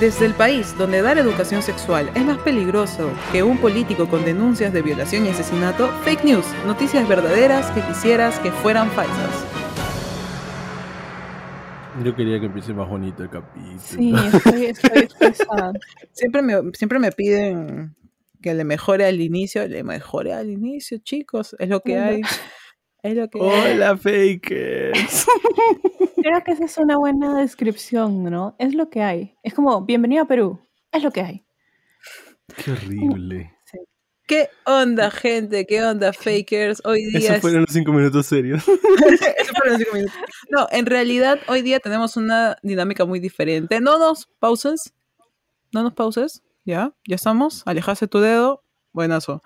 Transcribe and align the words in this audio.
Desde 0.00 0.26
el 0.26 0.34
país 0.34 0.76
donde 0.76 1.00
dar 1.00 1.16
educación 1.16 1.62
sexual 1.62 2.10
es 2.14 2.22
más 2.22 2.36
peligroso 2.38 3.10
que 3.32 3.42
un 3.42 3.56
político 3.56 4.06
con 4.06 4.26
denuncias 4.26 4.70
de 4.74 4.82
violación 4.82 5.24
y 5.24 5.30
asesinato, 5.30 5.88
fake 6.04 6.22
news, 6.22 6.44
noticias 6.66 7.08
verdaderas 7.08 7.70
que 7.70 7.80
quisieras 7.80 8.38
que 8.40 8.50
fueran 8.50 8.90
falsas. 8.90 9.46
Yo 12.04 12.14
quería 12.14 12.38
que 12.38 12.44
empiece 12.44 12.74
más 12.74 12.86
bonito 12.90 13.22
el 13.22 13.30
capítulo. 13.30 13.78
Sí, 13.78 14.14
estoy, 14.34 14.64
estoy 14.66 15.02
estresada. 15.04 15.72
Siempre 16.12 16.42
me, 16.42 16.54
siempre 16.74 16.98
me 16.98 17.10
piden 17.10 17.96
que 18.42 18.52
le 18.52 18.64
mejore 18.64 19.06
al 19.06 19.22
inicio, 19.22 19.66
le 19.66 19.82
mejore 19.82 20.34
al 20.34 20.50
inicio, 20.50 20.98
chicos, 20.98 21.56
es 21.58 21.70
lo 21.70 21.80
que 21.80 21.98
hay. 21.98 22.20
Es 23.02 23.14
lo 23.14 23.28
que 23.30 23.38
hay. 23.40 23.74
Hola, 23.74 23.96
fakers. 23.96 25.26
Creo 26.16 26.42
que 26.44 26.52
esa 26.52 26.64
es 26.64 26.76
una 26.78 26.96
buena 26.96 27.38
descripción, 27.38 28.24
¿no? 28.24 28.56
Es 28.58 28.74
lo 28.74 28.90
que 28.90 29.02
hay. 29.02 29.36
Es 29.42 29.54
como, 29.54 29.82
bienvenido 29.84 30.24
a 30.24 30.26
Perú. 30.26 30.58
Es 30.92 31.02
lo 31.02 31.10
que 31.12 31.20
hay. 31.20 31.46
Qué 32.64 32.72
horrible. 32.72 33.52
¿Qué 34.26 34.48
onda, 34.64 35.10
gente? 35.12 35.66
¿Qué 35.66 35.84
onda, 35.84 36.12
fakers? 36.12 36.82
Hoy 36.84 37.04
día 37.06 37.18
Esos 37.20 37.36
es- 37.36 37.40
fueron 37.42 37.60
los 37.60 37.70
cinco 37.72 37.92
minutos 37.92 38.26
serios. 38.26 38.66
Eso 38.68 39.52
fueron 39.54 39.72
los 39.74 39.78
cinco 39.78 39.94
minutos. 39.94 40.16
No, 40.50 40.66
en 40.72 40.86
realidad 40.86 41.38
hoy 41.46 41.62
día 41.62 41.78
tenemos 41.78 42.16
una 42.16 42.56
dinámica 42.62 43.04
muy 43.04 43.20
diferente. 43.20 43.80
No 43.80 43.98
nos 44.00 44.26
pauses. 44.40 44.92
No 45.72 45.84
nos 45.84 45.92
pauses. 45.94 46.42
Ya, 46.64 46.92
ya 47.06 47.14
estamos. 47.14 47.62
Alejaste 47.66 48.08
tu 48.08 48.18
dedo. 48.18 48.64
Buenazo. 48.92 49.42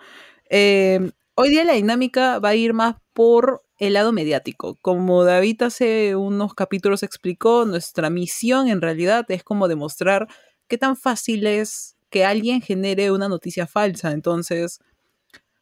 Eh, 0.49 1.11
hoy 1.35 1.51
día 1.51 1.65
la 1.65 1.75
dinámica 1.75 2.39
va 2.39 2.51
a 2.51 2.55
ir 2.55 2.75
más 2.75 2.97
por 3.13 3.63
el 3.79 3.95
lado 3.95 4.13
mediático. 4.13 4.77
Como 4.83 5.25
David 5.25 5.63
hace 5.63 6.15
unos 6.17 6.55
capítulos 6.55 7.03
explicó, 7.03 7.65
nuestra 7.65 8.11
misión 8.11 8.69
en 8.69 8.81
realidad 8.81 9.25
es 9.29 9.43
como 9.43 9.69
demostrar 9.69 10.29
qué 10.69 10.79
tan 10.79 10.97
fácil 10.97 11.47
es 11.47 11.97
que 12.11 12.25
alguien 12.25 12.61
genere 12.61 13.11
una 13.11 13.29
noticia 13.29 13.67
falsa. 13.67 14.13
Entonces, 14.13 14.81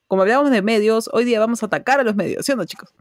como 0.07 0.23
hablábamos 0.23 0.51
de 0.51 0.63
medios, 0.63 1.09
hoy 1.13 1.25
día 1.25 1.39
vamos 1.39 1.63
a 1.63 1.67
atacar 1.67 2.01
a 2.01 2.03
los 2.03 2.17
medios, 2.17 2.45
¿sí 2.45 2.53
o 2.53 2.57
no, 2.57 2.65
chicos? 2.65 2.93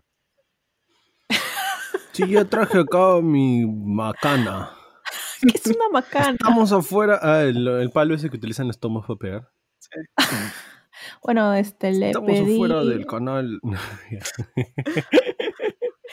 Sí, 2.14 2.28
yo 2.28 2.48
traje 2.48 2.80
acá 2.80 3.22
mi 3.22 3.66
macana. 3.66 4.72
Que 5.42 5.56
es 5.56 5.68
una 5.68 5.90
macana. 5.92 6.32
Estamos 6.32 6.72
afuera. 6.72 7.20
Ah, 7.22 7.44
el, 7.44 7.68
el 7.68 7.92
palo 7.92 8.16
ese 8.16 8.28
que 8.32 8.38
utilizan 8.38 8.66
los 8.66 8.80
tomos 8.80 9.06
para 9.06 9.20
pegar. 9.20 9.52
Bueno, 11.24 11.54
este, 11.54 11.92
le 11.92 12.08
Estamos 12.08 12.32
pedí... 12.32 12.56
afuera 12.56 12.84
del 12.84 13.06
canal. 13.06 13.60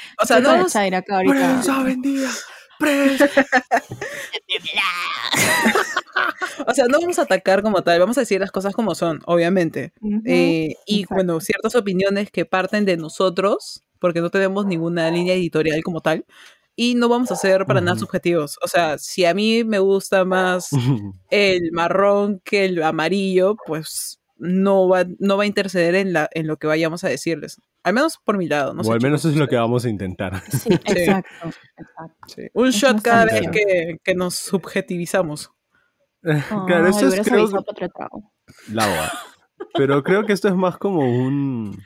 O 0.23 0.27
sea, 0.27 0.41
no 0.41 0.67
Chaira 0.67 0.99
acá 0.99 1.17
ahorita. 1.17 1.35
¡Prensa 1.35 1.83
vendida! 1.83 2.31
¡Prensa! 2.79 3.29
O 6.67 6.73
sea, 6.73 6.87
no 6.87 7.01
vamos 7.01 7.19
a 7.19 7.23
atacar 7.23 7.63
como 7.63 7.83
tal, 7.83 7.99
vamos 7.99 8.17
a 8.17 8.21
decir 8.21 8.41
las 8.41 8.53
cosas 8.53 8.73
como 8.73 8.95
son, 8.95 9.21
obviamente. 9.27 9.93
Ujú. 10.01 10.23
Eh, 10.25 10.77
y 10.87 11.01
exacto. 11.01 11.15
bueno, 11.17 11.41
ciertas 11.41 11.75
opiniones 11.75 12.31
que 12.31 12.45
parten 12.45 12.85
de 12.85 12.97
nosotros, 12.97 13.85
porque 13.99 14.21
no 14.21 14.31
tenemos 14.31 14.65
ninguna 14.65 15.11
línea 15.11 15.35
editorial 15.35 15.83
como 15.83 16.01
tal, 16.01 16.25
y 16.77 16.95
no 16.95 17.09
vamos 17.09 17.33
a 17.33 17.37
ser 17.37 17.67
para 17.67 17.81
nada 17.81 17.99
subjetivos. 17.99 18.59
O 18.63 18.69
sea, 18.69 18.97
si 18.99 19.25
a 19.25 19.35
mí 19.35 19.65
me 19.65 19.81
gusta 19.81 20.25
más 20.25 20.71
el 21.31 21.73
marrón 21.73 22.41
que 22.45 22.67
el 22.67 22.83
amarillo, 22.83 23.57
pues 23.67 24.21
no 24.37 24.89
va, 24.89 25.05
no 25.19 25.37
va 25.37 25.45
a 25.45 25.47
interceder 25.47 25.95
en, 25.95 26.13
la, 26.13 26.29
en 26.33 26.47
lo 26.47 26.59
que 26.59 26.67
vayamos 26.67 27.05
a 27.05 27.09
decirles. 27.09 27.61
Al 27.83 27.95
menos 27.95 28.19
por 28.25 28.39
mi 28.39 28.49
lado, 28.49 28.75
no 28.75 28.81
o 28.81 28.85
sé, 28.85 28.93
al 28.93 29.01
menos 29.01 29.23
chicos. 29.23 29.35
es 29.35 29.39
lo 29.39 29.49
que 29.49 29.57
vamos 29.57 29.85
a 29.85 29.89
intentar. 29.89 30.43
Sí, 30.51 30.71
exacto, 30.73 31.51
exacto. 31.77 32.29
Sí. 32.29 32.43
Un 32.53 32.71
shot 32.71 33.03
cada 33.03 33.27
tan 33.27 33.41
vez 33.41 33.51
que, 33.51 33.97
que 34.03 34.15
nos 34.15 34.35
subjetivizamos. 34.35 35.51
claro, 36.23 36.89
eso 36.89 37.09
es 37.09 37.21
creo 37.21 37.47
la 38.73 38.87
boa. 38.87 39.13
Pero 39.75 40.03
creo 40.03 40.25
que 40.25 40.33
esto 40.33 40.49
es 40.49 40.55
más 40.55 40.79
como 40.79 41.01
un, 41.01 41.79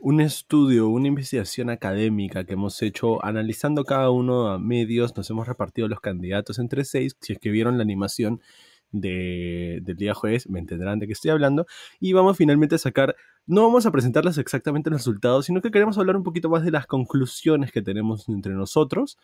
un 0.00 0.20
estudio, 0.20 0.88
una 0.88 1.08
investigación 1.08 1.70
académica 1.70 2.44
que 2.44 2.54
hemos 2.54 2.80
hecho 2.82 3.24
analizando 3.24 3.84
cada 3.84 4.10
uno 4.10 4.48
a 4.48 4.58
medios. 4.58 5.16
Nos 5.16 5.28
hemos 5.30 5.48
repartido 5.48 5.88
los 5.88 6.00
candidatos 6.00 6.58
entre 6.58 6.84
seis. 6.84 7.16
Si 7.20 7.32
es 7.32 7.38
que 7.38 7.50
vieron 7.50 7.78
la 7.78 7.82
animación 7.82 8.40
de, 8.92 9.80
del 9.82 9.96
día 9.96 10.14
jueves, 10.14 10.48
me 10.48 10.58
entenderán 10.58 10.98
de 10.98 11.06
qué 11.06 11.12
estoy 11.14 11.30
hablando. 11.30 11.66
Y 11.98 12.12
vamos 12.12 12.36
finalmente 12.36 12.74
a 12.76 12.78
sacar, 12.78 13.16
no 13.46 13.62
vamos 13.62 13.86
a 13.86 13.90
presentarles 13.90 14.38
exactamente 14.38 14.90
los 14.90 15.00
resultados, 15.00 15.46
sino 15.46 15.60
que 15.60 15.70
queremos 15.70 15.98
hablar 15.98 16.16
un 16.16 16.22
poquito 16.22 16.48
más 16.48 16.62
de 16.64 16.70
las 16.70 16.86
conclusiones 16.86 17.72
que 17.72 17.82
tenemos 17.82 18.28
entre 18.28 18.52
nosotros 18.52 19.18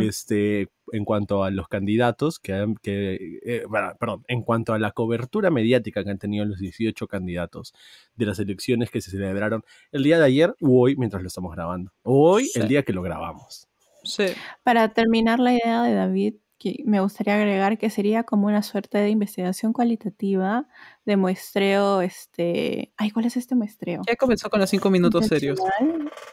este, 0.00 0.68
en 0.92 1.04
cuanto 1.04 1.44
a 1.44 1.50
los 1.50 1.68
candidatos, 1.68 2.38
que, 2.38 2.52
han- 2.52 2.74
que 2.82 3.38
eh, 3.44 3.62
bueno, 3.68 3.92
perdón, 3.98 4.24
en 4.28 4.42
cuanto 4.42 4.74
a 4.74 4.78
la 4.78 4.90
cobertura 4.92 5.50
mediática 5.50 6.04
que 6.04 6.10
han 6.10 6.18
tenido 6.18 6.44
los 6.44 6.58
18 6.58 7.06
candidatos 7.06 7.72
de 8.16 8.26
las 8.26 8.38
elecciones 8.38 8.90
que 8.90 9.00
se 9.00 9.10
celebraron 9.10 9.62
el 9.92 10.02
día 10.02 10.18
de 10.18 10.24
ayer 10.26 10.54
o 10.60 10.82
hoy 10.82 10.96
mientras 10.96 11.22
lo 11.22 11.28
estamos 11.28 11.54
grabando. 11.54 11.92
Hoy, 12.02 12.46
Sí. 12.46 12.60
el 12.60 12.68
día 12.68 12.82
que 12.82 12.92
lo 12.92 13.02
grabamos. 13.02 13.68
Sí. 14.04 14.24
Para 14.64 14.92
terminar 14.92 15.38
la 15.38 15.52
idea 15.54 15.82
de 15.84 15.94
David, 15.94 16.34
que 16.62 16.84
me 16.84 17.00
gustaría 17.00 17.34
agregar 17.34 17.76
que 17.76 17.90
sería 17.90 18.22
como 18.22 18.46
una 18.46 18.62
suerte 18.62 18.98
de 18.98 19.10
investigación 19.10 19.72
cualitativa 19.72 20.68
de 21.04 21.16
muestreo, 21.16 22.02
este... 22.02 22.92
Ay, 22.96 23.10
¿cuál 23.10 23.26
es 23.26 23.36
este 23.36 23.56
muestreo? 23.56 24.02
Ya 24.06 24.14
comenzó 24.14 24.48
con 24.48 24.60
los 24.60 24.70
cinco 24.70 24.88
minutos 24.88 25.26
serios. 25.26 25.58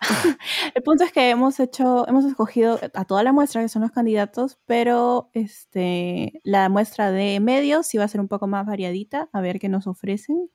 El 0.76 0.84
punto 0.84 1.04
es 1.04 1.12
que 1.12 1.32
hemos 1.32 1.60
hecho, 1.60 2.08
hemos 2.08 2.26
escogido 2.26 2.80
a 2.94 3.06
toda 3.06 3.24
la 3.24 3.34
muestra 3.34 3.64
que 3.64 3.70
son 3.70 3.82
los 3.82 3.92
candidatos, 3.92 4.60
pero 4.68 5.32
este, 5.34 6.40
la 6.44 6.70
muestra 6.70 7.12
de 7.12 7.40
medios 7.40 7.88
sí 7.88 7.98
va 7.98 8.04
a 8.04 8.08
ser 8.08 8.22
un 8.22 8.28
poco 8.28 8.46
más 8.46 8.68
variadita, 8.68 9.30
a 9.34 9.42
ver 9.42 9.60
qué 9.60 9.68
nos 9.68 9.88
ofrecen. 9.88 10.52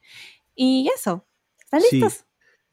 Y 0.54 0.88
eso, 0.94 1.26
¿están 1.58 1.80
Sí. 1.80 2.00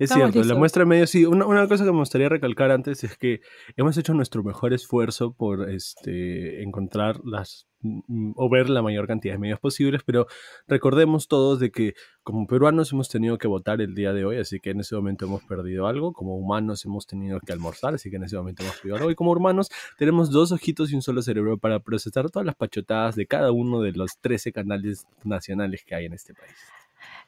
Es 0.02 0.10
Estamos 0.10 0.32
cierto, 0.32 0.50
la 0.50 0.56
muestra 0.56 0.80
de 0.80 0.88
medio, 0.88 1.06
sí. 1.06 1.26
Una, 1.26 1.46
una 1.46 1.68
cosa 1.68 1.86
que 1.86 1.92
me 1.92 2.00
gustaría 2.00 2.28
recalcar 2.28 2.72
antes 2.72 3.04
es 3.04 3.16
que 3.18 3.42
hemos 3.78 3.96
hecho 3.98 4.16
nuestro 4.16 4.42
mejor 4.44 4.74
esfuerzo 4.74 5.32
por 5.32 5.70
este, 5.70 6.64
encontrar 6.64 7.20
las 7.24 7.68
mm, 7.82 8.32
o 8.36 8.50
ver 8.50 8.72
la 8.72 8.82
mayor 8.82 9.06
cantidad 9.06 9.36
de 9.36 9.38
medios 9.38 9.60
posibles, 9.60 10.02
pero 10.04 10.26
recordemos 10.68 11.28
todos 11.28 11.60
de 11.60 11.70
que 11.70 11.94
como 12.24 12.48
peruanos 12.48 12.92
hemos 12.92 13.10
tenido 13.10 13.38
que 13.38 13.48
votar 13.48 13.80
el 13.80 13.94
día 13.94 14.12
de 14.12 14.26
hoy, 14.26 14.38
así 14.38 14.60
que 14.60 14.72
en 14.72 14.80
ese 14.80 14.96
momento 14.96 15.26
hemos 15.26 15.44
perdido 15.44 15.86
algo, 15.86 16.14
como 16.14 16.36
humanos 16.36 16.84
hemos 16.84 17.06
tenido 17.06 17.40
que 17.40 17.54
almorzar, 17.54 17.94
así 17.94 18.10
que 18.10 18.16
en 18.16 18.24
ese 18.24 18.38
momento 18.38 18.64
hemos 18.64 18.78
perdido 18.78 18.96
algo, 18.96 19.12
y 19.12 19.16
como 19.16 19.34
humanos 19.34 19.70
tenemos 20.00 20.32
dos 20.32 20.52
ojitos 20.52 20.92
y 20.92 20.96
un 20.96 21.04
solo 21.04 21.22
cerebro 21.22 21.60
para 21.60 21.80
procesar 21.80 22.32
todas 22.32 22.48
las 22.48 22.56
pachotadas 22.56 23.16
de 23.16 23.28
cada 23.28 23.52
uno 23.52 23.82
de 23.82 23.92
los 23.92 24.18
13 24.20 24.52
canales 24.52 25.06
nacionales 25.24 25.84
que 25.86 25.94
hay 25.94 26.06
en 26.06 26.14
este 26.14 26.34
país. 26.34 26.56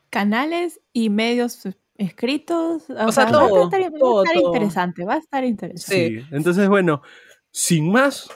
Canales 0.09 0.81
y 0.91 1.11
medios 1.11 1.67
escritos. 1.97 2.83
O, 2.89 3.11
sea, 3.11 3.25
va 3.25 3.29
a 3.29 3.31
todo, 3.31 3.63
estar, 3.65 3.81
va 3.81 3.87
a 3.87 3.91
todo, 3.91 4.23
estar 4.23 4.39
todo. 4.39 4.47
interesante, 4.53 5.05
va 5.05 5.13
a 5.15 5.17
estar 5.17 5.43
interesante. 5.43 6.09
Sí. 6.09 6.19
Sí, 6.21 6.27
entonces 6.31 6.67
bueno, 6.67 7.01
sin 7.51 7.91
más, 7.91 8.29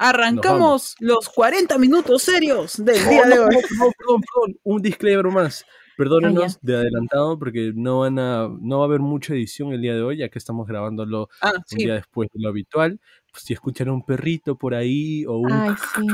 Arrancamos 0.00 0.94
los 1.00 1.28
40 1.28 1.76
minutos 1.76 2.22
serios 2.22 2.82
del 2.84 3.04
Oh, 3.04 3.10
día 3.10 3.24
no, 3.24 3.30
de 3.30 3.38
hoy. 3.40 3.46
no, 3.46 3.60
perdón, 3.60 3.92
perdón, 3.98 4.20
perdón. 4.20 4.60
Un 4.62 4.80
disclaimer 4.82 5.26
más. 5.26 5.66
Perdónenos 5.98 6.54
Ah, 6.56 6.58
de 6.62 6.76
adelantado 6.76 7.38
porque 7.38 7.72
no 7.74 7.98
van 8.00 8.18
a, 8.20 8.48
no 8.60 8.78
va 8.78 8.84
a 8.84 8.86
haber 8.86 9.00
mucha 9.00 9.34
edición 9.34 9.72
el 9.72 9.82
día 9.82 9.94
de 9.94 10.02
hoy, 10.02 10.16
ya 10.18 10.28
que 10.28 10.38
estamos 10.38 10.66
grabándolo 10.68 11.28
Ah, 11.42 11.52
un 11.56 11.62
sí. 11.66 11.76
día 11.76 11.94
después 11.94 12.28
de 12.32 12.40
lo 12.40 12.48
habitual. 12.48 13.00
Pues, 13.32 13.42
si 13.44 13.52
escuchan 13.52 13.90
un 13.90 14.04
perrito 14.06 14.56
por 14.56 14.74
ahí 14.74 15.26
o 15.26 15.38
un 15.38 15.50
Ay, 15.52 15.74
sí. 15.96 16.06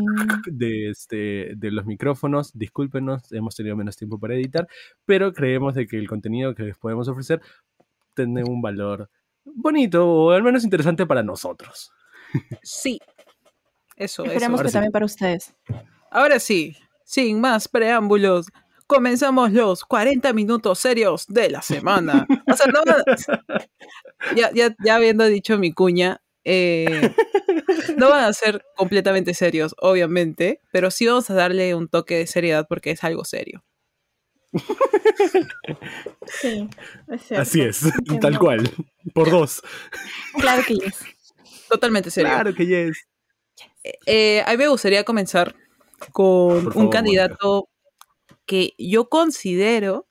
de 0.50 0.88
este 0.90 1.52
de 1.56 1.70
los 1.70 1.84
micrófonos, 1.84 2.50
discúlpenos, 2.54 3.30
hemos 3.32 3.54
tenido 3.54 3.76
menos 3.76 3.96
tiempo 3.96 4.18
para 4.18 4.34
editar, 4.34 4.66
pero 5.04 5.32
creemos 5.34 5.74
de 5.74 5.86
que 5.86 5.98
el 5.98 6.08
contenido 6.08 6.54
que 6.54 6.62
les 6.64 6.78
podemos 6.78 7.06
ofrecer 7.08 7.40
tiene 8.14 8.42
un 8.42 8.62
valor 8.62 9.10
bonito 9.44 10.08
o 10.08 10.30
al 10.30 10.42
menos 10.42 10.64
interesante 10.64 11.04
para 11.06 11.22
nosotros. 11.22 11.92
Sí. 12.62 12.98
Eso, 13.96 14.24
eso. 14.24 14.24
Esperemos 14.24 14.58
ahora 14.58 14.62
que 14.64 14.68
sí. 14.70 14.72
también 14.72 14.92
para 14.92 15.04
ustedes. 15.06 15.54
Ahora 16.10 16.38
sí, 16.40 16.74
sin 17.04 17.40
más 17.40 17.68
preámbulos, 17.68 18.46
comenzamos 18.86 19.52
los 19.52 19.84
40 19.84 20.32
minutos 20.32 20.78
serios 20.78 21.26
de 21.28 21.50
la 21.50 21.62
semana. 21.62 22.26
O 22.50 22.56
sea, 22.56 22.66
no, 22.66 22.82
ya, 24.36 24.50
ya, 24.52 24.74
ya 24.84 24.94
habiendo 24.96 25.24
dicho 25.26 25.58
mi 25.58 25.72
cuña, 25.72 26.22
eh, 26.44 27.14
no 27.96 28.10
van 28.10 28.24
a 28.24 28.32
ser 28.32 28.64
completamente 28.76 29.34
serios, 29.34 29.74
obviamente, 29.78 30.60
pero 30.72 30.90
sí 30.90 31.06
vamos 31.06 31.30
a 31.30 31.34
darle 31.34 31.74
un 31.74 31.88
toque 31.88 32.18
de 32.18 32.26
seriedad 32.26 32.66
porque 32.68 32.90
es 32.90 33.02
algo 33.04 33.24
serio. 33.24 33.64
Sí, 36.40 36.68
es 37.08 37.32
Así 37.32 37.60
es, 37.60 37.82
Entiendo. 37.84 38.20
tal 38.20 38.38
cual, 38.38 38.70
por 39.12 39.30
dos. 39.30 39.62
Claro 40.38 40.62
que 40.66 40.74
yes. 40.74 41.04
Totalmente 41.68 42.10
serio. 42.10 42.30
Claro 42.30 42.54
que 42.54 42.66
yes. 42.66 43.08
Eh, 44.06 44.42
a 44.46 44.50
mí 44.52 44.56
me 44.56 44.68
gustaría 44.68 45.04
comenzar 45.04 45.54
con 46.12 46.76
un 46.76 46.88
candidato 46.88 47.68
que 48.46 48.74
yo 48.78 49.08
considero 49.08 50.06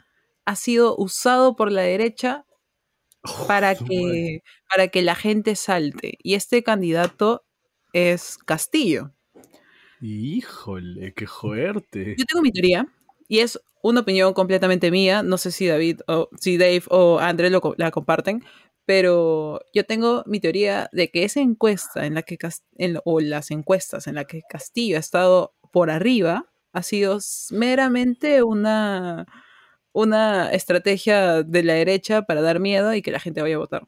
ha 0.45 0.55
sido 0.55 0.95
usado 0.97 1.55
por 1.55 1.71
la 1.71 1.81
derecha 1.81 2.45
para 3.47 3.75
que, 3.75 4.41
para 4.69 4.87
que 4.89 5.01
la 5.01 5.15
gente 5.15 5.55
salte. 5.55 6.17
Y 6.21 6.35
este 6.35 6.63
candidato 6.63 7.45
es 7.93 8.37
Castillo. 8.37 9.11
Híjole, 10.01 11.13
qué 11.13 11.27
fuerte. 11.27 12.15
Yo 12.17 12.25
tengo 12.25 12.41
mi 12.41 12.51
teoría 12.51 12.87
y 13.29 13.39
es 13.39 13.59
una 13.81 14.01
opinión 14.01 14.33
completamente 14.33 14.91
mía. 14.91 15.23
No 15.23 15.37
sé 15.37 15.51
si 15.51 15.67
David 15.67 16.01
o 16.07 16.29
si 16.39 16.57
Dave 16.57 16.83
o 16.89 17.19
André 17.19 17.49
lo, 17.49 17.61
la 17.77 17.91
comparten, 17.91 18.43
pero 18.85 19.61
yo 19.73 19.85
tengo 19.85 20.23
mi 20.25 20.41
teoría 20.41 20.89
de 20.91 21.09
que 21.09 21.23
esa 21.23 21.39
encuesta 21.39 22.05
en 22.05 22.15
la 22.15 22.23
que 22.23 22.37
en, 22.77 22.99
o 23.05 23.21
las 23.21 23.51
encuestas 23.51 24.07
en 24.07 24.15
la 24.15 24.25
que 24.25 24.41
Castillo 24.49 24.97
ha 24.97 24.99
estado 24.99 25.55
por 25.71 25.89
arriba 25.89 26.52
ha 26.73 26.83
sido 26.83 27.19
meramente 27.51 28.43
una 28.43 29.25
una 29.93 30.51
estrategia 30.51 31.43
de 31.43 31.63
la 31.63 31.73
derecha 31.73 32.23
para 32.23 32.41
dar 32.41 32.59
miedo 32.59 32.93
y 32.93 33.01
que 33.01 33.11
la 33.11 33.19
gente 33.19 33.41
vaya 33.41 33.55
a 33.55 33.59
votar. 33.59 33.87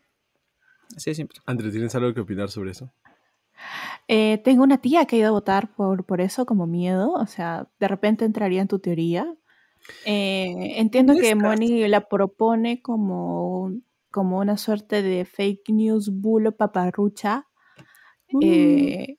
Así 0.96 1.10
de 1.10 1.16
simple. 1.16 1.42
André, 1.46 1.72
¿tienes 1.72 1.94
algo 1.96 2.14
que 2.14 2.22
opinar 2.22 2.50
sobre 2.50 2.72
eso? 2.72 2.94
Eh, 4.08 4.40
tengo 4.44 4.64
una 4.64 4.78
tía 4.78 5.06
que 5.06 5.16
ha 5.16 5.20
ido 5.20 5.30
a 5.30 5.32
votar 5.32 5.74
por, 5.74 6.06
por 6.06 6.22
eso 6.22 6.46
como 6.46 6.68
miedo, 6.68 7.12
o 7.12 7.26
sea, 7.26 7.68
de 7.80 7.88
repente 7.88 8.24
entraría 8.24 8.62
en 8.62 8.68
tu 8.68 8.80
teoría. 8.80 9.34
Eh, 10.06 10.80
entiendo 10.80 11.16
que 11.20 11.36
Moni 11.36 11.88
la 11.88 12.08
propone 12.08 12.82
como, 12.82 13.74
como 14.12 14.40
una 14.40 14.58
suerte 14.58 15.02
de 15.02 15.26
fake 15.26 15.70
news 15.70 16.10
bulo 16.12 16.56
paparrucha. 16.56 17.48
Uh. 18.32 18.40
Eh, 18.44 19.18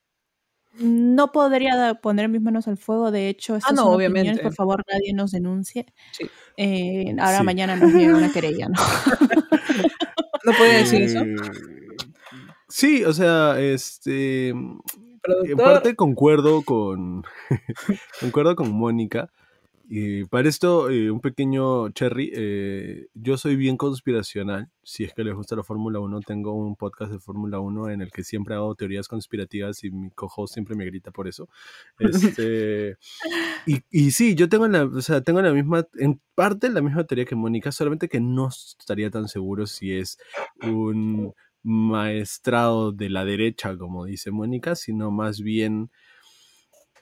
no 0.79 1.33
podría 1.33 1.95
poner 1.95 2.29
mis 2.29 2.41
manos 2.41 2.69
al 2.69 2.77
fuego, 2.77 3.11
de 3.11 3.29
hecho, 3.29 3.59
ah, 3.65 3.73
no, 3.73 3.87
obviamente. 3.87 4.43
por 4.43 4.55
favor, 4.55 4.85
nadie 4.91 5.13
nos 5.13 5.33
denuncie. 5.33 5.87
ahora 7.19 7.43
mañana 7.43 7.77
nos 7.77 7.93
llega 7.93 8.17
una 8.17 8.33
querella, 8.33 8.69
¿no? 8.69 8.81
¿No 10.45 10.53
puede 10.53 10.79
decir 10.79 11.03
eso? 11.03 11.21
Sí, 12.69 13.05
o 13.05 13.13
sea, 13.13 13.61
este. 13.61 14.49
En 14.49 15.57
parte 15.57 15.97
concuerdo 15.97 16.63
con. 16.63 17.25
concuerdo 18.21 18.55
con 18.55 18.71
Mónica. 18.71 19.31
Y 19.89 20.25
para 20.25 20.49
esto, 20.49 20.91
eh, 20.91 21.11
un 21.13 21.21
pequeño 21.21 21.91
cherry. 21.91 22.33
Eh, 22.35 23.07
yo 23.15 23.39
soy 23.39 23.55
bien 23.55 23.77
conspiracional. 23.77 24.69
Si 24.83 25.05
es 25.05 25.15
que 25.15 25.23
les 25.23 25.35
gusta 25.35 25.55
la 25.55 25.63
Fórmula 25.63 26.01
1, 26.01 26.21
tengo 26.23 26.55
un 26.55 26.75
podcast 26.75 27.13
de 27.13 27.21
Fórmula 27.21 27.61
1 27.61 27.91
en 27.91 28.03
el 28.03 28.11
que 28.11 28.25
siempre 28.25 28.57
hago 28.57 28.75
teorías 28.75 29.07
conspirativas 29.07 29.85
y 29.85 29.91
mi 29.93 30.11
cojo 30.11 30.49
siempre 30.49 30.75
me 30.75 30.85
grita 30.87 31.13
por 31.13 31.29
eso. 31.29 31.49
Este, 32.01 32.97
y, 33.67 33.81
y, 33.91 34.11
sí, 34.11 34.35
yo 34.35 34.49
tengo 34.49 34.67
la, 34.67 34.85
o 34.85 35.01
sea, 35.01 35.21
tengo 35.21 35.41
la 35.41 35.53
misma, 35.53 35.87
en 35.99 36.21
parte 36.35 36.69
la 36.69 36.83
misma 36.83 37.05
teoría 37.05 37.25
que 37.25 37.37
Mónica, 37.37 37.71
solamente 37.71 38.09
que 38.09 38.21
no 38.21 38.49
estaría 38.49 39.11
tan 39.11 39.29
seguro 39.29 39.67
si 39.67 39.93
es 39.93 40.19
un 40.63 41.33
maestrado 41.63 42.93
de 42.93 43.11
la 43.11 43.25
derecha, 43.25 43.77
como 43.77 44.05
dice 44.05 44.31
Mónica, 44.31 44.75
sino 44.77 45.11
más 45.11 45.41
bien 45.41 45.91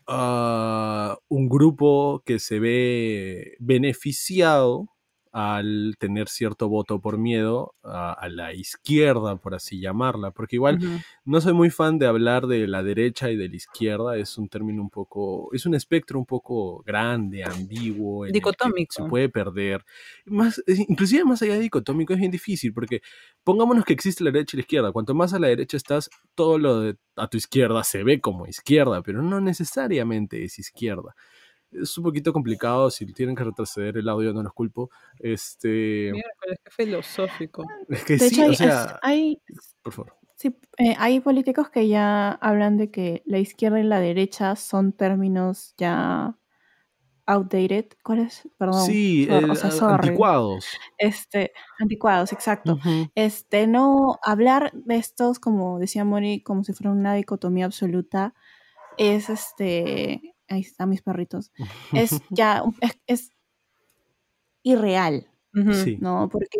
ah, 0.06 1.18
un 1.28 1.48
grupo 1.48 2.22
que 2.24 2.38
se 2.38 2.58
ve 2.60 3.56
beneficiado 3.60 4.93
al 5.34 5.96
tener 5.98 6.28
cierto 6.28 6.68
voto 6.68 7.00
por 7.00 7.18
miedo 7.18 7.74
a, 7.82 8.28
la 8.28 8.54
izquierda, 8.54 9.34
por 9.34 9.56
así 9.56 9.80
llamarla, 9.80 10.30
porque 10.30 10.54
igual 10.54 10.78
no 11.24 11.40
soy 11.40 11.52
muy 11.52 11.70
fan 11.70 11.98
de 11.98 12.06
hablar 12.06 12.46
de 12.46 12.68
la 12.68 12.84
derecha 12.84 13.32
y 13.32 13.36
de 13.36 13.48
la 13.48 13.56
izquierda, 13.56 14.16
es 14.16 14.38
un 14.38 14.48
término 14.48 14.80
un 14.80 14.90
poco, 14.90 15.48
es 15.52 15.66
un 15.66 15.74
espectro 15.74 16.20
un 16.20 16.24
poco 16.24 16.84
grande, 16.86 17.42
ambiguo, 17.42 18.26
dicotómico. 18.26 18.92
se 18.92 19.08
puede 19.08 19.28
perder. 19.28 19.84
Más, 20.24 20.62
inclusive 20.68 21.24
más 21.24 21.42
allá 21.42 21.54
de 21.54 21.62
dicotómico 21.62 22.12
es 22.12 22.20
bien 22.20 22.30
difícil, 22.30 22.72
porque 22.72 23.02
pongámonos 23.42 23.84
que 23.84 23.92
existe 23.92 24.22
la 24.22 24.30
derecha 24.30 24.56
y 24.56 24.58
la 24.58 24.62
izquierda, 24.62 24.92
cuanto 24.92 25.16
más 25.16 25.34
a 25.34 25.40
la 25.40 25.48
derecha 25.48 25.76
estás, 25.76 26.10
todo 26.36 26.58
lo 26.58 26.78
de 26.78 26.96
a 27.16 27.26
tu 27.26 27.38
izquierda 27.38 27.82
se 27.82 28.04
ve 28.04 28.20
como 28.20 28.46
izquierda, 28.46 29.02
pero 29.02 29.20
no 29.20 29.40
necesariamente 29.40 30.44
es 30.44 30.60
izquierda 30.60 31.16
es 31.80 31.96
un 31.98 32.04
poquito 32.04 32.32
complicado. 32.32 32.90
Si 32.90 33.06
tienen 33.12 33.34
que 33.34 33.44
retroceder 33.44 33.96
el 33.96 34.08
audio, 34.08 34.32
no 34.32 34.42
los 34.42 34.52
culpo. 34.52 34.90
Este. 35.18 36.10
es 36.10 36.24
que 36.64 36.70
filosófico. 36.70 37.66
Es 37.88 38.04
que 38.04 38.18
sí, 38.18 38.42
o 38.42 38.52
sea. 38.54 38.98
Hay, 39.02 39.40
por 39.82 39.92
favor. 39.92 40.16
Sí, 40.36 40.56
eh, 40.78 40.94
hay 40.98 41.20
políticos 41.20 41.70
que 41.70 41.88
ya 41.88 42.32
hablan 42.32 42.76
de 42.76 42.90
que 42.90 43.22
la 43.24 43.38
izquierda 43.38 43.80
y 43.80 43.84
la 43.84 44.00
derecha 44.00 44.56
son 44.56 44.92
términos 44.92 45.74
ya 45.78 46.36
outdated. 47.26 47.86
¿Cuál 48.02 48.20
es? 48.20 48.48
Perdón. 48.58 48.84
Sí, 48.84 49.28
anticuados. 49.30 50.66
Este, 50.98 51.52
anticuados, 51.78 52.32
exacto. 52.32 52.78
Este, 53.14 53.66
no 53.66 54.18
hablar 54.22 54.72
de 54.74 54.96
estos, 54.96 55.38
como 55.38 55.78
decía 55.78 56.04
Mori, 56.04 56.42
como 56.42 56.64
si 56.64 56.72
fuera 56.72 56.90
una 56.90 57.14
dicotomía 57.14 57.66
absoluta, 57.66 58.34
es 58.98 59.30
este 59.30 60.33
ahí 60.48 60.60
están 60.60 60.90
mis 60.90 61.02
perritos, 61.02 61.52
es 61.92 62.20
ya, 62.30 62.62
es, 63.06 63.30
irreal, 64.62 65.28
¿no? 65.52 66.28
Porque 66.30 66.58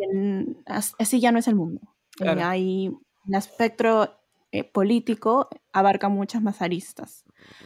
así 0.67 1.21
ya 1.21 1.33
no 1.33 1.39
es 1.39 1.49
el 1.49 1.55
mundo. 1.55 1.81
Eh, 2.21 2.29
hay 2.29 2.89
un 2.89 3.35
espectro 3.35 4.09
eh, 4.53 4.63
político 4.63 5.49
abarca 5.73 6.09
muchas 6.09 6.43
más 6.43 6.63
aristas, 6.63 7.25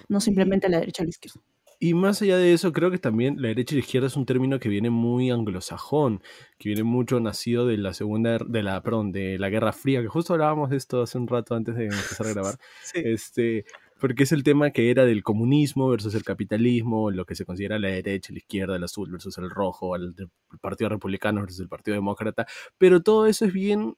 no 0.09 0.20
simplemente 0.20 0.69
la 0.69 0.81
derecha 0.81 1.03
o 1.03 1.05
la 1.05 1.11
izquierda. 1.11 1.41
Y 1.81 1.94
más 1.94 2.21
allá 2.23 2.38
de 2.38 2.53
eso, 2.53 2.73
creo 2.73 2.91
que 2.91 2.99
también 2.99 3.41
la 3.41 3.49
derecha 3.49 3.75
y 3.75 3.79
la 3.79 3.85
izquierda 3.85 4.09
es 4.09 4.17
un 4.17 4.26
término 4.26 4.59
que 4.59 4.69
viene 4.69 4.91
muy 4.91 5.31
anglosajón, 5.31 6.23
que 6.59 6.71
viene 6.71 6.82
mucho 6.82 7.21
nacido 7.21 7.67
de 7.67 7.76
la 7.76 7.94
segunda, 7.94 8.38
de 8.38 8.62
la, 8.64 8.82
perdón, 8.82 9.12
de 9.12 9.38
la 9.38 9.49
Guerra 9.49 9.73
Fría, 9.73 10.03
que 10.03 10.09
justo 10.09 10.32
hablábamos 10.32 10.71
de 10.71 10.76
esto 10.76 11.03
hace 11.03 11.19
un 11.19 11.29
rato 11.29 11.55
antes 11.55 11.76
de 11.76 11.85
empezar 11.85 12.26
a 12.26 12.31
grabar. 12.35 12.59
Este, 12.94 13.64
porque 14.00 14.23
es 14.25 14.33
el 14.33 14.43
tema 14.43 14.71
que 14.71 14.91
era 14.91 15.05
del 15.05 15.23
comunismo 15.23 15.89
versus 15.89 16.15
el 16.15 16.23
capitalismo, 16.23 17.11
lo 17.11 17.25
que 17.25 17.35
se 17.35 17.45
considera 17.45 17.79
la 17.79 17.89
derecha, 17.89 18.33
la 18.33 18.39
izquierda, 18.39 18.77
el 18.77 18.85
azul 18.85 19.11
versus 19.11 19.39
el 19.39 19.50
rojo, 19.50 19.97
el, 19.97 20.15
Partido 20.61 20.91
Republicano 20.91 21.41
versus 21.41 21.61
el 21.61 21.69
Partido 21.69 21.95
Demócrata, 21.95 22.47
pero 22.79 23.03
todo 23.03 23.27
eso 23.27 23.45
es 23.45 23.53
bien 23.53 23.97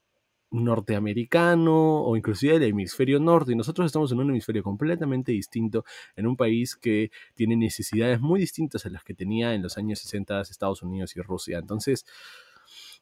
norteamericano 0.53 2.03
o 2.03 2.17
inclusive 2.17 2.59
del 2.59 2.71
hemisferio 2.71 3.21
norte 3.21 3.53
y 3.53 3.55
nosotros 3.55 3.87
estamos 3.87 4.11
en 4.11 4.19
un 4.19 4.31
hemisferio 4.31 4.65
completamente 4.65 5.31
distinto 5.31 5.85
en 6.17 6.27
un 6.27 6.37
país 6.37 6.75
que 6.75 7.13
tiene 7.35 7.57
necesidades 7.57 8.21
muy 8.21 8.41
distintas 8.41 8.85
a 8.85 8.91
las 8.91 9.05
que 9.05 9.15
tenía 9.15 9.55
en 9.55 9.63
los 9.63 9.79
años 9.79 10.01
60 10.01 10.41
Estados 10.41 10.83
Unidos 10.83 11.15
y 11.17 11.21
Rusia. 11.21 11.59
Entonces, 11.59 12.05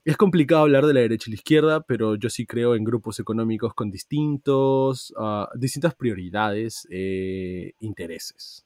es 0.08 0.16
complicado 0.16 0.62
hablar 0.62 0.86
de 0.86 0.94
la 0.94 1.00
derecha 1.00 1.28
y 1.28 1.32
la 1.32 1.34
izquierda, 1.34 1.82
pero 1.82 2.14
yo 2.14 2.30
sí 2.30 2.46
creo 2.46 2.74
en 2.74 2.82
grupos 2.82 3.20
económicos 3.20 3.74
con 3.74 3.90
distintos, 3.90 5.12
ah, 5.18 5.50
distintas 5.54 5.94
prioridades, 5.94 6.88
e 6.90 7.74
intereses. 7.80 8.64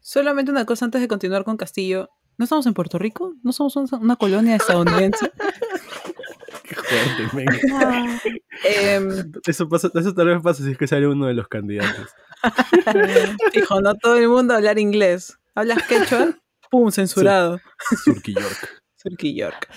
Solamente 0.00 0.50
una 0.50 0.64
cosa 0.64 0.84
antes 0.84 1.00
de 1.00 1.06
continuar 1.06 1.44
con 1.44 1.56
Castillo. 1.56 2.10
¿No 2.38 2.44
estamos 2.44 2.66
en 2.66 2.74
Puerto 2.74 2.98
Rico? 2.98 3.34
¿No 3.44 3.52
somos 3.52 3.76
una, 3.76 4.16
colonia 4.16 4.56
estadounidense? 4.56 5.30
Qué 6.64 6.74
fuerte, 6.74 7.68
ah, 7.72 8.18
em, 8.64 9.32
eso, 9.46 9.68
pasa, 9.68 9.90
eso 9.94 10.12
tal 10.12 10.26
vez 10.26 10.42
pasa 10.42 10.64
si 10.64 10.72
es 10.72 10.78
que 10.78 10.88
sale 10.88 11.06
uno 11.06 11.26
de 11.26 11.34
los 11.34 11.46
candidatos. 11.46 12.10
Hijo, 13.54 13.80
no 13.80 13.94
todo 13.94 14.16
el 14.16 14.28
mundo 14.28 14.54
hablar 14.54 14.80
inglés. 14.80 15.38
¿Hablas 15.54 15.84
quechua? 15.84 16.36
¡Pum! 16.68 16.90
Censurado. 16.90 17.60
Surky 18.04 18.34
York. 18.34 18.82
Surky 18.96 19.36
York. 19.36 19.68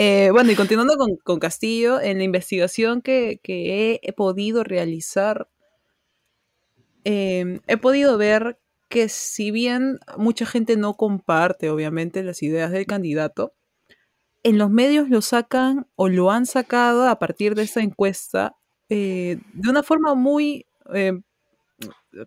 Eh, 0.00 0.30
bueno, 0.30 0.52
y 0.52 0.54
continuando 0.54 0.94
con, 1.24 1.40
Castillo, 1.40 2.00
en 2.00 2.18
la 2.18 2.24
investigación 2.24 3.02
que, 3.02 3.40
he, 3.44 4.12
podido 4.12 4.62
realizar, 4.62 5.48
em, 7.02 7.60
he 7.66 7.76
podido 7.76 8.16
ver 8.16 8.60
que 8.88 9.08
si 9.08 9.50
bien 9.50 9.98
mucha 10.16 10.46
gente 10.46 10.76
no 10.76 10.94
comparte, 10.94 11.68
obviamente, 11.70 12.22
las 12.22 12.42
ideas 12.44 12.70
del 12.70 12.86
candidato, 12.86 13.54
en 14.44 14.58
los 14.58 14.70
medios 14.70 15.10
lo 15.10 15.22
sacan 15.22 15.88
o 15.96 16.08
lo 16.08 16.30
han 16.30 16.46
sacado 16.46 17.08
a 17.08 17.18
partir 17.18 17.54
de 17.56 17.62
esta 17.62 17.80
encuesta 17.82 18.56
eh, 18.88 19.40
de 19.54 19.70
una 19.70 19.82
forma 19.82 20.14
muy, 20.14 20.66
em, 20.94 21.22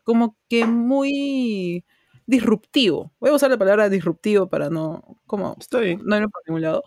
como 0.04 0.38
que 0.50 0.66
muy 0.66 1.86
disruptivo. 2.26 3.14
Voy 3.20 3.30
a 3.32 3.34
usar 3.36 3.52
la 3.52 3.58
palabra 3.58 3.90
disruptivo 3.90 4.48
para 4.50 4.70
no, 4.70 5.20
como, 5.28 5.58
no 5.72 5.84
irme 6.18 6.30
por 6.30 6.42
ningún 6.48 6.62
lado. 6.64 6.84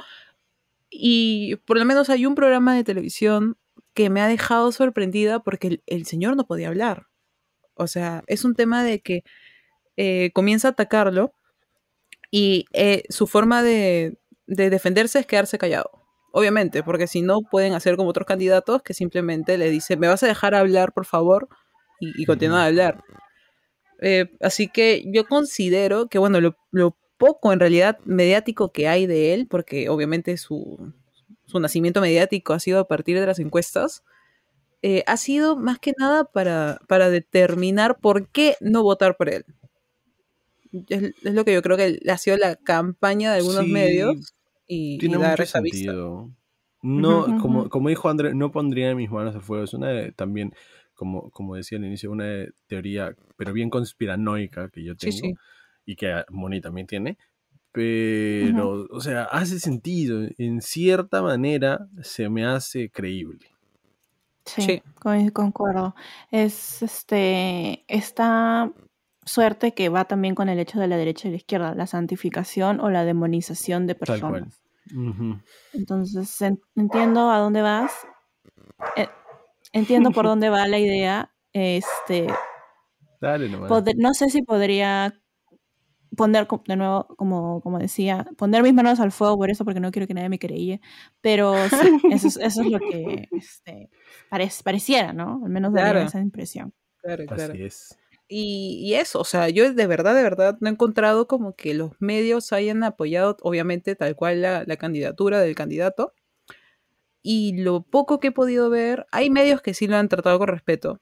Y 0.96 1.56
por 1.66 1.76
lo 1.76 1.84
menos 1.84 2.08
hay 2.08 2.24
un 2.24 2.36
programa 2.36 2.76
de 2.76 2.84
televisión 2.84 3.58
que 3.94 4.10
me 4.10 4.20
ha 4.20 4.28
dejado 4.28 4.70
sorprendida 4.70 5.40
porque 5.40 5.82
el, 5.86 6.06
señor 6.06 6.36
no 6.36 6.46
podía 6.46 6.68
hablar. 6.68 7.08
O 7.74 7.88
sea, 7.88 8.22
es 8.28 8.44
un 8.44 8.54
tema 8.54 8.84
de 8.84 9.00
que 9.00 9.24
eh, 9.96 10.30
comienza 10.34 10.68
a 10.68 10.70
atacarlo 10.72 11.32
y 12.30 12.66
eh, 12.72 13.02
su 13.08 13.26
forma 13.26 13.62
de, 13.64 14.18
defenderse 14.46 15.18
es 15.18 15.26
quedarse 15.26 15.58
callado. 15.58 15.90
Obviamente, 16.32 16.84
porque 16.84 17.08
si 17.08 17.22
no 17.22 17.40
pueden 17.42 17.74
hacer 17.74 17.96
como 17.96 18.10
otros 18.10 18.26
candidatos 18.26 18.82
que 18.82 18.94
simplemente 18.94 19.58
le 19.58 19.70
dicen, 19.70 19.98
me 19.98 20.08
vas 20.08 20.22
a 20.22 20.28
dejar 20.28 20.54
hablar, 20.54 20.92
por 20.92 21.06
favor, 21.06 21.48
y, 22.00 22.22
y 22.22 22.24
continúa 22.24 22.62
a 22.62 22.66
hablar. 22.66 23.02
Eh, 24.00 24.30
así 24.40 24.68
que 24.68 25.02
yo 25.06 25.26
considero 25.26 26.08
que, 26.08 26.18
bueno, 26.18 26.40
lo, 26.40 26.56
lo 26.70 26.96
poco 27.24 27.54
en 27.54 27.60
realidad 27.60 27.98
mediático 28.04 28.70
que 28.70 28.86
hay 28.86 29.06
de 29.06 29.32
él, 29.32 29.46
porque 29.48 29.88
obviamente 29.88 30.36
su, 30.36 30.92
nacimiento 31.58 32.02
mediático 32.02 32.52
ha 32.52 32.60
sido 32.60 32.80
a 32.80 32.86
partir 32.86 33.18
de 33.18 33.24
las 33.24 33.38
encuestas, 33.38 34.02
eh, 34.82 35.04
ha 35.06 35.16
sido 35.16 35.56
más 35.56 35.78
que 35.78 35.94
nada 35.98 36.24
para, 36.24 36.80
para 36.86 37.08
determinar 37.08 37.96
por 37.98 38.28
qué 38.28 38.56
no 38.60 38.82
votar 38.82 39.16
por 39.16 39.30
él. 39.30 39.46
Es, 40.90 41.14
es 41.22 41.32
lo 41.34 41.46
que 41.46 41.54
yo 41.54 41.62
creo 41.62 41.78
que 41.78 41.98
ha 42.10 42.18
sido 42.18 42.36
la 42.36 42.56
campaña 42.56 43.32
de 43.32 43.38
algunos 43.38 43.64
Sí, 43.64 43.72
medios 43.72 44.34
y, 44.66 44.98
Tiene 44.98 45.16
y 45.16 45.18
dar 45.18 45.30
mucho 45.30 45.44
esa 45.44 45.60
vista. 45.62 45.78
sentido. 45.78 46.30
No, 46.82 47.24
como, 47.40 47.70
como 47.70 47.88
dijo 47.88 48.10
André, 48.10 48.34
no 48.34 48.52
pondría 48.52 48.94
mis 48.94 49.10
manos 49.10 49.34
al 49.34 49.40
fuego. 49.40 49.64
Es 49.64 49.72
una 49.72 49.88
de- 49.88 50.12
también, 50.12 50.52
como, 50.92 51.30
como 51.30 51.54
decía 51.56 51.78
al 51.78 51.86
inicio, 51.86 52.10
una 52.10 52.24
de- 52.26 52.52
teoría, 52.66 53.16
pero 53.38 53.54
bien 53.54 53.70
conspiranoica 53.70 54.68
que 54.68 54.84
yo 54.84 54.94
Sí, 54.94 55.06
tengo 55.10 55.28
sí. 55.28 55.34
Y 55.86 55.96
que 55.96 56.24
Moni 56.30 56.60
también 56.60 56.86
tiene. 56.86 57.18
Pero, 57.72 58.86
o 58.90 59.00
sea, 59.00 59.24
hace 59.24 59.58
sentido. 59.58 60.28
En 60.38 60.60
cierta 60.62 61.22
manera 61.22 61.88
se 62.02 62.28
me 62.28 62.46
hace 62.46 62.88
creíble. 62.90 63.46
Sí, 64.46 64.62
Sí. 64.62 64.82
con- 65.00 65.30
concuerdo. 65.30 65.94
Es 66.30 66.82
este 66.82 67.84
esta 67.88 68.70
suerte 69.24 69.72
que 69.74 69.88
va 69.88 70.04
también 70.04 70.34
con 70.34 70.48
el 70.48 70.58
hecho 70.60 70.78
de 70.78 70.86
la 70.86 70.96
derecha 70.98 71.26
y 71.28 71.30
la 71.32 71.38
izquierda, 71.38 71.74
la 71.74 71.86
santificación 71.86 72.78
o 72.80 72.90
la 72.90 73.04
demonización 73.04 73.86
de 73.86 73.94
Tal 73.94 74.20
cual. 74.20 74.32
personas. 74.32 74.62
Entonces 75.72 76.42
en- 76.42 76.60
entiendo 76.76 77.30
a 77.30 77.38
dónde 77.38 77.62
vas, 77.62 77.92
eh, 78.96 79.08
entiendo 79.72 80.10
por 80.10 80.26
dónde 80.28 80.50
va 80.50 80.68
la 80.68 80.78
idea. 80.78 81.32
Este, 81.52 82.26
Dale 83.20 83.48
nomás. 83.48 83.70
no 83.96 84.12
sé 84.14 84.28
si 84.28 84.42
podría 84.42 85.14
poner 86.16 86.46
de 86.66 86.76
nuevo, 86.76 87.06
como, 87.16 87.60
como 87.60 87.78
decía, 87.78 88.26
poner 88.36 88.62
mis 88.62 88.74
manos 88.74 89.00
al 89.00 89.12
fuego 89.12 89.36
por 89.36 89.50
eso, 89.50 89.64
porque 89.64 89.80
no 89.80 89.90
quiero 89.90 90.06
que 90.06 90.14
nadie 90.14 90.28
me 90.28 90.38
creía. 90.38 90.80
Pero 91.20 91.68
sí, 91.68 91.76
eso 92.10 92.26
es, 92.28 92.36
eso 92.36 92.62
es 92.62 92.70
lo 92.70 92.78
que 92.78 93.28
este, 93.32 93.90
parec- 94.30 94.62
pareciera, 94.62 95.12
¿no? 95.12 95.40
Al 95.44 95.50
menos 95.50 95.72
Claro. 95.72 96.00
esa 96.00 96.20
impresión. 96.20 96.72
Claro, 96.98 97.24
claro. 97.26 97.52
Así 97.52 97.62
es. 97.62 97.98
Y, 98.26 98.80
y 98.82 98.94
eso, 98.94 99.20
o 99.20 99.24
sea, 99.24 99.50
yo 99.50 99.72
de 99.72 99.86
verdad, 99.86 100.14
de 100.14 100.22
verdad 100.22 100.56
no 100.60 100.68
he 100.68 100.72
encontrado 100.72 101.26
como 101.28 101.54
que 101.54 101.74
los 101.74 101.92
medios 102.00 102.52
hayan 102.54 102.82
apoyado, 102.82 103.36
obviamente, 103.42 103.94
tal 103.96 104.16
cual 104.16 104.40
la, 104.40 104.64
la 104.66 104.76
candidatura 104.76 105.40
del 105.40 105.54
candidato. 105.54 106.14
Y 107.22 107.56
lo 107.62 107.82
poco 107.82 108.20
que 108.20 108.28
he 108.28 108.32
podido 108.32 108.70
ver, 108.70 109.06
hay 109.10 109.30
medios 109.30 109.60
que 109.62 109.74
sí 109.74 109.86
lo 109.86 109.96
han 109.96 110.08
tratado 110.08 110.38
con 110.38 110.48
respeto, 110.48 111.00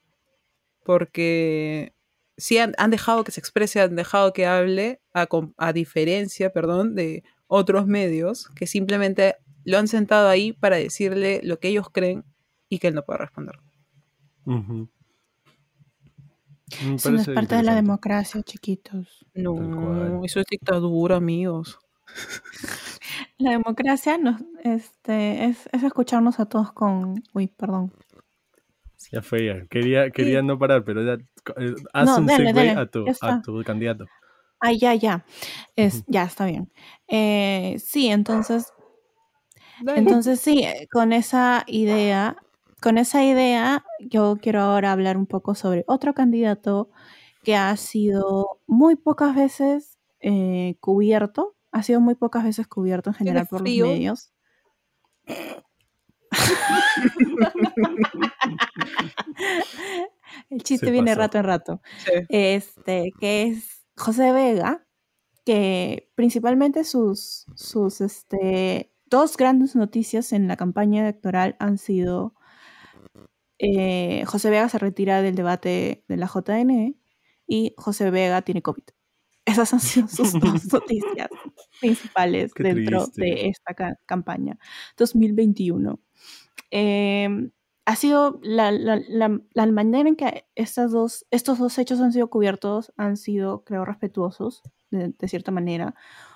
porque 0.83 1.92
sí 2.37 2.57
han, 2.57 2.73
han 2.77 2.91
dejado 2.91 3.23
que 3.23 3.31
se 3.31 3.39
exprese, 3.39 3.81
han 3.81 3.95
dejado 3.95 4.33
que 4.33 4.45
hable, 4.45 5.01
a, 5.13 5.27
a 5.57 5.73
diferencia, 5.73 6.51
perdón, 6.51 6.95
de 6.95 7.23
otros 7.47 7.87
medios 7.87 8.49
que 8.55 8.67
simplemente 8.67 9.35
lo 9.63 9.77
han 9.77 9.87
sentado 9.87 10.27
ahí 10.27 10.53
para 10.53 10.77
decirle 10.77 11.41
lo 11.43 11.59
que 11.59 11.69
ellos 11.69 11.89
creen 11.91 12.23
y 12.69 12.79
que 12.79 12.87
él 12.87 12.95
no 12.95 13.05
puede 13.05 13.19
responder. 13.19 13.59
Ujú. 14.45 14.89
Me 16.85 16.95
Eso 16.95 17.11
no 17.11 17.21
es 17.21 17.29
parte 17.29 17.55
de 17.55 17.63
la 17.63 17.75
democracia, 17.75 18.41
chiquitos. 18.41 19.25
No, 19.33 20.23
eso 20.23 20.39
es 20.39 20.45
dictadura, 20.49 21.17
amigos. 21.17 21.79
La 23.37 23.51
democracia 23.51 24.17
nos, 24.17 24.41
este, 24.63 25.45
es, 25.45 25.69
es 25.71 25.83
escucharnos 25.83 26.39
a 26.39 26.45
todos 26.45 26.71
con... 26.71 27.23
Uy, 27.33 27.47
perdón. 27.47 27.93
Ya 29.11 29.21
fue, 29.21 29.45
ya. 29.45 29.65
Quería, 29.67 30.09
quería 30.11 30.41
no 30.41 30.57
parar, 30.57 30.83
pero 30.83 31.03
ya, 31.03 31.13
eh, 31.57 31.73
haz 31.93 32.07
No, 32.07 32.17
un 32.17 32.27
dale, 32.27 32.51
segue 32.51 32.53
dale, 32.53 32.79
a, 32.79 32.85
tu, 32.85 33.05
a 33.21 33.41
tu 33.41 33.63
candidato. 33.63 34.05
Ah, 34.59 34.71
ya, 34.71 34.95
ya. 34.95 35.25
Es, 35.75 36.03
ya, 36.07 36.23
está 36.23 36.45
bien. 36.45 36.71
Eh, 37.07 37.75
sí, 37.79 38.07
entonces, 38.07 38.71
entonces 39.87 40.39
sí, 40.39 40.63
eh, 40.63 40.87
con 40.91 41.11
esa 41.11 41.63
idea, 41.67 42.37
con 42.81 42.97
esa 42.97 43.23
idea, 43.23 43.83
yo 43.99 44.37
quiero 44.41 44.61
ahora 44.61 44.91
hablar 44.91 45.17
un 45.17 45.25
poco 45.25 45.55
sobre 45.55 45.83
otro 45.87 46.13
candidato 46.13 46.89
que 47.43 47.55
ha 47.55 47.75
sido 47.75 48.61
muy 48.67 48.95
pocas 48.95 49.35
veces 49.35 49.97
eh, 50.21 50.77
cubierto, 50.79 51.55
ha 51.71 51.83
sido 51.83 51.99
muy 51.99 52.15
pocas 52.15 52.43
veces 52.45 52.67
cubierto 52.67 53.09
en 53.09 53.15
general 53.15 53.47
por 53.47 53.61
los 53.61 53.69
medios. 53.69 54.31
El 60.49 60.63
chiste 60.63 60.87
Se 60.87 60.91
viene 60.91 61.11
pasó. 61.11 61.19
rato 61.19 61.37
en 61.37 61.43
rato. 61.43 61.81
Sí. 62.05 62.11
este, 62.29 63.11
que 63.19 63.43
es 63.43 63.85
José 63.95 64.31
Vega, 64.31 64.85
que 65.45 66.09
principalmente 66.15 66.83
sus, 66.83 67.45
sus 67.55 68.01
este, 68.01 68.91
dos 69.05 69.37
grandes 69.37 69.75
noticias 69.75 70.33
en 70.33 70.47
la 70.47 70.57
campaña 70.57 71.01
electoral 71.01 71.55
han 71.59 71.77
sido 71.77 72.35
eh, 73.59 74.23
José 74.25 74.49
Vega 74.49 74.69
se 74.69 74.79
retira 74.79 75.21
del 75.21 75.35
debate 75.35 76.03
de 76.07 76.17
la 76.17 76.27
JN 76.27 76.97
y 77.47 77.73
José 77.77 78.09
Vega 78.11 78.41
tiene 78.41 78.61
COVID. 78.61 78.83
Esas 79.45 79.73
han 79.73 79.79
sido 79.79 80.07
sus 80.07 80.33
dos 80.39 80.71
noticias 80.71 81.27
principales 81.81 82.53
Qué 82.53 82.63
dentro 82.63 83.03
triste. 83.05 83.21
de 83.21 83.47
esta 83.49 83.73
ca- 83.73 83.99
campaña 84.05 84.57
2021. 84.97 85.99
Eh, 86.71 87.49
ha 87.85 87.95
sido 87.97 88.39
la, 88.41 88.71
la- 88.71 89.01
la- 89.09 89.41
la 89.53 89.65
manera 89.67 90.07
en 90.07 90.15
que 90.15 90.45
estas 90.55 90.91
dos, 90.91 91.25
estos 91.31 91.59
dos 91.59 91.77
hechos 91.77 91.99
han 91.99 92.13
sido 92.13 92.29
cubiertos, 92.29 92.93
han 92.95 93.17
sido, 93.17 93.63
creo, 93.65 93.83
respetuosos, 93.83 94.61
de, 94.89 95.09
de 95.17 95.27
cierta 95.27 95.51
manera. 95.51 95.93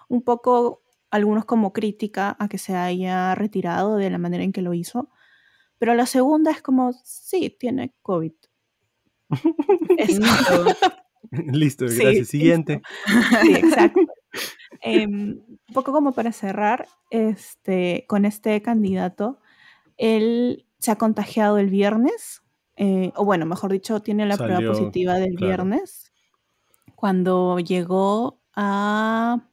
Un 0.10 0.22
poco, 0.24 0.84
algunos 1.10 1.46
como 1.46 1.72
crítica 1.72 2.36
a 2.40 2.50
que 2.50 2.58
se 2.58 2.76
haya 2.76 3.34
retirado 3.36 3.96
de 3.96 4.10
la 4.10 4.18
manera 4.18 4.44
en 4.44 4.52
que 4.52 4.62
lo 4.62 4.74
hizo. 4.74 5.10
Pero 5.80 5.94
la 5.96 6.06
segunda 6.08 6.52
es 6.52 6.62
como, 6.62 6.92
sí, 7.06 7.56
tiene 7.58 7.94
COVID. 8.02 8.34
Eso. 9.98 10.22
Listo, 11.52 11.88
Sí, 11.88 12.02
gracias. 12.02 12.28
Siguiente. 12.28 12.82
Sí, 13.42 13.54
exacto. 13.54 14.00
Em, 14.82 15.40
un 15.48 15.74
poco 15.74 15.92
como 15.92 16.12
para 16.12 16.32
cerrar 16.32 16.88
este, 17.10 18.06
con 18.08 18.26
este 18.26 18.62
candidato, 18.62 19.40
él 19.98 20.66
se 20.80 20.92
ha 20.92 20.96
contagiado 20.98 21.58
el 21.58 21.70
viernes, 21.70 22.44
eh, 22.76 23.12
o 23.16 23.26
bueno, 23.26 23.46
mejor 23.46 23.72
dicho, 23.72 24.02
tiene 24.02 24.26
la 24.26 24.38
prueba 24.38 24.60
positiva 24.60 25.16
del 25.16 25.36
claro. 25.36 25.48
viernes, 25.48 26.12
cuando 26.96 27.60
llegó 27.60 28.40
a... 28.56 29.44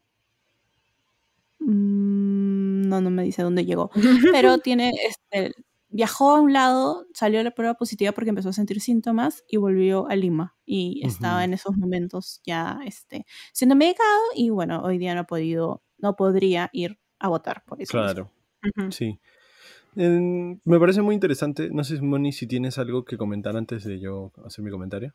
Mm, 1.60 2.88
no, 2.88 3.00
no 3.00 3.10
me 3.10 3.22
dice 3.22 3.42
dónde 3.42 3.64
llegó, 3.64 3.90
pero 4.32 4.58
tiene, 4.58 4.92
este, 5.08 5.54
viajó 5.94 6.34
a 6.34 6.40
un 6.40 6.52
lado, 6.52 7.06
salió 7.14 7.40
la 7.44 7.52
prueba 7.52 7.74
positiva 7.74 8.10
porque 8.10 8.30
empezó 8.30 8.48
a 8.48 8.52
sentir 8.52 8.80
síntomas 8.80 9.44
y 9.48 9.58
volvió 9.58 10.08
a 10.08 10.16
Lima 10.16 10.56
y 10.66 11.00
estaba 11.06 11.44
en 11.44 11.54
esos 11.54 11.76
momentos 11.76 12.40
ya 12.44 12.80
este, 12.84 13.26
siendo 13.52 13.76
medicado 13.76 14.20
y 14.34 14.50
bueno, 14.50 14.82
hoy 14.82 14.98
día 14.98 15.14
no 15.14 15.20
ha 15.20 15.24
podido, 15.24 15.84
no 15.98 16.16
podría 16.16 16.68
ir 16.72 16.98
a 17.20 17.28
votar 17.28 17.62
por 17.64 17.80
eso. 17.80 17.92
Claro, 17.92 18.32
sí. 18.90 19.20
Me 19.94 20.80
parece 20.80 21.00
muy 21.00 21.14
interesante. 21.14 21.70
No 21.70 21.84
sé, 21.84 22.02
Moni, 22.02 22.32
si 22.32 22.48
tienes 22.48 22.76
algo 22.78 23.04
que 23.04 23.16
comentar 23.16 23.56
antes 23.56 23.84
de 23.84 24.00
yo 24.00 24.32
hacer 24.44 24.64
mi 24.64 24.72
comentario. 24.72 25.14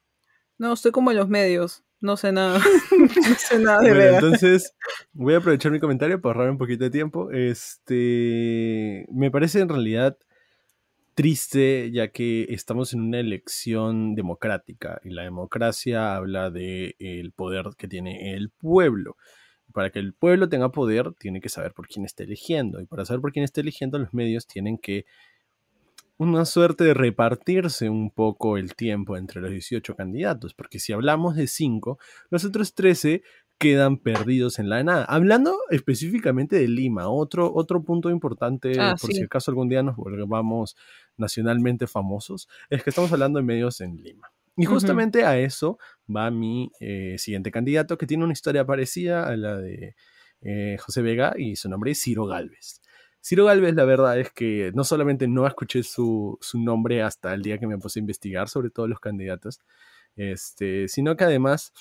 No, 0.57 0.71
estoy 0.71 0.91
como 0.91 1.11
en 1.11 1.17
los 1.17 1.27
medios. 1.27 1.83
No 1.99 2.15
sé 2.15 2.31
nada. 2.31 2.57
no 2.97 3.35
sé 3.37 3.59
nada 3.59 3.81
de 3.81 3.93
Bueno, 3.93 4.15
entonces 4.15 4.73
voy 5.11 5.33
a 5.33 5.39
aprovechar 5.39 5.73
mi 5.73 5.81
comentario 5.81 6.21
para 6.21 6.35
ahorrar 6.35 6.51
un 6.51 6.57
poquito 6.57 6.85
de 6.85 6.89
tiempo. 6.89 7.31
Este, 7.31 9.05
me 9.11 9.29
parece 9.29 9.59
en 9.59 9.67
realidad 9.67 10.17
triste 11.19 11.91
ya 11.91 12.07
que 12.13 12.45
estamos 12.47 12.93
en 12.93 13.01
una 13.01 13.19
elección 13.19 14.15
democrática 14.15 15.01
y 15.03 15.09
la 15.09 15.23
democracia 15.23 16.15
habla 16.15 16.49
de 16.49 16.95
el 16.97 17.33
poder 17.33 17.71
que 17.77 17.89
tiene 17.89 18.35
el 18.35 18.49
pueblo. 18.51 19.17
Para 19.73 19.89
que 19.89 19.99
el 19.99 20.13
pueblo 20.13 20.47
tenga 20.47 20.71
poder, 20.71 21.11
tiene 21.15 21.41
que 21.41 21.49
saber 21.49 21.73
por 21.73 21.89
quién 21.89 22.05
está 22.05 22.23
eligiendo. 22.23 22.79
Y 22.79 22.85
para 22.85 23.03
saber 23.03 23.19
por 23.19 23.33
quién 23.33 23.43
está 23.43 23.59
eligiendo, 23.59 23.99
los 23.99 24.13
medios 24.13 24.47
tienen 24.47 24.77
que 24.77 25.05
una 26.17 26.45
suerte 26.45 26.85
de 26.85 26.93
repartirse 26.93 27.89
un 27.89 28.11
poco 28.11 28.55
el 28.55 28.75
tiempo 28.75 29.17
entre 29.17 29.41
los 29.41 29.51
18 29.51 29.97
candidatos. 29.97 30.53
Porque 30.53 30.79
si 30.79 30.93
hablamos 30.93 31.35
de 31.35 31.47
5, 31.47 31.99
los 32.29 32.45
otros 32.45 32.73
13 32.75 33.23
quedan 33.59 33.97
perdidos 33.97 34.57
en 34.57 34.69
la 34.69 34.81
nada. 34.83 35.03
Hablando 35.03 35.59
específicamente 35.69 36.55
de 36.55 36.67
Lima, 36.69 37.09
otro, 37.09 37.53
otro 37.53 37.83
punto 37.83 38.09
importante, 38.09 38.79
Ah, 38.79 38.95
por 38.99 39.11
sí. 39.11 39.17
si 39.17 39.23
acaso 39.23 39.51
algún 39.51 39.67
día 39.67 39.83
nos 39.83 39.97
volvamos 39.97 40.77
nacionalmente 41.19 41.87
famosos, 41.87 42.47
es 42.69 42.83
que 42.83 42.89
estamos 42.89 43.11
hablando 43.11 43.39
de 43.39 43.45
medios 43.45 43.81
en 43.81 43.97
Lima. 43.97 44.31
Y 44.55 44.65
justamente 44.65 45.23
a 45.23 45.39
eso 45.39 45.79
va 46.13 46.29
mi 46.31 46.69
eh, 46.81 47.15
siguiente 47.17 47.49
candidato, 47.49 47.97
que 47.97 48.05
tiene 48.05 48.25
una 48.25 48.33
historia 48.33 48.65
parecida 48.65 49.25
a 49.25 49.37
la 49.37 49.57
de 49.57 49.95
eh, 50.41 50.77
José 50.79 51.01
Vega 51.01 51.33
y 51.37 51.55
su 51.55 51.69
nombre 51.69 51.91
es 51.91 52.01
Ciro 52.01 52.25
Galvez. 52.25 52.81
Ciro 53.21 53.45
Galvez, 53.45 53.73
la 53.75 53.85
verdad 53.85 54.19
es 54.19 54.31
que 54.31 54.71
no 54.73 54.83
solamente 54.83 55.27
no 55.29 55.47
escuché 55.47 55.83
su, 55.83 56.37
su 56.41 56.59
nombre 56.59 57.01
hasta 57.01 57.33
el 57.33 57.41
día 57.41 57.57
que 57.57 57.67
me 57.67 57.77
puse 57.77 57.99
a 57.99 58.01
investigar 58.01 58.49
sobre 58.49 58.69
todos 58.69 58.89
los 58.89 58.99
candidatos, 58.99 59.59
este, 60.15 60.89
sino 60.89 61.15
que 61.15 61.23
además 61.23 61.71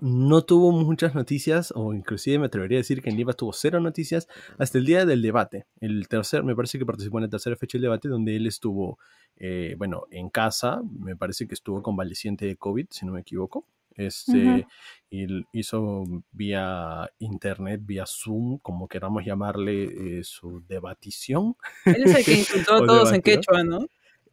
no 0.00 0.42
tuvo 0.42 0.72
muchas 0.72 1.14
noticias, 1.14 1.72
o 1.74 1.94
inclusive 1.94 2.38
me 2.38 2.46
atrevería 2.46 2.78
a 2.78 2.80
decir 2.80 3.02
que 3.02 3.10
en 3.10 3.16
Lima 3.16 3.32
tuvo 3.32 3.52
cero 3.52 3.80
noticias 3.80 4.28
hasta 4.58 4.78
el 4.78 4.84
día 4.84 5.06
del 5.06 5.22
debate. 5.22 5.66
El 5.80 6.08
tercer, 6.08 6.44
me 6.44 6.54
parece 6.54 6.78
que 6.78 6.84
participó 6.84 7.18
en 7.18 7.24
la 7.24 7.30
tercera 7.30 7.56
fecha 7.56 7.78
del 7.78 7.82
debate, 7.82 8.08
donde 8.08 8.36
él 8.36 8.46
estuvo, 8.46 8.98
eh, 9.36 9.74
bueno, 9.78 10.04
en 10.10 10.28
casa, 10.28 10.82
me 11.00 11.16
parece 11.16 11.46
que 11.46 11.54
estuvo 11.54 11.82
convaleciente 11.82 12.46
de 12.46 12.56
COVID, 12.56 12.86
si 12.90 13.06
no 13.06 13.12
me 13.12 13.20
equivoco. 13.20 13.64
Este, 13.98 14.64
y 15.10 15.26
hizo 15.52 16.04
vía 16.30 17.10
internet, 17.18 17.80
vía 17.82 18.04
Zoom, 18.06 18.58
como 18.58 18.86
queramos 18.86 19.24
llamarle, 19.24 20.18
eh, 20.18 20.22
su 20.22 20.62
debatición. 20.68 21.56
Él 21.84 22.04
es 22.04 22.14
el 22.14 22.24
que 22.24 22.34
insultó 22.38 22.74
a 22.74 22.86
todos 22.86 23.12
en 23.12 23.22
quechua, 23.22 23.64
¿no? 23.64 23.80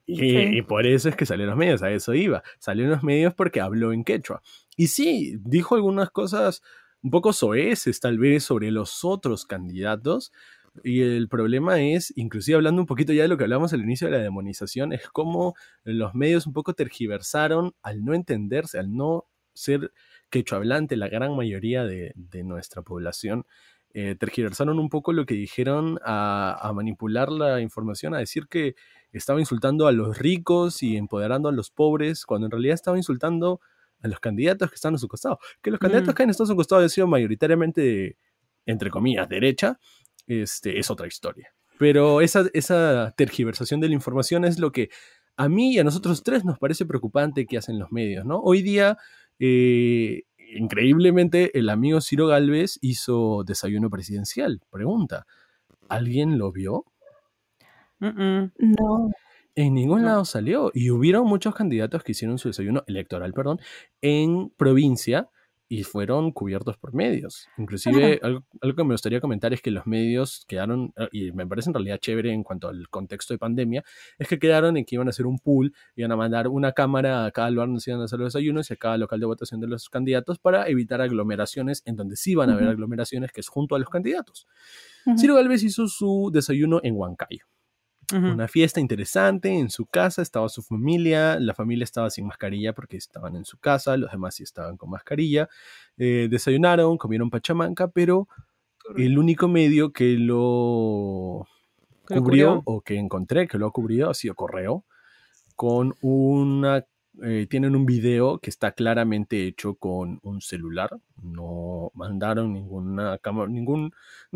Y, 0.07 0.61
por 0.63 0.85
eso 0.85 1.09
es 1.09 1.15
que 1.15 1.25
salió 1.25 1.45
en 1.45 1.49
los 1.49 1.57
medios, 1.57 1.81
a 1.81 1.91
eso 1.91 2.13
iba. 2.13 2.43
Salió 2.59 2.85
en 2.85 2.91
los 2.91 3.03
medios 3.03 3.33
porque 3.33 3.61
habló 3.61 3.91
en 3.91 4.03
quechua. 4.03 4.41
Y 4.77 4.87
sí, 4.87 5.37
dijo 5.39 5.75
algunas 5.75 6.11
cosas 6.11 6.61
un 7.01 7.11
poco 7.11 7.33
soeces 7.33 7.99
tal 7.99 8.19
vez 8.19 8.43
sobre 8.43 8.71
los 8.71 9.03
otros 9.03 9.45
candidatos. 9.45 10.31
Y 10.83 11.01
el 11.01 11.27
problema 11.27 11.81
es, 11.81 12.13
inclusive 12.17 12.55
hablando 12.55 12.81
un 12.81 12.87
poquito 12.87 13.13
ya 13.13 13.23
de 13.23 13.29
lo 13.29 13.37
que 13.37 13.45
hablamos 13.45 13.73
al 13.73 13.81
inicio 13.81 14.07
de 14.07 14.17
la 14.17 14.23
demonización, 14.23 14.93
es 14.93 15.07
cómo 15.09 15.55
los 15.83 16.13
medios 16.13 16.45
un 16.45 16.53
poco 16.53 16.73
tergiversaron 16.73 17.73
al 17.81 18.03
no 18.03 18.13
entenderse, 18.13 18.77
al 18.77 18.93
no 18.93 19.25
ser 19.53 19.91
quechua 20.29 20.57
hablante 20.57 20.97
la 20.97 21.07
gran 21.07 21.35
mayoría 21.35 21.85
de 21.85 22.43
nuestra 22.43 22.81
población. 22.81 23.45
Eh, 23.97 24.15
tergiversaron 24.19 24.77
un 24.77 24.89
poco 24.89 25.13
lo 25.13 25.25
que 25.25 25.35
dijeron 25.35 25.99
a, 26.03 26.57
a 26.61 26.73
manipular 26.73 27.31
la 27.31 27.61
información, 27.61 28.13
a 28.13 28.17
decir 28.19 28.47
que 28.49 28.75
estaba 29.13 29.39
insultando 29.39 29.87
a 29.87 29.93
los 29.93 30.17
ricos 30.17 30.83
y 30.83 30.97
empoderando 30.97 31.47
a 31.47 31.53
los 31.53 31.71
pobres, 31.71 32.25
cuando 32.25 32.47
en 32.47 32.51
realidad 32.51 32.73
estaba 32.73 32.97
insultando 32.97 33.61
a 34.01 34.09
los 34.09 34.19
candidatos 34.19 34.69
que 34.69 34.75
están 34.75 34.95
a 34.95 34.97
su 34.97 35.07
costado. 35.07 35.39
Que 35.61 35.71
los 35.71 35.79
candidatos 35.79 36.13
Mm. 36.13 36.15
que 36.17 36.23
han 36.23 36.29
estado 36.29 36.43
a 36.43 36.47
su 36.47 36.55
costado 36.57 36.81
han 36.81 36.89
sido 36.89 37.07
mayoritariamente, 37.07 38.17
entre 38.65 38.89
comillas, 38.89 39.29
derecha, 39.29 39.79
este, 40.27 40.77
es 40.77 40.91
otra 40.91 41.07
historia. 41.07 41.55
Pero 41.79 42.19
esa, 42.19 42.43
esa 42.53 43.13
tergiversación 43.15 43.79
de 43.79 43.87
la 43.87 43.93
información 43.95 44.43
es 44.43 44.59
lo 44.59 44.73
que 44.73 44.89
a 45.37 45.47
mí 45.47 45.73
y 45.73 45.79
a 45.79 45.85
nosotros 45.85 46.21
tres 46.21 46.43
nos 46.43 46.59
parece 46.59 46.85
preocupante 46.85 47.45
que 47.45 47.57
hacen 47.57 47.79
los 47.79 47.91
medios, 47.93 48.25
¿no? 48.25 48.39
Hoy 48.41 48.61
día, 48.61 48.97
eh, 49.39 50.23
increíblemente, 50.53 51.57
el 51.57 51.69
amigo 51.69 52.01
Ciro 52.01 52.27
Galvez 52.27 52.77
hizo 52.81 53.43
desayuno 53.45 53.89
presidencial. 53.89 54.61
Pregunta, 54.71 55.25
¿alguien 55.89 56.37
lo 56.37 56.51
vio? 56.51 56.85
Mm, 57.99 58.07
mm. 58.07 58.51
No. 58.57 59.11
En 59.55 59.73
ningún 59.73 60.01
No. 60.01 60.07
lado 60.07 60.25
salió. 60.25 60.71
Y 60.73 60.89
hubieron 60.91 61.27
muchos 61.27 61.55
candidatos 61.55 62.03
que 62.03 62.11
hicieron 62.11 62.37
su 62.37 62.49
desayuno 62.49 62.83
electoral, 62.87 63.33
perdón, 63.33 63.59
en 64.01 64.49
provincia 64.57 65.29
y 65.75 65.83
fueron 65.83 66.31
cubiertos 66.31 66.77
por 66.77 66.93
medios. 66.93 67.49
Inclusive, 67.57 68.21
algo, 68.23 68.45
algo 68.61 68.75
que 68.75 68.83
me 68.85 68.93
gustaría 68.93 69.19
comentar 69.19 69.53
es 69.53 69.61
que 69.61 69.71
los 69.71 69.85
medios 69.85 70.45
quedaron, 70.47 70.93
eh, 70.95 71.09
y 71.11 71.31
me 71.33 71.45
parece 71.45 71.69
en 71.69 71.73
realidad 71.73 71.97
chévere 71.97 72.31
en 72.31 72.43
cuanto 72.43 72.69
al 72.69 72.87
contexto 72.87 73.33
de 73.33 73.39
pandemia, 73.39 73.83
es 74.17 74.27
que 74.29 74.39
quedaron 74.39 74.77
en 74.77 74.85
que 74.85 74.95
iban 74.95 75.07
a 75.07 75.09
hacer 75.09 75.25
un 75.25 75.37
pool, 75.37 75.73
iban 75.97 76.13
a 76.13 76.15
mandar 76.15 76.47
una 76.47 76.71
cámara 76.71 77.25
a 77.25 77.31
cada 77.31 77.49
lugar 77.51 77.67
donde 77.67 77.81
se 77.81 77.91
iban 77.91 78.01
a 78.01 78.05
hacer 78.05 78.19
los 78.19 78.33
desayunos 78.33 78.69
y 78.69 78.73
a 78.73 78.77
cada 78.77 78.97
local 78.97 79.19
de 79.19 79.25
votación 79.25 79.59
de 79.59 79.67
los 79.67 79.89
candidatos 79.89 80.39
para 80.39 80.69
evitar 80.69 81.01
aglomeraciones 81.01 81.81
en 81.85 81.97
donde 81.97 82.15
sí 82.15 82.35
van 82.35 82.49
a 82.49 82.53
haber 82.53 82.69
aglomeraciones, 82.69 83.33
que 83.33 83.41
es 83.41 83.49
junto 83.49 83.75
a 83.75 83.79
los 83.79 83.89
candidatos. 83.89 84.47
Ciro 85.17 85.35
Galvez 85.35 85.61
hizo 85.63 85.87
su 85.87 86.31
desayuno 86.33 86.79
en 86.83 86.95
Huancayo 86.95 87.45
Una 88.13 88.47
fiesta 88.47 88.79
interesante 88.79 89.49
en 89.57 89.69
su 89.69 89.85
casa, 89.85 90.21
estaba 90.21 90.47
su 90.49 90.61
familia, 90.61 91.39
la 91.39 91.53
familia 91.53 91.83
estaba 91.83 92.09
sin 92.09 92.27
mascarilla 92.27 92.73
porque 92.73 92.97
estaban 92.97 93.35
en 93.35 93.45
su 93.45 93.57
casa, 93.57 93.97
los 93.97 94.11
demás 94.11 94.35
sí 94.35 94.43
estaban 94.43 94.77
con 94.77 94.89
mascarilla, 94.89 95.49
eh, 95.97 96.27
desayunaron, 96.29 96.97
comieron 96.97 97.29
pachamanca, 97.29 97.87
pero 97.89 98.27
el 98.95 99.17
único 99.17 99.47
medio 99.47 99.91
que 99.91 100.17
lo 100.17 101.47
¿Que 102.07 102.15
lo 102.15 102.21
cubrió 102.21 102.47
cubrió? 102.47 102.61
o 102.65 102.81
que 102.81 102.97
encontré 102.97 103.47
que 103.47 103.57
lo 103.57 103.67
ha 103.67 103.71
cubrido 103.71 104.09
ha 104.09 104.13
sido 104.13 104.35
Correo, 104.35 104.85
con 105.55 105.95
una... 106.01 106.85
eh, 107.23 107.47
tienen 107.49 107.75
un 107.75 107.85
video 107.85 108.39
que 108.39 108.49
está 108.49 108.71
claramente 108.71 109.47
hecho 109.47 109.75
con 109.75 110.19
un 110.23 110.41
celular, 110.41 110.89
no 111.21 111.91
mandaron 111.93 112.53
ninguna 112.53 113.17
cámara, 113.19 113.49
ninguna 113.49 113.91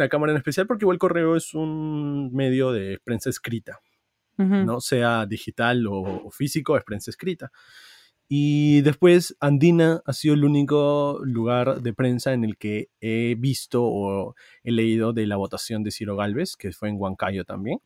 cámara 0.10 0.32
en 0.32 0.38
especial 0.38 0.68
porque 0.68 0.86
igual 0.86 0.98
Correo 0.98 1.36
es 1.36 1.54
un 1.54 2.34
medio 2.34 2.72
de 2.72 3.00
prensa 3.04 3.30
escrita. 3.30 3.80
¿no? 4.38 4.80
Sea 4.80 5.26
digital 5.26 5.86
o, 5.88 6.28
o 6.28 6.32
físico, 6.32 6.78
es 6.78 6.86
prensa 6.86 7.12
escrita. 7.12 7.52
Y 8.32 8.82
después 8.82 9.36
Andina 9.40 10.04
ha 10.06 10.14
sido 10.14 10.36
el 10.36 10.46
único 10.46 11.20
lugar 11.24 11.82
de 11.82 11.94
prensa 11.94 12.32
en 12.32 12.44
el 12.44 12.58
que 12.58 12.90
he 13.02 13.36
visto 13.36 13.84
o 13.84 14.36
he 14.64 14.72
leído 14.72 15.14
de 15.14 15.26
la 15.26 15.36
votación 15.36 15.82
de 15.82 15.90
Ciro 15.90 16.16
Galvez, 16.16 16.56
que 16.56 16.72
fue 16.72 16.90
en 16.90 16.98
Huancayo 17.00 17.44
también. 17.44 17.80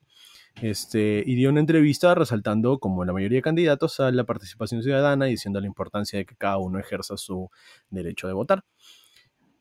Este, 0.61 1.23
y 1.25 1.35
dio 1.35 1.49
una 1.49 1.59
entrevista 1.59 2.15
resaltando, 2.15 2.79
como 2.79 3.05
la 3.05 3.13
mayoría 3.13 3.37
de 3.39 3.41
candidatos, 3.41 3.99
a 3.99 4.11
la 4.11 4.23
participación 4.23 4.83
ciudadana 4.83 5.27
y 5.27 5.31
diciendo 5.31 5.59
la 5.59 5.67
importancia 5.67 6.19
de 6.19 6.25
que 6.25 6.35
cada 6.35 6.57
uno 6.57 6.79
ejerza 6.79 7.17
su 7.17 7.49
derecho 7.89 8.27
de 8.27 8.33
votar. 8.33 8.63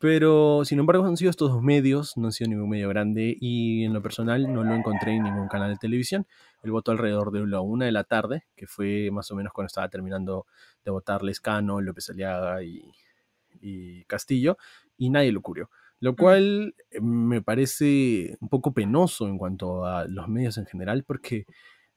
Pero, 0.02 0.64
sin 0.64 0.80
embargo, 0.80 1.04
han 1.04 1.16
sido 1.16 1.30
estos 1.30 1.52
dos 1.52 1.62
medios, 1.62 2.16
no 2.16 2.26
han 2.26 2.32
sido 2.32 2.50
ningún 2.50 2.68
medio 2.68 2.88
grande 2.88 3.36
y 3.40 3.84
en 3.84 3.92
lo 3.92 4.02
personal 4.02 4.52
no 4.52 4.64
lo 4.64 4.74
encontré 4.74 5.12
en 5.14 5.22
ningún 5.22 5.46
canal 5.46 5.70
de 5.70 5.76
televisión. 5.76 6.26
El 6.64 6.72
voto 6.72 6.90
alrededor 6.90 7.30
de 7.30 7.46
la 7.46 7.60
una 7.60 7.84
de 7.84 7.92
la 7.92 8.02
tarde, 8.02 8.44
que 8.56 8.66
fue 8.66 9.10
más 9.12 9.30
o 9.30 9.36
menos 9.36 9.52
cuando 9.52 9.68
estaba 9.68 9.88
terminando 9.88 10.46
de 10.84 10.90
votar 10.90 11.22
Lescano, 11.22 11.80
López 11.80 12.10
Aliaga 12.10 12.64
y, 12.64 14.04
Castillo, 14.08 14.58
y 14.98 15.08
nadie 15.10 15.30
lo 15.30 15.40
cubrió. 15.40 15.70
Lo 16.02 16.16
cual 16.16 16.74
eh, 16.90 17.00
me 17.00 17.42
parece 17.42 18.36
un 18.40 18.48
poco 18.48 18.74
penoso 18.74 19.28
en 19.28 19.38
cuanto 19.38 19.84
a 19.86 20.04
los 20.06 20.26
medios 20.28 20.58
en 20.58 20.66
general, 20.66 21.04
porque 21.04 21.46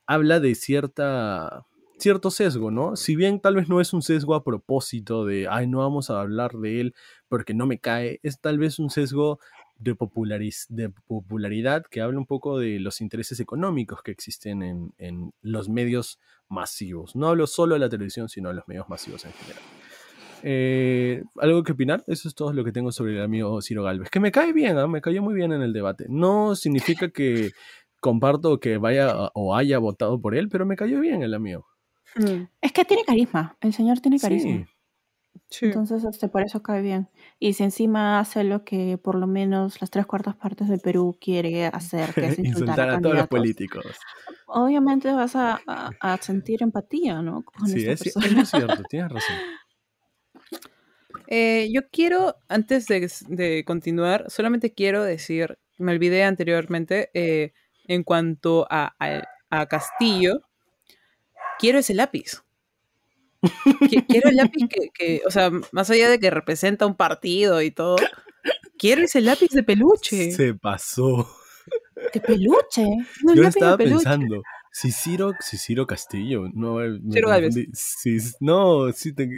habla 0.06 0.40
de 0.40 0.54
cierta 0.56 1.66
cierto 1.98 2.30
sesgo, 2.30 2.72
¿no? 2.72 2.96
Si 2.98 3.16
bien 3.16 3.40
tal 3.40 3.56
vez 3.56 3.68
no 3.70 3.82
es 3.82 3.94
un 3.94 4.02
sesgo 4.02 4.36
a 4.36 4.44
propósito 4.44 5.26
de, 5.26 5.48
ay, 5.50 5.66
no 5.66 5.80
vamos 5.80 6.10
a 6.10 6.20
hablar 6.22 6.52
de 6.52 6.82
él 6.82 6.94
porque 7.30 7.54
no 7.54 7.66
me 7.66 7.80
cae, 7.80 8.20
es 8.22 8.40
tal 8.42 8.60
vez 8.60 8.78
un 8.80 8.90
sesgo 8.90 9.40
de, 9.78 9.96
populariz- 9.96 10.68
de 10.70 10.90
popularidad 10.90 11.84
que 11.90 12.02
habla 12.02 12.20
un 12.20 12.26
poco 12.28 12.60
de 12.60 12.80
los 12.80 13.02
intereses 13.02 13.40
económicos 13.40 14.04
que 14.04 14.12
existen 14.12 14.62
en, 14.62 14.94
en 14.98 15.34
los 15.42 15.68
medios 15.70 16.20
masivos. 16.48 17.16
No 17.16 17.30
hablo 17.30 17.48
solo 17.48 17.74
de 17.76 17.80
la 17.80 17.90
televisión, 17.90 18.30
sino 18.30 18.50
de 18.50 18.56
los 18.56 18.68
medios 18.68 18.88
masivos 18.88 19.26
en 19.26 19.32
general. 19.34 19.64
Eh, 20.44 21.24
¿Algo 21.40 21.64
que 21.64 21.72
opinar? 21.72 22.04
Eso 22.08 22.28
es 22.28 22.36
todo 22.36 22.54
lo 22.54 22.64
que 22.64 22.72
tengo 22.72 22.92
sobre 22.92 23.14
el 23.16 23.22
amigo 23.22 23.62
Ciro 23.62 23.84
Galvez. 23.84 24.10
Que 24.10 24.20
me 24.20 24.32
cae 24.32 24.54
bien, 24.54 24.78
¿ah? 24.78 24.88
me 24.88 25.02
cayó 25.02 25.22
muy 25.22 25.34
bien 25.34 25.52
en 25.52 25.62
el 25.62 25.74
debate. 25.74 26.06
No 26.10 26.56
significa 26.56 27.10
que 27.10 27.52
comparto 28.00 28.60
que 28.60 28.78
vaya 28.78 29.14
o 29.34 29.56
haya 29.56 29.80
votado 29.80 30.20
por 30.22 30.36
él, 30.36 30.50
pero 30.50 30.66
me 30.66 30.76
cayó 30.76 31.00
bien 31.00 31.24
el 31.24 31.34
amigo. 31.34 31.66
Mm, 32.16 32.44
Es 32.62 32.72
que 32.72 32.86
tiene 32.86 33.04
carisma. 33.04 33.58
El 33.62 33.74
señor 33.74 34.00
tiene 34.00 34.20
carisma. 34.20 34.68
Sí. 35.50 35.66
Entonces, 35.68 36.04
este, 36.06 36.28
por 36.30 36.44
eso 36.44 36.62
cae 36.64 36.82
bien. 36.82 37.10
Y 37.40 37.54
si 37.54 37.64
encima 37.64 38.20
hace 38.20 38.44
lo 38.44 38.64
que 38.64 38.98
por 38.98 39.16
lo 39.16 39.28
menos 39.28 39.82
las 39.82 39.90
tres 39.92 40.06
cuartas 40.06 40.36
partes 40.36 40.70
de 40.70 40.78
Perú 40.78 41.18
quiere 41.20 41.66
hacer, 41.68 42.14
que 42.14 42.26
es 42.28 42.40
insultar, 42.40 42.46
Insultar 42.46 42.90
a, 42.90 42.96
a 42.98 43.02
todos 43.02 43.16
los 43.16 43.28
políticos. 43.28 43.86
obviamente 44.48 45.12
vas 45.12 45.36
a, 45.36 45.60
a- 45.68 45.92
a 46.00 46.18
sentir 46.18 46.64
empatía, 46.64 47.22
¿no? 47.22 47.44
Con 47.44 47.68
Sí, 47.68 47.86
es, 47.86 48.06
es 48.06 48.50
cierto, 48.50 48.84
tienes 48.90 49.12
razón. 49.12 49.36
Eh, 51.28 51.70
yo 51.74 51.82
quiero, 51.92 52.38
antes 52.50 52.86
de, 52.88 53.10
de 53.30 53.64
continuar, 53.66 54.26
solamente 54.30 54.74
quiero 54.74 55.04
decir, 55.04 55.58
me 55.78 55.92
olvidé 55.94 56.24
anteriormente, 56.24 57.10
eh, 57.14 57.54
en 57.88 58.04
cuanto 58.04 58.68
a, 58.70 58.96
a- 59.00 59.24
a 59.50 59.66
Castillo, 59.68 60.42
quiero 61.60 61.80
ese 61.80 61.94
lápiz. 61.94 62.44
Qui- 63.42 64.06
quiero 64.08 64.30
el 64.30 64.36
lápiz 64.38 64.68
que, 64.70 64.90
que, 64.94 65.22
o 65.26 65.32
sea, 65.32 65.52
más 65.72 65.90
allá 65.90 66.10
de 66.10 66.20
que 66.20 66.30
representa 66.32 66.86
un 66.86 66.96
partido 66.96 67.62
y 67.62 67.72
todo, 67.72 67.96
quiero 68.78 69.04
ese 69.04 69.22
lápiz 69.22 69.50
de 69.52 69.64
peluche. 69.64 70.32
Se 70.32 70.54
pasó. 70.56 71.30
¡Qué 72.12 72.20
peluche! 72.20 72.86
No, 73.24 73.32
el 73.32 73.38
Yo 73.38 73.44
lápiz 73.44 73.44
de 73.44 73.48
estaba 73.60 73.78
peluche. 73.78 73.96
pensando, 74.04 74.42
si 74.78 74.92
Ciro, 74.92 75.32
si 75.40 75.58
Ciro 75.58 75.88
Castillo, 75.88 76.50
no, 76.54 76.84
eh, 76.84 77.00
Ciro. 77.10 77.30
Si- 77.74 78.18
no, 78.42 78.88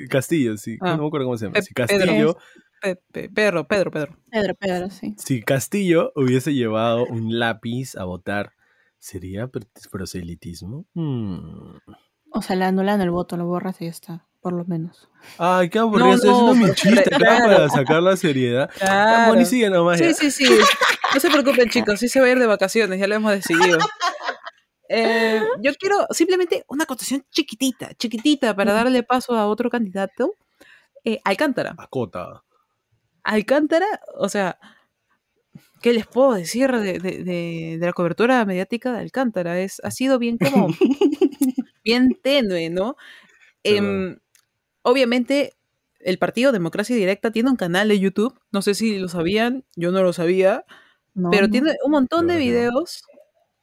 Castillo, 0.09 0.57
sí, 0.57 0.77
Ah. 0.81 0.95
no 0.95 1.03
me 1.03 1.07
acuerdo 1.09 1.27
cómo 1.27 1.37
se 1.37 1.45
llama. 1.45 1.53
Pe- 1.53 1.61
Si 1.61 1.73
Pedro. 1.75 1.97
Castillo, 1.99 2.37
Pe- 2.81 2.95
pe- 3.11 3.29
Pedro, 3.29 3.67
Pedro, 3.67 3.91
Pedro. 3.91 4.17
Pedro, 4.31 4.55
Pedro, 4.55 4.89
sí. 4.89 5.13
si 5.19 5.43
Castillo 5.43 6.11
hubiese 6.15 6.53
llevado 6.55 7.05
un 7.05 7.37
lápiz 7.37 7.95
a 7.95 8.03
votar, 8.05 8.53
¿sería 8.97 9.45
pr- 9.47 9.67
proselitismo? 9.91 10.85
Hmm. 10.95 11.77
O 12.31 12.41
sea, 12.41 12.55
le 12.55 12.65
anulan 12.65 12.99
el 13.01 13.11
voto, 13.11 13.37
lo 13.37 13.45
borras 13.45 13.79
y 13.81 13.85
ya 13.85 13.91
está, 13.91 14.25
por 14.41 14.53
lo 14.53 14.65
menos. 14.65 15.07
Ay, 15.37 15.69
qué 15.69 15.77
aburrido, 15.79 16.07
No, 16.07 16.13
estoy 16.15 16.29
haciendo 16.31 16.53
no, 16.55 16.65
mi 16.67 16.73
chiste 16.75 17.09
claro. 17.11 17.45
para 17.45 17.69
sacar 17.69 18.01
la 18.01 18.17
seriedad. 18.17 18.71
Claro. 18.79 19.33
Moni, 19.33 19.45
sigue 19.45 19.69
nomás. 19.69 19.99
Sí, 19.99 20.13
sí, 20.15 20.31
sí. 20.31 20.45
No 21.13 21.19
se 21.19 21.29
preocupen, 21.29 21.69
chicos. 21.69 21.99
Sí 21.99 22.09
se 22.09 22.19
va 22.19 22.25
a 22.25 22.29
ir 22.31 22.39
de 22.39 22.47
vacaciones, 22.47 22.99
ya 22.99 23.05
lo 23.07 23.13
hemos 23.15 23.31
decidido. 23.33 23.77
Eh, 24.89 25.41
yo 25.61 25.73
quiero 25.75 26.07
simplemente 26.11 26.63
una 26.67 26.83
acotación 26.85 27.25
chiquitita, 27.31 27.93
chiquitita, 27.95 28.55
para 28.55 28.73
darle 28.73 29.03
paso 29.03 29.35
a 29.35 29.47
otro 29.47 29.69
candidato. 29.69 30.33
Eh, 31.03 31.19
Alcántara. 31.23 31.75
Acota. 31.77 32.43
Alcántara, 33.23 33.85
o 34.15 34.29
sea, 34.29 34.57
¿qué 35.81 35.93
les 35.93 36.07
puedo 36.07 36.33
decir 36.33 36.71
de, 36.71 36.99
de- 36.99 37.23
de- 37.23 37.77
de 37.79 37.85
la 37.85 37.93
cobertura 37.93 38.43
mediática 38.45 38.91
de 38.93 38.99
Alcántara? 38.99 39.59
Es, 39.59 39.81
ha 39.83 39.91
sido 39.91 40.17
bien 40.19 40.37
como, 40.37 40.67
bien 41.83 42.17
tenue, 42.21 42.69
¿no? 42.69 42.95
Em, 43.63 44.17
obviamente, 44.81 45.53
el 45.99 46.17
partido 46.19 46.51
Democracia 46.51 46.95
Directa 46.95 47.31
tiene 47.31 47.49
un 47.49 47.55
canal 47.57 47.89
de 47.89 47.99
YouTube. 47.99 48.39
No 48.51 48.61
sé 48.61 48.73
si 48.75 48.97
lo 48.97 49.09
sabían, 49.09 49.65
yo 49.75 49.91
no 49.91 50.03
lo 50.03 50.13
sabía. 50.13 50.63
No, 51.13 51.29
pero 51.31 51.47
no. 51.47 51.51
tiene 51.51 51.71
un 51.83 51.91
montón 51.91 52.27
de 52.27 52.37
videos 52.37 53.03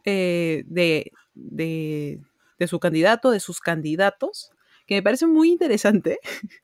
eh, 0.04 0.64
de, 0.66 1.12
de, 1.34 2.20
de 2.58 2.68
su 2.68 2.80
candidato, 2.80 3.30
de 3.30 3.40
sus 3.40 3.60
candidatos, 3.60 4.50
que 4.86 4.96
me 4.96 5.02
parece 5.02 5.26
muy 5.26 5.50
interesante. 5.50 6.18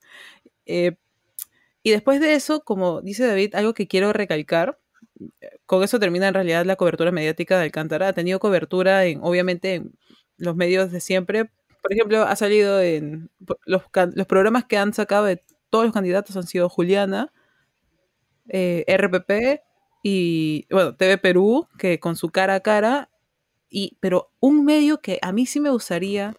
Eh, 0.66 0.96
y 1.83 1.90
después 1.90 2.20
de 2.20 2.35
eso, 2.35 2.61
como 2.64 3.00
dice 3.03 3.26
David, 3.26 3.55
algo 3.55 3.74
que 3.74 3.88
quiero 3.88 4.12
recalcar, 4.12 4.79
con 5.66 5.83
eso 5.83 5.98
termina 6.00 6.29
en 6.29 6.35
realidad 6.35 6.64
la 6.66 6.76
cobertura 6.76 7.12
mediática 7.12 7.59
de 7.59 7.64
Alcántara. 7.64 8.09
Ha 8.09 8.12
tenido 8.12 8.40
cobertura 8.40 9.05
en, 9.07 9.20
obviamente, 9.22 9.74
en 9.76 9.92
los 10.38 10.57
medios 10.57 10.90
de 10.92 11.00
siempre. 11.00 11.46
Por 11.83 11.92
ejemplo, 11.92 12.22
ha 12.22 12.37
salido 12.37 12.81
en 12.81 13.31
los, 13.66 13.83
los 14.14 14.26
programas 14.26 14.64
que 14.66 14.79
han 14.79 14.92
sacado 14.94 15.24
de 15.26 15.42
todos 15.70 15.85
los 15.85 15.94
candidatos 15.94 16.37
han 16.37 16.46
sido 16.46 16.68
Juliana, 16.68 17.33
eh, 18.48 18.85
RPP 18.88 19.62
y, 20.03 20.66
bueno, 20.70 20.96
TV 20.96 21.18
Perú, 21.18 21.68
que 21.79 22.00
con 22.00 22.16
su 22.16 22.31
cara 22.31 22.55
a 22.57 22.61
cara. 22.61 23.10
Y, 23.70 23.96
pero 24.00 24.33
un 24.40 24.64
medio 24.64 25.00
que 25.00 25.18
a 25.22 25.33
mí 25.33 25.46
sí 25.46 25.61
me 25.61 25.70
gustaría, 25.70 26.37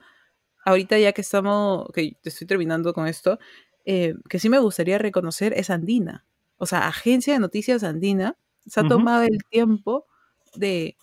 ahorita 0.66 0.98
ya 1.00 1.14
que 1.14 1.22
estamos, 1.22 1.88
que 1.94 2.18
estoy 2.24 2.48
terminando 2.48 2.94
con 2.94 3.08
esto, 3.08 3.40
eh, 3.86 4.16
que 4.30 4.40
sí 4.40 4.50
me 4.50 4.60
gustaría 4.60 4.98
reconocer 4.98 5.54
es 5.54 5.70
Andina. 5.70 6.26
O 6.58 6.66
sea, 6.68 6.88
Agencia 6.88 7.34
de 7.34 7.40
Noticias 7.40 7.84
Andina 7.84 8.38
se 8.68 8.82
ha 8.82 8.88
tomado 8.88 9.24
el 9.24 9.44
tiempo 9.50 10.06
de, 10.56 10.98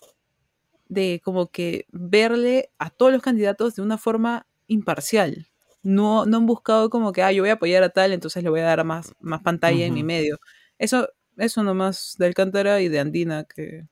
de 0.87 1.21
como 1.23 1.51
que 1.51 1.85
verle 1.91 2.71
a 2.79 2.89
todos 2.89 3.11
los 3.11 3.21
candidatos 3.21 3.75
de 3.75 3.81
una 3.81 3.97
forma 3.97 4.47
imparcial. 4.67 5.47
No, 5.83 6.25
no 6.25 6.37
han 6.37 6.45
buscado 6.45 6.89
como 6.89 7.11
que, 7.13 7.23
ah, 7.23 7.31
yo 7.31 7.43
voy 7.43 7.49
a 7.51 7.53
apoyar 7.53 7.83
a 7.83 7.89
tal, 7.89 8.13
entonces 8.13 8.43
le 8.43 8.49
voy 8.49 8.61
a 8.61 8.65
dar 8.65 8.83
más, 8.85 9.13
más 9.21 9.41
pantalla 9.41 9.85
en 9.85 9.93
mi 9.93 10.03
medio. 10.03 10.39
Eso, 10.77 11.09
eso 11.37 11.63
nomás 11.63 12.15
de 12.17 12.27
Alcántara 12.27 12.81
y 12.81 12.89
de 12.89 12.99
Andina 12.99 13.45
que 13.45 13.87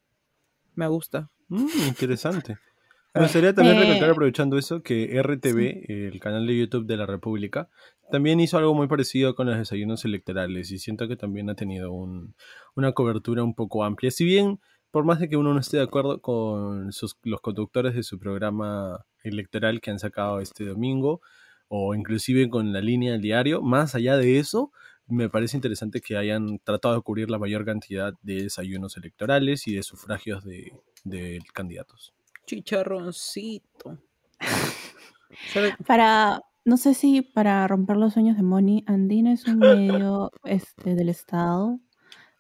me 0.76 0.88
gusta. 0.88 1.30
Mm, 1.50 1.68
interesante. 1.88 2.58
Me 3.16 3.22
gustaría 3.24 3.54
también 3.54 3.78
Eh, 3.78 3.82
recalcar, 3.82 4.10
aprovechando 4.12 4.58
eso, 4.58 4.84
que 4.84 5.16
RTV, 5.18 5.86
el 6.08 6.20
canal 6.20 6.46
de 6.46 6.58
YouTube 6.58 6.86
de 6.86 6.98
la 6.98 7.06
República, 7.06 7.70
también 8.12 8.40
hizo 8.40 8.58
algo 8.58 8.74
muy 8.76 8.88
parecido 8.88 9.34
con 9.36 9.48
los 9.48 9.58
desayunos 9.58 10.06
electorales 10.06 10.72
y 10.72 10.78
siento 10.78 11.08
que 11.08 11.16
también 11.16 11.50
ha 11.50 11.56
tenido 11.56 11.92
un- 11.92 12.36
una 12.76 12.92
cobertura 12.92 13.44
un 13.44 13.56
poco 13.56 13.84
amplia. 13.84 14.12
Si 14.12 14.24
bien, 14.24 14.60
por 14.92 15.04
más 15.04 15.20
de 15.20 15.30
que 15.30 15.38
uno 15.38 15.54
no 15.54 15.60
esté 15.60 15.78
de 15.78 15.84
acuerdo 15.84 16.22
con 16.22 16.92
sus- 16.92 17.18
los 17.24 17.42
conductores 17.42 17.96
de 17.96 18.04
su 18.04 18.20
programa 18.20 19.06
electoral 19.24 19.82
que 19.82 19.90
han 19.92 20.00
sacado 20.00 20.40
este 20.40 20.66
domingo, 20.66 21.22
o 21.70 21.96
inclusive 21.96 22.50
con 22.50 22.72
la 22.72 22.82
línea 22.82 23.14
del 23.14 23.22
diario, 23.22 23.62
más 23.62 23.96
allá 23.96 24.16
de 24.16 24.38
eso, 24.40 24.72
me 25.08 25.30
parece 25.30 25.58
interesante 25.58 26.02
que 26.02 26.18
hayan 26.18 26.60
tratado 26.60 26.96
de 26.96 27.02
cubrir 27.02 27.30
la 27.30 27.40
mayor 27.40 27.66
cantidad 27.66 28.14
de 28.22 28.44
desayunos 28.44 28.96
electorales 28.96 29.68
y 29.68 29.74
de 29.76 29.84
sufragios 29.84 30.44
de, 30.46 30.72
de 31.04 31.40
candidatos. 31.54 32.14
Chicharroncito. 32.46 33.98
Para, 35.88 36.42
no 36.66 36.78
sé 36.78 36.94
si 36.94 37.22
para 37.22 37.68
romper 37.68 37.98
los 37.98 38.14
sueños 38.14 38.38
de 38.38 38.44
Moni, 38.44 38.84
Andina 38.88 39.34
es 39.34 39.46
un 39.48 39.60
medio 39.66 40.32
este, 40.44 40.96
del 40.96 41.10
Estado. 41.10 41.80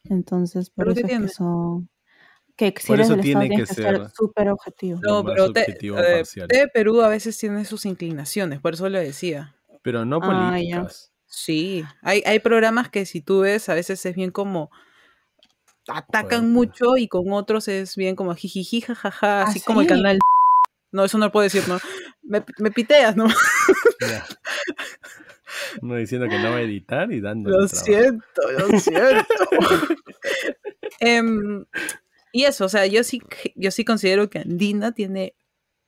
Entonces, 0.05 0.69
por 0.69 0.85
¿Pero 0.85 0.91
eso 0.93 1.01
qué 1.01 1.07
es 1.07 1.11
tiene? 1.11 1.27
que 1.27 1.33
son. 1.33 1.89
Que 2.55 2.73
si 2.77 2.93
eres 2.93 3.05
eso 3.05 3.15
del 3.15 3.25
Estado 3.25 3.41
tiene 3.41 3.55
tienes 3.55 3.69
que 3.69 3.75
que 3.75 3.81
ser 3.81 4.09
súper 4.15 4.49
objetivo. 4.49 4.99
No, 5.03 5.23
pero 5.23 5.51
te- 5.53 5.61
objetivo 5.61 5.97
eh, 5.99 6.67
Perú 6.73 7.01
a 7.01 7.09
veces 7.09 7.37
tiene 7.37 7.65
sus 7.65 7.85
inclinaciones, 7.85 8.59
por 8.59 8.73
eso 8.73 8.89
lo 8.89 8.99
decía. 8.99 9.55
Pero 9.83 10.05
no 10.05 10.19
Ah, 10.21 10.25
políticas. 10.25 11.13
Sí, 11.27 11.83
hay, 12.01 12.23
hay 12.25 12.39
programas 12.39 12.89
que 12.89 13.05
si 13.05 13.21
tú 13.21 13.41
ves, 13.41 13.69
a 13.69 13.73
veces 13.75 14.03
es 14.05 14.15
bien 14.15 14.31
como 14.31 14.71
atacan 15.87 16.51
mucho 16.51 16.97
y 16.97 17.07
con 17.07 17.31
otros 17.31 17.67
es 17.67 17.95
bien 17.95 18.15
como 18.15 18.35
jijiji, 18.35 18.81
jajaja, 18.81 19.41
¿Ah, 19.41 19.43
así 19.43 19.61
como 19.61 19.81
el 19.81 19.87
canal. 19.87 20.19
No, 20.91 21.05
eso 21.05 21.17
no 21.17 21.25
lo 21.25 21.31
puedo 21.31 21.43
decir, 21.43 21.67
¿no? 21.67 21.79
Me, 22.23 22.43
me 22.59 22.71
piteas, 22.71 23.15
¿no? 23.15 23.27
Ya. 23.99 24.25
Uno 25.81 25.95
diciendo 25.95 26.27
que 26.27 26.39
no 26.39 26.51
va 26.51 26.57
a 26.57 26.61
editar 26.61 27.11
y 27.11 27.21
dando. 27.21 27.49
Lo 27.49 27.67
siento, 27.67 28.41
lo 28.57 28.79
siento. 28.79 29.25
Em, 30.99 31.65
y 32.31 32.45
eso, 32.45 32.65
o 32.65 32.69
sea, 32.69 32.85
yo 32.85 33.03
sí, 33.03 33.21
yo 33.55 33.71
sí 33.71 33.85
considero 33.85 34.29
que 34.29 34.39
Andina 34.39 34.91
tiene, 34.91 35.35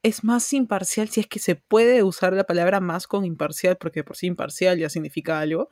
es 0.04 0.24
más 0.24 0.52
imparcial, 0.54 1.10
si 1.10 1.22
es 1.22 1.28
que 1.28 1.40
se 1.40 1.56
puede 1.56 2.04
usar 2.04 2.34
la 2.34 2.46
palabra 2.46 2.80
más 2.80 3.08
con 3.08 3.26
imparcial, 3.26 3.78
porque 3.78 4.04
por 4.04 4.16
sí 4.16 4.28
imparcial 4.28 4.78
ya 4.78 4.90
significa 4.90 5.40
algo, 5.40 5.70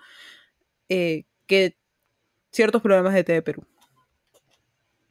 eh, 0.90 1.24
que 1.48 1.78
ciertos 2.52 2.82
programas 2.82 3.14
de 3.14 3.24
TV 3.24 3.42
Perú, 3.42 3.66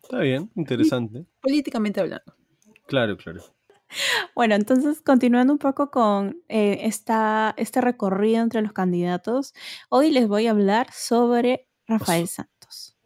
Está 0.07 0.21
bien, 0.21 0.53
interesante. 0.55 1.27
políticamente 1.41 2.01
hablando. 2.01 2.33
Claro, 2.87 3.17
claro. 3.17 3.43
Bueno, 4.37 4.55
entonces 4.55 5.01
continuando 5.01 5.53
un 5.53 5.59
poco 5.59 5.91
con 5.91 6.41
eh, 6.49 6.79
esta, 6.83 7.55
este 7.57 7.81
recorrido 7.81 8.41
entre 8.43 8.63
los 8.63 8.73
candidatos, 8.73 9.53
hoy 9.89 10.13
les 10.13 10.29
voy 10.29 10.47
a 10.47 10.53
hablar 10.53 10.87
sobre 10.93 11.69
Rafael 11.89 12.29
Santos. 12.29 12.97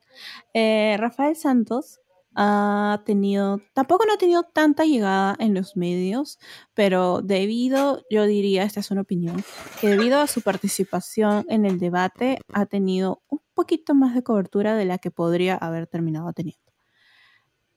Eh, 0.52 0.96
Rafael 0.98 1.36
Santos 1.36 2.00
ha 2.34 3.02
tenido, 3.06 3.62
tampoco 3.72 4.04
no 4.04 4.12
ha 4.12 4.18
tenido 4.18 4.42
tanta 4.42 4.84
llegada 4.84 5.36
en 5.38 5.54
los 5.54 5.78
medios, 5.78 6.38
pero 6.74 7.22
debido, 7.22 8.02
yo 8.10 8.26
diría, 8.26 8.64
esta 8.64 8.80
es 8.80 8.90
una 8.90 9.00
opinión, 9.00 9.42
que 9.80 9.88
debido 9.88 10.20
a 10.20 10.26
su 10.26 10.42
participación 10.42 11.46
en 11.48 11.64
el 11.64 11.78
debate 11.78 12.40
ha 12.52 12.66
tenido 12.66 13.22
un 13.30 13.40
poquito 13.54 13.94
más 13.94 14.14
de 14.14 14.22
cobertura 14.22 14.76
de 14.76 14.84
la 14.84 14.98
que 14.98 15.10
podría 15.10 15.56
haber 15.56 15.86
terminado 15.86 16.30
teniendo. 16.34 16.69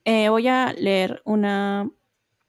Eh, 0.06 0.30
voy 0.30 0.48
a 0.48 0.74
leer 0.74 1.22
una, 1.26 1.90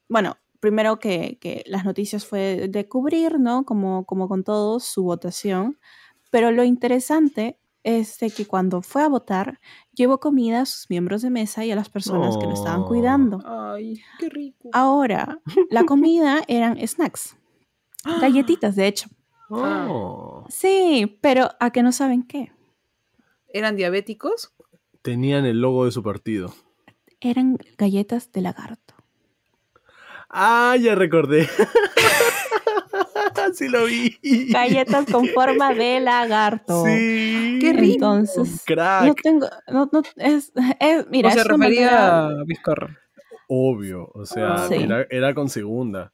bueno, 0.09 0.37
primero 0.61 0.99
que, 0.99 1.39
que 1.41 1.63
las 1.67 1.85
noticias 1.85 2.27
fue 2.27 2.69
de 2.69 2.89
cubrir, 2.89 3.39
¿no? 3.39 3.65
Como, 3.65 4.05
como 4.07 4.29
con 4.29 4.43
todos, 4.45 4.85
su 4.85 5.05
votación. 5.05 5.79
Pero 6.31 6.51
lo 6.51 6.65
interesante 6.65 7.59
es 7.85 8.19
de 8.19 8.31
que 8.31 8.47
cuando 8.47 8.81
fue 8.83 9.03
a 9.03 9.09
votar, 9.09 9.61
llevó 9.93 10.19
comida 10.19 10.63
a 10.63 10.67
sus 10.67 10.89
miembros 10.89 11.21
de 11.23 11.31
mesa 11.31 11.65
y 11.65 11.71
a 11.71 11.77
las 11.77 11.91
personas 11.91 12.37
que 12.39 12.47
lo 12.47 12.55
estaban 12.55 12.81
No. 12.81 12.87
cuidando. 12.87 13.41
Ay, 13.45 14.01
qué 14.19 14.31
rico. 14.31 14.71
Ahora, 14.73 15.39
la 15.71 15.85
comida 15.87 16.43
eran 16.49 16.79
snacks, 16.87 17.37
galletitas, 18.21 18.75
de 18.75 18.87
hecho. 18.87 19.09
Oh. 19.51 20.45
Sí, 20.49 21.19
pero 21.21 21.51
a 21.61 21.71
que 21.71 21.83
no 21.83 21.93
saben 21.93 22.23
qué. 22.27 22.51
¿Eran 23.53 23.77
diabéticos? 23.77 24.55
Tenían 25.03 25.45
el 25.45 25.61
logo 25.61 25.85
de 25.85 25.93
su 25.93 26.03
partido. 26.03 26.53
Eran 27.25 27.57
galletas 27.79 28.31
de 28.33 28.41
lagarto. 28.43 28.95
Ah, 30.29 30.77
ya 30.81 30.95
recordé. 30.95 31.49
sí 33.55 33.69
lo 33.69 33.85
vi. 33.87 34.19
Galletas 34.51 35.07
con 35.11 35.27
forma 35.29 35.73
de 35.75 36.01
lagarto. 36.01 36.85
Sí. 36.85 37.59
Qué 37.61 37.73
rico. 37.73 37.95
Entonces, 38.17 38.63
Crack. 38.67 39.07
no 39.07 39.15
tengo, 39.15 39.49
no, 39.69 39.89
no, 39.93 40.03
es, 40.17 40.53
es- 40.81 41.07
mira, 41.11 41.31
o 41.31 41.33
se 41.33 41.45
refería 41.45 41.91
manera- 41.91 42.27
a 42.27 42.45
Vizcarra. 42.45 42.99
Obvio. 43.49 44.11
O 44.15 44.25
sea, 44.27 44.69
Sí. 44.69 44.75
era, 44.75 45.07
era 45.11 45.35
con 45.35 45.49
segunda. 45.49 46.13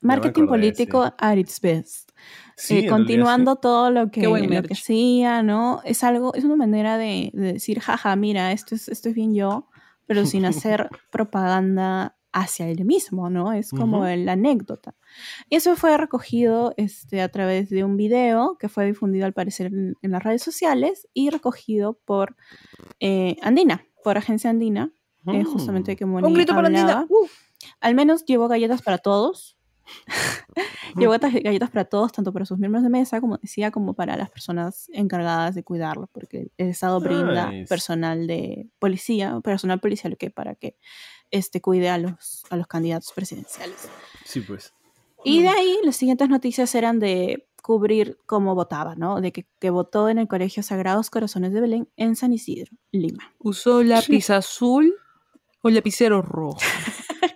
Marketing 0.00 0.42
acordé, 0.42 0.48
político 0.48 1.06
sí. 1.06 1.12
at 1.18 1.36
its 1.38 1.60
best. 1.60 2.10
Sí, 2.56 2.74
Eh, 2.74 2.76
realidad 2.76 2.92
continuando 2.96 3.56
todo 3.56 3.90
lo 3.90 4.10
que, 4.10 4.22
lo 4.22 4.34
que 4.62 4.74
hacía, 4.74 5.42
¿no? 5.42 5.80
Es 5.84 6.04
algo, 6.04 6.34
es 6.34 6.44
una 6.44 6.56
manera 6.56 6.98
de, 6.98 7.30
de 7.32 7.54
decir, 7.54 7.80
jaja, 7.80 8.14
mira, 8.16 8.52
esto 8.52 8.74
es, 8.74 8.88
esto 8.88 9.08
es 9.08 9.14
bien 9.14 9.34
yo, 9.34 9.68
pero 10.06 10.24
sin 10.26 10.44
hacer 10.44 10.88
propaganda 11.10 12.16
hacia 12.32 12.68
él 12.68 12.84
mismo, 12.84 13.30
¿no? 13.30 13.52
Es 13.52 13.70
como 13.70 13.98
Ujú. 13.98 14.16
la 14.16 14.32
anécdota. 14.32 14.96
Y 15.48 15.54
eso 15.56 15.76
fue 15.76 15.96
recogido 15.96 16.74
este, 16.76 17.22
a 17.22 17.28
través 17.28 17.70
de 17.70 17.84
un 17.84 17.96
video 17.96 18.56
que 18.58 18.68
fue 18.68 18.86
difundido 18.86 19.24
al 19.24 19.32
parecer 19.32 19.66
en, 19.66 19.94
en 20.02 20.10
las 20.10 20.22
redes 20.22 20.42
sociales 20.42 21.06
y 21.14 21.30
recogido 21.30 21.96
por 22.04 22.34
eh, 22.98 23.36
Andina, 23.40 23.86
por 24.02 24.18
Agencia 24.18 24.50
Andina, 24.50 24.92
sí. 25.24 25.36
eh, 25.36 25.44
justamente 25.44 25.94
que 25.94 26.06
Moni 26.06 26.26
Un 26.26 26.34
grito 26.34 26.54
para 26.54 26.66
hablaba. 26.66 26.92
Andina. 26.92 27.06
Uh. 27.08 27.28
Al 27.80 27.94
menos 27.94 28.24
llevó 28.24 28.48
galletas 28.48 28.82
para 28.82 28.98
todos. 28.98 29.56
llevó 30.96 31.12
galletas- 31.14 31.42
galletas 31.42 31.70
para 31.70 31.84
todos, 31.84 32.12
tanto 32.12 32.32
para 32.32 32.44
sus 32.44 32.58
miembros 32.58 32.82
de 32.82 32.90
mesa, 32.90 33.20
como 33.20 33.38
decía, 33.38 33.70
como 33.70 33.94
para 33.94 34.16
las 34.16 34.30
personas 34.30 34.88
encargadas 34.92 35.54
de 35.54 35.62
cuidarlos, 35.64 36.08
porque 36.12 36.50
el 36.56 36.68
Estado 36.70 37.00
brinda 37.00 37.50
Nice. 37.50 37.68
personal 37.68 38.26
de 38.26 38.68
policía, 38.78 39.40
personal 39.42 39.80
policial 39.80 40.16
que 40.16 40.30
para 40.30 40.54
que 40.54 40.76
este, 41.30 41.60
cuide 41.60 41.88
a 41.90 41.98
los, 41.98 42.44
a 42.50 42.56
los 42.56 42.66
candidatos 42.66 43.12
presidenciales. 43.12 43.88
Sí, 44.24 44.40
pues. 44.40 44.72
Y 45.24 45.42
de 45.42 45.48
ahí 45.48 45.78
las 45.84 45.96
siguientes 45.96 46.28
noticias 46.28 46.74
eran 46.74 47.00
de 47.00 47.48
cubrir 47.62 48.18
cómo 48.26 48.54
votaba, 48.54 48.94
¿no? 48.94 49.22
De 49.22 49.32
que, 49.32 49.46
que 49.58 49.70
votó 49.70 50.10
en 50.10 50.18
el 50.18 50.28
Colegio 50.28 50.62
Sagrados 50.62 51.08
Corazones 51.08 51.52
de 51.54 51.62
Belén 51.62 51.88
en 51.96 52.14
San 52.14 52.32
Isidro, 52.34 52.70
Lima. 52.92 53.32
¿Usó 53.38 53.82
lápiz 53.82 54.28
azul 54.28 54.94
o 55.62 55.70
lapicero 55.70 56.20
rojo? 56.20 56.58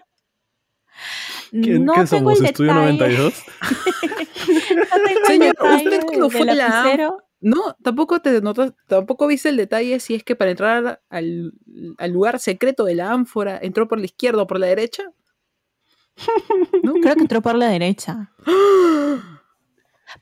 ¿Quién, 1.50 1.84
no 1.84 1.92
qué 1.92 2.04
tengo 2.04 2.30
somos? 2.34 2.40
el 2.40 2.46
¿Estudio 2.46 2.74
detalle. 2.74 2.98
92? 2.98 3.34
No 4.76 5.26
Señor, 5.26 5.56
¿usted 5.60 6.00
cuando 6.06 6.30
fue 6.30 6.44
la-. 6.44 7.16
No, 7.40 7.76
tampoco 7.82 8.20
te 8.20 8.40
notas, 8.40 8.72
tampoco 8.86 9.26
viste 9.26 9.48
el 9.48 9.56
detalle 9.56 10.00
si 10.00 10.14
es 10.14 10.24
que 10.24 10.34
para 10.34 10.50
entrar 10.50 11.02
al, 11.08 11.52
al 11.98 12.10
lugar 12.10 12.40
secreto 12.40 12.84
de 12.84 12.96
la 12.96 13.12
ánfora 13.12 13.58
entró 13.62 13.86
por 13.86 13.98
la 13.98 14.06
izquierda 14.06 14.42
o 14.42 14.46
por 14.46 14.58
la 14.58 14.66
derecha. 14.66 15.12
¿No? 16.82 16.94
Creo 16.94 17.14
que 17.14 17.20
entró 17.20 17.42
por 17.42 17.54
la 17.54 17.68
derecha. 17.68 18.32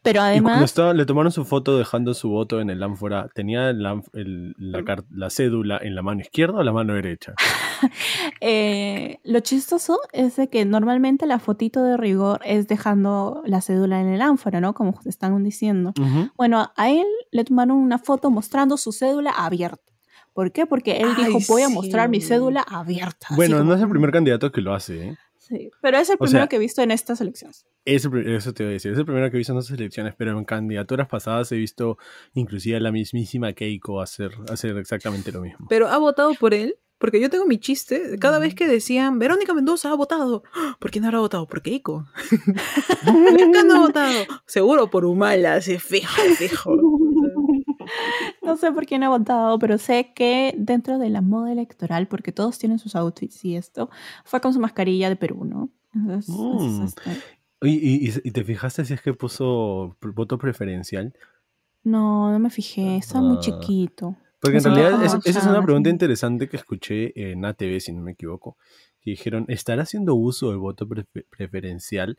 Pero 0.03 0.19
Y 0.21 0.23
cuando 0.41 0.49
además, 0.51 0.63
estaba- 0.65 0.95
le 0.95 1.07
tomaron 1.07 1.31
su 1.33 1.45
foto 1.45 1.79
dejando 1.79 2.13
su 2.15 2.29
voto 2.29 2.61
en 2.61 2.71
el 2.71 2.83
ánfora, 2.83 3.29
¿tenía 3.35 3.71
el 3.71 3.85
el- 4.15 4.55
la, 4.59 4.85
car- 4.85 5.05
la 5.11 5.31
cédula 5.31 5.79
en 5.83 5.95
la 5.95 6.03
mano 6.03 6.21
izquierda 6.21 6.59
o 6.59 6.63
la 6.63 6.73
mano 6.73 6.95
derecha? 6.95 7.35
eh, 8.41 9.19
lo 9.25 9.41
chistoso 9.41 9.99
es 10.13 10.37
de 10.37 10.49
que 10.49 10.65
normalmente 10.65 11.27
la 11.27 11.39
fotito 11.39 11.83
de 11.83 11.97
rigor 11.97 12.41
es 12.45 12.69
dejando 12.69 13.43
la 13.47 13.61
cédula 13.61 14.01
en 14.01 14.09
el 14.09 14.23
ánfora, 14.23 14.61
¿no? 14.61 14.75
Como 14.75 14.99
están 15.05 15.43
diciendo. 15.45 15.93
Ujú. 15.99 16.31
Bueno, 16.37 16.71
a 16.77 16.91
él 16.91 17.07
le 17.31 17.45
tomaron 17.45 17.77
una 17.77 17.99
foto 17.99 18.31
mostrando 18.31 18.77
su 18.77 18.93
cédula 18.93 19.31
abierta. 19.31 19.83
¿Por 20.33 20.53
qué? 20.53 20.67
Porque 20.67 20.99
él 20.99 21.09
Ay, 21.17 21.25
dijo, 21.27 21.39
voy 21.49 21.63
a 21.63 21.69
mostrar 21.71 22.11
mi 22.11 22.21
sí. 22.21 22.29
cédula 22.29 22.61
abierta. 22.61 23.29
Bueno, 23.37 23.57
como- 23.59 23.71
no 23.71 23.75
es 23.77 23.83
el 23.83 23.89
primer 23.89 24.11
candidato 24.13 24.53
que 24.53 24.61
lo 24.61 24.75
hace, 24.75 25.09
¿eh? 25.09 25.17
Sí, 25.49 25.71
pero 25.81 25.99
es 25.99 26.09
el 26.11 26.15
O 26.17 26.19
primero 26.19 26.41
sea- 26.41 26.49
que 26.49 26.57
he 26.57 26.59
visto 26.59 26.83
en 26.83 26.91
estas 26.91 27.21
elecciones. 27.21 27.67
Es 27.85 28.05
el 28.05 28.35
eso 28.35 28.53
te 28.53 28.65
voy 28.65 28.71
a 28.71 28.73
decir, 28.75 28.93
es 28.93 28.99
el 28.99 29.05
primero 29.05 29.31
que 29.31 29.37
he 29.37 29.39
visto 29.39 29.53
en 29.53 29.59
estas 29.61 29.79
elecciones, 29.79 30.15
pero 30.19 30.37
en 30.37 30.45
candidaturas 30.45 31.07
pasadas 31.09 31.53
he 31.53 31.57
visto 31.57 31.99
inclusive 32.35 32.77
a 32.77 32.81
la 32.81 32.91
mismísima 32.91 33.53
Keiko 33.53 34.01
hacer, 34.01 34.33
hacer 34.51 34.77
exactamente 34.79 35.31
lo 35.31 35.41
mismo. 35.43 35.67
Pero 35.69 35.87
ha 35.89 35.99
votado 35.99 36.33
por 36.35 36.53
él, 36.53 36.77
porque 36.99 37.21
yo 37.21 37.31
tengo 37.31 37.47
mi 37.47 37.59
chiste. 37.59 38.17
Cada 38.19 38.39
vez 38.41 38.55
que 38.57 38.67
decían, 38.67 39.19
Verónica 39.21 39.55
Mendoza 39.55 39.91
ha 39.93 39.95
votado. 39.95 40.43
¿Por 40.81 40.91
quién 40.91 41.05
habrá 41.05 41.21
votado? 41.21 41.47
Por 41.47 41.63
Keiko. 41.63 42.07
¿Por 43.05 43.37
qué 43.37 43.63
no 43.65 43.75
ha 43.77 43.81
votado? 43.81 44.25
Seguro 44.47 44.91
por 44.91 45.05
Humala, 45.05 45.61
sí, 45.61 45.79
fijo, 45.79 46.21
fijo. 46.39 46.77
No 48.47 48.57
sé 48.57 48.73
por 48.73 48.87
quién 48.87 49.03
ha 49.03 49.09
votado, 49.09 49.59
pero 49.59 49.77
sé 49.77 50.13
que 50.15 50.55
dentro 50.57 50.99
de 50.99 51.11
la 51.11 51.21
moda 51.21 51.53
electoral, 51.53 52.07
porque 52.07 52.33
todos 52.33 52.59
tienen 52.59 52.79
sus 52.79 52.95
outfits 52.97 53.45
y 53.45 53.57
esto, 53.57 53.91
fue 54.25 54.41
con 54.41 54.53
su 54.55 54.61
mascarilla 54.61 55.09
de 55.09 55.17
Perú, 55.17 55.45
¿no? 55.45 55.69
Entonces, 55.95 56.35
Mm. 56.35 56.83
es 56.85 56.89
este- 56.97 57.11
¿Y, 57.63 57.71
y, 57.71 58.09
y- 58.11 58.21
y 58.23 58.31
te 58.31 58.45
fijaste 58.45 58.85
si 58.85 58.95
es 58.95 59.01
que 59.03 59.15
puso 59.15 59.97
voto 60.15 60.39
preferencial? 60.39 61.15
No, 61.83 62.31
no 62.31 62.39
me 62.39 62.51
fijé, 62.51 62.97
estaba 62.99 63.25
muy 63.25 63.37
Ah. 63.39 63.41
chiquito. 63.41 64.17
Porque 64.41 64.59
en 64.59 64.65
No 64.65 64.75
realidad 64.75 65.05
es- 65.05 65.15
esa 65.27 65.39
es 65.41 65.47
una 65.47 65.63
pregunta 65.63 65.89
interesante 65.89 66.49
que 66.49 66.57
escuché 66.59 67.13
en 67.31 67.45
ATV, 67.45 67.81
si 67.81 67.93
no 67.93 68.03
me 68.03 68.13
equivoco, 68.13 68.57
que 69.01 69.11
dijeron, 69.13 69.47
¿estará 69.49 69.83
haciendo 69.83 70.15
uso 70.15 70.51
del 70.51 70.59
voto 70.59 70.87
prefe- 70.87 71.25
preferencial? 71.31 72.19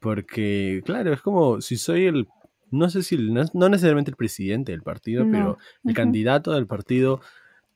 Porque, 0.00 0.82
claro, 0.84 1.12
es 1.12 1.20
como 1.20 1.60
si 1.60 1.76
soy 1.76 2.06
el, 2.06 2.26
no 2.72 2.90
sé 2.90 3.02
si, 3.04 3.16
no, 3.16 3.44
no 3.54 3.68
necesariamente 3.68 4.10
el 4.10 4.16
presidente 4.16 4.72
del 4.72 4.82
partido, 4.82 5.24
No, 5.24 5.30
pero 5.30 5.58
el 5.84 5.94
candidato 5.94 6.50
del 6.52 6.66
partido, 6.66 7.20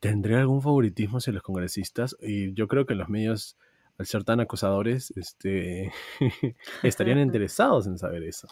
¿tendré 0.01 0.37
algún 0.37 0.61
favoritismo 0.63 1.19
hacia 1.19 1.33
los 1.33 1.43
congresistas? 1.43 2.17
Y 2.21 2.53
yo 2.55 2.67
creo 2.67 2.85
que 2.87 2.95
los 2.97 3.09
medios, 3.09 3.57
al 3.99 4.07
ser 4.07 4.25
tan 4.25 4.41
acosadores, 4.41 5.13
este, 5.17 5.93
estarían 6.83 7.19
interesados 7.21 7.87
en 7.87 7.99
saber 7.99 8.25
eso. 8.25 8.49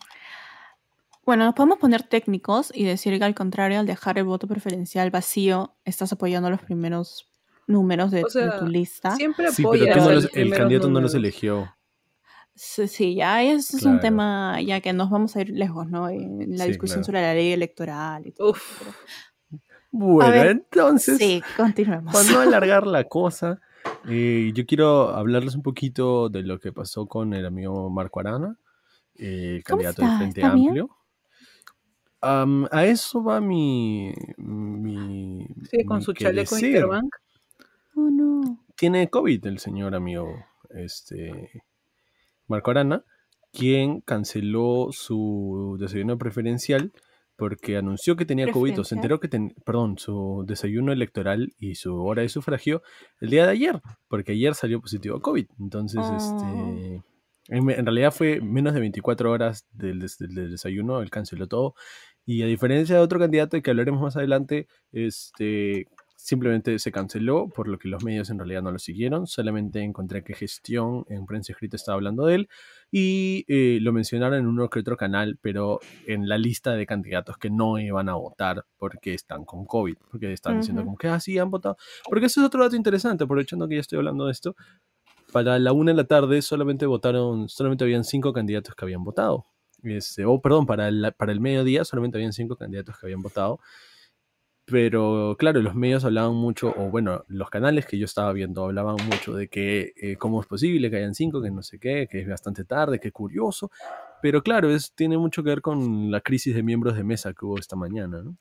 Bueno, 1.26 1.44
nos 1.46 1.54
podemos 1.54 1.78
poner 1.78 2.02
técnicos 2.02 2.70
y 2.74 2.84
decir 2.84 3.16
que 3.18 3.24
al 3.24 3.34
contrario, 3.34 3.80
al 3.80 3.86
dejar 3.86 4.18
el 4.18 4.24
voto 4.24 4.46
preferencial 4.46 5.10
vacío, 5.10 5.74
estás 5.86 6.12
apoyando 6.12 6.50
los 6.50 6.60
primeros 6.60 7.26
números 7.66 8.10
de, 8.10 8.24
O 8.24 8.28
sea, 8.28 8.44
de 8.52 8.58
tu 8.58 8.66
lista. 8.66 9.12
Siempre 9.12 9.48
Sí, 9.50 9.62
apoya. 9.62 9.84
pero 9.84 9.94
tú 9.94 10.04
no 10.08 10.14
los- 10.14 10.30
el 10.34 10.50
candidato 10.54 10.90
no 10.90 11.00
los 11.00 11.14
eligió. 11.14 11.73
Sí, 12.56 12.86
sí, 12.86 13.14
ya 13.16 13.42
eso 13.42 13.76
es 13.76 13.82
Claro. 13.82 13.96
un 13.96 14.00
tema 14.00 14.60
ya 14.62 14.80
que 14.80 14.92
nos 14.92 15.10
vamos 15.10 15.34
a 15.36 15.40
ir 15.40 15.50
lejos, 15.50 15.88
¿no? 15.88 16.08
En 16.08 16.56
la 16.56 16.64
Sí, 16.64 16.70
discusión 16.70 16.98
claro. 17.02 17.04
sobre 17.06 17.20
la 17.22 17.34
ley 17.34 17.52
electoral 17.52 18.26
y 18.26 18.32
todo. 18.32 18.50
Uf. 18.50 18.82
Bueno, 19.90 20.30
ver, 20.30 20.46
entonces... 20.48 21.18
Sí, 21.18 21.42
continuemos. 21.56 22.12
Para 22.12 22.30
no 22.32 22.40
alargar 22.40 22.86
la 22.86 23.04
cosa, 23.04 23.60
eh, 24.08 24.50
yo 24.54 24.66
quiero 24.66 25.10
hablarles 25.10 25.54
un 25.54 25.62
poquito 25.62 26.28
de 26.28 26.42
lo 26.42 26.58
que 26.58 26.72
pasó 26.72 27.06
con 27.06 27.32
el 27.34 27.46
amigo 27.46 27.90
Marco 27.90 28.20
Arana, 28.20 28.58
el 29.14 29.62
¿Cómo 29.64 29.78
candidato 29.82 30.02
del 30.02 30.10
está? 30.10 30.18
Frente 30.18 30.40
¿Está 30.40 30.54
bien? 30.54 30.66
Amplio. 30.68 30.90
Am, 32.20 32.66
a 32.72 32.86
eso 32.86 33.22
va 33.22 33.40
mi. 33.40 34.12
mi 34.38 35.46
Sigue 35.70 35.84
con 35.84 35.98
mi 35.98 36.04
su 36.04 36.14
que 36.14 36.24
chaleco 36.24 36.54
decir. 36.54 36.70
Interbank. 36.76 37.14
Oh, 37.96 38.10
no. 38.10 38.64
Tiene 38.76 39.08
COVID 39.10 39.46
el 39.46 39.58
señor 39.58 39.94
amigo 39.94 40.34
este, 40.70 41.50
Marco 42.48 42.70
Arana, 42.70 43.04
quien 43.52 44.00
canceló 44.00 44.88
su 44.92 45.76
desayuno 45.78 46.18
preferencial 46.18 46.92
porque 47.36 47.76
anunció 47.76 48.14
que 48.14 48.24
tenía 48.26 48.50
COVID 48.52 48.78
o 48.80 48.84
se 48.84 48.94
enteró 48.94 49.18
que 49.18 49.26
tenía, 49.28 49.52
perdón, 49.64 49.98
su 49.98 50.44
desayuno 50.46 50.92
electoral 50.92 51.52
y 51.58 51.74
su 51.74 51.96
hora 52.04 52.22
de 52.22 52.28
sufragio 52.28 52.82
el 53.20 53.30
día 53.30 53.44
de 53.44 53.52
ayer, 53.52 53.80
porque 54.08 54.32
ayer 54.32 54.54
salió 54.54 54.80
positivo 54.80 55.16
a 55.16 55.20
COVID. 55.20 55.46
Entonces, 55.58 56.00
Oh. 56.02 56.16
este, 56.16 57.02
en, 57.48 57.70
en 57.70 57.86
realidad 57.86 58.12
fue 58.12 58.40
menos 58.40 58.72
de 58.74 58.80
24 58.80 59.30
horas 59.32 59.66
del, 59.72 59.98
des- 59.98 60.18
del 60.18 60.50
desayuno, 60.52 61.00
él 61.00 61.10
canceló 61.10 61.48
todo. 61.48 61.74
Y 62.24 62.42
a 62.42 62.46
diferencia 62.46 62.94
de 62.96 63.02
otro 63.02 63.18
candidato 63.18 63.60
que 63.60 63.70
hablaremos 63.70 64.00
más 64.00 64.16
adelante, 64.16 64.68
este, 64.92 65.88
simplemente 66.24 66.78
se 66.78 66.90
canceló, 66.90 67.50
por 67.50 67.68
lo 67.68 67.78
que 67.78 67.86
los 67.86 68.02
medios 68.02 68.30
en 68.30 68.38
realidad 68.38 68.62
no 68.62 68.72
lo 68.72 68.78
siguieron. 68.78 69.26
Solamente 69.26 69.82
encontré 69.82 70.24
que 70.24 70.32
gestión 70.32 71.04
en 71.10 71.26
prensa 71.26 71.52
escrita 71.52 71.76
estaba 71.76 71.96
hablando 71.96 72.24
de 72.24 72.36
él 72.36 72.48
y 72.90 73.44
eh, 73.46 73.78
lo 73.82 73.92
mencionaron 73.92 74.38
en 74.38 74.46
uno 74.46 74.70
que 74.70 74.80
otro 74.80 74.96
canal, 74.96 75.38
pero 75.42 75.80
en 76.06 76.26
la 76.26 76.38
lista 76.38 76.72
de 76.76 76.86
candidatos 76.86 77.36
que 77.36 77.50
no 77.50 77.78
iban 77.78 78.08
a 78.08 78.14
votar 78.14 78.64
porque 78.78 79.12
están 79.12 79.44
con 79.44 79.66
COVID, 79.66 79.96
porque 80.10 80.32
están 80.32 80.60
diciendo 80.60 80.80
Ujú. 80.80 80.86
como 80.86 80.96
que, 80.96 81.08
ah, 81.08 81.20
sí, 81.20 81.36
han 81.36 81.50
votado. 81.50 81.76
Porque 82.08 82.24
eso 82.24 82.40
es 82.40 82.46
otro 82.46 82.62
dato 82.62 82.74
interesante, 82.74 83.24
aprovechando 83.24 83.68
que 83.68 83.74
ya 83.74 83.82
estoy 83.82 83.98
hablando 83.98 84.24
de 84.24 84.32
esto. 84.32 84.56
Para 85.30 85.58
la 85.58 85.72
una 85.74 85.92
de 85.92 85.98
la 85.98 86.04
tarde 86.04 86.40
solamente 86.40 86.86
votaron, 86.86 87.50
solamente 87.50 87.84
habían 87.84 88.02
cinco 88.02 88.32
candidatos 88.32 88.74
que 88.74 88.82
habían 88.86 89.04
votado. 89.04 89.44
Este, 89.82 90.24
oh, 90.24 90.40
perdón, 90.40 90.64
para 90.64 90.88
el, 90.88 91.12
para 91.18 91.32
el 91.32 91.40
mediodía 91.40 91.84
solamente 91.84 92.16
habían 92.16 92.32
cinco 92.32 92.56
candidatos 92.56 92.98
que 92.98 93.04
habían 93.04 93.20
votado. 93.20 93.60
Pero 94.66 95.36
claro, 95.38 95.60
los 95.60 95.74
medios 95.74 96.04
hablaban 96.06 96.34
mucho, 96.34 96.68
o 96.74 96.90
bueno, 96.90 97.22
los 97.28 97.50
canales 97.50 97.84
que 97.86 97.98
yo 97.98 98.06
estaba 98.06 98.32
viendo 98.32 98.64
hablaban 98.64 98.96
mucho 99.04 99.34
de 99.34 99.48
que 99.48 99.92
eh, 99.96 100.16
cómo 100.16 100.40
es 100.40 100.46
posible 100.46 100.90
que 100.90 100.96
hayan 100.96 101.14
cinco, 101.14 101.42
que 101.42 101.50
no 101.50 101.62
sé 101.62 101.78
qué, 101.78 102.08
que 102.10 102.20
es 102.22 102.28
bastante 102.28 102.64
tarde, 102.64 102.98
que 102.98 103.12
curioso. 103.12 103.70
Pero 104.22 104.42
claro, 104.42 104.70
es, 104.70 104.94
tiene 104.94 105.18
mucho 105.18 105.42
que 105.42 105.50
ver 105.50 105.60
con 105.60 106.10
la 106.10 106.22
crisis 106.22 106.54
de 106.54 106.62
miembros 106.62 106.96
de 106.96 107.04
mesa 107.04 107.34
que 107.34 107.44
hubo 107.44 107.58
esta 107.58 107.76
mañana, 107.76 108.22
¿no? 108.22 108.36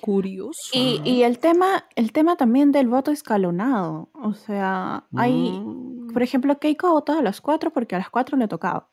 Curioso. 0.00 0.70
Y, 0.74 1.00
y 1.04 1.22
el 1.22 1.38
tema, 1.38 1.84
el 1.96 2.12
tema 2.12 2.36
también 2.36 2.72
del 2.72 2.88
voto 2.88 3.10
escalonado. 3.10 4.10
O 4.14 4.34
sea, 4.34 5.06
hay, 5.16 5.60
Mm, 5.60 6.12
por 6.12 6.22
ejemplo, 6.22 6.58
Keiko 6.58 6.88
ha 6.88 6.92
votado 6.92 7.20
a 7.20 7.22
las 7.22 7.40
4 7.40 7.72
porque 7.72 7.94
a 7.94 7.98
las 7.98 8.10
4 8.10 8.36
le 8.36 8.48
tocaba. 8.48 8.90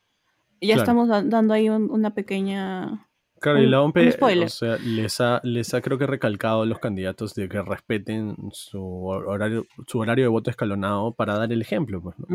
Ya 0.61 0.75
Claro. 0.75 0.81
estamos 0.81 1.07
da- 1.09 1.23
dando 1.23 1.53
ahí 1.53 1.67
un- 1.69 1.89
una 1.91 2.13
pequeña... 2.13 3.08
Claro, 3.39 3.61
y 3.61 3.67
la 3.67 3.81
OMP, 3.81 4.11
spoiler. 4.11 4.45
o 4.45 4.49
sea, 4.49 4.77
les 4.77 5.19
ha, 5.21 5.39
les 5.43 5.73
ha 5.73 5.81
creo 5.81 5.97
que 5.97 6.05
recalcado 6.07 6.61
a 6.63 6.65
los 6.65 6.79
candidatos 6.79 7.33
de 7.35 7.47
que 7.49 7.61
respeten 7.61 8.35
su 8.51 8.81
horario, 9.05 9.65
su 9.87 9.99
horario 9.99 10.25
de 10.25 10.29
voto 10.29 10.49
escalonado 10.49 11.13
para 11.13 11.37
dar 11.37 11.51
el 11.51 11.61
ejemplo, 11.61 12.01
pues, 12.01 12.15
¿no? 12.19 12.27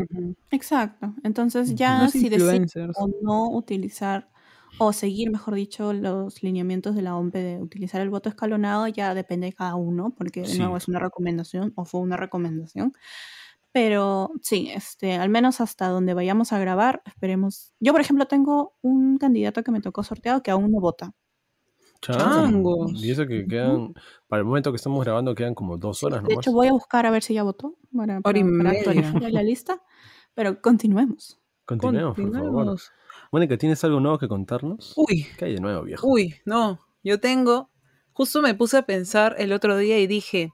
Exacto. 0.51 1.13
Entonces 1.23 1.75
ya 1.75 2.07
si 2.09 2.29
deciden 2.29 2.67
o 2.95 3.09
no 3.21 3.49
utilizar, 3.51 4.29
o 4.77 4.91
seguir, 4.91 5.31
mejor 5.31 5.55
dicho, 5.55 5.93
los 5.93 6.43
lineamientos 6.43 6.95
de 6.95 7.01
la 7.01 7.15
OMP 7.15 7.33
de 7.37 7.61
utilizar 7.61 8.01
el 8.01 8.09
voto 8.09 8.27
escalonado, 8.29 8.87
ya 8.89 9.13
depende 9.13 9.47
de 9.47 9.53
cada 9.53 9.75
uno, 9.75 10.13
porque 10.17 10.41
de 10.41 10.47
Sí. 10.47 10.57
nuevo 10.59 10.75
es 10.77 10.87
una 10.89 10.99
recomendación 10.99 11.71
o 11.75 11.85
fue 11.85 12.01
una 12.01 12.17
recomendación. 12.17 12.91
Pero 13.75 14.31
sí, 14.41 14.69
este, 14.73 15.15
al 15.15 15.27
menos 15.27 15.59
hasta 15.59 15.89
donde 15.89 16.13
vayamos 16.13 16.53
a 16.53 16.59
grabar, 16.59 17.01
esperemos. 17.05 17.73
Yo, 17.81 17.91
por 17.91 17.99
ejemplo, 17.99 18.25
tengo 18.25 18.77
un 18.81 19.17
candidato 19.17 19.65
que 19.65 19.71
me 19.73 19.81
tocó 19.81 20.01
sorteado 20.01 20.41
que 20.41 20.49
aún 20.49 20.71
no 20.71 20.79
vota. 20.79 21.11
Changos. 22.01 23.03
Y 23.03 23.11
eso 23.11 23.27
que 23.27 23.45
quedan, 23.45 23.93
para 24.29 24.39
el 24.39 24.45
momento 24.45 24.71
que 24.71 24.77
estamos 24.77 25.03
grabando, 25.03 25.35
quedan 25.35 25.55
como 25.55 25.77
dos 25.77 26.03
horas 26.03 26.23
De 26.23 26.29
nomás. 26.29 26.45
hecho, 26.45 26.53
voy 26.53 26.67
a 26.67 26.71
buscar 26.71 27.05
a 27.05 27.11
ver 27.11 27.21
si 27.21 27.33
ya 27.33 27.43
votó 27.43 27.75
para, 27.93 28.21
para- 28.21 28.39
para 28.57 28.71
actualizar 28.71 29.29
la 29.31 29.43
lista. 29.43 29.81
Pero 30.33 30.61
continuemos. 30.61 31.37
Continuemos, 31.65 32.15
por 32.15 32.31
favor. 32.31 32.45
Continuemos. 32.45 32.91
Mónica, 33.29 33.57
¿tienes 33.57 33.83
algo 33.83 33.99
nuevo 33.99 34.17
que 34.17 34.29
contarnos? 34.29 34.93
Uy, 34.95 35.27
¿Qué 35.37 35.45
hay 35.45 35.53
de 35.55 35.59
nuevo, 35.59 35.81
viejo? 35.83 36.07
uy, 36.07 36.35
no. 36.45 36.79
Yo 37.03 37.19
tengo. 37.19 37.69
Justo 38.13 38.41
me 38.41 38.53
puse 38.55 38.77
a 38.77 38.83
pensar 38.83 39.35
el 39.37 39.51
otro 39.51 39.75
día 39.75 39.99
y 39.99 40.07
dije: 40.07 40.53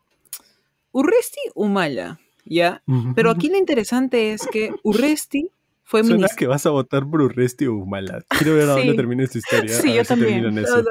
Urresti 0.91 1.39
Humala, 1.53 2.19
¿ya? 2.45 2.81
Pero 3.15 3.31
aquí 3.31 3.49
lo 3.49 3.57
interesante 3.57 4.33
es 4.33 4.47
que 4.47 4.73
Urresti 4.83 5.49
fue 5.83 6.01
Suena 6.01 6.15
ministro. 6.17 6.37
que 6.37 6.47
vas 6.47 6.65
a 6.65 6.69
votar 6.69 7.05
por 7.09 7.21
Urresti 7.21 7.65
o 7.67 7.75
Humala. 7.75 8.23
Quiero 8.29 8.55
ver 8.55 8.63
a 8.69 8.73
dónde 8.73 8.91
Sí. 8.91 8.95
termina 8.95 9.23
esta 9.23 9.37
historia. 9.39 9.75
Sí, 9.81 9.91
a 9.91 9.95
yo 9.95 10.05
también. 10.05 10.45
en 10.45 10.57
eso. 10.57 10.81
no, 10.81 10.89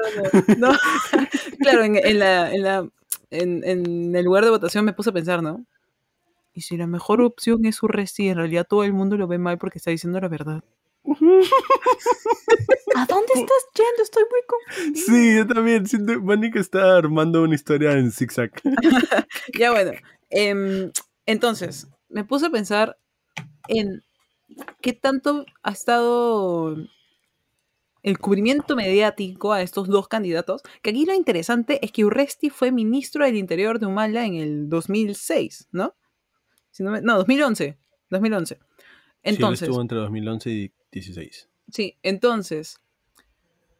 no. 0.57 0.71
no. 0.71 0.77
claro, 1.59 1.83
en, 1.83 1.95
en 1.95 2.19
la, 2.19 2.53
en, 2.53 2.63
la, 2.63 2.87
en, 3.31 3.63
en 3.63 4.15
el 4.15 4.25
lugar 4.25 4.43
de 4.43 4.51
votación 4.51 4.85
me 4.85 4.93
puse 4.93 5.09
a 5.09 5.13
pensar, 5.13 5.41
¿no? 5.41 5.65
Y 6.53 6.61
si 6.61 6.75
la 6.77 6.85
mejor 6.85 7.21
opción 7.21 7.65
es 7.65 7.81
Urresti, 7.81 8.27
en 8.29 8.35
realidad 8.37 8.67
todo 8.69 8.83
el 8.83 8.93
mundo 8.93 9.17
lo 9.17 9.27
ve 9.27 9.37
mal 9.37 9.57
porque 9.57 9.77
está 9.79 9.89
diciendo 9.91 10.19
la 10.19 10.27
verdad. 10.27 10.63
¿A 12.95 13.05
dónde 13.05 13.31
estás 13.33 13.63
yendo? 13.73 14.03
Estoy 14.03 14.23
muy 14.29 14.41
confundida. 14.47 15.05
Sí, 15.05 15.35
yo 15.37 15.47
también. 15.47 15.87
Siento, 15.87 16.19
Mónica 16.21 16.59
está 16.59 16.97
armando 16.97 17.41
una 17.43 17.55
historia 17.55 17.93
en 17.93 18.11
zigzag. 18.11 18.51
Ya 19.57 19.71
bueno. 19.71 19.91
em, 20.29 20.91
entonces, 21.25 21.87
me 22.09 22.23
puse 22.25 22.47
a 22.47 22.49
pensar 22.49 22.97
en 23.67 24.03
qué 24.81 24.93
tanto 24.93 25.45
ha 25.63 25.71
estado 25.71 26.75
el 28.03 28.17
cubrimiento 28.17 28.75
mediático 28.75 29.53
a 29.53 29.61
estos 29.61 29.87
dos 29.87 30.07
candidatos. 30.07 30.61
Que 30.81 30.89
aquí 30.89 31.05
lo 31.05 31.13
interesante 31.13 31.79
es 31.85 31.91
que 31.91 32.03
Urresti 32.03 32.49
fue 32.49 32.71
ministro 32.71 33.25
del 33.25 33.37
Interior 33.37 33.79
de 33.79 33.85
Humala 33.85 34.25
en 34.25 34.35
el 34.35 34.69
2006, 34.69 35.67
¿no? 35.71 35.95
Si 36.71 36.83
no, 36.83 36.91
me- 36.91 37.01
no, 37.01 37.17
2011. 37.17 37.77
2011. 38.09 38.55
Sí, 38.55 38.61
Entonces, 39.23 39.61
estuvo 39.67 39.81
entre 39.81 39.99
2011 39.99 40.49
y 40.49 40.73
16. 40.91 41.49
Sí, 41.69 41.97
entonces, 42.01 42.81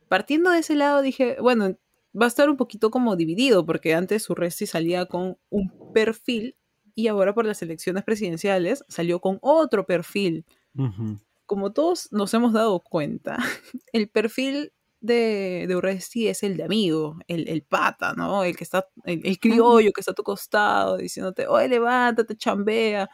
partiendo 0.07 0.51
de 0.51 0.59
ese 0.59 0.75
lado 0.75 1.01
dije, 1.01 1.37
bueno, 1.41 1.75
va 2.19 2.25
a 2.25 2.27
estar 2.27 2.49
un 2.49 2.57
poquito 2.57 2.91
como 2.91 3.15
dividido, 3.15 3.65
porque 3.65 3.95
antes 3.95 4.29
Urresti 4.29 4.67
salía 4.67 5.07
con 5.07 5.37
un 5.49 5.91
perfil 5.93 6.55
y 6.95 7.07
ahora 7.07 7.33
por 7.33 7.45
las 7.45 7.61
elecciones 7.61 8.03
presidenciales 8.03 8.83
salió 8.87 9.19
con 9.19 9.37
otro 9.41 9.85
perfil. 9.85 10.45
Ujú. 10.77 11.17
Como 11.45 11.73
todos 11.73 12.07
nos 12.11 12.33
hemos 12.33 12.53
dado 12.53 12.79
cuenta, 12.79 13.37
el 13.93 14.09
perfil 14.09 14.71
de, 15.01 15.65
de 15.67 15.75
Urresti 15.75 16.27
es 16.27 16.43
el 16.43 16.57
de 16.57 16.63
amigo, 16.63 17.17
el, 17.27 17.47
el 17.49 17.63
pata, 17.63 18.13
¿no? 18.13 18.43
El 18.43 18.55
que 18.55 18.63
está, 18.63 18.87
el, 19.05 19.21
el 19.25 19.39
criollo 19.39 19.91
que 19.91 20.01
está 20.01 20.11
a 20.11 20.15
tu 20.15 20.23
costado 20.23 20.97
diciéndote, 20.97 21.47
oye, 21.47 21.67
levántate, 21.67 22.35
chambea, 22.37 23.09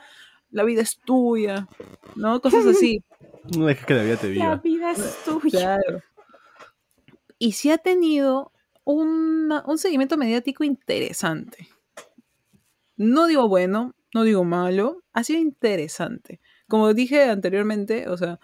la 0.52 0.64
vida 0.64 0.82
es 0.82 0.98
tuya, 1.06 1.68
¿no? 2.16 2.42
Cosas 2.42 2.66
así. 2.66 3.04
No 3.58 3.66
dejes 3.66 3.86
que 3.86 3.94
la 3.94 4.04
vida 4.04 4.18
te 4.18 4.28
La 4.36 4.56
viva. 4.56 4.56
vida 4.58 4.92
es 4.92 5.24
tuya. 5.26 5.50
Claro. 5.78 6.02
Y 7.40 7.52
sí 7.54 7.70
ha 7.72 7.78
tenido 7.78 8.52
una- 8.84 9.64
un 9.66 9.78
seguimiento 9.78 10.18
mediático 10.18 10.64
interesante. 10.64 11.68
No 12.98 13.28
digo 13.28 13.48
bueno, 13.48 13.96
no 14.14 14.24
digo 14.24 14.44
malo, 14.44 15.04
ha 15.14 15.24
sido 15.24 15.40
interesante. 15.40 16.42
Como 16.68 16.94
dije 16.94 17.24
anteriormente, 17.26 18.10
o 18.10 18.18
sea, 18.18 18.40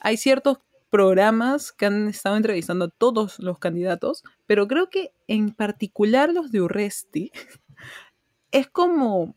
hay 0.00 0.16
ciertos 0.16 0.58
programas 0.90 1.72
que 1.72 1.86
han 1.86 2.08
estado 2.08 2.36
entrevistando 2.36 2.86
a 2.86 2.90
todos 2.90 3.38
los 3.40 3.58
candidatos, 3.58 4.24
pero 4.46 4.68
creo 4.68 4.90
que 4.90 5.12
en 5.28 5.50
particular 5.54 6.32
los 6.32 6.52
de 6.52 6.62
Urresti 6.62 7.32
es 8.52 8.68
como 8.68 9.34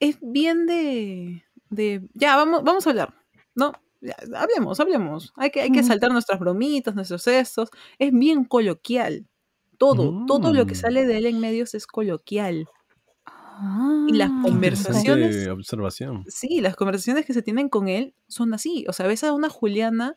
es 0.00 0.18
bien 0.20 0.66
de, 0.66 1.44
de 1.70 2.02
ya 2.14 2.36
vamos 2.36 2.64
vamos 2.64 2.86
a 2.86 2.90
hablar, 2.90 3.14
¿no? 3.54 3.72
Ya, 4.00 4.16
hablemos, 4.36 4.80
hablemos. 4.80 5.32
Hay 5.36 5.50
que, 5.50 5.60
hay 5.60 5.70
que 5.70 5.84
saltar 5.84 6.10
nuestras 6.12 6.40
bromitas, 6.40 6.94
nuestros 6.96 7.24
estos. 7.28 7.70
Es 8.00 8.12
bien 8.12 8.44
coloquial. 8.44 9.28
Todo, 9.78 10.16
todo 10.26 10.52
lo 10.52 10.66
que 10.66 10.74
Mm. 10.74 10.76
sale 10.76 11.06
de 11.06 11.18
él 11.18 11.26
en 11.26 11.38
medios 11.40 11.74
es 11.74 11.86
coloquial. 11.86 12.68
Ah, 13.64 14.04
Y 14.08 14.14
las 14.16 14.30
ok. 14.30 14.42
conversaciones- 14.42 15.48
observación. 15.48 16.24
Sí, 16.26 16.60
las 16.60 16.74
conversaciones 16.74 17.24
que 17.24 17.32
se 17.32 17.42
tienen 17.42 17.68
con 17.68 17.86
él 17.88 18.14
son 18.26 18.52
así. 18.54 18.84
O 18.88 18.92
sea, 18.92 19.06
ves 19.06 19.22
a 19.22 19.32
una 19.32 19.48
Juliana 19.48 20.16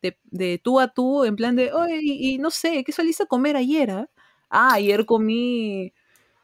de, 0.00 0.16
de 0.24 0.58
tú 0.62 0.78
a 0.78 0.88
tú, 0.88 1.24
en 1.24 1.34
plan 1.34 1.56
de, 1.56 1.72
oye, 1.72 1.98
y, 2.00 2.34
y 2.34 2.38
no 2.38 2.50
sé, 2.50 2.84
¿qué 2.84 2.92
saliste 2.92 3.24
a 3.24 3.26
comer 3.26 3.56
ayer? 3.56 3.90
ah? 3.90 4.08
Ah, 4.48 4.74
ayer 4.74 5.04
comí, 5.06 5.92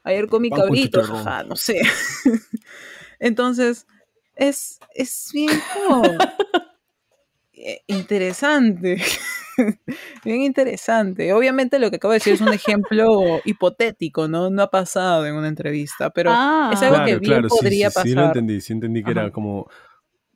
ayer 0.03 0.27
comí 0.27 0.49
Pan 0.49 0.61
cabrito, 0.61 1.01
jaja, 1.03 1.43
no 1.43 1.55
sé. 1.55 1.79
Entonces, 3.19 3.87
es, 4.35 4.79
es 4.93 5.29
bien 5.33 5.49
como 5.73 6.03
eh, 7.63 7.81
interesante. 7.87 8.97
bien 10.25 10.41
interesante. 10.41 11.33
Obviamente 11.33 11.79
lo 11.79 11.89
que 11.89 11.97
acabo 11.97 12.11
de 12.13 12.17
decir 12.17 12.33
es 12.33 12.41
un 12.41 12.53
ejemplo 12.53 13.05
hipotético, 13.45 14.27
¿no? 14.27 14.49
No 14.49 14.63
ha 14.63 14.69
pasado 14.71 15.25
en 15.25 15.35
una 15.35 15.47
entrevista, 15.47 16.09
pero 16.09 16.31
Ah, 16.33 16.71
es 16.73 16.81
algo 16.81 17.05
que 17.05 17.17
bien 17.17 17.43
podría 17.47 17.89
sí, 17.89 17.99
Sí, 18.03 18.09
lo 18.09 18.15
pasar. 18.15 18.37
entendí. 18.37 18.61
Sí 18.61 18.73
entendí 18.73 19.03
que 19.03 19.11
Ajá. 19.11 19.21
era 19.21 19.31
como 19.31 19.69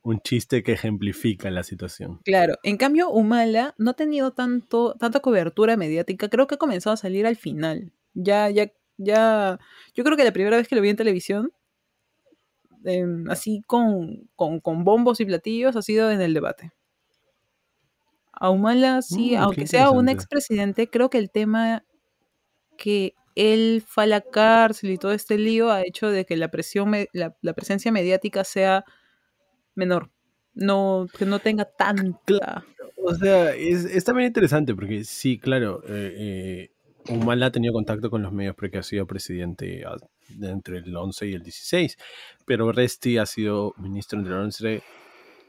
un 0.02 0.20
chiste 0.20 0.62
que 0.62 0.72
ejemplifica 0.72 1.50
la 1.50 1.64
situación. 1.64 2.20
Claro, 2.24 2.58
en 2.62 2.76
cambio 2.76 3.10
Humala 3.10 3.74
no 3.76 3.90
ha 3.90 3.94
tenido 3.94 4.30
tanto, 4.32 4.94
tanta 5.00 5.18
cobertura 5.18 5.76
mediática, 5.76 6.28
creo 6.28 6.46
que 6.46 6.54
ha 6.54 6.58
comenzado 6.58 6.94
a 6.94 6.96
salir 6.96 7.26
al 7.26 7.34
final. 7.34 7.92
Ya, 8.14 8.48
ya, 8.50 8.70
ya, 8.98 9.58
yo 9.94 10.04
creo 10.04 10.16
que 10.16 10.22
la 10.22 10.32
primera 10.32 10.56
vez 10.56 10.68
que 10.68 10.76
lo 10.76 10.80
vi 10.80 10.90
en 10.90 10.96
televisión, 10.96 11.50
em, 12.84 13.28
así 13.30 13.62
con, 13.66 14.28
con, 14.36 14.60
con 14.60 14.84
bombos 14.84 15.20
y 15.20 15.24
platillos, 15.24 15.74
ha 15.74 15.82
sido 15.82 16.10
en 16.12 16.20
el 16.20 16.34
debate. 16.34 16.70
A 18.36 18.50
Humala, 18.50 19.02
sí, 19.02 19.32
Mm, 19.32 19.38
aunque 19.38 19.66
sea 19.66 19.90
un 19.90 20.08
expresidente, 20.08 20.88
creo 20.88 21.10
que 21.10 21.18
el 21.18 21.30
tema 21.30 21.84
que 22.76 23.14
él 23.34 23.82
fue 23.86 24.04
a 24.04 24.06
la 24.06 24.20
cárcel 24.20 24.90
y 24.90 24.98
todo 24.98 25.12
este 25.12 25.38
lío 25.38 25.70
ha 25.70 25.82
hecho 25.82 26.10
de 26.10 26.24
que 26.24 26.36
la 26.36 26.50
presión, 26.50 26.92
la, 27.12 27.36
la 27.40 27.52
presencia 27.52 27.92
mediática 27.92 28.44
sea 28.44 28.84
menor. 29.74 30.10
No, 30.54 31.06
que 31.16 31.26
no 31.26 31.38
tenga 31.38 31.66
tanta. 31.66 32.64
O 32.96 33.14
sea, 33.14 33.54
es, 33.54 33.84
es 33.84 34.04
también 34.04 34.28
interesante 34.28 34.74
porque 34.74 35.04
sí, 35.04 35.38
claro, 35.38 35.82
eh, 35.86 36.14
eh, 36.16 36.70
Humala 37.12 37.46
ha 37.46 37.52
tenido 37.52 37.74
contacto 37.74 38.10
con 38.10 38.22
los 38.22 38.32
medios 38.32 38.56
porque 38.56 38.78
ha 38.78 38.82
sido 38.82 39.06
presidente 39.06 39.84
entre 40.40 40.78
el 40.78 40.96
11 40.96 41.26
y 41.26 41.34
el 41.34 41.42
16, 41.42 41.98
pero 42.46 42.72
Resti 42.72 43.18
ha 43.18 43.26
sido 43.26 43.74
ministro 43.76 44.18
entre 44.18 44.34
el 44.34 44.40
11 44.40 44.82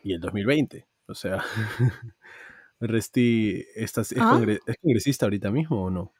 y 0.03 0.13
el 0.13 0.19
2020. 0.19 0.85
O 1.07 1.15
sea, 1.15 1.41
Resti 2.79 3.63
está- 3.75 4.01
es, 4.01 4.13
Ah. 4.17 4.31
congre- 4.33 4.59
¿es 4.65 4.75
congresista 4.81 5.25
ahorita 5.25 5.51
mismo 5.51 5.83
o 5.85 5.89
no? 5.89 6.13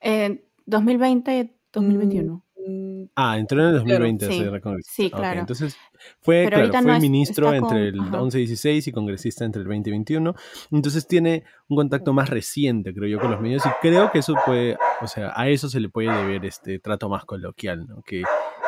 En 0.00 0.42
2020, 0.66 1.54
2021. 1.72 2.44
Mm, 2.66 3.04
Ah, 3.16 3.36
entró 3.38 3.60
en 3.60 3.66
el 3.66 3.72
2020 3.74 4.24
a 4.24 4.28
sí. 4.28 4.38
ser 4.38 4.60
congresista. 4.62 4.94
Sí, 4.94 5.10
claro. 5.10 5.40
entonces 5.40 5.76
fue, 6.20 6.46
claro, 6.48 6.72
fue 6.72 6.82
no 6.82 6.94
es- 6.94 7.00
ministro 7.02 7.46
con- 7.46 7.54
entre 7.56 7.88
el 7.88 8.00
ajá. 8.00 8.22
11 8.22 8.38
y 8.40 8.46
16 8.46 8.86
y 8.86 8.92
congresista 8.92 9.44
entre 9.44 9.60
el 9.62 9.68
20 9.68 9.90
y 9.90 9.92
21. 9.92 10.34
Entonces 10.70 11.06
tiene 11.06 11.44
un 11.68 11.76
contacto 11.76 12.12
más 12.14 12.30
reciente, 12.30 12.94
creo 12.94 13.08
yo, 13.08 13.20
con 13.20 13.30
los 13.30 13.40
medios 13.40 13.64
y 13.66 13.68
creo 13.82 14.10
que 14.10 14.20
eso 14.20 14.34
puede, 14.46 14.76
o 15.02 15.06
sea, 15.06 15.32
a 15.36 15.48
eso 15.48 15.68
se 15.68 15.80
le 15.80 15.90
puede 15.90 16.10
deber 16.16 16.44
este 16.46 16.78
trato 16.78 17.08
más 17.10 17.24
coloquial, 17.26 17.86
¿no? 17.86 18.00
Que 18.02 18.22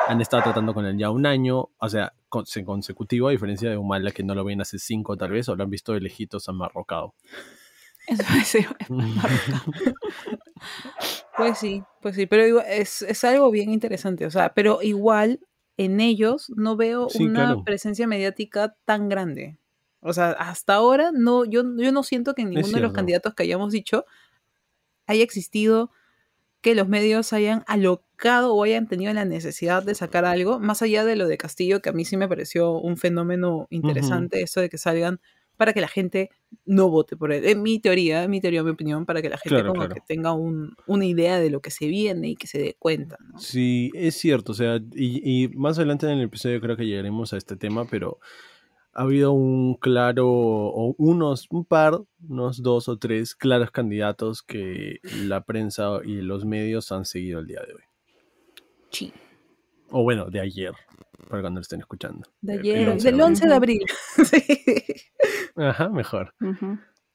han 0.08 0.20
estado 0.20 0.42
tratando 0.44 0.74
con 0.74 0.86
él 0.86 0.96
ya 0.98 1.10
un 1.10 1.26
año, 1.26 1.68
o 1.78 1.88
sea, 1.88 2.12
con- 2.28 2.44
consecutivo, 2.64 3.28
a 3.28 3.32
diferencia 3.32 3.68
de 3.70 3.76
Humala 3.76 4.10
que 4.10 4.22
no 4.22 4.34
lo 4.34 4.44
ven 4.44 4.60
hace 4.60 4.78
cinco 4.78 5.16
tal 5.16 5.30
vez, 5.30 5.48
o 5.48 5.56
lo 5.56 5.64
han 5.64 5.70
visto 5.70 5.92
de 5.92 6.00
lejitos 6.00 6.48
amarrocado. 6.48 7.14
Eso 8.08 8.22
ser 8.44 8.66
Pues 11.36 11.58
sí, 11.58 11.82
pues 12.00 12.14
sí, 12.16 12.26
pero 12.26 12.46
igual 12.46 12.64
es, 12.68 13.02
es 13.02 13.22
algo 13.24 13.50
bien 13.50 13.70
interesante, 13.70 14.24
o 14.26 14.30
sea, 14.30 14.54
pero 14.54 14.80
igual 14.82 15.40
en 15.76 16.00
ellos 16.00 16.50
no 16.56 16.76
veo 16.76 17.08
Sí, 17.08 17.24
una 17.24 17.44
claro. 17.44 17.62
presencia 17.64 18.06
mediática 18.06 18.74
tan 18.86 19.08
grande. 19.10 19.58
O 20.00 20.12
sea, 20.14 20.30
hasta 20.32 20.74
ahora 20.74 21.10
no, 21.12 21.44
yo, 21.44 21.62
yo 21.76 21.92
no 21.92 22.02
siento 22.04 22.34
que 22.34 22.42
en 22.42 22.50
ninguno 22.50 22.74
de 22.74 22.80
los 22.80 22.92
candidatos 22.92 23.34
que 23.34 23.42
hayamos 23.42 23.72
dicho 23.72 24.06
haya 25.06 25.22
existido 25.22 25.90
que 26.60 26.74
los 26.74 26.88
medios 26.88 27.32
hayan 27.32 27.64
o 28.24 28.62
hayan 28.64 28.86
tenido 28.88 29.12
la 29.12 29.24
necesidad 29.24 29.82
de 29.82 29.94
sacar 29.94 30.24
algo, 30.24 30.58
más 30.58 30.82
allá 30.82 31.04
de 31.04 31.16
lo 31.16 31.26
de 31.28 31.36
Castillo, 31.38 31.80
que 31.80 31.90
a 31.90 31.92
mí 31.92 32.04
sí 32.04 32.16
me 32.16 32.28
pareció 32.28 32.72
un 32.78 32.96
fenómeno 32.96 33.66
interesante, 33.70 34.42
eso 34.42 34.60
de 34.60 34.68
que 34.68 34.78
salgan 34.78 35.20
para 35.56 35.72
que 35.72 35.80
la 35.80 35.88
gente 35.88 36.28
no 36.66 36.90
vote 36.90 37.16
por 37.16 37.32
él. 37.32 37.44
Es 37.46 37.56
mi 37.56 37.78
teoría, 37.78 38.22
es 38.22 38.28
mi 38.28 38.40
teoría, 38.42 38.62
mi 38.62 38.70
opinión, 38.70 39.06
para 39.06 39.22
que 39.22 39.30
la 39.30 39.38
gente 39.38 39.54
Claro, 39.56 39.68
como 39.68 39.80
claro. 39.86 39.94
que 39.94 40.00
tenga 40.06 40.32
un- 40.34 40.74
una 40.86 41.06
idea 41.06 41.38
de 41.40 41.48
lo 41.50 41.60
que 41.60 41.70
se 41.70 41.86
viene 41.88 42.28
y 42.30 42.36
que 42.36 42.46
se 42.46 42.58
dé 42.58 42.76
cuenta. 42.78 43.16
¿no? 43.32 43.38
Sí, 43.38 43.90
es 43.94 44.16
cierto, 44.16 44.52
o 44.52 44.54
sea, 44.54 44.76
y, 44.94 45.44
y 45.44 45.48
más 45.48 45.78
adelante 45.78 46.06
en 46.06 46.18
el 46.18 46.24
episodio 46.24 46.60
creo 46.60 46.76
que 46.76 46.84
llegaremos 46.86 47.32
a 47.32 47.38
este 47.38 47.56
tema, 47.56 47.86
pero 47.86 48.18
ha 48.92 49.02
habido 49.02 49.32
un 49.32 49.74
claro, 49.76 50.26
o 50.28 50.94
unos, 50.98 51.46
un 51.50 51.64
par, 51.64 52.00
unos 52.28 52.62
dos 52.62 52.88
o 52.88 52.98
tres 52.98 53.34
claros 53.34 53.70
candidatos 53.70 54.42
que 54.42 54.98
la 55.24 55.42
prensa 55.44 56.00
y 56.04 56.16
los 56.22 56.44
medios 56.44 56.92
han 56.92 57.04
seguido 57.06 57.40
el 57.40 57.46
día 57.46 57.60
de 57.66 57.74
hoy. 57.74 57.82
Sí. 58.90 59.12
O 59.90 60.02
bueno, 60.02 60.26
de 60.26 60.40
ayer, 60.40 60.72
para 61.28 61.42
cuando 61.42 61.58
lo 61.58 61.62
estén 61.62 61.80
escuchando. 61.80 62.28
De 62.40 62.54
ayer, 62.54 62.78
el 62.78 62.88
11 62.88 63.04
de 63.04 63.12
del 63.12 63.20
abril. 63.20 63.26
11 63.28 63.46
de 63.46 63.54
abril. 63.54 63.84
Ajá, 65.56 65.88
mejor. 65.88 66.34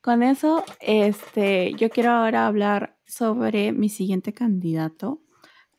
Con 0.01 0.23
eso, 0.23 0.63
este, 0.79 1.73
yo 1.73 1.89
quiero 1.89 2.11
ahora 2.11 2.47
hablar 2.47 2.97
sobre 3.05 3.71
mi 3.71 3.89
siguiente 3.89 4.33
candidato, 4.33 5.21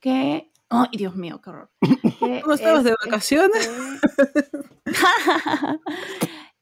que, 0.00 0.50
ay, 0.68 0.88
Dios 0.92 1.16
mío, 1.16 1.40
qué 1.42 1.50
horror. 1.50 1.70
Que 2.20 2.40
¿No 2.46 2.54
estabas 2.54 2.84
de 2.84 2.90
es, 2.90 2.96
vacaciones? 3.04 3.70
este, 4.84 5.00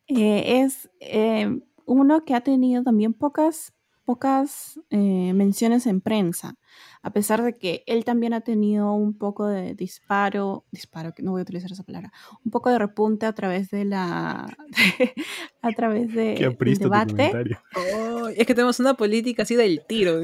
eh, 0.08 0.62
es 0.62 0.90
eh, 1.00 1.60
uno 1.84 2.24
que 2.24 2.34
ha 2.34 2.40
tenido 2.40 2.82
también 2.82 3.12
pocas 3.12 3.74
pocas 4.10 4.80
eh, 4.90 5.32
menciones 5.34 5.86
en 5.86 6.00
prensa, 6.00 6.54
a 7.03 7.12
pesar 7.12 7.42
de 7.42 7.57
que 7.57 7.82
él 7.86 8.05
también 8.05 8.34
ha 8.34 8.42
tenido 8.42 8.92
un 8.92 9.16
poco 9.16 9.46
de 9.46 9.74
disparo, 9.74 10.64
disparo, 10.70 11.14
que 11.14 11.22
no 11.22 11.30
voy 11.30 11.40
a 11.40 11.42
utilizar 11.42 11.72
esa 11.72 11.82
palabra, 11.82 12.12
un 12.44 12.51
poco 12.51 12.70
de 12.70 12.78
repunte 12.78 13.26
a 13.26 13.32
través 13.32 13.70
de 13.70 13.86
la, 13.86 14.57
a 15.62 15.72
través 15.72 16.12
de, 16.12 16.34
Qué 16.34 16.44
del 16.44 16.53
apriesto 16.53 16.88
tu 16.88 16.90
debate. 16.90 17.59
Oh, 17.76 18.28
es 18.28 18.46
que 18.46 18.55
tenemos 18.55 18.78
una 18.80 18.94
política 18.94 19.44
así 19.44 19.57
del 19.57 19.82
tiro. 19.86 20.20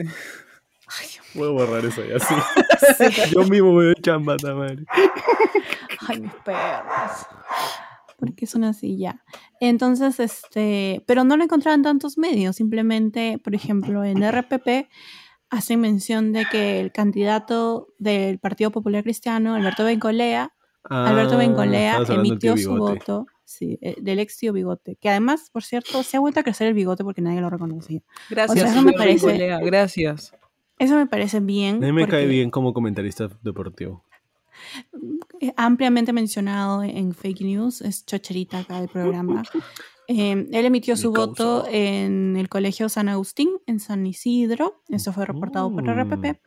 Voy 1.35 1.49
a 1.49 1.51
borrar 1.51 1.85
eso 1.85 2.03
ya, 2.05 2.19
sí. 2.21 2.35
Yo 3.33 3.45
mismo 3.45 3.73
me 3.73 3.85
doy 3.85 3.95
chamba, 4.01 4.37
madre. 4.43 4.85
Ay, 6.09 6.21
mis 6.21 6.33
perros. 6.45 7.27
¿Por 8.19 8.35
qué 8.35 8.47
son 8.47 8.65
así 8.65 8.97
ya? 8.97 9.23
Entonces, 9.61 10.21
este, 10.21 11.03
pero 11.07 11.25
no 11.25 11.37
lo 11.37 11.45
encontraban 11.45 11.83
tantos 11.83 12.17
medios, 12.17 12.57
simplemente, 12.57 13.39
por 13.43 13.55
ejemplo, 13.55 14.05
en 14.05 14.23
RPP 14.23 14.89
hacen 15.51 15.81
mención 15.81 16.33
de 16.33 16.45
que 16.51 16.81
el 16.81 16.93
candidato 16.93 17.89
del 17.99 18.39
Partido 18.39 18.71
Popular 18.71 19.03
Cristiano, 19.03 19.55
Alberto 19.55 19.85
Bencolea, 19.85 20.53
Alberto 20.85 21.35
Ah, 21.35 21.39
Bencolea 21.39 21.99
emitió 22.09 22.57
su 22.57 22.77
voto, 22.77 23.27
sí, 23.45 23.79
eh, 23.83 23.97
del 24.01 24.19
ex 24.21 24.37
tío 24.39 24.53
Bigote, 24.53 24.97
que 25.01 25.09
además, 25.09 25.51
por 25.53 25.65
cierto, 25.65 26.03
se 26.03 26.17
ha 26.17 26.21
vuelto 26.21 26.41
a 26.41 26.43
crecer 26.45 26.69
el 26.69 26.75
bigote 26.75 27.03
porque 27.05 27.23
nadie 27.23 27.41
lo 27.41 27.51
reconocía. 27.51 28.01
Gracias. 28.31 28.51
O 28.57 28.61
sea, 28.61 28.71
eso 28.73 28.83
me 28.83 28.91
señor 28.93 28.99
parece- 28.99 29.27
Bencolea, 29.27 29.59
Gracias. 29.61 30.35
Eso 30.79 30.95
me 30.97 31.07
parece 31.07 31.41
bien. 31.41 31.77
A 31.83 31.87
mí 31.87 31.93
me 31.93 32.07
cae 32.07 32.27
bien 32.27 32.51
como 32.51 32.73
comentarista 32.75 33.29
deportivo. 33.43 34.05
es 35.41 35.53
ampliamente 35.57 36.13
mencionado 36.13 36.83
en 36.83 37.15
fake 37.15 37.41
news, 37.43 37.81
es 37.83 38.05
chocherita 38.07 38.59
acá 38.61 38.81
del 38.81 38.89
programa. 38.89 39.43
Eh, 40.09 40.47
él 40.53 40.65
emitió 40.65 40.95
Mi 40.95 41.01
su 41.01 41.13
voto 41.13 41.67
en 41.69 42.37
el 42.37 42.49
Colegio 42.49 42.89
San 42.89 43.09
Agustín, 43.09 43.51
en 43.67 43.81
San 43.81 44.07
Isidro. 44.07 44.83
Eso 44.89 45.13
fue 45.13 45.27
reportado 45.27 45.71
por 45.71 45.85
Mm. 45.85 45.89
RPP. 45.91 46.41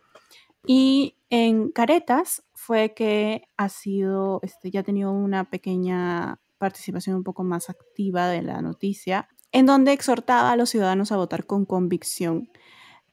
Y 0.66 1.16
en 1.30 1.72
Caretas 1.72 2.44
fue 2.54 2.94
que 2.94 3.44
ha 3.58 3.70
sido, 3.70 4.40
este, 4.44 4.72
ya 4.72 4.82
ha 4.82 4.84
tenido 4.84 5.12
una 5.12 5.50
pequeña 5.50 6.40
participación 6.58 7.16
un 7.16 7.24
poco 7.24 7.44
más 7.44 7.70
activa 7.70 8.28
de 8.28 8.42
la 8.42 8.62
noticia, 8.62 9.30
en 9.52 9.66
donde 9.66 9.94
exhortaba 9.94 10.52
a 10.52 10.56
los 10.56 10.70
ciudadanos 10.70 11.12
a 11.12 11.18
votar 11.18 11.46
con 11.46 11.66
convicción. 11.66 12.50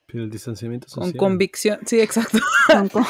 Pero 0.06 0.24
el 0.24 0.30
distanciamiento 0.30 0.86
Con 0.86 1.04
social. 1.04 1.16
convicción. 1.16 1.78
Sí, 1.84 2.00
exacto. 2.00 2.38
Con 2.68 2.88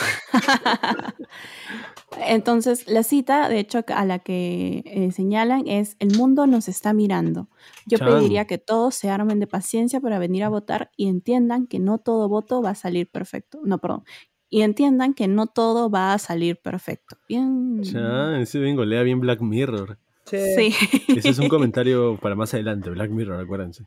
Entonces, 2.26 2.88
la 2.88 3.02
cita, 3.02 3.48
de 3.48 3.58
hecho, 3.58 3.84
a 3.88 4.04
la 4.04 4.20
que 4.20 4.82
eh, 4.86 5.12
señalan 5.12 5.66
es, 5.66 5.96
el 5.98 6.16
mundo 6.16 6.46
nos 6.46 6.68
está 6.68 6.92
mirando. 6.94 7.48
Yo 7.84 7.98
Chan. 7.98 8.08
pediría 8.08 8.46
que 8.46 8.58
todos 8.58 8.94
se 8.94 9.10
armen 9.10 9.40
de 9.40 9.46
paciencia 9.46 10.00
para 10.00 10.18
venir 10.18 10.44
a 10.44 10.48
votar 10.48 10.90
y 10.96 11.08
entiendan 11.08 11.66
que 11.66 11.78
no 11.78 11.98
todo 11.98 12.28
voto 12.28 12.62
va 12.62 12.70
a 12.70 12.74
salir 12.74 13.10
perfecto. 13.10 13.60
No, 13.64 13.78
perdón. 13.78 14.04
Y 14.48 14.62
entiendan 14.62 15.12
que 15.12 15.28
no 15.28 15.46
todo 15.48 15.90
va 15.90 16.14
a 16.14 16.18
salir 16.18 16.56
perfecto. 16.56 17.16
Bien. 17.28 17.82
Ya, 17.82 18.38
ese 18.40 18.58
bengolea 18.58 19.02
bien 19.02 19.20
Black 19.20 19.40
Mirror. 19.40 19.98
Sí. 20.24 20.74
Ese 21.08 21.28
es 21.28 21.38
un 21.38 21.48
comentario 21.48 22.16
para 22.16 22.34
más 22.34 22.54
adelante, 22.54 22.90
Black 22.90 23.10
Mirror, 23.10 23.40
acuérdense. 23.40 23.84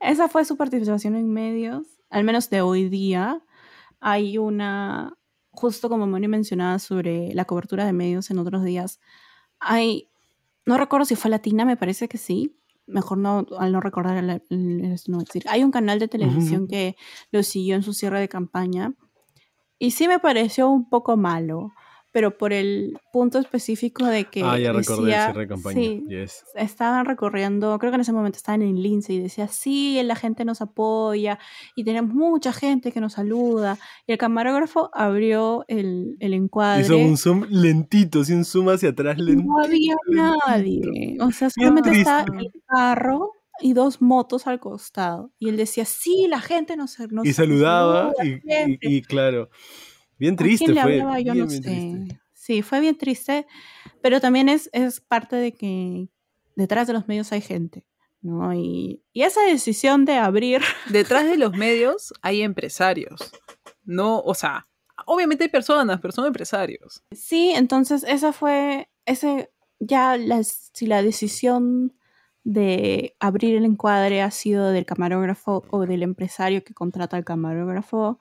Esa 0.00 0.28
fue 0.28 0.44
su 0.44 0.56
participación 0.56 1.14
en 1.16 1.32
medios, 1.32 1.86
al 2.10 2.24
menos 2.24 2.50
de 2.50 2.60
hoy 2.60 2.88
día. 2.88 3.42
Hay 4.00 4.38
una, 4.38 5.16
justo 5.50 5.88
como 5.88 6.06
Moni 6.06 6.28
mencionaba 6.28 6.78
sobre 6.78 7.34
la 7.34 7.44
cobertura 7.44 7.84
de 7.84 7.92
medios 7.92 8.30
en 8.30 8.38
otros 8.38 8.64
días, 8.64 9.00
hay, 9.58 10.08
no 10.64 10.78
recuerdo 10.78 11.04
si 11.04 11.16
fue 11.16 11.30
latina, 11.30 11.64
me 11.64 11.76
parece 11.76 12.08
que 12.08 12.18
sí. 12.18 12.56
Mejor 12.86 13.18
no, 13.18 13.46
al 13.58 13.70
no 13.72 13.80
recordar, 13.80 14.16
el- 14.16 14.42
no 15.06 15.18
decir. 15.18 15.44
Hay 15.48 15.62
un 15.62 15.70
canal 15.70 15.98
de 16.00 16.08
televisión 16.08 16.66
que 16.66 16.96
lo 17.30 17.42
siguió 17.44 17.76
en 17.76 17.82
su 17.84 17.92
cierre 17.92 18.18
de 18.20 18.28
campaña 18.28 18.94
y 19.78 19.92
sí 19.92 20.08
me 20.08 20.18
pareció 20.18 20.68
un 20.68 20.88
poco 20.88 21.16
malo, 21.16 21.72
pero 22.12 22.36
por 22.36 22.52
el 22.52 22.98
punto 23.12 23.38
específico 23.38 24.04
de 24.04 24.24
que 24.24 24.42
ah, 24.42 24.58
ya 24.58 24.72
recordé 24.72 25.00
el 25.00 25.06
decía- 25.06 25.24
cierre 25.26 25.40
de 25.42 25.48
campaña. 25.48 25.74
sí, 25.80 26.04
Yes. 26.08 26.44
estaban 26.56 27.04
recorriendo, 27.06 27.78
creo 27.78 27.92
que 27.92 27.96
en 27.96 28.00
ese 28.00 28.12
momento 28.12 28.36
estaban 28.36 28.62
en 28.62 28.82
Lince 28.82 29.12
y 29.12 29.20
decía, 29.20 29.46
sí, 29.48 30.00
la 30.02 30.16
gente 30.16 30.44
nos 30.44 30.60
apoya 30.60 31.38
y 31.76 31.84
tenemos 31.84 32.14
mucha 32.14 32.52
gente 32.52 32.90
que 32.92 33.00
nos 33.00 33.12
saluda. 33.14 33.78
Y 34.06 34.12
el 34.12 34.18
camarógrafo 34.18 34.90
abrió 34.92 35.64
el, 35.68 36.16
el 36.20 36.34
encuadre. 36.34 36.82
Hizo 36.82 36.96
un 36.96 37.16
zoom 37.16 37.44
lentito, 37.48 38.24
sí, 38.24 38.32
un 38.32 38.44
zoom 38.44 38.68
hacia 38.70 38.88
atrás 38.90 39.18
lentito. 39.18 39.48
no 39.48 39.62
había 39.62 39.94
lentito. 40.06 40.38
nadie. 40.48 41.16
O 41.20 41.30
sea, 41.30 41.48
solamente 41.50 41.90
estaba 41.92 42.24
el 42.38 42.50
carro 42.66 43.32
y 43.62 43.74
dos 43.74 44.00
motos 44.00 44.46
al 44.46 44.58
costado. 44.58 45.30
Y 45.38 45.48
él 45.50 45.56
decía, 45.56 45.84
sí, 45.84 46.26
la 46.28 46.40
gente 46.40 46.76
nos, 46.76 46.98
nos 47.10 47.26
Y 47.26 47.32
saludaba, 47.34 48.12
saluda 48.16 48.24
y, 48.24 48.28
y- 48.28 48.40
siempre". 48.40 48.78
y 48.90 49.02
claro, 49.02 49.50
bien 50.20 50.34
¿A 50.34 50.36
triste 50.36 50.64
quién 50.66 50.74
le 50.76 50.82
fue. 50.82 50.92
hablaba? 51.00 51.18
Yo 51.20 51.32
bien, 51.32 51.44
no 51.46 51.50
bien 51.50 51.62
sé. 51.62 51.68
triste. 51.70 52.20
Sí, 52.34 52.62
fue 52.62 52.80
bien 52.80 52.96
triste, 52.96 53.46
pero 54.02 54.20
también 54.20 54.48
es, 54.48 54.70
es 54.72 55.00
parte 55.00 55.36
de 55.36 55.52
que 55.52 56.08
detrás 56.56 56.86
de 56.86 56.92
los 56.92 57.06
medios 57.08 57.32
hay 57.32 57.40
gente, 57.40 57.84
¿no? 58.22 58.54
Y, 58.54 59.02
y 59.12 59.22
esa 59.22 59.42
decisión 59.42 60.04
de 60.04 60.14
abrir, 60.14 60.62
Detrás 60.88 61.24
de 61.26 61.36
los 61.36 61.52
medios 61.54 62.12
hay 62.22 62.42
empresarios. 62.42 63.32
No, 63.84 64.20
o 64.20 64.34
sea, 64.34 64.68
obviamente 65.06 65.44
hay 65.44 65.50
personas, 65.50 66.00
pero 66.00 66.12
son 66.12 66.26
empresarios. 66.26 67.02
sí, 67.12 67.50
entonces 67.54 68.04
esa 68.06 68.32
fue, 68.32 68.88
ese, 69.06 69.50
ya 69.78 70.16
la, 70.16 70.42
si 70.44 70.86
la 70.86 71.02
decisión 71.02 71.94
de 72.42 73.16
abrir 73.20 73.56
el 73.56 73.64
encuadre 73.66 74.22
ha 74.22 74.30
sido 74.30 74.70
del 74.70 74.86
camarógrafo 74.86 75.62
o 75.70 75.84
del 75.86 76.02
empresario 76.02 76.64
que 76.64 76.72
contrata 76.74 77.16
al 77.18 77.24
camarógrafo, 77.24 78.18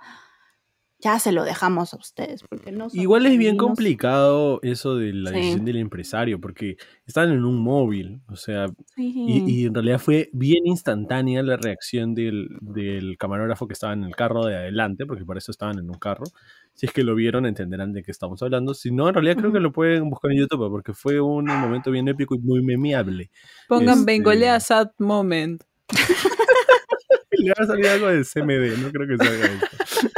ya 1.01 1.17
se 1.19 1.31
lo 1.31 1.43
dejamos 1.45 1.93
a 1.93 1.97
ustedes, 1.97 2.43
porque 2.49 2.71
no 2.73 2.87
Igual 2.91 3.25
es 3.25 3.37
bien 3.37 3.55
complicado 3.55 4.59
eso 4.63 4.95
de 4.97 5.13
la 5.13 5.29
Sí. 5.29 5.35
decisión 5.37 5.63
del 5.65 5.77
empresario, 5.77 6.41
porque 6.41 6.75
están 7.05 7.31
en 7.31 7.45
un 7.45 7.57
móvil, 7.57 8.19
o 8.27 8.35
sea, 8.35 8.67
Sí. 8.95 9.13
y, 9.15 9.43
y 9.61 9.65
en 9.67 9.73
realidad 9.73 9.99
fue 9.99 10.29
bien 10.33 10.67
instantánea 10.67 11.41
la 11.41 11.55
reacción 11.55 12.13
del, 12.15 12.49
del 12.59 13.17
camarógrafo 13.17 13.65
que 13.67 13.73
estaba 13.73 13.93
en 13.93 14.03
el 14.03 14.13
carro 14.15 14.45
de 14.45 14.57
adelante, 14.57 15.05
porque 15.05 15.23
para 15.25 15.37
eso 15.37 15.51
estaban 15.51 15.79
en 15.79 15.89
un 15.89 15.97
carro. 15.97 16.25
Si 16.73 16.85
es 16.85 16.91
que 16.93 17.03
lo 17.03 17.15
vieron, 17.15 17.45
entenderán 17.45 17.91
de 17.93 18.03
qué 18.03 18.11
estamos 18.11 18.41
hablando. 18.43 18.73
Si 18.73 18.91
no, 18.91 19.07
en 19.07 19.13
realidad 19.13 19.37
creo 19.37 19.51
que 19.53 19.59
lo 19.59 19.71
pueden 19.71 20.09
buscar 20.09 20.31
en 20.31 20.39
YouTube, 20.39 20.69
porque 20.69 20.93
fue 20.93 21.19
un 21.21 21.45
momento 21.45 21.91
bien 21.91 22.07
épico 22.09 22.35
y 22.35 22.39
muy 22.39 22.61
memeable. 22.61 23.31
Pongan 23.67 23.99
Este- 23.99 24.05
Bengolea 24.11 24.59
Sad 24.59 24.89
Moment. 24.97 25.63
Le 27.31 27.51
va 27.51 27.63
a 27.63 27.67
salir 27.67 27.87
algo 27.87 28.07
de 28.07 28.23
CMD, 28.25 28.77
no 28.81 28.91
creo 28.91 29.07
que 29.07 29.17
salga 29.17 29.45
eso. 29.45 30.08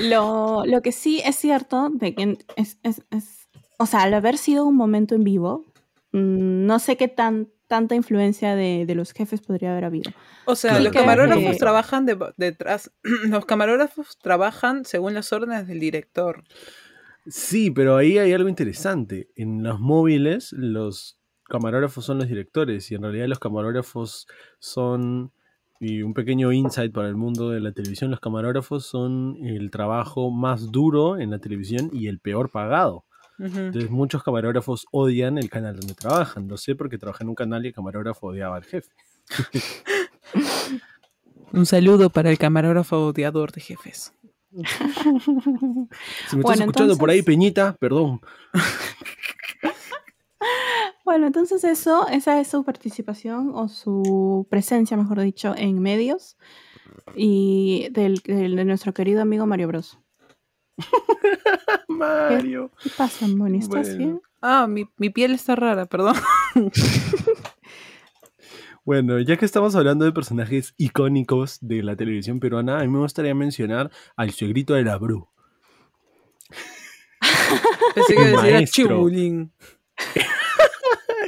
Lo, 0.00 0.64
lo 0.66 0.82
que 0.82 0.92
sí 0.92 1.20
es 1.24 1.36
cierto, 1.36 1.90
de 1.92 2.14
que 2.14 2.38
es, 2.56 2.78
es- 2.82 3.02
es- 3.10 3.48
o 3.78 3.86
sea, 3.86 4.02
al 4.02 4.14
haber 4.14 4.36
sido 4.38 4.66
un 4.66 4.76
momento 4.76 5.14
en 5.14 5.24
vivo, 5.24 5.64
mm, 6.12 6.66
no 6.66 6.78
sé 6.78 6.96
qué 6.96 7.08
tan, 7.08 7.48
tanta 7.66 7.94
influencia 7.94 8.54
de, 8.56 8.84
de 8.86 8.94
los 8.94 9.12
jefes 9.12 9.40
podría 9.40 9.72
haber 9.72 9.84
habido. 9.84 10.10
O 10.44 10.56
sea, 10.56 10.80
los 10.80 10.92
camarógrafos 10.92 11.52
Que- 11.52 11.56
trabajan 11.58 12.04
de- 12.06 12.18
detrás. 12.36 12.90
Los 13.28 13.46
camarógrafos 13.46 14.18
trabajan 14.18 14.84
según 14.84 15.14
las 15.14 15.32
órdenes 15.32 15.66
del 15.68 15.78
director. 15.80 16.42
Sí, 17.26 17.70
pero 17.70 17.96
ahí 17.96 18.18
hay 18.18 18.32
algo 18.32 18.48
interesante. 18.48 19.28
En 19.36 19.62
los 19.62 19.78
móviles, 19.78 20.52
los 20.52 21.18
camarógrafos 21.44 22.04
son 22.04 22.18
los 22.18 22.28
directores 22.28 22.90
y 22.90 22.94
en 22.96 23.02
realidad 23.02 23.26
los 23.26 23.38
camarógrafos 23.38 24.26
son, 24.58 25.32
y 25.80 26.02
un 26.02 26.12
pequeño 26.14 26.52
insight 26.52 26.92
para 26.92 27.08
el 27.08 27.16
mundo 27.16 27.48
de 27.50 27.58
la 27.60 27.72
televisión, 27.72 28.10
los 28.10 28.20
camarógrafos 28.20 28.84
son 28.86 29.38
el 29.42 29.70
trabajo 29.70 30.30
más 30.30 30.70
duro 30.70 31.18
en 31.18 31.30
la 31.30 31.38
televisión 31.38 31.88
y 31.92 32.06
el 32.08 32.18
peor 32.20 32.50
pagado. 32.50 33.04
Entonces 33.38 33.90
muchos 33.90 34.22
camarógrafos 34.22 34.86
odian 34.92 35.38
el 35.38 35.48
canal 35.48 35.74
donde 35.76 35.94
trabajan. 35.94 36.46
Lo 36.46 36.58
sé 36.58 36.74
porque 36.74 36.98
trabajé 36.98 37.24
en 37.24 37.30
un 37.30 37.34
canal 37.34 37.64
y 37.64 37.68
el 37.68 37.74
camarógrafo 37.74 38.26
odiaba 38.26 38.56
al 38.56 38.64
jefe. 38.64 38.90
Un 41.52 41.64
saludo 41.66 42.10
para 42.10 42.30
el 42.30 42.36
camarógrafo 42.38 42.98
odiador 43.06 43.50
de 43.52 43.60
jefes. 43.62 44.12
Si 44.52 44.56
me 44.56 44.64
estás 44.68 46.42
Bueno, 46.42 46.60
escuchando 46.64 46.96
por 46.98 47.08
ahí, 47.10 47.20
entonces- 47.20 47.24
Peñita, 47.24 47.76
perdón. 47.80 48.20
Bueno, 51.10 51.26
entonces 51.26 51.64
eso, 51.64 52.06
esa 52.06 52.38
es 52.40 52.46
su 52.46 52.62
participación 52.62 53.50
o 53.52 53.66
su 53.66 54.46
presencia, 54.48 54.96
mejor 54.96 55.20
dicho, 55.20 55.54
en 55.56 55.80
medios 55.80 56.36
y 57.16 57.88
del, 57.90 58.18
del- 58.18 58.54
de 58.54 58.64
nuestro 58.64 58.94
querido 58.94 59.20
amigo 59.20 59.44
Mario 59.44 59.66
Bros. 59.66 59.98
Mario. 61.88 62.70
¿Qué 62.80 62.90
pasa, 62.90 63.26
Moni? 63.26 63.58
¿Estás 63.58 63.88
Bueno. 63.88 63.98
bien? 63.98 64.20
Ah, 64.40 64.68
mi, 64.68 64.88
mi 64.98 65.10
piel 65.10 65.32
está 65.32 65.56
rara, 65.56 65.86
perdón. 65.86 66.14
Bueno, 68.84 69.18
ya 69.18 69.36
que 69.36 69.44
estamos 69.46 69.74
hablando 69.74 70.04
de 70.04 70.12
personajes 70.12 70.74
icónicos 70.76 71.58
de 71.60 71.82
la 71.82 71.96
televisión 71.96 72.38
peruana, 72.38 72.78
a 72.78 72.82
mí 72.82 72.88
me 72.88 72.98
gustaría 73.00 73.34
mencionar 73.34 73.90
al 74.16 74.30
suegrito 74.30 74.74
de 74.74 74.84
la 74.84 74.96
Bru. 74.96 75.28
Pensé 77.96 78.14
que 78.14 78.20
decía 78.26 78.36
maestro. 78.52 78.86
chibulín. 78.96 79.52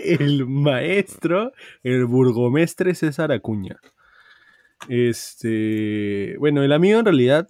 el 0.05 0.47
maestro, 0.47 1.53
el 1.83 2.07
burgomestre 2.07 2.95
César 2.95 3.33
Acuña. 3.33 3.79
Este, 4.89 6.37
bueno, 6.39 6.63
el 6.63 6.73
amigo 6.73 6.99
en 6.99 7.05
realidad 7.05 7.49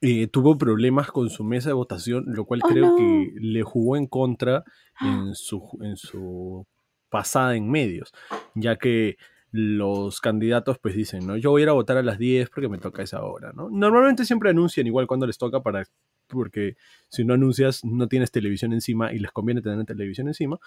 eh, 0.00 0.28
tuvo 0.28 0.56
problemas 0.56 1.10
con 1.10 1.28
su 1.30 1.42
mesa 1.44 1.70
de 1.70 1.74
votación, 1.74 2.24
lo 2.28 2.44
cual 2.44 2.60
Oh, 2.64 2.68
creo 2.68 2.86
no. 2.86 2.96
que 2.96 3.32
le 3.40 3.62
jugó 3.62 3.96
en 3.96 4.06
contra 4.06 4.64
en 5.00 5.34
su, 5.34 5.68
en 5.82 5.96
su 5.96 6.66
pasada 7.08 7.56
en 7.56 7.68
medios, 7.70 8.12
ya 8.54 8.76
que 8.76 9.16
los 9.50 10.20
candidatos 10.20 10.78
pues 10.78 10.94
dicen, 10.94 11.26
¿no? 11.26 11.36
Yo 11.36 11.50
voy 11.50 11.62
a 11.62 11.64
ir 11.64 11.68
a 11.70 11.72
votar 11.72 11.96
a 11.96 12.02
las 12.02 12.18
10 12.18 12.50
porque 12.50 12.68
me 12.68 12.78
toca 12.78 13.02
esa 13.02 13.22
hora, 13.24 13.52
¿no? 13.54 13.70
Normalmente 13.70 14.24
siempre 14.24 14.50
anuncian 14.50 14.86
igual 14.86 15.06
cuando 15.06 15.26
les 15.26 15.38
toca 15.38 15.62
para 15.62 15.84
porque 16.28 16.76
si 17.08 17.24
no 17.24 17.34
anuncias 17.34 17.84
no 17.84 18.06
tienes 18.08 18.30
televisión 18.30 18.72
encima 18.72 19.12
y 19.12 19.18
les 19.18 19.30
conviene 19.32 19.62
tener 19.62 19.84
televisión 19.84 20.28
encima, 20.28 20.58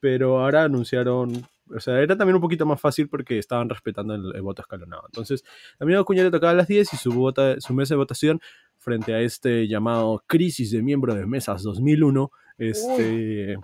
pero 0.00 0.40
ahora 0.40 0.64
anunciaron, 0.64 1.32
o 1.74 1.80
sea, 1.80 2.00
era 2.00 2.16
también 2.16 2.36
un 2.36 2.40
poquito 2.40 2.64
más 2.66 2.80
fácil 2.80 3.08
porque 3.08 3.38
estaban 3.38 3.68
respetando 3.68 4.14
el, 4.14 4.34
el 4.34 4.42
voto 4.42 4.62
escalonado. 4.62 5.02
Entonces, 5.06 5.44
amigo 5.80 6.00
Acuña 6.00 6.22
le 6.22 6.30
tocaba 6.30 6.52
a 6.52 6.56
las 6.56 6.68
10 6.68 6.94
y 6.94 6.96
su, 6.96 7.12
vota, 7.12 7.60
su 7.60 7.74
mesa 7.74 7.94
de 7.94 7.98
votación 7.98 8.40
frente 8.76 9.12
a 9.14 9.20
este 9.20 9.66
llamado 9.66 10.22
crisis 10.26 10.70
de 10.70 10.82
miembro 10.82 11.14
de 11.14 11.26
mesas 11.26 11.62
2001, 11.62 12.30
este... 12.58 13.58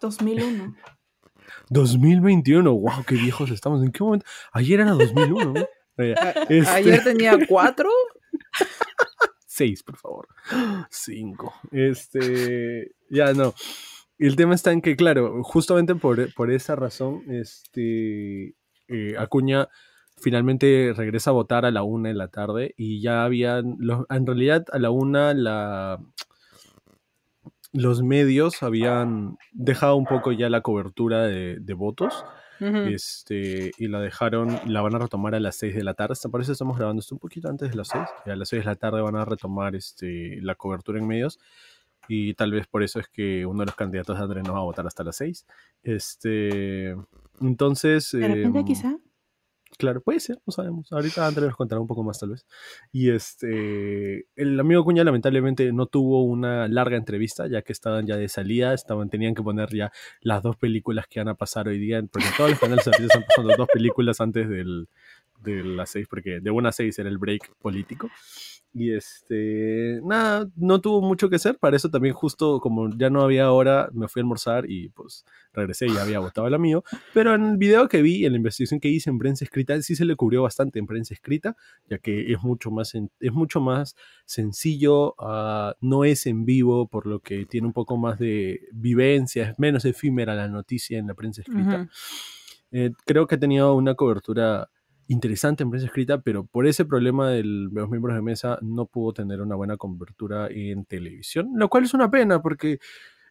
2001. 0.00 0.74
2021, 1.70 2.72
wow, 2.72 3.04
qué 3.06 3.14
viejos 3.14 3.50
estamos. 3.50 3.82
¿En 3.82 3.92
qué 3.92 4.02
momento? 4.02 4.26
Ayer 4.52 4.80
era 4.80 4.92
2001, 4.92 5.52
¿no? 5.52 5.66
Eh, 5.98 6.14
este- 6.50 6.68
Ayer 6.68 7.02
tenía 7.02 7.38
cuatro. 7.48 7.88
Seis, 9.56 9.82
por 9.82 9.96
favor. 9.96 10.28
Cinco. 10.90 11.54
Este. 11.72 12.92
Ya 13.08 13.32
no. 13.34 13.54
El 14.18 14.34
tema 14.34 14.54
está 14.56 14.72
en 14.72 14.80
que, 14.82 14.96
claro, 14.96 15.42
justamente 15.44 15.94
por, 15.94 16.34
por 16.34 16.50
esa 16.50 16.74
razón, 16.74 17.22
este. 17.30 18.54
eh, 18.88 19.14
Acuña 19.18 19.68
finalmente 20.18 20.92
regresa 20.96 21.30
a 21.30 21.34
votar 21.34 21.64
a 21.66 21.70
la 21.70 21.82
una 21.84 22.08
de 22.08 22.14
la 22.16 22.28
tarde 22.28 22.74
y 22.76 23.00
ya 23.00 23.24
habían. 23.24 23.76
los- 23.78 24.04
en 24.10 24.26
realidad, 24.26 24.64
a 24.72 24.78
la 24.78 24.90
una, 24.90 25.32
la. 25.34 26.00
Los 27.72 28.02
medios 28.02 28.62
habían 28.62 29.36
dejado 29.52 29.96
un 29.96 30.06
poco 30.06 30.32
ya 30.32 30.48
la 30.50 30.62
cobertura 30.62 31.22
de, 31.22 31.58
de 31.60 31.74
votos 31.74 32.24
Ujú. 32.60 32.76
este, 32.88 33.72
y 33.78 33.88
la 33.88 34.00
dejaron, 34.00 34.58
la 34.66 34.80
van 34.80 34.94
a 34.94 34.98
retomar 34.98 35.34
a 35.34 35.40
las 35.40 35.56
6 35.56 35.74
de 35.74 35.84
la 35.84 35.94
tarde. 35.94 36.14
Parece 36.30 36.48
que 36.48 36.52
estamos 36.52 36.76
grabando 36.76 37.00
esto 37.00 37.14
un 37.14 37.18
poquito 37.18 37.48
antes 37.48 37.70
de 37.70 37.76
las 37.76 37.88
6. 37.88 38.04
Y 38.26 38.30
a 38.30 38.36
las 38.36 38.48
6 38.48 38.62
de 38.62 38.66
la 38.66 38.76
tarde 38.76 39.00
van 39.00 39.16
a 39.16 39.24
retomar 39.24 39.74
este, 39.74 40.40
la 40.42 40.54
cobertura 40.54 40.98
en 40.98 41.06
medios. 41.06 41.38
Y 42.08 42.34
tal 42.34 42.52
vez 42.52 42.66
por 42.66 42.82
eso 42.82 43.00
es 43.00 43.08
que 43.08 43.44
uno 43.46 43.60
de 43.60 43.66
los 43.66 43.74
candidatos 43.74 44.16
de 44.16 44.24
Andrés 44.24 44.44
no 44.44 44.52
va 44.52 44.60
a 44.60 44.64
votar 44.64 44.86
hasta 44.86 45.02
las 45.04 45.16
6. 45.16 45.46
Este, 45.82 46.96
entonces. 47.40 48.12
De 48.12 48.28
repente, 48.28 48.60
em, 48.60 48.64
quizá. 48.64 48.96
Claro, 49.78 50.00
puede 50.00 50.20
ser, 50.20 50.40
no 50.46 50.52
sabemos. 50.52 50.90
Ahorita 50.90 51.26
Andrés 51.26 51.48
nos 51.48 51.56
contará 51.56 51.80
un 51.80 51.86
poco 51.86 52.02
más, 52.02 52.18
tal 52.18 52.30
vez. 52.30 52.46
Y 52.92 53.10
este, 53.10 54.26
el 54.34 54.58
amigo 54.58 54.84
Cuña 54.84 55.04
lamentablemente 55.04 55.70
no 55.72 55.86
tuvo 55.86 56.24
una 56.24 56.66
larga 56.68 56.96
entrevista, 56.96 57.46
ya 57.46 57.60
que 57.60 57.72
estaban 57.72 58.06
ya 58.06 58.16
de 58.16 58.28
salida, 58.28 58.72
estaban, 58.72 59.10
tenían 59.10 59.34
que 59.34 59.42
poner 59.42 59.68
ya 59.74 59.92
las 60.22 60.42
dos 60.42 60.56
películas 60.56 61.06
que 61.08 61.20
van 61.20 61.28
a 61.28 61.34
pasar 61.34 61.68
hoy 61.68 61.78
día, 61.78 62.02
porque 62.10 62.28
todos 62.36 62.50
los 62.50 62.58
canales 62.58 62.86
están 62.86 63.24
pasando 63.28 63.54
dos 63.56 63.68
películas 63.70 64.20
antes 64.20 64.48
del, 64.48 64.88
de 65.42 65.62
las 65.62 65.90
seis, 65.90 66.06
porque 66.08 66.40
de 66.40 66.50
una 66.50 66.70
a 66.70 66.72
seis 66.72 66.98
era 66.98 67.08
el 67.08 67.18
break 67.18 67.54
político. 67.58 68.08
Y 68.78 68.92
este, 68.92 70.02
nada, 70.04 70.50
no 70.54 70.82
tuvo 70.82 71.00
mucho 71.00 71.30
que 71.30 71.36
hacer, 71.36 71.56
para 71.58 71.76
eso 71.78 71.88
también 71.90 72.12
justo 72.12 72.60
como 72.60 72.90
ya 72.94 73.08
no 73.08 73.22
había 73.22 73.50
hora, 73.50 73.88
me 73.94 74.06
fui 74.06 74.20
a 74.20 74.22
almorzar 74.22 74.70
y 74.70 74.90
pues 74.90 75.24
regresé 75.54 75.86
y 75.86 75.94
ya 75.94 76.02
había 76.02 76.18
votado 76.18 76.46
el 76.46 76.52
amigo. 76.52 76.84
Pero 77.14 77.34
en 77.34 77.46
el 77.46 77.56
video 77.56 77.88
que 77.88 78.02
vi, 78.02 78.26
en 78.26 78.32
la 78.32 78.36
investigación 78.36 78.78
que 78.78 78.88
hice 78.88 79.08
en 79.08 79.18
prensa 79.18 79.46
escrita, 79.46 79.80
sí 79.80 79.96
se 79.96 80.04
le 80.04 80.14
cubrió 80.14 80.42
bastante 80.42 80.78
en 80.78 80.86
prensa 80.86 81.14
escrita, 81.14 81.56
ya 81.88 81.96
que 81.96 82.30
es 82.30 82.42
mucho 82.42 82.70
más, 82.70 82.94
en- 82.94 83.10
es 83.18 83.32
mucho 83.32 83.62
más 83.62 83.96
sencillo, 84.26 85.14
ah, 85.18 85.74
no 85.80 86.04
es 86.04 86.26
en 86.26 86.44
vivo, 86.44 86.86
por 86.86 87.06
lo 87.06 87.20
que 87.20 87.46
tiene 87.46 87.66
un 87.66 87.72
poco 87.72 87.96
más 87.96 88.18
de 88.18 88.60
vivencia, 88.72 89.52
es 89.52 89.58
menos 89.58 89.86
efímera 89.86 90.34
la 90.34 90.48
noticia 90.48 90.98
en 90.98 91.06
la 91.06 91.14
prensa 91.14 91.40
escrita. 91.40 91.88
Eh, 92.72 92.90
creo 93.06 93.26
que 93.26 93.36
ha 93.36 93.38
tenido 93.38 93.74
una 93.74 93.94
cobertura 93.94 94.68
interesante 95.08 95.62
en 95.62 95.70
prensa 95.70 95.86
escrita, 95.86 96.20
pero 96.20 96.44
por 96.44 96.66
ese 96.66 96.84
problema 96.84 97.30
del- 97.30 97.68
de 97.72 97.80
los 97.80 97.90
miembros 97.90 98.14
de 98.16 98.22
mesa 98.22 98.58
no 98.62 98.86
pudo 98.86 99.12
tener 99.12 99.40
una 99.40 99.54
buena 99.56 99.76
cobertura 99.76 100.48
en 100.50 100.84
televisión, 100.84 101.50
lo 101.54 101.68
cual 101.68 101.84
es 101.84 101.94
una 101.94 102.10
pena 102.10 102.42
porque 102.42 102.78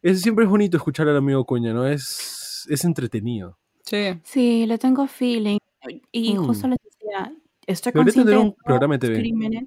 es, 0.02 0.22
siempre 0.22 0.46
es 0.46 0.50
bonito 0.50 0.78
escuchar 0.78 1.08
al 1.10 1.18
amigo 1.18 1.46
Cuña, 1.46 1.74
¿no? 1.74 1.86
Es, 1.88 2.66
es 2.70 2.86
entretenido. 2.86 3.58
Sí. 3.84 4.20
Sí, 4.24 4.66
le 4.66 4.78
tengo 4.78 5.06
feeling. 5.08 5.58
Y 6.12 6.34
Mm. 6.38 6.46
justo 6.46 6.68
les 6.68 6.78
decía, 6.84 7.34
estoy 7.68 7.92
consciente 7.92 8.32
de 8.32 8.38
un 8.38 8.56
programa 8.66 8.98
de 8.98 9.08
los 9.08 9.14
TV. 9.16 9.20
crímenes. 9.22 9.66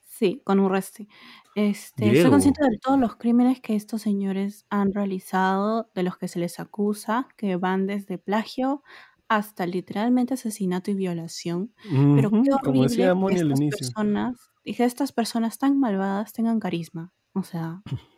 Sí, 0.00 0.40
con 0.44 0.58
un 0.58 0.68
resti. 0.70 1.08
Este, 1.54 2.02
Diego. 2.04 2.16
estoy 2.16 2.30
consciente 2.30 2.62
de 2.68 2.78
todos 2.78 2.98
los 2.98 3.16
crímenes 3.16 3.60
que 3.60 3.74
estos 3.76 4.02
señores 4.02 4.66
han 4.68 4.92
realizado, 4.92 5.90
de 5.94 6.02
los 6.02 6.16
que 6.18 6.28
se 6.28 6.38
les 6.40 6.60
acusa, 6.60 7.28
que 7.36 7.56
van 7.56 7.86
desde 7.86 8.18
plagio 8.18 8.82
hasta 9.28 9.66
literalmente 9.66 10.34
asesinato 10.34 10.90
y 10.90 10.94
violación. 10.94 11.72
Pero 12.16 12.28
Ujú, 12.28 12.42
qué 12.42 12.50
como 12.62 12.82
horrible 12.82 12.96
que 12.96 13.34
estas 13.34 13.60
inicio. 13.60 13.78
personas, 13.78 14.36
y 14.64 14.74
que 14.74 14.84
estas 14.84 15.12
personas 15.12 15.58
tan 15.58 15.78
malvadas 15.78 16.32
tengan 16.32 16.60
carisma. 16.60 17.12
O 17.34 17.42
sea, 17.42 17.82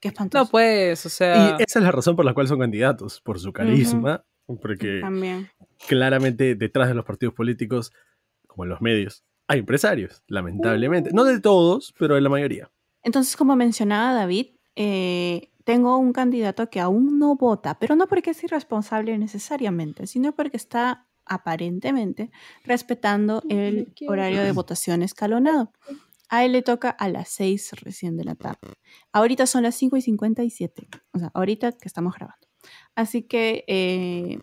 qué 0.00 0.08
espantoso. 0.08 0.44
No, 0.44 0.50
pues, 0.50 1.06
o 1.06 1.08
sea. 1.08 1.56
Y 1.58 1.62
esa 1.62 1.78
es 1.78 1.84
la 1.84 1.92
razón 1.92 2.16
por 2.16 2.24
la 2.24 2.34
cual 2.34 2.48
son 2.48 2.58
candidatos, 2.58 3.20
por 3.20 3.38
su 3.38 3.52
carisma, 3.52 4.24
porque 4.60 5.00
También. 5.00 5.48
claramente 5.88 6.54
detrás 6.54 6.88
de 6.88 6.94
los 6.94 7.04
partidos 7.04 7.34
políticos, 7.34 7.92
como 8.46 8.64
en 8.64 8.70
los 8.70 8.80
medios, 8.80 9.24
hay 9.48 9.60
empresarios, 9.60 10.22
lamentablemente. 10.26 11.10
No 11.12 11.24
de 11.24 11.40
todos, 11.40 11.94
pero 11.98 12.16
de 12.16 12.20
la 12.20 12.28
mayoría. 12.28 12.70
Entonces, 13.02 13.36
como 13.36 13.54
mencionaba 13.54 14.12
David, 14.12 14.56
eh, 14.74 15.50
tengo 15.66 15.96
un 15.98 16.12
candidato 16.12 16.70
que 16.70 16.78
aún 16.78 17.18
no 17.18 17.34
vota, 17.34 17.76
pero 17.80 17.96
no 17.96 18.06
porque 18.06 18.30
es 18.30 18.44
irresponsable 18.44 19.18
necesariamente, 19.18 20.06
sino 20.06 20.32
porque 20.32 20.56
está 20.56 21.06
aparentemente 21.24 22.30
respetando 22.64 23.42
el 23.48 23.92
horario 24.08 24.42
de 24.42 24.52
votación 24.52 25.02
escalonado. 25.02 25.72
A 26.28 26.44
él 26.44 26.52
le 26.52 26.62
toca 26.62 26.90
a 26.90 27.08
las 27.08 27.28
6 27.30 27.72
recién 27.82 28.16
de 28.16 28.22
la 28.24 28.36
tarde. 28.36 28.58
Ahorita 29.12 29.46
son 29.46 29.64
las 29.64 29.74
5 29.74 29.96
y 29.96 30.02
57, 30.02 30.88
o 31.12 31.18
sea, 31.18 31.30
ahorita 31.34 31.72
que 31.72 31.88
estamos 31.88 32.14
grabando. 32.14 32.46
Así 32.94 33.22
que 33.24 33.64
eh, 33.66 34.38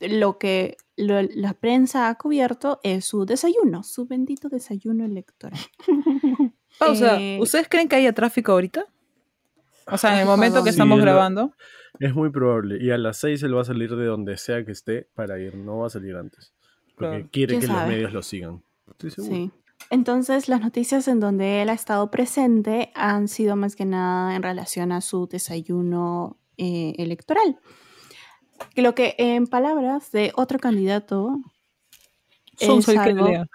lo 0.00 0.38
que 0.38 0.76
lo- 0.96 1.22
la 1.22 1.54
prensa 1.54 2.08
ha 2.08 2.14
cubierto 2.16 2.78
es 2.84 3.04
su 3.04 3.24
desayuno, 3.26 3.82
su 3.82 4.06
bendito 4.06 4.48
desayuno 4.48 5.04
electoral. 5.04 5.58
Pausa. 6.78 7.18
eh, 7.20 7.38
¿Ustedes 7.40 7.68
creen 7.68 7.88
que 7.88 7.96
haya 7.96 8.12
tráfico 8.12 8.52
ahorita? 8.52 8.86
O 9.90 9.98
sea, 9.98 10.14
en 10.14 10.20
el 10.20 10.26
momento 10.26 10.62
que 10.62 10.70
estamos 10.70 10.98
es 10.98 11.04
grabando. 11.04 11.52
Es 11.98 12.14
muy 12.14 12.30
probable. 12.30 12.78
Y 12.82 12.90
a 12.90 12.98
las 12.98 13.18
6 13.18 13.42
él 13.42 13.56
va 13.56 13.62
a 13.62 13.64
salir 13.64 13.94
de 13.96 14.04
donde 14.06 14.36
sea 14.36 14.64
que 14.64 14.72
esté 14.72 15.08
para 15.14 15.38
ir. 15.38 15.54
No 15.56 15.78
va 15.78 15.86
a 15.86 15.90
salir 15.90 16.16
antes. 16.16 16.52
Porque 16.94 17.10
Claro. 17.16 17.28
quiere 17.32 17.58
¿Quién 17.58 17.60
que 17.60 17.66
los 17.68 17.86
medios 17.86 18.12
lo 18.12 18.22
sigan. 18.22 18.62
Estoy 18.90 19.10
seguro. 19.10 19.34
Sí. 19.34 19.50
Entonces, 19.90 20.48
las 20.48 20.60
noticias 20.60 21.08
en 21.08 21.20
donde 21.20 21.62
él 21.62 21.70
ha 21.70 21.72
estado 21.72 22.10
presente 22.10 22.90
han 22.94 23.28
sido 23.28 23.56
más 23.56 23.76
que 23.76 23.84
nada 23.84 24.34
en 24.36 24.42
relación 24.42 24.92
a 24.92 25.00
su 25.00 25.26
desayuno 25.26 26.36
eh, 26.56 26.94
electoral. 26.98 27.58
Que 28.74 28.82
Lo 28.82 28.94
que 28.94 29.14
en 29.18 29.46
palabras 29.46 30.10
de 30.10 30.32
otro 30.34 30.58
candidato, 30.58 31.38
Son 32.56 32.80
es 32.80 32.88
algo-. 32.88 33.46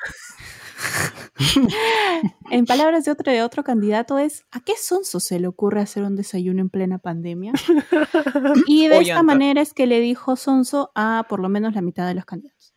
en 2.52 2.66
palabras 2.66 3.06
de 3.06 3.12
otro 3.12 3.32
de 3.32 3.42
otro 3.42 3.64
candidato 3.64 4.18
es 4.18 4.46
¿a 4.52 4.60
qué 4.60 4.74
sonso 4.78 5.20
se 5.20 5.40
le 5.40 5.48
ocurre 5.48 5.82
hacer 5.82 6.04
un 6.04 6.16
desayuno 6.16 6.62
en 6.62 6.70
plena 6.70 7.00
pandemia? 7.00 7.54
Y 8.68 8.88
de 8.88 9.00
esta 9.00 9.24
manera 9.24 9.62
es 9.62 9.74
que 9.74 9.88
le 9.88 10.00
dijo 10.00 10.36
sonso 10.36 10.92
a 10.96 11.26
por 11.28 11.40
lo 11.40 11.50
menos 11.50 11.74
la 11.74 11.82
mitad 11.82 12.08
de 12.08 12.16
los 12.16 12.26
candidatos. 12.26 12.74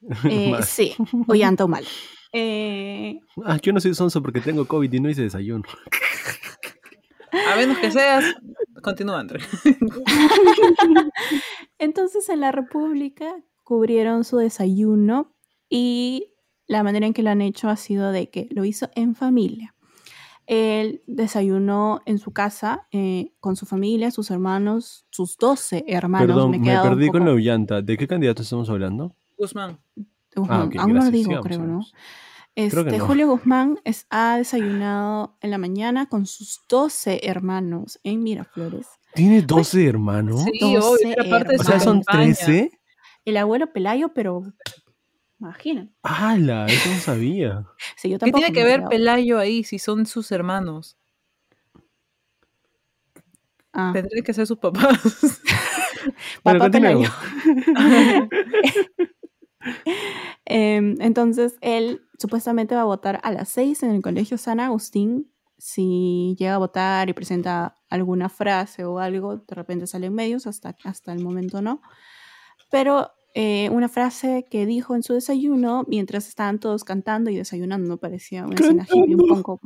Eh, 0.28 0.54
sí, 0.62 0.94
Ollanta 1.28 1.64
o 1.64 1.68
mal. 1.68 1.84
Eh, 2.32 3.20
Ah, 3.42 3.58
yo 3.62 3.72
no 3.72 3.80
soy 3.80 3.94
sonso 3.94 4.22
porque 4.22 4.40
tengo 4.40 4.66
COVID 4.66 4.92
y 4.92 5.00
no 5.00 5.08
hice 5.08 5.22
desayuno. 5.22 5.64
A 7.50 7.56
menos 7.56 7.78
que 7.78 7.90
seas. 7.90 8.24
Continúa, 8.82 9.20
André. 9.20 9.40
Entonces 11.78 12.28
en 12.28 12.40
la 12.40 12.52
República 12.52 13.34
cubrieron 13.62 14.24
su 14.24 14.36
desayuno 14.36 15.34
y 15.68 16.33
la 16.66 16.82
manera 16.82 17.06
en 17.06 17.12
que 17.12 17.22
lo 17.22 17.30
han 17.30 17.42
hecho 17.42 17.68
ha 17.68 17.76
sido 17.76 18.10
de 18.12 18.30
que 18.30 18.48
lo 18.50 18.64
hizo 18.64 18.88
en 18.94 19.14
familia. 19.14 19.74
Él 20.46 21.02
desayunó 21.06 22.02
en 22.04 22.18
su 22.18 22.32
casa 22.32 22.86
eh, 22.92 23.32
con 23.40 23.56
su 23.56 23.64
familia, 23.64 24.10
sus 24.10 24.30
hermanos, 24.30 25.06
sus 25.10 25.38
12 25.38 25.84
hermanos. 25.88 26.26
Perdón, 26.26 26.50
me, 26.50 26.58
un 26.58 26.82
perdí 26.82 27.08
con 27.08 27.24
la 27.24 27.32
llanta. 27.34 27.80
¿De 27.80 27.96
qué 27.96 28.06
candidato 28.06 28.42
estamos 28.42 28.68
hablando? 28.68 29.14
Guzmán. 29.38 29.78
Guzmán. 30.36 30.60
Ah, 30.60 30.64
ok, 30.64 30.76
Aún 30.78 30.92
no 30.94 31.04
lo 31.04 31.10
digo, 31.10 31.24
Sigamos, 31.30 31.46
creo, 31.46 31.58
¿no? 31.60 31.82
sigamos. 31.82 31.94
Creo 32.54 32.84
que 32.84 32.90
Este, 32.90 32.98
no. 32.98 33.06
Julio 33.06 33.28
Guzmán 33.28 33.80
es- 33.84 34.06
ha 34.10 34.36
desayunado 34.36 35.36
en 35.40 35.50
la 35.50 35.58
mañana 35.58 36.06
con 36.10 36.26
sus 36.26 36.60
12 36.68 37.20
hermanos 37.24 37.98
en 38.04 38.22
Miraflores. 38.22 38.86
¿Tiene 39.14 39.42
12 39.42 39.86
hermanos? 39.86 40.42
Sí, 40.44 40.58
12 40.74 40.78
obvio, 40.86 41.12
era 41.16 41.30
parte 41.30 41.52
de 41.52 41.56
O 41.58 41.64
sea, 41.64 41.80
son 41.80 42.02
campaña. 42.02 42.34
13. 42.34 42.70
El 43.24 43.36
abuelo 43.38 43.72
Pelayo, 43.72 44.12
pero. 44.14 44.42
Imagina. 45.40 45.88
¡Hala! 46.02 46.66
Eso 46.66 46.88
no 46.90 46.98
sabía. 46.98 47.64
Sí, 47.96 48.10
yo 48.10 48.18
¿Qué 48.18 48.32
tiene 48.32 48.52
que 48.52 48.64
ver. 48.64 48.84
Pelayo 48.84 49.38
ahí 49.38 49.64
si 49.64 49.78
son 49.78 50.06
sus 50.06 50.30
hermanos? 50.32 50.96
Ah, 53.72 53.90
Tendría 53.92 54.22
que 54.22 54.32
ser 54.32 54.46
sus 54.46 54.58
papás. 54.58 54.98
Bueno, 56.44 56.58
Papá. 56.58 56.70
Pelayo. 56.70 57.08
Em, 60.44 60.96
entonces, 61.00 61.56
él 61.62 62.02
supuestamente 62.18 62.74
va 62.74 62.82
a 62.82 62.84
votar 62.84 63.18
a 63.22 63.32
las 63.32 63.48
6 63.48 63.82
en 63.82 63.90
el 63.92 64.02
colegio 64.02 64.36
San 64.36 64.60
Agustín. 64.60 65.32
Si 65.56 66.36
llega 66.38 66.56
a 66.56 66.58
votar 66.58 67.08
y 67.08 67.14
presenta 67.14 67.74
alguna 67.88 68.28
frase 68.28 68.84
o 68.84 68.98
algo, 68.98 69.38
de 69.38 69.54
repente 69.54 69.86
sale 69.86 70.08
en 70.08 70.14
medios, 70.14 70.46
hasta, 70.46 70.76
hasta 70.84 71.14
el 71.14 71.22
momento 71.22 71.62
no. 71.62 71.80
Pero 72.70 73.10
eh, 73.34 73.68
una 73.70 73.88
frase 73.88 74.46
que 74.50 74.64
dijo 74.66 74.94
en 74.94 75.02
su 75.02 75.12
desayuno, 75.14 75.84
mientras 75.88 76.28
estaban 76.28 76.60
todos 76.60 76.84
cantando 76.84 77.30
y 77.30 77.36
desayunando, 77.36 77.98
parecía 77.98 78.46
una 78.46 78.54
escena 78.60 78.86
hippie 78.90 79.16
un 79.16 79.26
poco. 79.26 79.60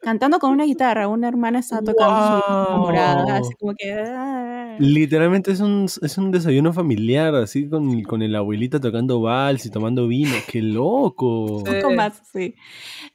Cantando 0.00 0.38
con 0.38 0.52
una 0.52 0.64
guitarra, 0.64 1.06
una 1.08 1.28
hermana 1.28 1.58
estaba 1.60 1.82
tocando 1.82 2.22
su 2.22 2.34
guitarra 2.36 2.76
Wow. 2.76 2.78
morada, 2.78 3.36
así 3.36 3.54
como 3.58 3.74
que... 3.76 3.92
ah. 3.92 4.76
Literalmente 4.78 5.52
es 5.52 5.60
un, 5.60 5.84
es 5.84 6.16
un 6.18 6.30
desayuno 6.30 6.72
familiar, 6.72 7.34
así 7.34 7.68
con, 7.68 8.02
con 8.04 8.22
el 8.22 8.34
abuelito 8.34 8.80
tocando 8.80 9.20
vals 9.20 9.66
y 9.66 9.70
tomando 9.70 10.06
vino. 10.08 10.32
¡Qué 10.48 10.62
loco! 10.62 11.62
Sí. 11.66 11.72
poco 11.82 11.90
más, 11.92 12.22
sí. 12.32 12.54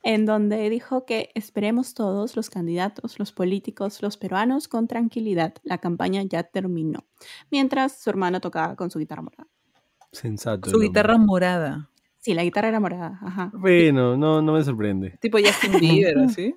En 0.03 0.26
donde 0.26 0.70
dijo 0.70 1.06
que 1.06 1.32
esperemos 1.34 1.93
todos 1.95 2.36
los 2.36 2.49
candidatos, 2.51 3.18
los 3.20 3.32
políticos, 3.32 4.01
los 4.03 4.18
peruanos 4.18 4.68
con 4.68 4.88
tranquilidad. 4.88 5.56
La 5.64 5.80
campaña 5.80 6.22
ya 6.24 6.43
terminó. 6.43 7.06
Mientras 7.51 7.99
su 8.01 8.10
hermana 8.12 8.39
tocaba 8.39 8.76
con 8.76 8.91
su 8.91 8.99
guitarra 8.99 9.24
morada. 9.24 9.47
Sensato. 10.16 10.70
Su 10.70 10.80
guitarra 10.80 11.18
morada. 11.18 11.89
Sí, 12.20 12.34
la 12.34 12.43
guitarra 12.43 12.70
era 12.70 12.80
morada, 12.80 13.20
ajá. 13.22 13.51
Bueno, 13.53 14.18
no, 14.18 14.41
no 14.41 14.53
me 14.53 14.63
sorprende. 14.63 15.11
Tipo 15.22 15.38
Justin 15.38 15.74
Bieber, 15.80 16.18
así. 16.20 16.55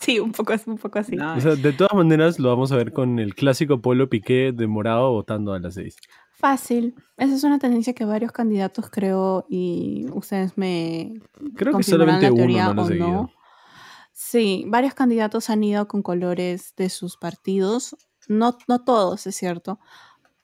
Sí, 0.00 0.18
un 0.18 0.32
poco, 0.32 0.52
así, 0.52 0.68
un 0.68 0.76
poco 0.76 0.98
así. 0.98 1.12
Nice. 1.12 1.38
O 1.38 1.40
sea, 1.40 1.54
de 1.54 1.72
todas 1.72 1.94
maneras 1.94 2.40
lo 2.40 2.48
vamos 2.48 2.72
a 2.72 2.76
ver 2.76 2.92
con 2.92 3.20
el 3.20 3.34
clásico 3.36 3.80
Polo 3.80 4.10
Piqué 4.10 4.50
de 4.52 4.66
morado 4.66 5.12
votando 5.12 5.52
a 5.52 5.60
las 5.60 5.74
6. 5.74 5.96
Fácil. 6.32 6.96
Esa 7.16 7.34
es 7.34 7.44
una 7.44 7.60
tendencia 7.60 7.94
que 7.94 8.04
varios 8.04 8.32
candidatos 8.32 8.90
creo 8.90 9.46
y 9.48 10.06
ustedes 10.12 10.58
me 10.58 11.20
Creo 11.54 11.76
que 11.76 11.84
solamente 11.84 12.22
la 12.26 12.32
uno 12.32 12.36
teoría 12.36 12.64
no 12.66 12.74
lo 12.74 12.82
ha 12.82 12.84
o 12.84 12.88
seguido. 12.88 13.06
no. 13.08 13.30
Sí, 14.12 14.64
varios 14.68 14.94
candidatos 14.94 15.48
han 15.48 15.62
ido 15.62 15.86
con 15.88 16.02
colores 16.02 16.74
de 16.76 16.88
sus 16.88 17.16
partidos. 17.16 17.96
No, 18.28 18.58
no 18.68 18.84
todos, 18.84 19.26
es 19.26 19.36
cierto. 19.36 19.78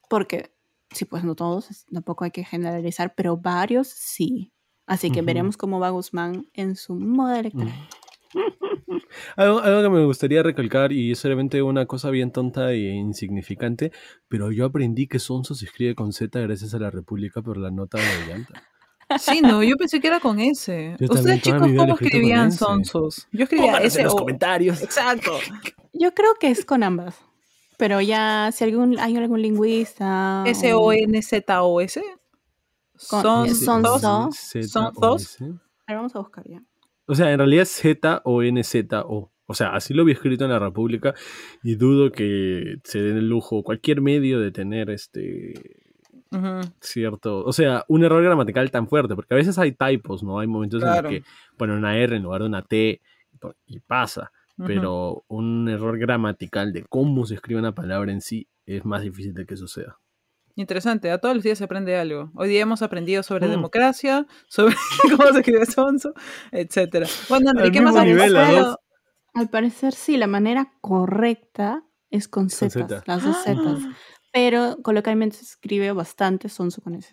Porque, 0.09 0.53
sí, 0.93 1.05
pues 1.05 1.25
no 1.25 1.35
todos, 1.35 1.87
tampoco 1.93 2.25
hay 2.25 2.31
que 2.31 2.45
generalizar, 2.45 3.15
pero 3.15 3.37
varios 3.37 3.89
sí. 3.89 4.53
Así 4.87 5.11
que 5.11 5.23
veremos 5.23 5.57
cómo 5.57 5.79
va 5.79 5.91
Guzmán 5.91 6.49
en 6.53 6.75
su 6.75 6.95
moda 6.97 7.39
electoral. 7.39 7.89
Algo, 9.37 9.59
algo 9.59 9.83
que 9.83 9.89
me 9.91 10.05
gustaría 10.05 10.43
recalcar, 10.43 10.93
y 10.93 11.13
es 11.13 11.19
solamente 11.19 11.63
una 11.63 11.87
cosa 11.87 12.11
bien 12.11 12.31
tonta 12.31 12.71
e 12.73 12.79
insignificante, 12.79 13.91
pero 14.29 14.53
yo 14.53 14.65
aprendí 14.65 15.09
que 15.09 15.19
Sonso 15.19 15.55
se 15.55 15.65
escribe 15.65 15.97
con 15.97 16.13
Z 16.13 16.39
gracias 16.41 16.75
a 16.75 16.79
la 16.79 16.91
República 16.91 17.43
por 17.43 17.57
la 17.57 17.73
nota 17.73 17.99
de 17.99 18.27
llanta. 18.29 18.63
Sí, 19.19 19.41
no, 19.41 19.63
yo 19.63 19.77
pensé 19.77 20.01
que 20.01 20.07
era 20.07 20.21
con. 20.21 20.39
Yo 20.39 20.45
también 20.55 21.11
Ustedes, 21.11 21.43
chicos, 21.43 21.69
¿cómo 21.77 21.95
escribían 21.95 22.53
sonsos? 22.53 23.27
Yo 23.33 23.45
escribía 23.45 23.79
ese 23.79 24.07
o... 24.07 24.15
comentarios. 24.15 24.83
Exacto. 24.83 25.33
Yo 25.93 26.15
creo 26.15 26.35
que 26.39 26.51
es 26.51 26.65
con 26.65 26.83
ambas. 26.83 27.19
Pero 27.81 28.01
ya, 28.01 28.51
si 28.53 28.63
algún, 28.65 28.99
hay 29.01 29.17
algún 29.17 29.43
lingüista. 29.43 30.45
o- 30.45 30.47
S-O-N-Z-O-S. 30.47 32.01
Sonso. 32.97 34.31
Sonsos. 34.63 35.41
A 35.41 35.45
ver, 35.89 35.97
vamos 35.97 36.15
a 36.15 36.19
buscar 36.21 36.45
ya. 36.49 36.63
O 37.07 37.15
sea, 37.15 37.33
en 37.33 37.39
realidad 37.39 37.63
es 37.63 37.71
Z-O-N-Z-O. 37.73 39.33
O 39.47 39.55
sea, 39.55 39.75
así 39.75 39.95
lo 39.95 40.03
había 40.03 40.15
escrito 40.15 40.45
en 40.45 40.51
la 40.53 40.61
República 40.61 41.15
y 41.65 41.75
dudo 41.75 42.13
que 42.13 42.77
se 42.85 43.01
den 43.03 43.17
el 43.17 43.29
lujo 43.29 43.65
cualquier 43.65 44.01
medio 44.01 44.39
de 44.39 44.53
tener 44.53 44.91
este 44.91 45.55
cierto, 46.81 47.45
o 47.45 47.53
sea, 47.53 47.85
un 47.89 48.05
error 48.05 48.23
gramatical 48.23 48.71
tan 48.71 48.87
fuerte, 48.87 49.17
porque 49.17 49.35
a 49.35 49.37
veces 49.37 49.59
hay 49.59 49.73
typos, 49.73 50.23
¿no? 50.23 50.39
Hay 50.39 50.47
momentos 50.47 50.81
Claro. 50.81 51.09
en 51.09 51.15
los 51.17 51.25
que 51.25 51.31
ponen 51.57 51.77
una 51.79 51.97
R 51.99 52.15
en 52.17 52.23
lugar 52.23 52.43
de 52.43 52.47
una 52.47 52.63
T 52.63 53.01
y 53.67 53.81
pasa, 53.81 54.31
pero 54.57 55.25
un 55.29 55.69
error 55.69 55.99
gramatical 55.99 56.73
de 56.73 56.85
cómo 56.89 57.27
se 57.27 57.35
escribe 57.35 57.61
una 57.61 57.75
palabra 57.75 58.13
en 58.13 58.21
sí 58.21 58.49
es 58.67 58.85
más 58.85 59.03
difícil 59.03 59.35
de 59.35 59.47
que 59.47 59.57
suceda. 59.57 59.99
Interesante, 60.57 61.11
a 61.11 61.19
todos 61.19 61.35
los 61.37 61.45
días 61.45 61.59
se 61.59 61.65
aprende 61.65 61.97
algo. 61.97 62.31
Hoy 62.35 62.49
día 62.49 62.61
hemos 62.63 62.83
aprendido 62.83 63.23
sobre 63.23 63.47
Mm. 63.47 63.51
democracia, 63.51 64.27
sobre 64.49 64.75
cómo 65.27 65.33
se 65.33 65.39
escribe 65.39 65.65
sonso, 65.67 66.13
etcétera. 66.53 67.07
Bueno, 67.29 67.51
André, 67.51 67.65
Al 67.67 67.73
¿qué 67.73 67.81
más 67.81 68.05
nivel. 68.05 68.37
Al 69.33 69.49
parecer, 69.49 69.93
sí, 69.95 70.17
la 70.17 70.27
manera 70.27 70.73
correcta 70.81 71.85
es 72.11 72.27
con 72.29 72.45
Con 72.45 72.51
zetas, 72.51 72.73
Z. 72.89 73.03
las 73.07 73.25
dos 73.25 73.37
zetas. 73.45 73.79
Pero 74.33 74.79
coloquialmente 74.83 75.37
se 75.37 75.45
escribe 75.45 75.93
bastante 75.93 76.49
sonso 76.49 76.83
con 76.83 76.95
S. 76.95 77.13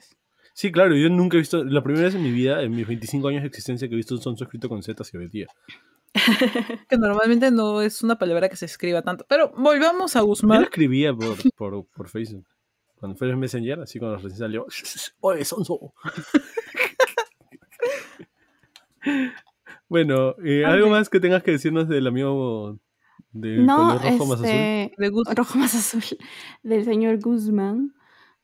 Sí, 0.53 0.71
claro, 0.71 0.95
yo 0.95 1.07
nunca 1.09 1.37
he 1.37 1.39
visto, 1.39 1.63
la 1.63 1.83
primera 1.83 2.05
vez 2.05 2.15
en 2.15 2.23
mi 2.23 2.31
vida, 2.31 2.63
en 2.63 2.71
mis 2.75 2.87
25 2.87 3.27
años 3.27 3.43
de 3.43 3.47
existencia, 3.47 3.87
que 3.87 3.93
he 3.93 3.97
visto 3.97 4.15
un 4.15 4.21
sonso 4.21 4.43
escrito 4.43 4.67
con 4.67 4.81
Z 4.81 5.03
y 5.13 5.17
hoy 5.17 5.27
día. 5.29 5.47
Que 6.89 6.97
normalmente 6.97 7.51
no 7.51 7.81
es 7.81 8.01
una 8.01 8.17
palabra 8.17 8.49
que 8.49 8.55
se 8.55 8.65
escriba 8.65 9.01
tanto. 9.01 9.25
Pero 9.29 9.51
volvamos 9.57 10.15
a 10.15 10.19
Yo 10.19 10.23
lo 10.23 10.27
Guzmán. 10.29 10.63
escribía 10.63 11.13
por, 11.15 11.37
por, 11.55 11.85
por 11.87 12.09
Facebook. 12.09 12.45
Cuando 12.95 13.15
fue 13.17 13.29
el 13.29 13.37
Messenger, 13.37 13.81
así 13.81 13.99
cuando 13.99 14.17
recién 14.17 14.37
salió. 14.39 14.65
¡Oye, 15.21 15.45
sonso! 15.45 15.93
bueno, 19.89 20.35
eh, 20.43 20.65
¿algo 20.65 20.89
más 20.89 21.09
que 21.09 21.19
tengas 21.19 21.43
que 21.43 21.51
decirnos 21.51 21.87
del 21.87 22.07
amigo 22.07 22.79
No, 23.33 23.77
color 23.77 24.01
rojo 24.03 24.25
más 24.25 24.39
azul? 24.39 24.45
este, 24.49 24.93
De 24.97 25.11
Guz- 25.11 25.33
rojo 25.35 25.57
más 25.57 25.75
azul, 25.75 26.03
del 26.63 26.85
señor 26.85 27.19
Guzmán, 27.19 27.93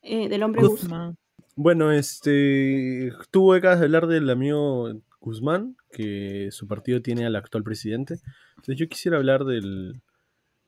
eh, 0.02 0.30
del 0.30 0.44
hombre 0.44 0.62
Guzmán. 0.62 1.16
Guzmán. 1.16 1.18
Bueno, 1.56 1.92
este. 1.92 3.12
Tú 3.30 3.54
acabas 3.54 3.80
de 3.80 3.86
hablar 3.86 4.08
del 4.08 4.30
amigo 4.30 4.92
Guzmán, 5.24 5.78
que 5.90 6.50
su 6.52 6.68
partido 6.68 7.02
tiene 7.02 7.26
al 7.26 7.36
actual 7.36 7.64
presidente. 7.64 8.16
Entonces, 8.58 8.76
yo 8.76 8.90
quisiera 8.90 9.18
hablar 9.18 9.46
del 9.46 10.02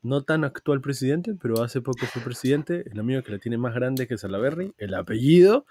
no 0.01 0.23
tan 0.23 0.45
actual 0.45 0.81
presidente, 0.81 1.35
pero 1.39 1.61
hace 1.61 1.81
poco 1.81 2.05
fue 2.05 2.21
presidente, 2.21 2.85
el 2.89 2.99
amigo 2.99 3.21
que 3.21 3.33
la 3.33 3.39
tiene 3.39 3.57
más 3.57 3.75
grande 3.75 4.07
que 4.07 4.17
Salaberry, 4.17 4.73
el 4.77 4.93
apellido 4.93 5.65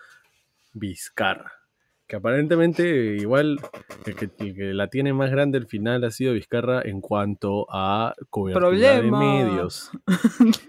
Vizcarra. 0.74 1.52
Que 2.06 2.16
aparentemente, 2.16 3.16
igual, 3.16 3.58
el 4.04 4.14
que, 4.14 4.28
el 4.38 4.54
que 4.54 4.74
la 4.74 4.88
tiene 4.88 5.14
más 5.14 5.30
grande 5.30 5.56
al 5.56 5.66
final 5.66 6.04
ha 6.04 6.10
sido 6.10 6.34
Vizcarra 6.34 6.82
en 6.82 7.00
cuanto 7.00 7.66
a 7.70 8.14
cobertura 8.28 9.00
de 9.00 9.10
medios. 9.10 9.90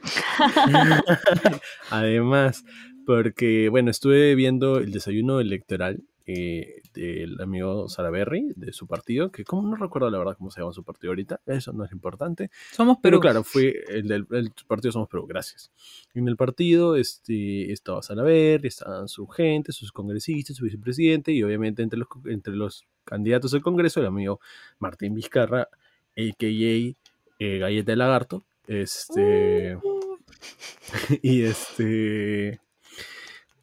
Además, 1.89 2.63
porque, 3.05 3.67
bueno, 3.67 3.91
estuve 3.91 4.35
viendo 4.35 4.77
el 4.77 4.91
desayuno 4.91 5.41
electoral 5.41 6.03
eh, 6.27 6.81
del 6.93 7.39
amigo 7.39 7.87
Salaberry, 7.87 8.53
de 8.55 8.73
su 8.73 8.87
partido, 8.87 9.31
que 9.31 9.43
como 9.43 9.67
no 9.67 9.75
recuerdo 9.75 10.09
la 10.09 10.17
verdad 10.17 10.35
cómo 10.37 10.49
se 10.49 10.59
llama 10.59 10.73
su 10.73 10.83
partido 10.83 11.11
ahorita, 11.11 11.41
eso 11.45 11.71
no 11.71 11.85
es 11.85 11.91
importante, 11.91 12.49
Somos 12.71 12.97
pero 13.01 13.19
Perú. 13.19 13.21
claro, 13.21 13.43
fue 13.43 13.83
el 13.89 14.07
del 14.07 14.25
el 14.31 14.51
partido 14.67 14.91
Somos 14.91 15.07
Perú, 15.07 15.27
gracias. 15.27 15.71
En 16.13 16.27
el 16.27 16.35
partido 16.35 16.95
este, 16.95 17.71
estaba 17.71 18.01
Salaberry, 18.01 18.67
estaban 18.67 19.07
su 19.07 19.27
gente, 19.27 19.71
sus 19.71 19.91
congresistas, 19.91 20.57
su 20.57 20.65
vicepresidente, 20.65 21.31
y 21.31 21.43
obviamente 21.43 21.83
entre 21.83 21.99
los, 21.99 22.07
entre 22.25 22.55
los 22.55 22.85
candidatos 23.03 23.53
al 23.53 23.61
Congreso, 23.61 23.99
el 23.99 24.07
amigo 24.07 24.39
Martín 24.79 25.13
Vizcarra, 25.13 25.69
a.k.a. 26.17 26.47
eh, 26.47 26.95
Galleta 27.59 27.91
de 27.91 27.95
Lagarto, 27.95 28.43
este... 28.67 29.77
y 31.21 31.43
este... 31.43 32.59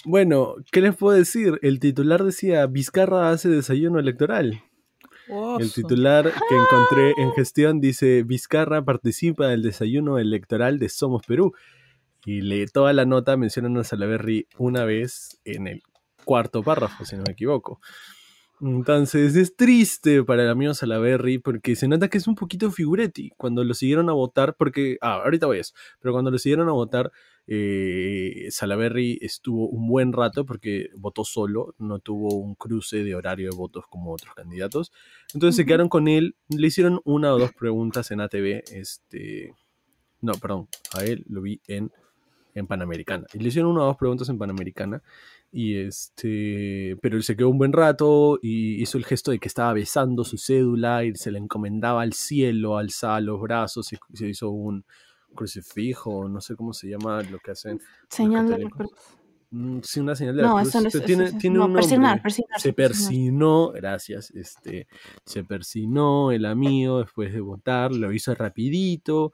Bueno, 0.05 0.57
¿qué 0.71 0.81
les 0.81 0.97
puedo 0.97 1.17
decir? 1.17 1.59
El 1.63 1.79
titular 1.79 2.25
decía, 2.25 2.67
Vizcarra 2.67 3.31
hace 3.31 3.49
desayuno 3.49 3.99
electoral. 3.99 4.63
El 5.59 5.73
titular 5.73 6.25
que 6.25 6.55
encontré 6.55 7.15
en 7.17 7.33
gestión 7.33 7.81
dice, 7.81 8.23
Vizcarra 8.23 8.85
participa 8.85 9.47
del 9.47 9.63
desayuno 9.63 10.19
electoral 10.19 10.79
de 10.79 10.89
Somos 10.89 11.25
Perú. 11.25 11.53
Y 12.25 12.41
le, 12.41 12.67
toda 12.67 12.93
la 12.93 13.05
nota 13.05 13.37
mencionan 13.37 13.77
a 13.79 13.85
Salaverry 13.85 14.47
una 14.59 14.85
vez 14.85 15.41
en 15.45 15.67
el 15.67 15.83
cuarto 16.25 16.63
párrafo, 16.63 17.05
si 17.05 17.17
no 17.17 17.23
me 17.27 17.33
equivoco. 17.33 17.81
Entonces 18.63 19.35
es 19.35 19.57
triste 19.57 20.23
para 20.23 20.45
el 20.45 20.49
amigo 20.49 20.73
Salaverry 20.73 21.39
porque 21.39 21.75
se 21.75 21.89
nota 21.89 22.09
que 22.09 22.19
es 22.19 22.29
un 22.29 22.37
poquito 22.37 22.71
figuretti. 22.71 23.31
Cuando 23.37 23.65
lo 23.65 23.75
siguieron 23.75 24.09
a 24.09 24.13
votar, 24.13 24.55
porque, 24.57 24.99
ah, 25.01 25.21
ahorita 25.25 25.47
voy 25.47 25.59
a 25.59 25.63
eso, 25.63 25.75
pero 26.01 26.13
cuando 26.13 26.31
lo 26.31 26.39
siguieron 26.39 26.69
a 26.69 26.73
votar, 26.73 27.11
eh, 27.49 28.47
Salaverry 28.51 29.19
estuvo 29.21 29.69
un 29.69 29.89
buen 29.89 30.13
rato 30.13 30.47
porque 30.47 30.91
votó 30.97 31.25
solo, 31.25 31.75
no 31.79 31.99
tuvo 31.99 32.37
un 32.37 32.55
cruce 32.55 33.03
de 33.03 33.17
horario 33.17 33.51
de 33.51 33.57
votos 33.57 33.85
como 33.91 34.13
otros 34.13 34.33
candidatos. 34.37 34.93
Entonces 35.35 35.57
se 35.57 35.67
quedaron 35.67 35.89
con 35.89 36.07
él, 36.07 36.37
le 36.49 36.69
hicieron 36.69 37.01
una 37.05 37.35
o 37.35 37.41
dos 37.41 37.53
preguntas 37.55 38.13
en 38.13 38.21
ATV, 38.21 38.63
este, 38.73 39.55
No, 40.21 40.35
perdón, 40.35 40.69
a 40.95 41.05
él 41.05 41.25
lo 41.29 41.43
vi 41.43 41.61
en, 41.67 41.91
en 42.55 42.67
Panamericana. 42.67 43.27
Y 43.35 43.39
le 43.39 43.49
hicieron 43.49 43.73
una 43.73 43.83
o 43.83 43.87
dos 43.87 43.97
preguntas 43.97 44.29
en 44.29 44.39
Panamericana. 44.39 45.03
Y 45.51 45.77
este, 45.77 46.97
pero 47.03 47.17
él 47.17 47.23
se 47.23 47.37
quedó 47.37 47.51
un 47.51 47.59
buen 47.59 47.73
rato 47.73 48.39
y 48.43 48.81
hizo 48.83 48.97
el 48.99 49.05
gesto 49.05 49.31
de 49.31 49.39
que 49.39 49.49
estaba 49.49 49.73
besando 49.75 50.25
su 50.25 50.39
cédula 50.39 51.05
y 51.05 51.15
se 51.15 51.31
le 51.31 51.39
encomendaba 51.39 52.03
al 52.03 52.13
cielo, 52.15 52.79
alzaba 52.79 53.21
los 53.21 53.41
brazos 53.41 53.93
y 53.93 53.99
se 54.15 54.29
hizo 54.29 54.51
un 54.51 54.85
crucifijo, 55.35 56.29
no 56.29 56.41
sé 56.41 56.57
cómo 56.57 56.73
se 56.73 56.89
llama 56.89 57.23
lo 57.23 57.39
que 57.39 57.53
hacen. 57.53 57.81
Señal 58.09 58.49
de 58.49 58.59
la 58.59 58.71
cruz. 58.71 58.91
Mm, 59.51 59.81
Sí, 59.83 60.01
una 60.01 60.15
señal 60.15 60.37
de 60.37 60.43
la 60.43 60.49
No, 60.49 60.55
cruz. 60.57 60.69
eso 60.69 60.81
no 60.81 60.89
es. 60.89 60.95
eso 60.95 61.05
tiene, 61.05 61.25
no, 61.51 61.67
un 61.67 61.75
persignar, 61.75 62.19
Se 62.19 62.23
persignar. 62.23 62.75
persinó, 62.75 63.69
gracias, 63.73 64.31
este, 64.31 64.87
se 65.27 65.45
persinó 65.45 66.33
el 66.33 66.47
amigo 66.47 67.01
después 67.01 67.33
de 67.35 67.41
votar, 67.41 67.93
lo 67.93 68.13
hizo 68.13 68.35
rapidito, 68.35 69.33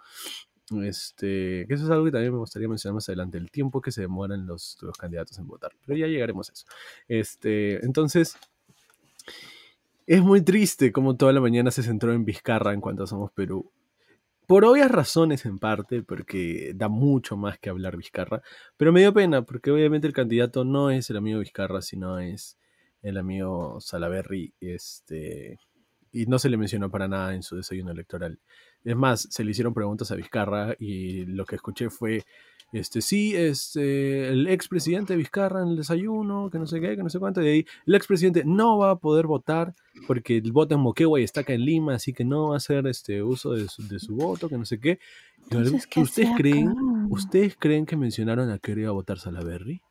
este, 0.82 1.66
que 1.66 1.74
eso 1.74 1.84
es 1.84 1.90
algo 1.90 2.04
que 2.04 2.12
también 2.12 2.32
me 2.32 2.38
gustaría 2.38 2.68
mencionar 2.68 2.94
más 2.94 3.08
adelante, 3.08 3.38
el 3.38 3.50
tiempo 3.50 3.80
que 3.80 3.92
se 3.92 4.02
demoran 4.02 4.46
los, 4.46 4.78
los 4.80 4.96
candidatos 4.96 5.38
en 5.38 5.46
votar, 5.46 5.72
pero 5.86 5.98
ya 5.98 6.06
llegaremos 6.06 6.50
a 6.50 6.52
eso. 6.52 6.66
Este, 7.08 7.84
entonces, 7.84 8.36
es 10.06 10.22
muy 10.22 10.40
triste 10.40 10.92
como 10.92 11.16
toda 11.16 11.32
la 11.32 11.40
mañana 11.40 11.70
se 11.70 11.82
centró 11.82 12.12
en 12.12 12.24
Vizcarra 12.24 12.72
en 12.72 12.80
cuanto 12.80 13.02
a 13.02 13.06
Somos 13.06 13.30
Perú. 13.32 13.70
Por 14.46 14.64
obvias 14.64 14.90
razones 14.90 15.44
en 15.44 15.58
parte, 15.58 16.02
porque 16.02 16.72
da 16.74 16.88
mucho 16.88 17.36
más 17.36 17.58
que 17.58 17.68
hablar 17.68 17.98
Vizcarra, 17.98 18.42
pero 18.78 18.92
me 18.92 19.00
dio 19.00 19.12
pena, 19.12 19.42
porque 19.42 19.70
obviamente 19.70 20.06
el 20.06 20.14
candidato 20.14 20.64
no 20.64 20.90
es 20.90 21.10
el 21.10 21.18
amigo 21.18 21.40
Vizcarra, 21.40 21.82
sino 21.82 22.18
es 22.18 22.56
el 23.02 23.18
amigo 23.18 23.80
Salaverry, 23.80 24.54
este, 24.60 25.58
y 26.12 26.26
no 26.26 26.38
se 26.38 26.48
le 26.48 26.56
mencionó 26.56 26.90
para 26.90 27.08
nada 27.08 27.34
en 27.34 27.42
su 27.42 27.56
desayuno 27.56 27.90
electoral. 27.90 28.38
Es 28.84 28.96
más, 28.96 29.28
se 29.30 29.44
le 29.44 29.50
hicieron 29.50 29.74
preguntas 29.74 30.10
a 30.10 30.14
Vizcarra 30.14 30.74
y 30.78 31.26
lo 31.26 31.44
que 31.44 31.56
escuché 31.56 31.90
fue, 31.90 32.24
este, 32.72 33.00
sí, 33.00 33.34
este, 33.34 34.28
el 34.28 34.46
expresidente 34.48 35.16
Vizcarra 35.16 35.62
en 35.62 35.68
el 35.68 35.76
desayuno, 35.76 36.48
que 36.50 36.58
no 36.58 36.66
sé 36.66 36.80
qué, 36.80 36.96
que 36.96 37.02
no 37.02 37.08
sé 37.08 37.18
cuánto, 37.18 37.42
y 37.42 37.48
ahí 37.48 37.66
el 37.86 37.94
expresidente 37.94 38.44
no 38.44 38.78
va 38.78 38.92
a 38.92 38.96
poder 38.96 39.26
votar 39.26 39.74
porque 40.06 40.36
el 40.36 40.52
voto 40.52 40.74
en 40.74 40.80
Moquegua 40.80 41.20
y 41.20 41.24
está 41.24 41.40
acá 41.40 41.52
en 41.52 41.64
Lima, 41.64 41.94
así 41.94 42.12
que 42.12 42.24
no 42.24 42.48
va 42.48 42.54
a 42.54 42.58
hacer 42.58 42.86
este 42.86 43.22
uso 43.22 43.52
de 43.52 43.68
su, 43.68 43.86
de 43.88 43.98
su 43.98 44.14
voto, 44.14 44.48
que 44.48 44.58
no 44.58 44.64
sé 44.64 44.78
qué. 44.78 44.98
Entonces, 45.44 45.86
¿qué 45.86 46.00
¿Ustedes 46.00 46.30
creen? 46.36 46.74
¿Ustedes 47.10 47.56
creen 47.58 47.86
que 47.86 47.96
mencionaron 47.96 48.50
a 48.50 48.58
qué 48.58 48.72
iba 48.72 48.90
a 48.90 48.92
votar 48.92 49.18
Salaverry? 49.18 49.82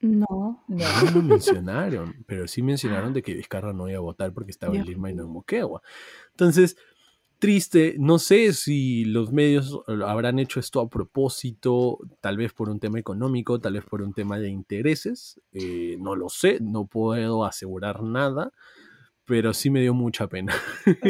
No. 0.00 0.64
No. 0.68 1.04
No 1.04 1.10
lo 1.12 1.22
mencionaron, 1.22 2.14
pero 2.26 2.46
sí 2.46 2.62
mencionaron 2.62 3.12
de 3.12 3.22
que 3.22 3.34
Vizcarra 3.34 3.72
no 3.72 3.88
iba 3.88 3.98
a 3.98 4.02
votar 4.02 4.32
porque 4.32 4.50
estaba 4.50 4.76
en 4.76 4.84
Lima 4.84 5.10
y 5.10 5.14
no 5.14 5.24
en 5.24 5.30
Moquegua. 5.30 5.82
Entonces, 6.30 6.76
triste, 7.38 7.96
no 7.98 8.18
sé 8.18 8.52
si 8.52 9.04
los 9.04 9.32
medios 9.32 9.80
habrán 10.04 10.38
hecho 10.38 10.60
esto 10.60 10.80
a 10.80 10.88
propósito, 10.88 11.98
tal 12.20 12.36
vez 12.36 12.52
por 12.52 12.68
un 12.68 12.80
tema 12.80 12.98
económico, 12.98 13.60
tal 13.60 13.74
vez 13.74 13.84
por 13.84 14.02
un 14.02 14.12
tema 14.12 14.38
de 14.38 14.48
intereses, 14.50 15.40
eh, 15.52 15.96
no 16.00 16.16
lo 16.16 16.28
sé, 16.28 16.58
no 16.60 16.86
puedo 16.86 17.44
asegurar 17.44 18.02
nada, 18.02 18.52
pero 19.24 19.54
sí 19.54 19.70
me 19.70 19.80
dio 19.80 19.94
mucha 19.94 20.26
pena. 20.26 20.54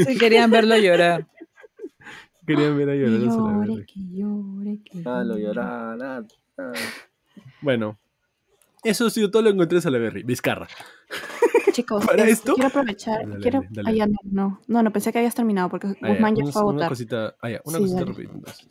Sí, 0.07 0.18
querían 0.18 0.51
verlo 0.51 0.76
llorar. 0.76 1.26
Querían 2.47 2.79
ver 2.79 2.89
a 2.89 2.93
Que 2.93 2.99
llorar 2.99 3.29
a 3.29 3.66
llore, 3.66 3.87
que 3.87 4.01
llore, 4.11 4.81
que 4.83 5.03
llore. 5.03 5.43
llorar, 5.43 6.03
ah, 6.03 6.22
ah. 6.57 6.72
Bueno, 7.61 7.99
eso 8.83 9.07
ha 9.07 9.11
sido 9.11 9.31
todo 9.31 9.43
lo 9.43 9.51
que 9.51 9.55
encontré 9.55 9.76
de 9.76 9.83
Salaverry, 9.83 10.22
Vizcarra. 10.22 10.66
Chicos, 11.79 12.05
¿Para 12.05 12.22
este, 12.22 12.33
esto? 12.33 12.55
quiero 12.55 12.68
aprovechar. 12.68 13.20
Dale, 13.29 13.41
quiero, 13.41 13.61
dale, 13.61 13.68
dale. 13.70 13.89
ah, 13.89 13.93
ya 13.93 14.07
no, 14.09 14.16
no, 14.24 14.61
no, 14.66 14.83
no, 14.83 14.93
pensé 14.93 15.12
que 15.12 15.18
habías 15.18 15.35
terminado 15.37 15.68
porque 15.68 15.87
Ah, 15.87 15.95
ya, 16.03 16.09
Guzmán 16.09 16.35
ya 16.35 16.43
una- 16.43 16.53
fue 16.53 16.62
a 16.62 16.64
Una 16.64 16.72
votar. 16.74 16.89
cosita, 16.89 17.37
ah, 17.41 17.51
ya, 17.51 17.61
una 17.64 17.79
Sí, 17.79 17.83
cosita 17.85 18.01
entonces. 18.01 18.68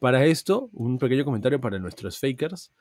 Para 0.00 0.24
esto, 0.26 0.68
un 0.72 0.98
pequeño 0.98 1.24
comentario 1.24 1.60
para 1.60 1.78
nuestros 1.78 2.18
fakers. 2.18 2.72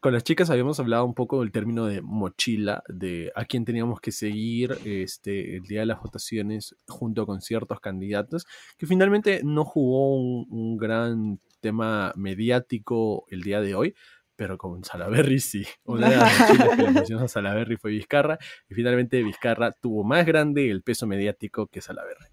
Con 0.00 0.14
las 0.14 0.24
chicas 0.24 0.48
habíamos 0.48 0.80
hablado 0.80 1.04
un 1.04 1.12
poco 1.14 1.40
del 1.40 1.52
término 1.52 1.84
de 1.84 2.00
mochila, 2.00 2.82
de 2.88 3.30
a 3.34 3.44
quién 3.44 3.66
teníamos 3.66 4.00
que 4.00 4.10
seguir 4.10 4.78
este, 4.84 5.56
el 5.56 5.62
día 5.64 5.80
de 5.80 5.86
las 5.86 6.00
votaciones 6.00 6.74
junto 6.88 7.26
con 7.26 7.42
ciertos 7.42 7.80
candidatos, 7.80 8.46
que 8.78 8.86
finalmente 8.86 9.42
no 9.44 9.64
jugó 9.66 10.14
un, 10.16 10.46
un 10.50 10.76
gran 10.78 11.40
tema 11.60 12.12
mediático 12.16 13.24
el 13.28 13.42
día 13.42 13.60
de 13.60 13.74
hoy, 13.74 13.94
pero 14.36 14.58
con 14.58 14.84
Salaverry 14.84 15.40
sí. 15.40 15.66
Una 15.84 16.10
de 16.10 16.16
las 16.16 16.40
mochilas 16.40 16.76
que 16.76 16.82
le 16.82 16.92
pusimos 17.00 17.22
a 17.22 17.28
Salaverry 17.28 17.76
fue 17.76 17.90
Vizcarra, 17.90 18.38
y 18.68 18.74
finalmente 18.74 19.22
Vizcarra 19.22 19.72
tuvo 19.72 20.04
más 20.04 20.26
grande 20.26 20.70
el 20.70 20.82
peso 20.82 21.06
mediático 21.06 21.66
que 21.66 21.80
Salaverry. 21.80 22.26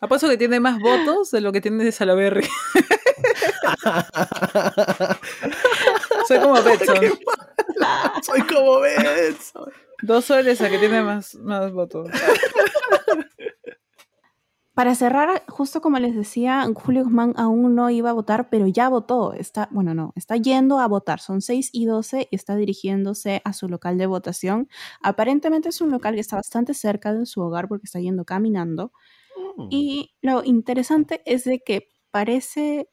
Apuesto 0.00 0.28
que 0.28 0.36
tiene 0.36 0.60
más 0.60 0.78
votos 0.80 1.30
de 1.32 1.40
lo 1.40 1.50
que 1.52 1.60
tiene 1.60 1.84
de 1.84 1.92
Salaberry. 1.92 2.46
Soy 6.28 6.38
como 6.38 6.62
Betson. 6.62 6.96
Soy 8.22 8.42
como 8.42 8.80
Benson. 8.80 9.72
Dos 10.02 10.24
soles 10.26 10.60
a 10.60 10.70
que 10.70 10.78
tiene 10.78 11.02
más, 11.02 11.34
más 11.36 11.72
votos. 11.72 12.08
Para 14.78 14.94
cerrar, 14.94 15.42
justo 15.48 15.80
como 15.80 15.98
les 15.98 16.14
decía, 16.14 16.64
Julio 16.72 17.02
Guzmán 17.02 17.34
aún 17.36 17.74
no 17.74 17.90
iba 17.90 18.10
a 18.10 18.12
votar, 18.12 18.48
pero 18.48 18.68
ya 18.68 18.88
votó. 18.88 19.32
Está, 19.32 19.68
bueno, 19.72 19.92
no, 19.92 20.12
está 20.14 20.36
yendo 20.36 20.78
a 20.78 20.86
votar. 20.86 21.18
Son 21.18 21.42
6 21.42 21.70
y 21.72 21.86
12 21.86 22.28
y 22.30 22.36
está 22.36 22.54
dirigiéndose 22.54 23.42
a 23.44 23.52
su 23.54 23.68
local 23.68 23.98
de 23.98 24.06
votación. 24.06 24.68
Aparentemente 25.02 25.70
es 25.70 25.80
un 25.80 25.90
local 25.90 26.14
que 26.14 26.20
está 26.20 26.36
bastante 26.36 26.74
cerca 26.74 27.12
de 27.12 27.26
su 27.26 27.40
hogar 27.40 27.66
porque 27.66 27.86
está 27.86 27.98
yendo 27.98 28.24
caminando. 28.24 28.92
Y 29.68 30.14
lo 30.22 30.44
interesante 30.44 31.22
es 31.26 31.42
de 31.42 31.58
que 31.58 31.88
parece 32.12 32.88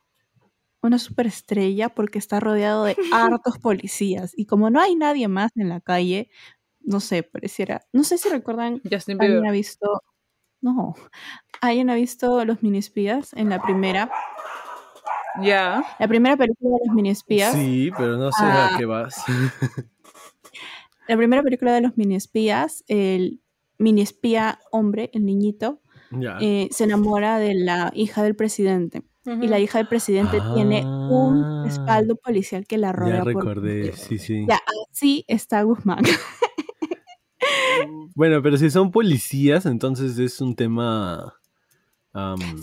una 0.82 0.98
superestrella 0.98 1.90
porque 1.90 2.18
está 2.18 2.40
rodeado 2.40 2.86
de 2.86 2.96
hartos 3.14 3.60
policías. 3.60 4.34
Y 4.36 4.48
como 4.48 4.72
no 4.72 4.82
hay 4.82 4.96
nadie 4.96 5.28
más 5.28 5.52
en 5.54 5.70
la 5.70 5.82
calle, 5.82 6.32
no 6.80 7.00
sé, 7.00 7.22
pareciera. 7.22 7.86
No 7.94 8.04
sé 8.04 8.18
si 8.18 8.28
recuerdan 8.30 8.82
Justin 8.90 9.22
¿Alguien 9.22 9.46
ha 9.46 9.52
visto? 9.52 10.02
No. 10.62 10.96
¿Alguien 11.62 11.90
ha 11.90 11.96
visto 11.96 12.44
Los 12.46 12.64
Mini 12.64 12.78
Espías 12.80 13.34
en 13.34 13.50
la 13.50 13.62
primera? 13.62 14.10
Ya. 15.42 15.84
La 16.00 16.08
primera 16.08 16.38
película 16.38 16.78
de 16.80 16.88
Los 16.88 16.96
Mini 16.96 17.10
Espías. 17.10 17.54
Sí, 17.54 17.92
pero 17.98 18.18
no 18.18 18.32
sé 18.32 18.44
Ah. 18.44 18.70
a 18.74 18.78
qué 18.78 18.86
vas. 18.86 19.16
La 21.08 21.16
primera 21.18 21.44
película 21.44 21.72
de 21.74 21.82
Los 21.82 21.98
Mini 21.98 22.16
Espías, 22.16 22.84
el 22.88 23.40
mini 23.78 24.02
espía 24.02 24.60
hombre, 24.72 25.12
el 25.14 25.24
niñito, 25.26 25.82
eh, 26.42 26.68
se 26.72 26.84
enamora 26.86 27.38
de 27.38 27.54
la 27.54 27.92
hija 27.94 28.24
del 28.24 28.36
presidente. 28.36 29.04
Y 29.26 29.48
la 29.48 29.60
hija 29.60 29.80
del 29.80 29.88
presidente 29.88 30.40
tiene 30.56 30.84
un 30.86 31.44
Ah. 31.44 31.64
respaldo 31.66 32.16
policial 32.16 32.66
que 32.68 32.78
la 32.78 32.92
rodea 32.92 33.18
ya 33.18 33.24
recordé, 33.24 33.92
sí, 33.94 34.18
sí. 34.18 34.46
Ya, 34.48 34.60
así 34.92 35.26
está 35.28 35.62
Guzmán. 35.64 36.04
Bueno, 38.16 38.42
pero 38.42 38.58
si 38.58 38.70
son 38.70 38.92
policías, 38.92 39.66
entonces 39.66 40.18
es 40.20 40.40
un 40.42 40.56
tema 40.56 41.36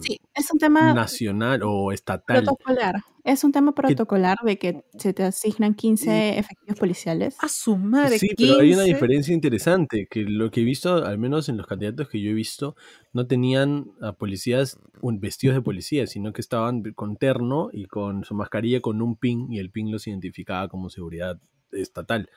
Sí, 0.02 0.18
es 0.34 0.50
un 0.50 0.58
tema 0.58 0.94
nacional 0.94 1.60
o 1.62 1.92
estatal. 1.92 2.42
protocolar. 2.44 3.02
Es 3.22 3.44
un 3.44 3.52
tema 3.52 3.72
protocolar 3.74 4.38
de 4.44 4.58
que 4.58 4.82
se 4.98 5.12
te 5.12 5.24
asignan 5.24 5.74
15 5.74 6.38
efectivos 6.38 6.78
policiales. 6.78 7.36
A 7.38 7.48
su 7.48 7.76
madre. 7.76 8.18
Sí, 8.18 8.30
pero 8.36 8.54
hay 8.54 8.72
una 8.72 8.84
15. 8.84 8.94
diferencia 8.94 9.34
interesante, 9.34 10.08
que 10.10 10.22
lo 10.22 10.50
que 10.50 10.62
he 10.62 10.64
visto, 10.64 11.04
al 11.04 11.18
menos 11.18 11.50
en 11.50 11.58
los 11.58 11.66
candidatos 11.66 12.08
que 12.08 12.20
yo 12.20 12.30
he 12.30 12.34
visto, 12.34 12.74
no 13.12 13.26
tenían 13.26 13.92
a 14.00 14.14
policías 14.14 14.78
un- 15.02 15.20
vestidos 15.20 15.54
de 15.54 15.62
policía, 15.62 16.06
sino 16.06 16.32
que 16.32 16.40
estaban 16.40 16.82
con 16.94 17.16
terno 17.16 17.68
y 17.72 17.84
con 17.84 18.24
su 18.24 18.34
mascarilla 18.34 18.80
con 18.80 19.02
un 19.02 19.16
pin 19.16 19.52
y 19.52 19.58
el 19.58 19.70
pin 19.70 19.92
los 19.92 20.06
identificaba 20.06 20.68
como 20.68 20.88
seguridad 20.88 21.38
estatal. 21.72 22.30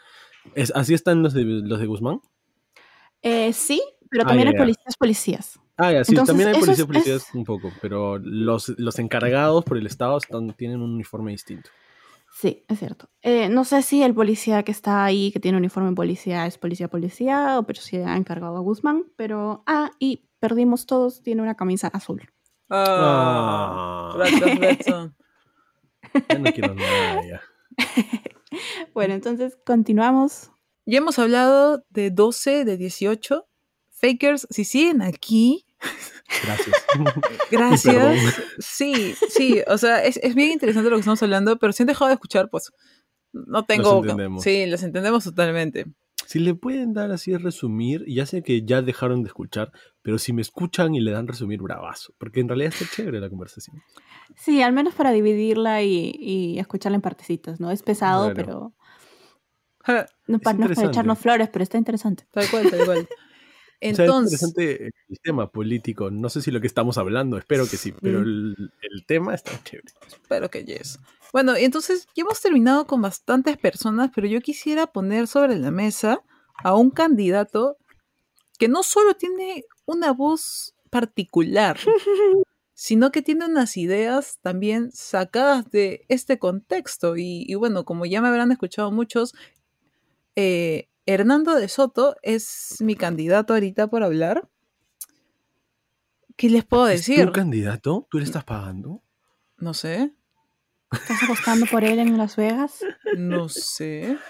¿Es, 0.53 0.71
¿Así 0.75 0.93
están 0.93 1.23
los 1.23 1.33
de, 1.33 1.45
los 1.45 1.79
de 1.79 1.85
Guzmán? 1.87 2.19
Eh, 3.28 3.51
sí, 3.53 3.82
pero 4.09 4.23
Ah, 4.23 4.28
también 4.28 4.47
ya, 4.47 4.51
hay 4.51 4.57
policías 4.59 4.95
policías. 4.97 5.59
Ah, 5.78 5.91
ya, 5.91 6.03
sí, 6.05 6.11
Entonces, 6.11 6.28
también 6.34 6.49
hay 6.49 6.53
policías 6.59 6.80
es- 6.80 6.86
policías 6.86 7.28
es- 7.28 7.34
un 7.36 7.43
poco, 7.43 7.71
pero 7.82 8.17
los, 8.19 8.69
los 8.78 8.99
encargados 8.99 9.65
por 9.65 9.78
el 9.78 9.88
Estado 9.88 10.17
están, 10.17 10.53
tienen 10.53 10.80
un 10.82 10.93
uniforme 10.93 11.32
distinto. 11.32 11.69
Sí, 12.32 12.63
es 12.67 12.80
cierto. 12.80 13.09
Eh, 13.21 13.49
no 13.49 13.63
sé 13.63 13.82
si 13.82 14.03
el 14.03 14.13
policía 14.13 14.61
que 14.63 14.71
está 14.71 15.03
ahí, 15.05 15.32
que 15.32 15.39
tiene 15.39 15.57
uniforme 15.57 15.89
de 15.89 15.95
policía, 15.95 16.45
es 16.45 16.57
policía 16.57 16.88
policía, 16.89 17.57
o 17.59 17.63
pero 17.63 17.82
si 17.82 17.97
ha 17.97 18.15
encargado 18.15 18.57
a 18.57 18.59
Guzmán, 18.59 19.05
pero... 19.15 19.63
Ah, 19.65 19.91
y 19.99 20.28
perdimos 20.39 20.86
todos, 20.86 21.21
tiene 21.23 21.41
una 21.41 21.55
camisa 21.55 21.88
azul. 21.88 22.21
Ah. 22.69 24.13
Ah. 24.15 24.57
Betson. 24.59 25.15
Ya 26.30 26.38
no 26.39 26.51
quiero 26.53 26.76
nada 26.76 27.21
ya. 27.28 27.41
Bueno, 28.93 29.13
entonces 29.15 29.57
continuamos. 29.65 30.51
Ya 30.86 30.99
hemos 30.99 31.19
hablado 31.19 31.83
de 31.89 32.11
12, 32.11 32.65
de 32.65 32.77
18. 32.77 33.47
Fakers, 33.89 34.47
si 34.49 34.65
siguen 34.65 35.01
aquí, 35.01 35.65
Gracias. 36.43 36.86
gracias. 37.51 38.41
Sí, 38.59 39.15
sí, 39.29 39.61
o 39.67 39.77
sea, 39.77 40.03
es, 40.03 40.17
es 40.17 40.36
bien 40.36 40.51
interesante 40.51 40.89
lo 40.89 40.95
que 40.95 41.01
estamos 41.01 41.21
hablando, 41.23 41.57
pero 41.57 41.73
si 41.73 41.83
han 41.83 41.88
dejado 41.88 42.07
de 42.07 42.15
escuchar, 42.15 42.49
pues 42.49 42.71
no 43.31 43.65
tengo. 43.65 44.01
entendemos. 44.01 44.43
Sí, 44.43 44.65
los 44.65 44.83
entendemos 44.83 45.23
totalmente. 45.23 45.86
Si 46.25 46.39
le 46.39 46.55
pueden 46.55 46.93
dar 46.93 47.11
así 47.11 47.38
resumir, 47.38 48.03
ya 48.07 48.25
sé 48.25 48.41
que 48.41 48.65
ya 48.65 48.81
dejaron 48.81 49.21
de 49.21 49.27
escuchar, 49.27 49.71
pero 50.01 50.17
si 50.17 50.33
me 50.33 50.41
escuchan 50.41 50.95
y 50.95 50.99
le 50.99 51.11
dan 51.11 51.27
resumir, 51.27 51.61
bravazo. 51.61 52.13
Porque 52.17 52.39
en 52.39 52.47
realidad 52.47 52.73
está 52.73 52.86
chévere 52.95 53.19
la 53.19 53.29
conversación. 53.29 53.83
Sí, 54.36 54.63
al 54.63 54.73
menos 54.73 54.95
para 54.95 55.11
dividirla 55.11 55.83
y, 55.83 56.15
y 56.17 56.57
escucharla 56.57 56.95
en 56.95 57.01
partecitas, 57.01 57.59
¿no? 57.59 57.69
Es 57.69 57.83
pesado, 57.83 58.33
pero 58.33 58.73
no, 60.27 60.39
para, 60.39 60.57
no 60.57 60.69
para 60.73 60.88
echarnos 60.88 61.19
flores, 61.19 61.49
pero 61.51 61.63
está 61.63 61.77
interesante. 61.77 62.25
Tal 62.31 62.49
cual, 62.49 62.69
tal 62.69 62.86
cual. 62.86 63.09
O 63.81 63.93
sea, 63.93 64.05
es 64.05 64.09
Entonces, 64.09 64.41
interesante 64.41 64.91
el 65.09 65.19
tema 65.21 65.51
político. 65.51 66.09
No 66.09 66.29
sé 66.29 66.41
si 66.41 66.49
lo 66.49 66.61
que 66.61 66.67
estamos 66.67 66.97
hablando, 66.97 67.38
espero 67.38 67.67
que 67.67 67.75
sí, 67.75 67.93
pero 68.01 68.19
el, 68.19 68.71
el 68.81 69.05
tema 69.05 69.36
está 69.36 69.51
chévere. 69.63 69.89
espero 70.07 70.49
que 70.49 70.63
yes. 70.63 70.97
Bueno, 71.33 71.55
entonces 71.55 72.07
ya 72.15 72.23
hemos 72.23 72.41
terminado 72.41 72.88
con 72.88 73.01
bastantes 73.01 73.57
personas, 73.57 74.11
pero 74.15 74.27
yo 74.27 74.39
quisiera 74.39 74.88
poner 74.88 75.27
sobre 75.27 75.57
la 75.57 75.71
mesa 75.71 76.23
a 76.63 76.73
un 76.73 76.89
candidato 76.89 77.77
que 78.57 78.69
no 78.69 78.83
solo 78.83 79.15
tiene 79.15 79.65
una 79.86 80.13
voz 80.13 80.73
particular, 80.89 81.77
sino 82.73 83.11
que 83.11 83.21
tiene 83.21 83.45
unas 83.45 83.77
ideas 83.77 84.39
también 84.41 84.91
sacadas 84.93 85.69
de 85.69 86.05
este 86.07 86.39
contexto. 86.39 87.17
Y, 87.17 87.45
y 87.47 87.55
bueno, 87.55 87.86
como 87.86 88.05
ya 88.05 88.21
me 88.21 88.29
habrán 88.29 88.51
escuchado 88.51 88.91
muchos, 88.91 89.36
eh, 90.36 90.89
Hernando 91.05 91.55
de 91.55 91.67
Soto 91.67 92.15
es 92.21 92.75
mi 92.79 92.95
candidato 92.95 93.53
ahorita 93.53 93.88
por 93.88 94.03
hablar. 94.03 94.47
¿Qué 96.36 96.49
les 96.49 96.65
puedo 96.65 96.88
¿Es 96.88 97.05
decir? 97.05 97.25
tu 97.25 97.31
candidato? 97.31 98.07
¿Tú 98.09 98.17
le 98.19 98.25
estás 98.25 98.43
pagando? 98.43 99.01
No 99.57 99.73
sé. 99.73 100.13
¿Estás 100.91 101.23
apostando 101.23 101.65
por 101.65 101.83
él 101.83 101.99
en 101.99 102.17
Las 102.17 102.36
Vegas? 102.36 102.79
No 103.17 103.49
sé. 103.49 104.17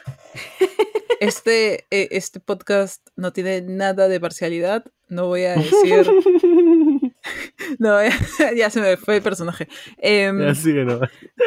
Este, 1.22 1.86
eh, 1.92 2.10
este 2.12 2.42
podcast 2.42 3.08
no 3.16 3.32
tiene 3.32 3.62
nada 3.62 4.10
de 4.10 4.20
parcialidad. 4.20 4.84
No 5.08 5.28
voy 5.28 5.46
a 5.46 5.56
decir. 5.56 6.06
No, 7.80 7.98
ya, 8.04 8.54
ya 8.56 8.70
se 8.70 8.82
me 8.82 8.98
fue 8.98 9.16
el 9.18 9.22
personaje. 9.24 9.68
Em, 9.98 10.40
Ya 10.42 10.54
sigue, 10.54 10.84
¿no? 10.86 11.00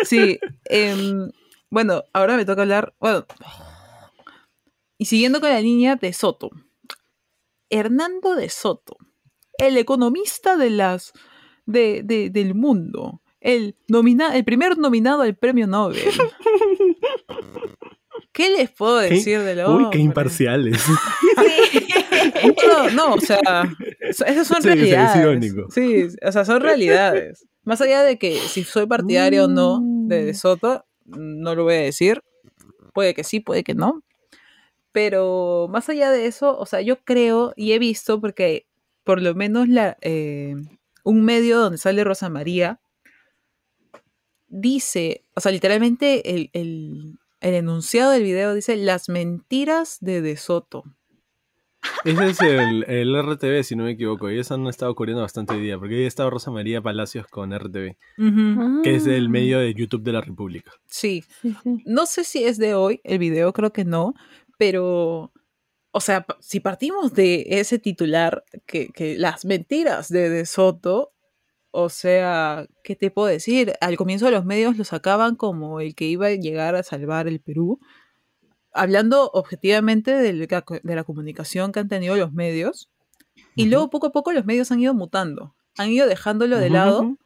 sí. 0.05 0.41
em, 0.65 1.31
bueno, 1.71 2.03
ahora 2.15 2.37
me 2.37 2.45
toca 2.47 2.63
hablar. 2.63 2.95
Bueno. 2.99 3.27
Y 4.99 5.05
siguiendo 5.07 5.41
con 5.41 5.49
la 5.51 5.61
línea 5.61 5.97
de 5.97 6.13
Soto. 6.13 6.51
Hernando 7.71 8.35
de 8.35 8.49
Soto. 8.49 8.97
El 9.59 9.77
economista 9.77 10.57
de 10.57 10.71
las. 10.71 11.13
de- 11.67 12.03
de- 12.05 12.31
del 12.31 12.55
mundo. 12.55 13.23
El, 13.41 13.77
nomina, 13.89 14.37
el 14.37 14.45
primer 14.45 14.79
nominado 14.79 15.23
al 15.23 15.37
premio 15.37 15.67
Nobel. 15.69 16.03
¿Qué 18.33 18.51
les 18.51 18.71
puedo 18.71 19.01
Qué- 19.01 19.11
decir 19.15 19.41
de 19.41 19.55
lo 19.57 19.75
Uy, 19.77 19.87
qué 19.91 19.99
imparciales. 19.99 20.83
No, 22.67 22.91
no, 22.91 23.15
o 23.15 23.21
sea, 23.21 23.41
esas 24.01 24.47
son 24.47 24.63
Sí, 24.63 24.69
sí, 24.69 24.69
es 24.69 24.81
realidades. 24.81 25.65
Sí, 25.71 26.07
o 26.23 26.33
sea, 26.33 26.45
son 26.45 26.61
realidades. 26.61 27.47
Más 27.65 27.81
allá 27.81 28.03
de 28.03 28.19
que 28.19 28.37
si 28.39 28.65
soy 28.65 28.87
partidario 28.87 29.45
o 29.45 29.49
no 29.49 29.81
de, 29.83 30.25
de 30.25 30.33
Mm. 30.33 30.35
Soto, 30.35 30.85
no 31.05 31.55
lo 31.55 31.65
voy 31.65 31.75
a 31.75 31.81
decir. 31.81 32.23
Puede 32.95 33.15
que 33.15 33.25
sí, 33.25 33.41
puede 33.41 33.63
que 33.65 33.75
no. 33.75 34.03
Pero 35.01 35.69
más 35.71 35.89
allá 35.89 36.11
de 36.11 36.27
eso, 36.27 36.59
o 36.59 36.67
sea, 36.67 36.81
yo 36.81 36.99
creo 37.05 37.53
y 37.55 37.71
he 37.71 37.79
visto, 37.79 38.21
porque 38.21 38.67
por 39.05 39.23
lo 39.23 39.33
menos 39.37 39.69
la, 39.69 39.97
eh, 40.01 40.57
un 41.05 41.25
medio 41.25 41.61
donde 41.61 41.79
sale 41.79 42.03
Rosa 42.03 42.29
María 42.29 42.81
dice, 44.49 45.23
o 45.37 45.41
sea, 45.41 45.53
literalmente 45.53 46.35
el, 46.35 46.51
el- 46.53 47.17
el 47.41 47.55
enunciado 47.55 48.11
del 48.11 48.25
video 48.25 48.55
dice 48.55 48.75
las 48.77 49.09
mentiras 49.09 49.99
de 50.01 50.21
De 50.21 50.37
Soto. 50.37 50.83
Ese 52.05 52.27
es 52.31 52.41
el, 52.41 52.83
el 52.89 53.15
RTV, 53.15 53.63
si 53.63 53.77
no 53.77 53.85
me 53.85 53.93
equivoco. 53.93 54.29
Y 54.33 54.41
eso 54.41 54.55
han 54.55 54.67
estado 54.67 54.93
cubriendo 54.97 55.23
bastante 55.23 55.55
hoy 55.55 55.61
día, 55.63 55.79
porque 55.79 55.95
hoy 55.95 56.05
ha 56.07 56.09
estado 56.09 56.29
Rosa 56.31 56.51
María 56.51 56.83
Palacios 56.83 57.29
con 57.29 57.53
RTV, 57.53 57.97
Ujú. 58.19 58.83
que 58.83 58.97
es 58.97 59.07
el 59.07 59.27
Ah, 59.27 59.31
medio 59.31 59.61
de 59.61 59.73
YouTube 59.75 60.03
de 60.03 60.13
la 60.13 60.21
República. 60.23 60.73
Sí, 60.87 61.23
Sí, 61.41 61.55
sí. 61.63 61.83
no 61.87 62.07
sé 62.07 62.25
si 62.25 62.43
es 62.43 62.59
de 62.59 62.75
hoy 62.75 63.01
el 63.05 63.21
video, 63.21 63.53
creo 63.53 63.73
que 63.73 63.85
no, 63.85 64.15
pero, 64.59 65.33
o 65.93 66.01
sea, 66.01 66.27
si 66.41 66.61
partimos 66.61 67.15
de 67.15 67.47
ese 67.49 67.79
titular, 67.79 68.45
que, 68.67 68.89
que 68.89 69.17
las 69.17 69.45
mentiras 69.45 70.11
de 70.11 70.29
De 70.29 70.45
Soto, 70.45 71.13
o 71.71 71.89
sea, 71.89 72.67
¿qué 72.83 72.97
te 72.97 73.11
puedo 73.11 73.29
decir? 73.29 73.75
Al 73.81 73.97
comienzo 73.97 74.31
los 74.31 74.45
medios 74.45 74.77
lo 74.77 74.85
sacaban 74.85 75.37
como 75.37 75.81
el 75.81 75.95
que 75.95 76.07
iba 76.07 76.27
a 76.27 76.35
llegar 76.35 76.75
a 76.75 76.83
salvar 76.83 77.29
el 77.29 77.41
Perú, 77.41 77.81
hablando 78.73 79.31
objetivamente 79.33 80.13
de 80.13 80.95
la 80.95 81.05
comunicación 81.05 81.73
que 81.73 81.81
han 81.81 81.89
tenido 81.89 82.17
los 82.17 82.33
medios, 82.33 82.91
y 83.55 83.67
luego 83.67 83.91
poco 83.91 84.09
a 84.09 84.13
poco 84.13 84.33
los 84.33 84.45
medios 84.45 84.71
han 84.71 84.81
ido 84.81 84.95
mutando, 84.95 85.55
han 85.77 85.91
ido 85.91 86.07
dejándolo 86.07 86.59
de 86.59 86.71
lado 86.71 87.17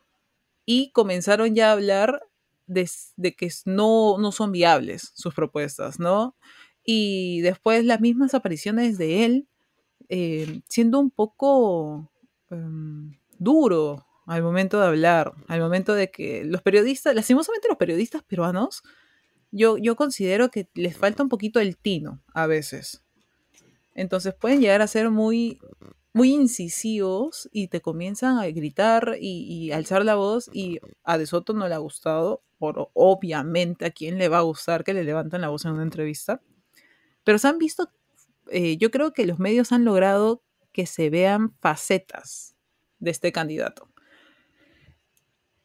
y 0.64 0.90
comenzaron 0.92 1.54
ya 1.54 1.70
a 1.70 1.72
hablar 1.72 2.22
de, 2.66 2.88
de 3.16 3.34
que 3.34 3.50
no, 3.64 4.18
no 4.18 4.32
son 4.32 4.52
viables 4.52 5.12
sus 5.14 5.34
propuestas, 5.34 5.98
¿no? 5.98 6.36
Y 6.84 7.40
después 7.42 7.84
las 7.84 8.00
mismas 8.00 8.34
apariciones 8.34 8.98
de 8.98 9.24
él, 9.24 9.48
eh, 10.08 10.62
siendo 10.68 10.98
un 10.98 11.10
poco 11.10 12.10
em, 12.50 13.16
duro 13.38 14.06
al 14.26 14.42
momento 14.42 14.80
de 14.80 14.86
hablar, 14.86 15.32
al 15.48 15.60
momento 15.60 15.94
de 15.94 16.10
que 16.10 16.44
los 16.44 16.62
periodistas, 16.62 17.14
lastimosamente 17.14 17.68
los 17.68 17.78
periodistas 17.78 18.22
peruanos, 18.22 18.82
yo, 19.50 19.76
yo 19.78 19.96
considero 19.96 20.50
que 20.50 20.68
les 20.74 20.96
falta 20.96 21.22
un 21.22 21.28
poquito 21.28 21.60
el 21.60 21.76
tino 21.76 22.20
a 22.32 22.46
veces. 22.46 23.02
Entonces 23.94 24.34
pueden 24.34 24.60
llegar 24.60 24.80
a 24.80 24.86
ser 24.86 25.10
muy, 25.10 25.58
muy 26.12 26.32
incisivos 26.32 27.48
y 27.52 27.68
te 27.68 27.80
comienzan 27.80 28.38
a 28.38 28.46
gritar 28.46 29.16
y, 29.20 29.70
alzar 29.72 30.04
la 30.04 30.14
voz 30.14 30.50
y 30.52 30.80
a 31.04 31.18
De 31.18 31.26
Soto 31.26 31.52
no 31.52 31.68
le 31.68 31.74
ha 31.74 31.78
gustado, 31.78 32.42
por 32.58 32.90
obviamente 32.94 33.84
a 33.86 33.90
quién 33.90 34.18
le 34.18 34.28
va 34.28 34.38
a 34.38 34.42
gustar 34.42 34.84
que 34.84 34.94
le 34.94 35.04
levanten 35.04 35.40
la 35.40 35.48
voz 35.48 35.64
en 35.64 35.72
una 35.72 35.82
entrevista. 35.82 36.40
Pero 37.24 37.38
se 37.38 37.48
han 37.48 37.58
visto, 37.58 37.90
eh, 38.50 38.76
yo 38.76 38.90
creo 38.90 39.12
que 39.12 39.26
los 39.26 39.38
medios 39.38 39.72
han 39.72 39.84
logrado 39.84 40.42
que 40.72 40.86
se 40.86 41.10
vean 41.10 41.54
facetas 41.60 42.56
de 42.98 43.10
este 43.10 43.32
candidato. 43.32 43.88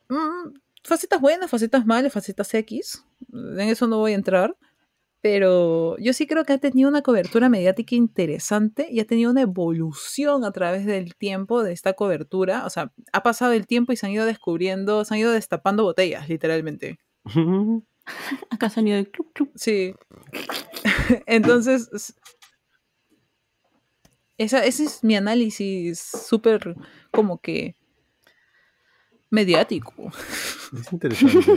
Mm, 0.10 0.54
facetas 0.84 1.22
buenas, 1.22 1.50
facetas 1.50 1.86
malas, 1.86 2.14
facetas 2.14 2.54
X. 2.54 3.04
En 3.32 3.60
eso 3.60 3.88
no 3.88 3.98
voy 3.98 4.14
a 4.14 4.16
entrar. 4.16 4.56
Pero 5.22 5.98
yo 5.98 6.14
sí 6.14 6.28
creo 6.28 6.46
que 6.46 6.54
ha 6.54 6.58
tenido 6.60 6.88
una 6.88 7.02
cobertura 7.02 7.50
mediática 7.50 7.96
interesante 7.96 8.88
y 8.90 9.00
ha 9.00 9.06
tenido 9.06 9.32
una 9.32 9.42
evolución 9.42 10.46
a 10.46 10.52
través 10.52 10.86
del 10.86 11.16
tiempo 11.16 11.64
de 11.64 11.74
esta 11.74 11.94
cobertura. 11.94 12.66
O 12.66 12.70
sea, 12.70 12.94
ha 13.12 13.24
pasado 13.24 13.54
el 13.54 13.66
tiempo 13.66 13.92
y 13.92 13.98
se 13.98 14.06
han 14.06 14.12
ido 14.12 14.26
descubriendo, 14.26 15.04
se 15.06 15.16
han 15.16 15.20
ido 15.20 15.32
destapando 15.32 15.84
botellas, 15.84 16.30
literalmente. 16.30 17.00
Acá 18.50 18.70
sonido 18.70 18.96
del 18.96 19.10
club, 19.10 19.34
club. 19.34 19.52
Sí. 19.56 19.94
Entonces, 21.26 22.16
esa, 24.38 24.64
ese 24.66 24.86
es 24.86 25.04
mi 25.04 25.16
análisis 25.16 26.00
súper 26.00 26.76
como 27.12 27.40
que 27.40 27.76
mediático. 29.30 29.94
Es 30.78 30.92
interesante. 30.94 31.52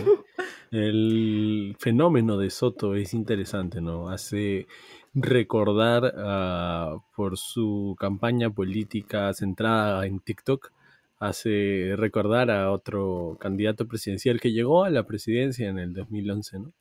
El 0.71 1.77
fenómeno 1.79 2.39
de 2.39 2.51
Soto 2.51 2.95
es 2.95 3.13
interesante, 3.13 3.81
¿no? 3.81 4.09
Hace 4.09 4.67
recordar 5.15 6.15
ah, 6.17 6.99
por 7.17 7.37
su 7.37 7.97
campaña 7.99 8.51
política 8.51 9.33
centrada 9.35 10.07
en 10.07 10.21
TikTok, 10.21 10.71
hace 11.19 11.95
recordar 11.97 12.51
a 12.51 12.71
otro 12.71 13.37
candidato 13.41 13.89
presidencial 13.89 14.41
que 14.41 14.53
llegó 14.53 14.85
a 14.85 14.91
la 14.91 15.07
presidencia 15.07 15.69
en 15.69 15.79
el 15.79 15.93
2011, 15.93 16.61
¿no? 16.61 16.73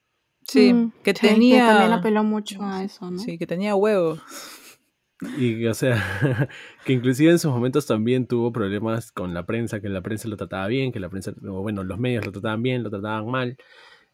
Sí, 0.52 0.74
Mm, 0.74 0.92
que 1.04 1.14
sí, 1.14 1.28
tenía... 1.28 1.68
también 1.68 1.92
apeló 1.92 2.24
mucho 2.24 2.64
a 2.64 2.84
eso, 2.84 3.10
¿no? 3.12 3.20
Sí, 3.20 3.38
que 3.38 3.46
tenía 3.46 3.76
huevos. 3.76 4.22
Y, 5.38 5.66
o 5.66 5.74
sea, 5.74 5.96
que 6.86 6.94
inclusive 6.94 7.32
en 7.32 7.40
sus 7.40 7.52
momentos 7.52 7.86
también 7.86 8.26
tuvo 8.26 8.52
problemas 8.52 9.12
con 9.12 9.34
la 9.34 9.46
prensa, 9.46 9.82
que 9.82 9.90
la 9.90 10.02
prensa 10.02 10.28
lo 10.28 10.38
trataba 10.38 10.68
bien, 10.68 10.92
que 10.92 11.00
la 11.00 11.10
prensa, 11.10 11.34
o 11.44 11.62
bueno, 11.62 11.84
los 11.84 12.00
medios 12.00 12.26
lo 12.26 12.32
trataban 12.32 12.64
bien, 12.64 12.84
lo 12.84 12.90
trataban 12.90 13.30
mal. 13.30 13.58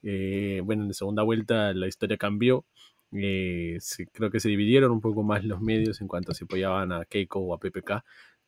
Eh, 0.04 0.62
bueno, 0.64 0.84
en 0.84 0.90
la 0.90 0.94
segunda 0.94 1.24
vuelta 1.24 1.74
la 1.74 1.88
historia 1.88 2.18
cambió. 2.18 2.66
Eh, 3.12 3.78
creo 4.12 4.32
que 4.32 4.40
se 4.40 4.50
dividieron 4.50 4.92
un 4.92 5.02
poco 5.02 5.24
más 5.24 5.46
los 5.46 5.62
medios 5.62 6.02
en 6.02 6.08
cuanto 6.08 6.32
a 6.32 6.36
si 6.36 6.44
apoyaban 6.46 6.92
a 6.92 7.06
Keiko 7.06 7.40
o 7.40 7.54
a 7.54 7.60
PPK. 7.60 8.04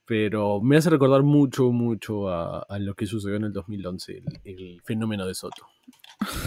Pero 0.07 0.61
me 0.61 0.77
hace 0.77 0.89
recordar 0.89 1.21
mucho, 1.21 1.71
mucho 1.71 2.29
a, 2.29 2.59
a 2.61 2.79
lo 2.79 2.95
que 2.95 3.05
sucedió 3.05 3.35
en 3.35 3.43
el 3.43 3.53
2011, 3.53 4.17
el, 4.17 4.39
el 4.45 4.81
fenómeno 4.83 5.27
de 5.27 5.35
Soto. 5.35 5.67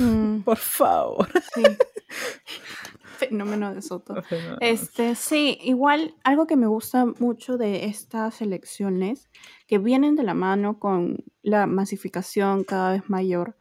Mm, 0.00 0.40
Por 0.40 0.56
favor. 0.56 1.28
sí. 1.54 1.62
Fenómeno 3.18 3.74
de 3.74 3.82
Soto. 3.82 4.14
Este, 4.60 5.14
sí, 5.14 5.58
igual 5.62 6.14
algo 6.24 6.46
que 6.46 6.56
me 6.56 6.66
gusta 6.66 7.04
mucho 7.04 7.58
de 7.58 7.84
estas 7.84 8.40
elecciones, 8.40 9.28
que 9.66 9.78
vienen 9.78 10.16
de 10.16 10.22
la 10.22 10.32
mano 10.32 10.78
con 10.78 11.22
la 11.42 11.66
masificación 11.66 12.64
cada 12.64 12.92
vez 12.92 13.10
mayor 13.10 13.58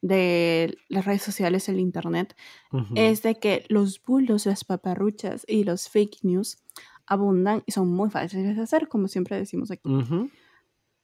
de 0.00 0.78
las 0.88 1.04
redes 1.04 1.22
sociales, 1.22 1.68
el 1.68 1.78
internet, 1.78 2.34
es 2.94 3.22
de 3.22 3.38
que 3.38 3.64
los 3.68 4.02
bulos, 4.02 4.46
las 4.46 4.64
paparruchas 4.64 5.44
y 5.46 5.64
los 5.64 5.88
fake 5.90 6.18
news 6.22 6.58
abundan 7.06 7.62
y 7.66 7.72
son 7.72 7.88
muy 7.88 8.10
fáciles 8.10 8.56
de 8.56 8.62
hacer, 8.62 8.88
como 8.88 9.08
siempre 9.08 9.36
decimos 9.36 9.70
aquí. 9.70 9.88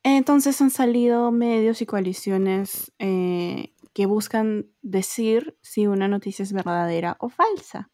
Entonces 0.03 0.61
han 0.61 0.70
salido 0.70 1.30
medios 1.30 1.82
y 1.82 1.86
coaliciones 1.86 2.92
eh, 2.98 3.74
que 3.92 4.07
buscan 4.07 4.66
decir 4.82 5.59
si 5.61 5.86
una 5.86 6.09
noticia 6.09 6.42
es 6.42 6.53
verdadera 6.53 7.16
o 7.20 7.28
falsa, 7.28 7.90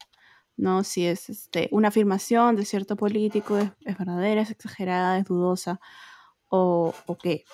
¿no? 0.56 0.84
Si 0.84 1.04
es 1.04 1.28
este, 1.28 1.68
una 1.72 1.88
afirmación 1.88 2.54
de 2.54 2.64
cierto 2.64 2.96
político, 2.96 3.58
es, 3.58 3.70
es 3.84 3.98
verdadera, 3.98 4.42
es 4.42 4.50
exagerada, 4.50 5.18
es 5.18 5.24
dudosa 5.24 5.80
o, 6.48 6.94
o 7.06 7.18
qué. 7.18 7.44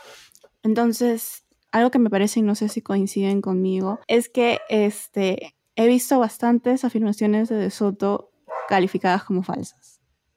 Entonces, 0.63 1.45
algo 1.71 1.91
que 1.91 1.99
me 1.99 2.11
parece, 2.11 2.41
y 2.41 2.43
no 2.43 2.55
sé 2.55 2.69
si 2.69 2.83
coinciden 2.83 3.41
conmigo, 3.41 4.01
es 4.07 4.29
que 4.29 4.61
este, 4.69 5.57
he 5.75 5.87
visto 5.87 6.19
bastantes 6.19 6.85
afirmaciones 6.85 7.49
de 7.49 7.57
De 7.57 7.71
Soto 7.71 8.31
calificadas 8.69 9.25
como 9.25 9.43
falsas. 9.43 9.92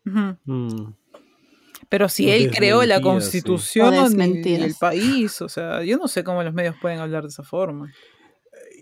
Mm. 0.06 0.93
Pero 1.89 2.10
si 2.10 2.30
él 2.30 2.49
creó 2.51 2.84
la 2.86 2.97
sí. 2.97 3.03
constitución 3.03 3.93
y- 3.93 3.97
desmentidas. 3.99 4.66
el 4.68 4.76
país, 4.80 5.41
o 5.41 5.49
sea, 5.49 5.84
yo 5.84 5.97
no 5.97 6.08
sé 6.08 6.24
cómo 6.24 6.41
los 6.43 6.53
medios 6.53 6.76
pueden 6.82 6.99
hablar 6.99 7.24
de 7.24 7.30
esa 7.30 7.43
forma. 7.43 7.91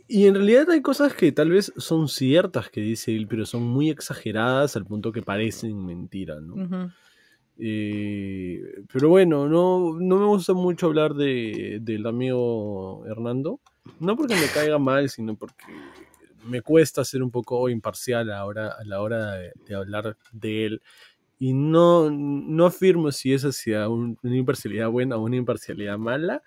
Y 0.07 0.27
en 0.27 0.35
realidad 0.35 0.69
hay 0.69 0.81
cosas 0.81 1.13
que 1.13 1.31
tal 1.31 1.49
vez 1.49 1.73
son 1.77 2.07
ciertas 2.07 2.69
que 2.69 2.81
dice 2.81 3.15
él, 3.15 3.27
pero 3.27 3.45
son 3.45 3.63
muy 3.63 3.89
exageradas 3.89 4.75
al 4.75 4.85
punto 4.85 5.11
que 5.11 5.21
parecen 5.21 5.85
mentira, 5.85 6.39
¿no? 6.39 6.91
Eh, 7.57 8.61
pero 8.91 9.09
bueno, 9.09 9.47
no, 9.47 9.95
no 9.99 10.17
me 10.17 10.25
gusta 10.25 10.53
mucho 10.53 10.87
hablar 10.87 11.13
de, 11.13 11.79
del 11.81 12.05
amigo 12.05 13.05
Hernando. 13.05 13.59
No 13.99 14.15
porque 14.15 14.35
me 14.35 14.47
caiga 14.47 14.77
mal, 14.79 15.09
sino 15.09 15.35
porque 15.35 15.65
me 16.45 16.61
cuesta 16.61 17.05
ser 17.05 17.23
un 17.23 17.31
poco 17.31 17.69
imparcial 17.69 18.31
ahora, 18.31 18.69
a 18.77 18.83
la 18.83 19.01
hora 19.01 19.33
de, 19.33 19.51
de 19.65 19.75
hablar 19.75 20.17
de 20.31 20.65
él. 20.65 20.81
Y 21.43 21.51
no, 21.53 22.09
no 22.09 22.65
afirmo 22.65 23.11
si 23.11 23.33
es 23.33 23.43
hacia 23.43 23.89
un- 23.89 24.17
una 24.23 24.35
imparcialidad 24.37 24.87
buena 24.89 25.17
o 25.17 25.23
una 25.23 25.35
imparcialidad 25.35 25.97
mala. 25.97 26.41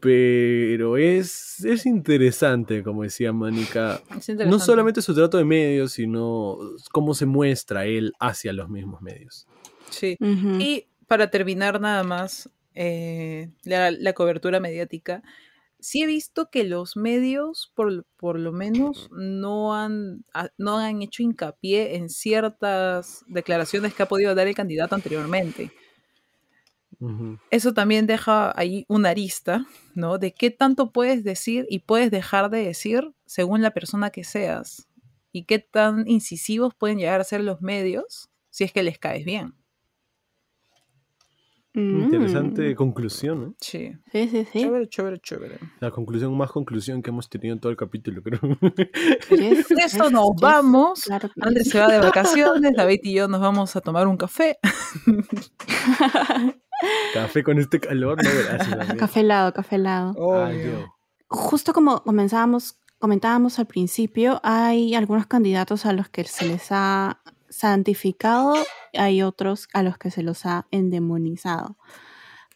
Pero 0.00 0.96
es, 0.96 1.62
es 1.64 1.84
interesante, 1.84 2.82
como 2.82 3.02
decía 3.02 3.32
Mónica, 3.32 4.00
no 4.46 4.58
solamente 4.58 5.02
su 5.02 5.14
trato 5.14 5.36
de 5.36 5.44
medios, 5.44 5.92
sino 5.92 6.56
cómo 6.90 7.12
se 7.14 7.26
muestra 7.26 7.84
él 7.84 8.12
hacia 8.18 8.52
los 8.54 8.70
mismos 8.70 9.02
medios. 9.02 9.46
Sí. 9.90 10.16
Y 10.58 10.86
para 11.06 11.30
terminar 11.30 11.80
nada 11.80 12.02
más 12.02 12.48
eh, 12.74 13.50
la, 13.64 13.90
la 13.90 14.12
cobertura 14.14 14.58
mediática, 14.60 15.22
sí 15.80 16.02
he 16.02 16.06
visto 16.06 16.50
que 16.50 16.64
los 16.64 16.96
medios, 16.96 17.72
por, 17.74 18.06
por 18.16 18.38
lo 18.38 18.52
menos, 18.52 19.08
no 19.12 19.74
han, 19.74 20.24
ha- 20.34 20.50
no 20.58 20.78
han 20.78 21.02
hecho 21.02 21.22
hincapié 21.22 21.96
en 21.96 22.08
ciertas 22.08 23.24
declaraciones 23.28 23.94
que 23.94 24.02
ha 24.02 24.08
podido 24.08 24.34
dar 24.34 24.46
el 24.48 24.54
candidato 24.54 24.94
anteriormente. 24.94 25.72
Eso 27.50 27.74
también 27.74 28.06
deja 28.06 28.52
ahí 28.58 28.84
una 28.88 29.10
arista, 29.10 29.66
¿no? 29.94 30.18
De 30.18 30.32
qué 30.34 30.50
tanto 30.50 30.92
puedes 30.92 31.24
decir 31.24 31.66
y 31.68 31.80
puedes 31.80 32.10
dejar 32.10 32.48
de 32.50 32.64
decir 32.64 33.12
según 33.26 33.60
la 33.62 33.72
persona 33.72 34.10
que 34.10 34.22
seas. 34.24 34.88
Y 35.32 35.44
qué 35.44 35.58
tan 35.58 36.08
incisivos 36.08 36.74
pueden 36.74 36.98
llegar 36.98 37.20
a 37.20 37.24
ser 37.24 37.40
los 37.42 37.60
medios 37.60 38.30
si 38.50 38.64
es 38.64 38.72
que 38.72 38.82
les 38.82 38.98
caes 38.98 39.24
bien. 39.24 39.54
Interesante 41.72 42.72
Mm. 42.72 42.74
conclusión, 42.74 43.42
¿eh? 43.50 43.54
Sí. 43.60 43.92
Sí, 44.10 44.28
sí, 44.28 44.44
sí. 44.52 44.60
Chévere, 44.60 44.88
chévere, 44.88 45.18
chévere. 45.20 45.58
La 45.78 45.90
conclusión 45.92 46.36
más 46.36 46.50
conclusión 46.50 47.00
que 47.02 47.10
hemos 47.10 47.28
tenido 47.28 47.54
en 47.54 47.60
todo 47.60 47.70
el 47.70 47.76
capítulo, 47.76 48.22
creo. 48.22 48.40
Yes, 48.40 49.28
Con 49.28 49.40
esto 49.40 49.74
yes, 49.76 50.12
nos 50.12 50.30
yes. 50.32 50.40
vamos. 50.40 51.02
Claro 51.04 51.28
que 51.28 51.40
Andrés 51.40 51.68
se 51.68 51.78
va 51.78 51.88
de 51.88 51.98
vacaciones, 52.00 52.72
David 52.76 53.00
y 53.04 53.14
yo 53.14 53.28
nos 53.28 53.40
vamos 53.40 53.76
a 53.76 53.80
tomar 53.80 54.06
un 54.08 54.16
café. 54.16 54.58
Café 57.12 57.42
con 57.42 57.58
este 57.58 57.78
calor, 57.78 58.22
no 58.22 58.30
gracias. 58.30 58.94
café 58.98 59.20
helado, 59.20 59.52
café 59.52 59.76
helado. 59.76 60.14
Justo 61.28 61.72
como 61.72 62.02
comenzábamos, 62.02 62.78
comentábamos 62.98 63.58
al 63.58 63.66
principio, 63.66 64.40
hay 64.42 64.94
algunos 64.94 65.26
candidatos 65.26 65.84
a 65.86 65.92
los 65.92 66.08
que 66.08 66.24
se 66.24 66.46
les 66.46 66.68
ha 66.70 67.20
santificado, 67.50 68.54
hay 68.94 69.22
otros 69.22 69.68
a 69.74 69.82
los 69.82 69.98
que 69.98 70.10
se 70.10 70.22
los 70.22 70.46
ha 70.46 70.66
endemonizado. 70.70 71.76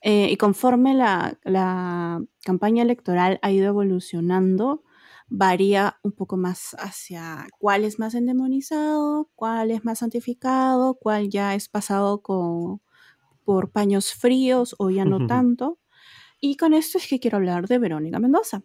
Eh, 0.03 0.31
y 0.31 0.37
conforme 0.37 0.95
la, 0.95 1.39
la 1.45 2.23
campaña 2.45 2.83
electoral 2.83 3.39
ha 3.43 3.51
ido 3.51 3.67
evolucionando, 3.67 4.85
varía 5.29 5.99
un 6.03 6.13
poco 6.13 6.37
más 6.37 6.77
hacia 6.79 7.47
cuál 7.59 7.85
es 7.85 7.99
más 7.99 8.15
endemonizado, 8.15 9.31
cuál 9.35 9.71
es 9.71 9.85
más 9.85 10.01
santificado, 10.01 10.95
cuál 10.95 11.31
ya 11.31 11.55
es 11.55 11.69
pasado 11.69 12.23
con, 12.23 12.81
por 13.45 13.71
paños 13.71 14.15
fríos 14.15 14.75
o 14.79 14.91
ya 14.91 15.05
no 15.05 15.27
tanto. 15.27 15.79
Y 16.41 16.57
con 16.57 16.75
esto 16.75 16.99
es 16.99 17.09
que 17.09 17.21
quiero 17.21 17.39
hablar 17.39 17.69
de 17.69 17.79
Verónica 17.79 18.19
Mendoza. 18.19 18.63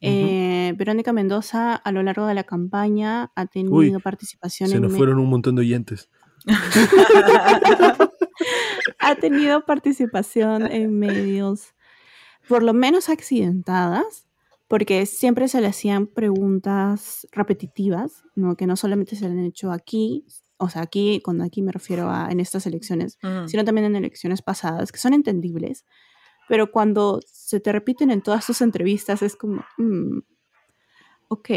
Eh, 0.00 0.74
Verónica 0.76 1.12
Mendoza 1.12 1.74
a 1.74 1.92
lo 1.92 2.02
largo 2.02 2.26
de 2.26 2.34
la 2.34 2.44
campaña 2.44 3.30
ha 3.34 3.46
tenido 3.46 3.74
Uy, 3.74 3.92
participación 4.02 4.68
Se 4.70 4.76
en 4.76 4.82
nos 4.82 4.94
fueron 4.94 5.18
un 5.18 5.28
montón 5.30 5.54
de 5.56 5.60
oyentes. 5.62 6.10
ha 8.98 9.14
tenido 9.16 9.64
participación 9.64 10.70
en 10.70 10.98
medios 10.98 11.74
por 12.48 12.62
lo 12.62 12.72
menos 12.72 13.08
accidentadas, 13.08 14.28
porque 14.68 15.06
siempre 15.06 15.48
se 15.48 15.60
le 15.60 15.68
hacían 15.68 16.06
preguntas 16.06 17.26
repetitivas, 17.32 18.22
¿no? 18.34 18.56
que 18.56 18.66
no 18.66 18.76
solamente 18.76 19.16
se 19.16 19.24
le 19.28 19.32
han 19.32 19.44
hecho 19.44 19.72
aquí, 19.72 20.24
o 20.56 20.68
sea, 20.68 20.82
aquí, 20.82 21.20
con 21.22 21.42
aquí 21.42 21.62
me 21.62 21.72
refiero 21.72 22.10
a 22.10 22.28
en 22.30 22.40
estas 22.40 22.66
elecciones, 22.66 23.18
Ujú. 23.22 23.48
sino 23.48 23.64
también 23.64 23.86
en 23.86 23.96
elecciones 23.96 24.42
pasadas, 24.42 24.92
que 24.92 24.98
son 24.98 25.14
entendibles, 25.14 25.84
pero 26.48 26.70
cuando 26.70 27.20
se 27.26 27.60
te 27.60 27.72
repiten 27.72 28.10
en 28.10 28.22
todas 28.22 28.46
tus 28.46 28.60
entrevistas 28.60 29.22
es 29.22 29.36
como, 29.36 29.64
mm, 29.78 30.18
ok. 31.28 31.50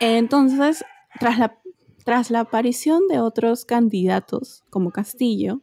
Entonces, 0.00 0.84
tras 1.18 1.38
la, 1.38 1.58
tras 2.04 2.30
la 2.30 2.40
aparición 2.40 3.08
de 3.08 3.20
otros 3.20 3.64
candidatos 3.64 4.64
como 4.70 4.90
Castillo, 4.90 5.62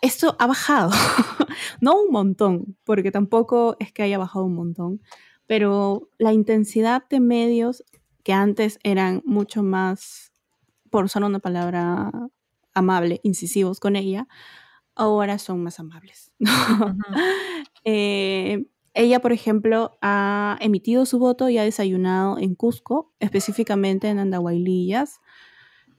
esto 0.00 0.36
ha 0.38 0.46
bajado, 0.46 0.90
no 1.80 2.00
un 2.00 2.10
montón, 2.10 2.76
porque 2.84 3.10
tampoco 3.10 3.76
es 3.78 3.92
que 3.92 4.02
haya 4.02 4.18
bajado 4.18 4.44
un 4.44 4.54
montón, 4.54 5.00
pero 5.46 6.10
la 6.18 6.32
intensidad 6.32 7.04
de 7.08 7.20
medios 7.20 7.84
que 8.22 8.32
antes 8.32 8.78
eran 8.82 9.22
mucho 9.24 9.62
más, 9.62 10.32
por 10.90 11.04
usar 11.04 11.24
una 11.24 11.38
palabra 11.38 12.10
amable, 12.74 13.20
incisivos 13.22 13.80
con 13.80 13.96
ella, 13.96 14.26
ahora 14.96 15.38
son 15.38 15.62
más 15.62 15.80
amables. 15.80 16.32
Eh, 17.84 18.66
ella, 18.94 19.20
por 19.20 19.32
ejemplo, 19.32 19.98
ha 20.00 20.56
emitido 20.60 21.04
su 21.04 21.18
voto 21.18 21.48
y 21.50 21.58
ha 21.58 21.64
desayunado 21.64 22.38
en 22.38 22.54
Cusco, 22.54 23.12
específicamente 23.20 24.08
en 24.08 24.18
Andahuaylillas. 24.18 25.20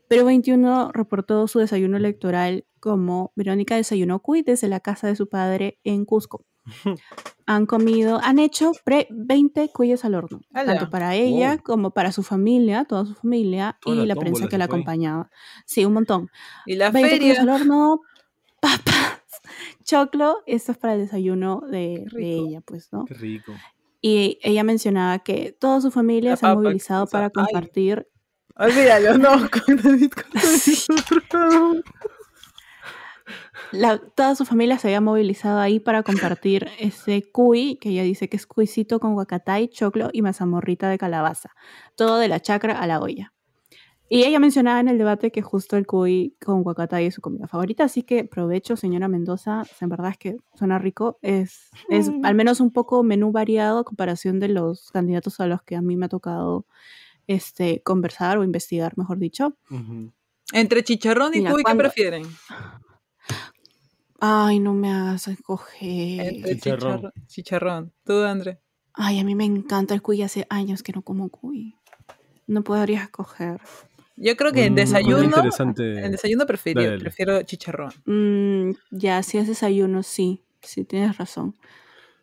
Pero 0.07 0.25
21 0.25 0.91
reportó 0.93 1.47
su 1.47 1.59
desayuno 1.59 1.97
electoral 1.97 2.65
como 2.79 3.33
Verónica 3.35 3.75
desayunó 3.75 4.19
cuy 4.19 4.43
desde 4.43 4.67
la 4.67 4.79
casa 4.79 5.07
de 5.07 5.15
su 5.15 5.27
padre 5.27 5.79
en 5.83 6.05
Cusco. 6.05 6.45
Han 7.47 7.67
comido, 7.67 8.19
han 8.23 8.39
hecho 8.39 8.71
pre 8.83 9.07
20 9.11 9.69
cuyes 9.69 10.03
al 10.03 10.15
horno, 10.15 10.41
¡Hala! 10.51 10.73
tanto 10.73 10.89
para 10.89 11.13
ella 11.13 11.49
Wow. 11.57 11.63
como 11.63 11.91
para 11.91 12.11
su 12.11 12.23
familia, 12.23 12.85
toda 12.85 13.05
su 13.05 13.13
familia 13.13 13.77
Toda 13.81 14.01
y 14.03 14.07
la 14.07 14.15
prensa 14.15 14.47
que 14.47 14.57
la 14.57 14.65
acompañaba. 14.65 15.29
Sí, 15.67 15.85
un 15.85 15.93
montón. 15.93 16.31
Y 16.65 16.73
la 16.75 16.89
20 16.89 17.19
cuyes 17.19 17.37
al 17.37 17.45
feria. 17.45 17.53
horno, 17.53 18.01
papas, 18.65 19.21
choclo, 19.83 20.37
esto 20.45 20.71
es 20.71 20.77
para 20.77 20.93
el 20.95 21.01
desayuno 21.01 21.61
de, 21.69 22.05
ella, 22.17 22.61
pues, 22.61 22.91
¿no? 22.91 23.05
Qué 23.05 23.13
rico. 23.13 23.53
Y 24.01 24.39
ella 24.41 24.63
mencionaba 24.63 25.19
que 25.19 25.55
toda 25.59 25.81
su 25.81 25.91
familia 25.91 26.31
La 26.31 26.37
se 26.37 26.45
ha 26.45 26.55
movilizado 26.55 27.07
para 27.07 27.25
ay. 27.25 27.31
compartir. 27.33 28.07
Olvídalo, 28.55 29.17
no, 29.17 29.29
con 29.65 29.75
David, 29.77 30.11
con 30.11 30.31
David, 30.33 31.81
la- 33.71 33.97
toda 33.97 34.35
su 34.35 34.45
familia 34.45 34.77
se 34.77 34.87
había 34.87 35.01
movilizado 35.01 35.59
ahí 35.59 35.79
para 35.79 36.03
compartir 36.03 36.69
ese 36.79 37.29
cuy, 37.31 37.77
que 37.77 37.89
ella 37.89 38.03
dice 38.03 38.29
que 38.29 38.37
es 38.37 38.45
cuisito 38.47 38.99
con 38.99 39.13
guacatay, 39.13 39.67
choclo 39.69 40.09
y 40.13 40.21
mazamorrita 40.21 40.87
de 40.89 40.97
calabaza. 40.97 41.51
Todo 41.95 42.17
de 42.17 42.27
la 42.27 42.39
chacra 42.39 42.79
a 42.79 42.87
la 42.87 42.99
olla. 42.99 43.33
Y 44.07 44.23
ella 44.23 44.39
mencionaba 44.39 44.79
en 44.79 44.87
el 44.87 44.97
debate 44.99 45.31
que 45.31 45.41
justo 45.41 45.77
el 45.77 45.87
cuy 45.87 46.35
con 46.43 46.61
guacatay 46.61 47.07
es 47.07 47.15
su 47.15 47.21
comida 47.21 47.47
favorita, 47.47 47.85
así 47.85 48.03
que 48.03 48.23
provecho, 48.23 48.75
señora 48.75 49.07
Mendoza, 49.07 49.63
en 49.81 49.89
verdad 49.89 50.11
es 50.11 50.17
que 50.19 50.37
suena 50.53 50.77
rico, 50.77 51.17
es, 51.23 51.71
es 51.89 52.09
Mm. 52.09 52.23
al 52.23 52.35
menos 52.35 52.59
un 52.59 52.71
poco 52.71 53.01
menú 53.01 53.31
variado 53.31 53.79
a 53.79 53.83
comparación 53.83 54.39
de 54.39 54.49
los 54.49 54.91
candidatos 54.91 55.39
a 55.39 55.47
los 55.47 55.63
que 55.63 55.75
a 55.75 55.81
mí 55.81 55.95
me 55.97 56.05
ha 56.05 56.09
tocado 56.09 56.67
este, 57.25 57.81
conversar 57.81 58.37
o 58.37 58.43
investigar, 58.43 58.95
mejor 58.95 59.17
dicho. 59.17 59.57
Entre 60.53 60.83
chicharrón 60.83 61.33
y 61.33 61.39
Mira, 61.39 61.51
cuy, 61.53 61.63
¿qué 61.63 61.75
prefieren? 61.75 62.23
Ay, 64.19 64.59
no 64.59 64.73
me 64.73 64.91
hagas 64.91 65.27
escoger. 65.27 66.35
Entre 66.35 66.55
chicharrón. 66.55 67.11
Chicharrón. 67.27 67.91
Tú, 68.03 68.21
André. 68.23 68.59
Ay, 68.93 69.19
a 69.19 69.23
mí 69.23 69.35
me 69.35 69.45
encanta 69.45 69.93
el 69.93 70.01
cuy. 70.01 70.21
Hace 70.21 70.45
años 70.49 70.83
que 70.83 70.93
no 70.93 71.01
como 71.01 71.29
cuy. 71.29 71.75
No 72.47 72.63
podría 72.63 73.03
escoger. 73.03 73.59
Yo 74.17 74.35
creo 74.37 74.51
que 74.53 74.65
en 74.65 74.73
Mm, 74.73 74.75
desayuno, 74.75 75.23
interesante. 75.25 75.99
en 76.05 76.11
desayuno 76.11 76.45
prefiero, 76.45 76.79
Dale, 76.81 76.91
dale. 76.91 77.01
prefiero 77.01 77.43
chicharrón. 77.43 77.91
Mm, 78.05 78.71
ya, 78.91 79.21
si 79.23 79.37
es 79.37 79.47
desayuno, 79.47 80.03
sí. 80.03 80.41
Sí, 80.61 80.83
tienes 80.85 81.17
razón. 81.17 81.55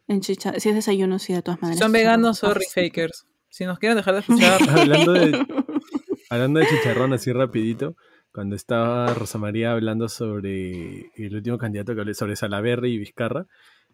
En 0.08 0.20
chicha, 0.20 0.58
si 0.58 0.68
es 0.70 0.74
desayuno, 0.74 1.18
sí, 1.18 1.32
de 1.32 1.42
todas 1.42 1.58
Si 1.60 1.62
maneras. 1.64 1.78
son 1.78 1.92
chicharrón. 1.92 1.92
veganos, 2.20 2.38
sorry, 2.38 2.64
fakers. 2.72 3.26
Si 3.50 3.64
nos 3.66 3.78
quieren 3.78 3.96
dejar 3.96 4.14
de 4.14 4.20
escuchar, 4.20 4.60
hablando 4.68 5.12
de 5.12 5.46
hablando 6.30 6.60
de 6.60 6.66
chicharrón 6.66 7.12
así 7.12 7.32
rapidito, 7.32 7.94
cuando 8.32 8.56
estaba 8.56 9.12
Rosa 9.12 9.36
María 9.38 9.72
hablando 9.72 10.08
sobre 10.08 11.10
el 11.16 11.34
último 11.36 11.58
candidato 11.58 11.94
que 11.94 12.00
hablé 12.00 12.14
sobre 12.14 12.34
Salaverry 12.36 12.94
y 12.94 12.98
Vizcarra, 12.98 13.46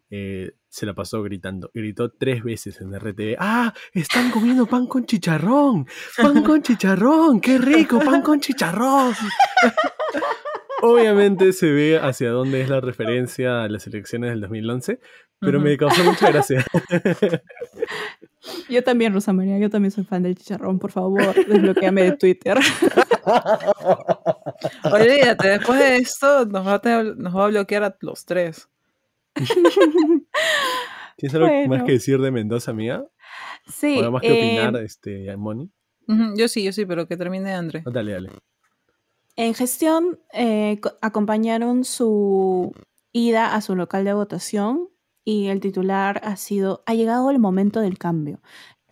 eh, 0.09 0.51
se 0.67 0.85
la 0.85 0.93
pasó 0.93 1.21
gritando. 1.23 1.69
Gritó 1.73 2.11
tres 2.11 2.43
veces 2.43 2.79
en 2.81 2.93
RTV. 2.97 3.35
¡Ah! 3.39 3.73
¡Están 3.93 4.31
comiendo 4.31 4.65
pan 4.65 4.87
con 4.87 5.05
chicharrón! 5.05 5.87
¡Pan 6.17 6.43
con 6.43 6.61
chicharrón! 6.61 7.39
¡Qué 7.41 7.57
rico! 7.57 7.99
¡Pan 7.99 8.21
con 8.21 8.39
chicharrón! 8.39 9.13
Obviamente 10.81 11.51
se 11.51 11.69
ve 11.71 11.99
hacia 11.99 12.29
dónde 12.31 12.61
es 12.61 12.69
la 12.69 12.79
referencia 12.79 13.63
a 13.63 13.67
las 13.67 13.85
elecciones 13.87 14.29
del 14.29 14.39
2011, 14.41 14.99
pero 15.39 15.57
Ujú. 15.57 15.67
me 15.67 15.77
causó 15.77 16.03
mucha 16.05 16.31
gracia. 16.31 16.65
Yo 18.69 18.81
también, 18.83 19.13
Rosa 19.13 19.33
María, 19.33 19.59
yo 19.59 19.69
también 19.69 19.91
soy 19.91 20.05
fan 20.05 20.23
del 20.23 20.37
chicharrón. 20.37 20.79
Por 20.79 20.91
favor, 20.91 21.33
desbloqueame 21.35 22.03
de 22.03 22.11
Twitter. 22.17 22.57
olvídate, 24.83 25.47
después 25.49 25.79
de 25.79 25.97
esto 25.97 26.45
nos 26.45 26.65
va 26.65 26.75
a, 26.75 26.79
tener- 26.79 27.17
nos 27.17 27.35
va 27.35 27.45
a 27.45 27.49
bloquear 27.49 27.83
a 27.83 27.97
los 27.99 28.23
tres. 28.25 28.69
¿Tienes 31.17 31.35
algo 31.35 31.47
más 31.67 31.83
que 31.83 31.91
decir 31.93 32.19
de 32.19 32.31
Mendoza, 32.31 32.71
amiga? 32.71 33.05
Sí. 33.67 33.95
¿O 33.97 33.99
algo 33.99 34.11
más 34.13 34.21
que 34.21 34.29
eh, 34.29 34.33
opinar, 34.33 34.75
este, 34.83 35.35
Moni? 35.37 35.71
Yo 36.35 36.47
sí, 36.47 36.63
yo 36.63 36.71
sí, 36.73 36.85
pero 36.85 37.07
que 37.07 37.17
termine 37.17 37.53
André. 37.53 37.83
Oh, 37.85 37.91
Dale, 37.91 38.13
dale. 38.13 38.29
En 39.35 39.53
gestión 39.53 40.19
eh, 40.33 40.79
co- 40.81 40.93
acompañaron 41.01 41.83
su 41.85 42.73
ida 43.11 43.53
a 43.55 43.61
su 43.61 43.75
local 43.75 44.05
de 44.05 44.13
votación 44.13 44.89
y 45.23 45.47
el 45.47 45.59
titular 45.59 46.19
ha 46.23 46.35
sido, 46.35 46.83
ha 46.87 46.93
llegado 46.95 47.29
el 47.31 47.39
momento 47.39 47.79
del 47.79 47.97
cambio. 47.97 48.41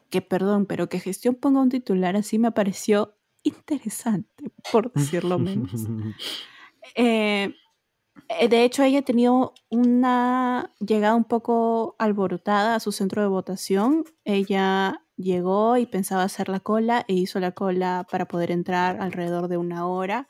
Que 0.09 0.21
perdón, 0.21 0.65
pero 0.67 0.87
que 0.89 0.99
gestión 0.99 1.35
ponga 1.35 1.59
un 1.61 1.69
titular 1.69 2.15
así 2.15 2.37
me 2.39 2.51
pareció 2.51 3.17
interesante, 3.43 4.51
por 4.71 4.91
decirlo 4.93 5.37
menos. 5.39 5.71
Eh, 6.95 7.53
de 8.49 8.63
hecho, 8.63 8.84
ella 8.84 8.99
ha 8.99 9.01
tenido 9.03 9.53
una 9.70 10.74
llegada 10.80 11.15
un 11.15 11.24
poco 11.26 11.95
alborotada 11.99 12.76
a 12.76 12.80
su 12.80 12.91
centro 12.91 13.22
de 13.22 13.28
votación. 13.28 14.03
Ella 14.26 15.01
llegó 15.15 15.78
y 15.78 15.86
pensaba 15.86 16.24
hacer 16.24 16.49
la 16.49 16.59
cola 16.59 17.05
e 17.07 17.13
hizo 17.13 17.39
la 17.39 17.51
cola 17.53 18.05
para 18.11 18.28
poder 18.28 18.51
entrar 18.51 19.01
alrededor 19.01 19.47
de 19.47 19.57
una 19.57 19.88
hora. 19.88 20.28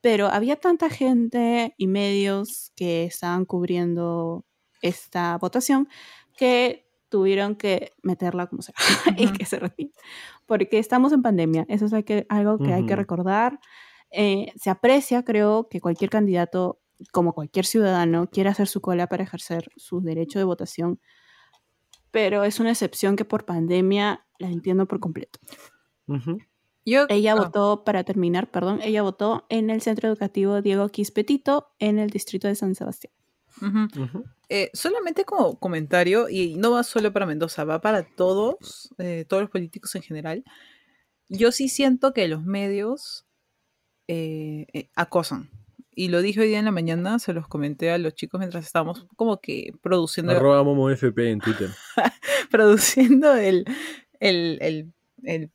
Pero 0.00 0.26
había 0.28 0.56
tanta 0.56 0.90
gente 0.90 1.74
y 1.78 1.86
medios 1.86 2.72
que 2.76 3.04
estaban 3.04 3.44
cubriendo 3.44 4.44
esta 4.82 5.38
votación 5.38 5.88
que 6.36 6.88
tuvieron 7.08 7.56
que 7.56 7.92
meterla 8.02 8.46
como 8.48 8.62
sea 8.62 8.74
y 9.16 9.26
Ujú. 9.26 9.34
que 9.34 9.44
se 9.46 9.58
retire. 9.60 9.92
Porque 10.46 10.78
estamos 10.78 11.12
en 11.12 11.22
pandemia. 11.22 11.66
Eso 11.68 11.86
es 11.86 12.04
que- 12.04 12.26
algo 12.28 12.58
que 12.58 12.72
hay 12.74 12.84
que 12.86 12.96
recordar. 12.96 13.60
Eh, 14.10 14.52
se 14.56 14.70
aprecia, 14.70 15.22
creo, 15.24 15.68
que 15.70 15.80
cualquier 15.80 16.10
candidato, 16.10 16.80
como 17.10 17.32
cualquier 17.32 17.66
ciudadano, 17.66 18.28
quiera 18.30 18.50
hacer 18.50 18.68
su 18.68 18.80
cola 18.80 19.06
para 19.06 19.24
ejercer 19.24 19.68
su 19.76 20.00
derecho 20.00 20.38
de 20.38 20.44
votación, 20.44 21.00
pero 22.10 22.44
es 22.44 22.60
una 22.60 22.70
excepción 22.70 23.16
que 23.16 23.24
por 23.24 23.44
pandemia 23.44 24.26
la 24.38 24.48
entiendo 24.48 24.86
por 24.86 25.00
completo. 25.00 25.38
Yo, 26.84 27.06
Ella 27.08 27.34
votó, 27.34 27.84
para 27.84 28.04
terminar, 28.04 28.50
perdón, 28.50 28.80
ella 28.82 29.02
votó 29.02 29.46
en 29.48 29.70
el 29.70 29.80
Centro 29.82 30.08
Educativo 30.08 30.60
Diego 30.62 30.88
Quispetito 30.88 31.72
en 31.78 31.98
el 31.98 32.10
distrito 32.10 32.48
de 32.48 32.54
San 32.54 32.74
Sebastián. 32.74 33.12
Eh, 34.48 34.70
solamente 34.74 35.24
como 35.24 35.58
comentario, 35.58 36.28
y 36.28 36.56
no 36.56 36.72
va 36.72 36.82
solo 36.82 37.12
para 37.12 37.26
Mendoza, 37.26 37.64
va 37.64 37.80
para 37.80 38.02
todos, 38.02 38.92
eh, 38.98 39.24
todos 39.28 39.44
los 39.44 39.50
políticos 39.50 39.94
en 39.94 40.02
general. 40.02 40.44
Yo 41.28 41.52
sí 41.52 41.68
siento 41.68 42.12
que 42.12 42.28
los 42.28 42.42
medios 42.42 43.26
eh, 44.08 44.66
eh, 44.72 44.90
acosan. 44.94 45.48
Y 45.94 46.08
lo 46.08 46.22
dije 46.22 46.40
hoy 46.40 46.48
día 46.48 46.58
en 46.58 46.64
la 46.64 46.70
mañana, 46.70 47.18
se 47.18 47.32
los 47.34 47.46
comenté 47.48 47.90
a 47.90 47.98
los 47.98 48.14
chicos 48.14 48.38
mientras 48.38 48.64
estábamos 48.64 49.06
como 49.16 49.40
que 49.40 49.72
produciendo, 49.82 50.32
Arroba 50.32 50.62
Momo 50.64 50.88
FP 50.90 51.30
en 51.30 51.38
Twitter. 51.40 51.68
produciendo 52.50 53.34
el, 53.34 53.64
el, 54.20 54.58
el- 54.60 54.92
el- 55.24 55.50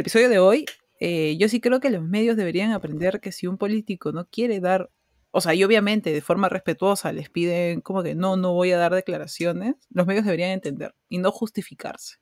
episodio 0.00 0.28
de 0.28 0.38
hoy. 0.38 0.64
Eh, 1.00 1.36
yo 1.38 1.48
sí 1.48 1.60
creo 1.60 1.80
que 1.80 1.90
los 1.90 2.02
medios 2.02 2.36
deberían 2.36 2.72
aprender 2.72 3.20
que 3.20 3.32
si 3.32 3.46
un 3.46 3.56
político 3.56 4.12
no 4.12 4.26
quiere 4.26 4.60
dar, 4.60 4.90
o 5.30 5.40
sea, 5.40 5.54
y 5.54 5.64
obviamente 5.64 6.12
de 6.12 6.20
forma 6.20 6.48
respetuosa 6.50 7.12
les 7.12 7.30
piden 7.30 7.80
como 7.80 8.02
que 8.02 8.14
no, 8.14 8.36
no 8.36 8.52
voy 8.52 8.72
a 8.72 8.76
dar 8.78 8.94
declaraciones, 8.94 9.76
los 9.90 10.06
medios 10.06 10.24
deberían 10.26 10.50
entender 10.50 10.94
y 11.08 11.18
no 11.18 11.32
justificarse. 11.32 12.16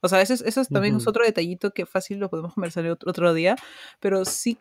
O 0.00 0.08
sea, 0.08 0.22
eso 0.22 0.32
es, 0.32 0.40
eso 0.42 0.60
es 0.62 0.68
también 0.68 0.94
es 0.96 1.02
Ujú. 1.02 1.10
otro 1.10 1.24
detallito 1.24 1.72
que 1.72 1.84
fácil 1.86 2.18
lo 2.18 2.30
podemos 2.30 2.54
conversar 2.54 2.86
otro, 2.86 3.10
otro 3.10 3.34
día, 3.34 3.56
pero 3.98 4.24
sí 4.24 4.56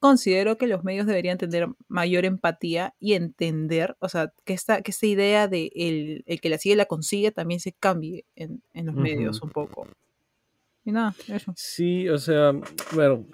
considero 0.00 0.58
que 0.58 0.66
los 0.66 0.84
medios 0.84 1.06
deberían 1.06 1.38
tener 1.38 1.68
mayor 1.88 2.24
empatía 2.24 2.94
y 3.00 3.14
entender, 3.14 3.96
o 4.00 4.08
sea, 4.08 4.32
que 4.44 4.52
esta, 4.52 4.82
que 4.82 4.90
esta 4.90 5.06
idea 5.06 5.48
de 5.48 5.70
el, 5.74 6.22
el 6.26 6.40
que 6.40 6.48
la 6.48 6.58
sigue 6.58 6.76
la 6.76 6.86
consigue 6.86 7.32
también 7.32 7.60
se 7.60 7.72
cambie 7.72 8.24
en, 8.36 8.62
en 8.72 8.86
los 8.86 8.94
medios 8.94 9.38
Ujú. 9.38 9.46
un 9.46 9.52
poco. 9.52 9.88
Y 10.84 10.92
nada, 10.92 11.14
eso. 11.28 11.52
Sí, 11.56 12.08
o 12.08 12.16
sea, 12.18 12.52
bueno, 12.92 13.26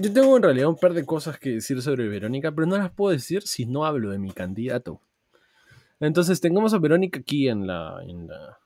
yo 0.00 0.12
tengo 0.12 0.36
en 0.36 0.42
realidad 0.42 0.68
un 0.68 0.76
par 0.76 0.92
de 0.92 1.04
cosas 1.04 1.38
que 1.38 1.50
decir 1.50 1.80
sobre 1.80 2.08
Verónica, 2.08 2.50
pero 2.52 2.66
no 2.66 2.76
las 2.76 2.90
puedo 2.90 3.12
decir 3.12 3.42
si 3.42 3.64
no 3.66 3.84
hablo 3.84 4.10
de 4.10 4.18
mi 4.18 4.32
candidato. 4.32 5.00
Entonces 6.00 6.40
tengamos 6.40 6.74
a 6.74 6.78
Verónica 6.78 7.20
aquí 7.20 7.48
en 7.48 7.66
la, 7.66 8.00
en 8.06 8.26
la, 8.26 8.58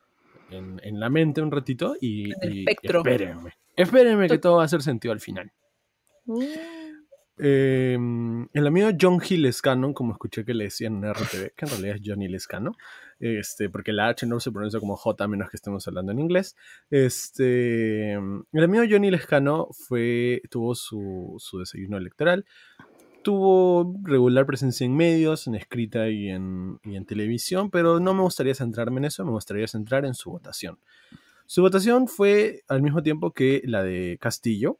en, 0.51 0.81
en 0.83 1.01
la 1.01 1.11
mente 1.11 1.43
un 1.43 1.51
ratito 1.51 1.97
y, 2.01 2.31
el 2.41 2.61
y 2.61 2.67
espérenme. 2.83 3.53
Espérenme 3.77 4.29
que 4.29 4.39
todo 4.39 4.57
va 4.57 4.63
a 4.63 4.67
hacer 4.67 4.83
sentido 4.83 5.13
al 5.13 5.21
final. 5.21 5.53
Eh, 7.43 7.95
el 8.53 8.67
amigo 8.67 8.91
John 9.01 9.19
Hill 9.27 9.43
Lescano, 9.43 9.95
como 9.95 10.13
escuché 10.13 10.45
que 10.45 10.53
le 10.53 10.65
decían 10.65 11.03
en 11.03 11.15
RTV, 11.15 11.53
que 11.57 11.65
en 11.65 11.71
realidad 11.71 11.97
es 11.97 12.03
Johnny 12.05 12.29
Lescano, 12.29 12.73
este, 13.19 13.71
porque 13.71 13.93
la 13.93 14.09
H 14.09 14.27
no 14.27 14.41
se 14.41 14.53
pronuncia 14.53 14.79
como 14.79 14.97
J 14.97 15.25
a 15.25 15.29
menos 15.29 15.49
que 15.49 15.57
estemos 15.57 15.87
hablando 15.89 16.13
en 16.13 16.19
inglés. 16.19 16.55
Este, 16.91 18.13
el 18.13 18.65
amigo 18.65 18.85
Johnny 18.89 19.11
Lescano 19.11 19.69
fue, 19.73 20.43
tuvo 20.51 20.75
su, 20.75 21.37
su 21.39 21.61
desayuno 21.61 21.97
electoral, 21.97 22.45
tuvo 23.23 23.95
regular 24.03 24.45
presencia 24.45 24.85
en 24.85 24.95
medios, 24.95 25.47
en 25.47 25.55
escrita 25.55 26.09
y 26.11 26.29
en, 26.29 26.79
y 26.85 26.97
en 26.97 27.07
televisión, 27.07 27.71
pero 27.71 28.01
no 28.01 28.13
me 28.13 28.23
gustaría 28.23 28.55
centrarme 28.55 28.99
en 28.99 29.07
eso, 29.07 29.25
me 29.25 29.31
gustaría 29.31 29.67
centrar 29.67 30.05
en 30.05 30.15
su 30.15 30.31
votación. 30.31 30.79
Su 31.47 31.63
votación 31.63 32.07
fue 32.07 32.63
al 32.69 32.83
mismo 32.83 33.03
tiempo 33.03 33.33
que 33.33 33.63
la 33.65 33.83
de 33.83 34.19
Castillo, 34.21 34.79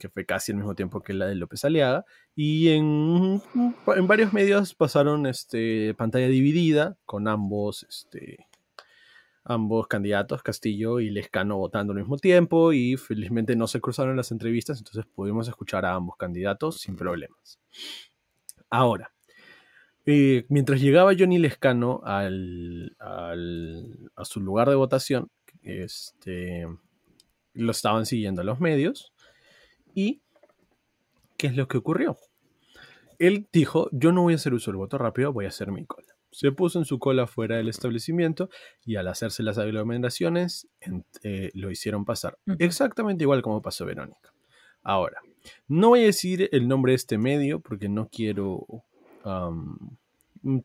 que 0.00 0.08
fue 0.08 0.24
casi 0.26 0.50
al 0.50 0.58
mismo 0.58 0.74
tiempo 0.74 1.00
que 1.02 1.12
la 1.12 1.26
de 1.26 1.36
López 1.36 1.64
Aliaga, 1.64 2.04
y 2.34 2.70
en, 2.70 3.40
en 3.86 4.06
varios 4.08 4.32
medios 4.32 4.74
pasaron 4.74 5.26
este, 5.26 5.94
pantalla 5.94 6.26
dividida 6.26 6.96
con 7.04 7.28
ambos, 7.28 7.86
este, 7.88 8.48
ambos 9.44 9.86
candidatos, 9.86 10.42
Castillo 10.42 11.00
y 11.00 11.10
Lescano, 11.10 11.58
votando 11.58 11.92
al 11.92 11.98
mismo 12.00 12.16
tiempo, 12.16 12.72
y 12.72 12.96
felizmente 12.96 13.54
no 13.54 13.66
se 13.66 13.80
cruzaron 13.80 14.16
las 14.16 14.32
entrevistas, 14.32 14.78
entonces 14.78 15.04
pudimos 15.14 15.46
escuchar 15.46 15.84
a 15.84 15.94
ambos 15.94 16.16
candidatos 16.16 16.80
sin 16.80 16.96
problemas. 16.96 17.60
Ahora, 18.70 19.12
eh, 20.06 20.46
mientras 20.48 20.80
llegaba 20.80 21.12
Johnny 21.16 21.38
Lescano 21.38 22.00
al, 22.04 22.96
al- 22.98 24.10
a 24.16 24.24
su 24.24 24.40
lugar 24.40 24.68
de 24.70 24.76
votación, 24.76 25.30
este, 25.62 26.66
lo 27.52 27.70
estaban 27.72 28.06
siguiendo 28.06 28.42
los 28.42 28.60
medios. 28.60 29.12
¿Y 29.94 30.22
qué 31.36 31.48
es 31.48 31.56
lo 31.56 31.68
que 31.68 31.78
ocurrió? 31.78 32.16
Él 33.18 33.48
dijo, 33.52 33.88
yo 33.92 34.12
no 34.12 34.22
voy 34.22 34.32
a 34.32 34.36
hacer 34.36 34.54
uso 34.54 34.70
del 34.70 34.78
voto 34.78 34.96
rápido, 34.98 35.32
voy 35.32 35.44
a 35.44 35.48
hacer 35.48 35.70
mi 35.70 35.84
cola. 35.84 36.08
Se 36.32 36.52
puso 36.52 36.78
en 36.78 36.84
su 36.84 36.98
cola 36.98 37.26
fuera 37.26 37.56
del 37.56 37.68
establecimiento 37.68 38.48
y 38.84 38.96
al 38.96 39.08
hacerse 39.08 39.42
las 39.42 39.58
aglomeraciones 39.58 40.68
eh, 41.22 41.50
lo 41.54 41.70
hicieron 41.70 42.04
pasar. 42.04 42.38
Exactamente 42.58 43.24
igual 43.24 43.42
como 43.42 43.60
pasó 43.60 43.84
Verónica. 43.84 44.32
Ahora, 44.82 45.20
no 45.68 45.88
voy 45.88 46.00
a 46.00 46.04
decir 46.04 46.48
el 46.52 46.68
nombre 46.68 46.92
de 46.92 46.96
este 46.96 47.18
medio 47.18 47.60
porque 47.60 47.88
no 47.88 48.08
quiero 48.08 48.66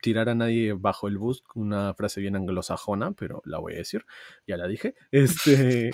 tirar 0.02 0.30
a 0.30 0.36
nadie 0.36 0.74
bajo 0.74 1.08
el 1.08 1.18
bus 1.18 1.44
una 1.54 1.94
frase 1.94 2.22
bien 2.22 2.36
anglosajona, 2.36 3.12
pero 3.14 3.42
la 3.46 3.60
voy 3.60 3.74
a 3.74 3.78
decir, 3.78 4.06
ya 4.48 4.58
la 4.58 4.68
dije. 4.68 4.96
Este, 5.12 5.92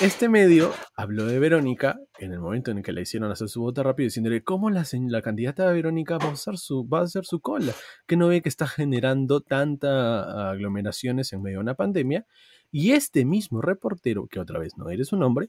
este 0.00 0.28
medio 0.28 0.72
habló 0.96 1.24
de 1.24 1.38
Verónica 1.38 1.98
en 2.18 2.32
el 2.32 2.40
momento 2.40 2.70
en 2.70 2.78
el 2.78 2.84
que 2.84 2.92
le 2.92 3.02
hicieron 3.02 3.30
hacer 3.30 3.48
su 3.48 3.60
voto 3.60 3.82
rápido, 3.82 4.06
diciéndole 4.06 4.42
cómo 4.42 4.70
la, 4.70 4.84
la 5.08 5.22
candidata 5.22 5.70
Verónica 5.72 6.18
va 6.18 6.26
a, 6.26 6.32
usar 6.32 6.58
su, 6.58 6.88
va 6.88 7.00
a 7.00 7.02
hacer 7.02 7.24
su 7.24 7.40
cola, 7.40 7.72
que 8.06 8.16
no 8.16 8.28
ve 8.28 8.42
que 8.42 8.48
está 8.48 8.66
generando 8.66 9.40
tanta 9.40 10.50
aglomeraciones 10.50 11.32
en 11.32 11.42
medio 11.42 11.58
de 11.58 11.62
una 11.62 11.74
pandemia. 11.74 12.26
Y 12.70 12.92
este 12.92 13.24
mismo 13.24 13.62
reportero, 13.62 14.26
que 14.26 14.40
otra 14.40 14.58
vez 14.58 14.76
no 14.76 14.90
eres 14.90 15.12
un 15.12 15.22
hombre, 15.22 15.48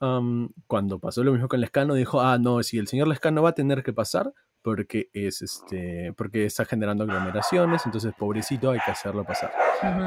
am, 0.00 0.50
cuando 0.66 0.98
pasó 0.98 1.22
lo 1.24 1.32
mismo 1.32 1.48
con 1.48 1.60
Lescano, 1.60 1.94
dijo, 1.94 2.20
ah, 2.20 2.38
no, 2.38 2.62
si 2.62 2.78
el 2.78 2.88
señor 2.88 3.08
Lescano 3.08 3.42
va 3.42 3.50
a 3.50 3.54
tener 3.54 3.82
que 3.82 3.92
pasar 3.92 4.32
porque 4.64 5.10
es 5.12 5.42
este 5.42 6.12
porque 6.16 6.46
está 6.46 6.64
generando 6.64 7.04
aglomeraciones, 7.04 7.84
entonces 7.84 8.14
pobrecito 8.18 8.70
hay 8.70 8.80
que 8.80 8.90
hacerlo 8.90 9.22
pasar, 9.22 9.52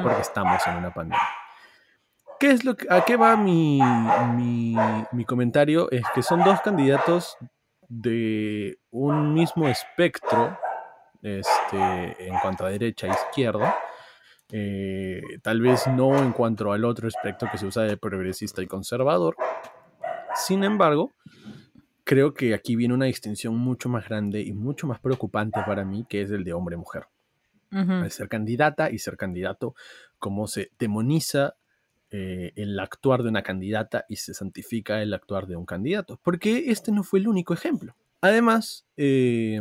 porque 0.02 0.20
estamos 0.20 0.60
en 0.66 0.76
una 0.76 0.92
pandemia. 0.92 1.22
¿Qué 2.40 2.50
es 2.50 2.64
lo 2.64 2.76
que- 2.76 2.86
¿A 2.92 3.04
qué 3.04 3.16
va 3.16 3.36
mi, 3.36 3.80
mi, 4.36 4.76
mi 5.12 5.24
comentario? 5.24 5.88
Es 5.90 6.02
que 6.14 6.22
son 6.22 6.42
dos 6.44 6.60
candidatos 6.60 7.36
de 7.88 8.78
un 8.90 9.32
mismo 9.32 9.66
espectro 9.68 10.58
este, 11.22 12.26
en 12.28 12.38
cuanto 12.40 12.64
a 12.66 12.70
derecha 12.70 13.06
e 13.06 13.10
izquierda. 13.10 13.76
Eh, 14.50 15.20
tal 15.42 15.60
vez 15.60 15.86
no 15.88 16.16
en 16.18 16.32
cuanto 16.32 16.72
al 16.72 16.84
otro 16.84 17.06
espectro 17.08 17.48
que 17.50 17.58
se 17.58 17.66
usa 17.66 17.82
de 17.84 17.96
progresista 17.96 18.62
y 18.62 18.66
conservador. 18.66 19.36
Sin 20.34 20.62
embargo, 20.64 21.12
creo 22.08 22.32
que 22.32 22.54
aquí 22.54 22.74
viene 22.74 22.94
una 22.94 23.04
distinción 23.04 23.54
mucho 23.54 23.90
más 23.90 24.08
grande 24.08 24.40
y 24.40 24.54
mucho 24.54 24.86
más 24.86 24.98
preocupante 24.98 25.60
para 25.66 25.84
mí, 25.84 26.06
que 26.08 26.22
es 26.22 26.30
el 26.30 26.42
de 26.42 26.54
hombre-mujer. 26.54 27.04
Ujú. 27.70 27.92
Al 27.92 28.10
ser 28.10 28.30
candidata 28.30 28.90
y 28.90 28.98
ser 28.98 29.18
candidato, 29.18 29.74
cómo 30.18 30.46
se 30.46 30.70
demoniza 30.78 31.56
eh, 32.10 32.52
el 32.56 32.80
actuar 32.80 33.22
de 33.22 33.28
una 33.28 33.42
candidata 33.42 34.06
y 34.08 34.16
se 34.16 34.32
santifica 34.32 35.02
el 35.02 35.12
actuar 35.12 35.46
de 35.46 35.56
un 35.56 35.66
candidato. 35.66 36.18
Porque 36.22 36.70
este 36.70 36.92
no 36.92 37.04
fue 37.04 37.18
el 37.18 37.28
único 37.28 37.52
ejemplo. 37.52 37.94
Además, 38.22 38.86
eh, 38.96 39.60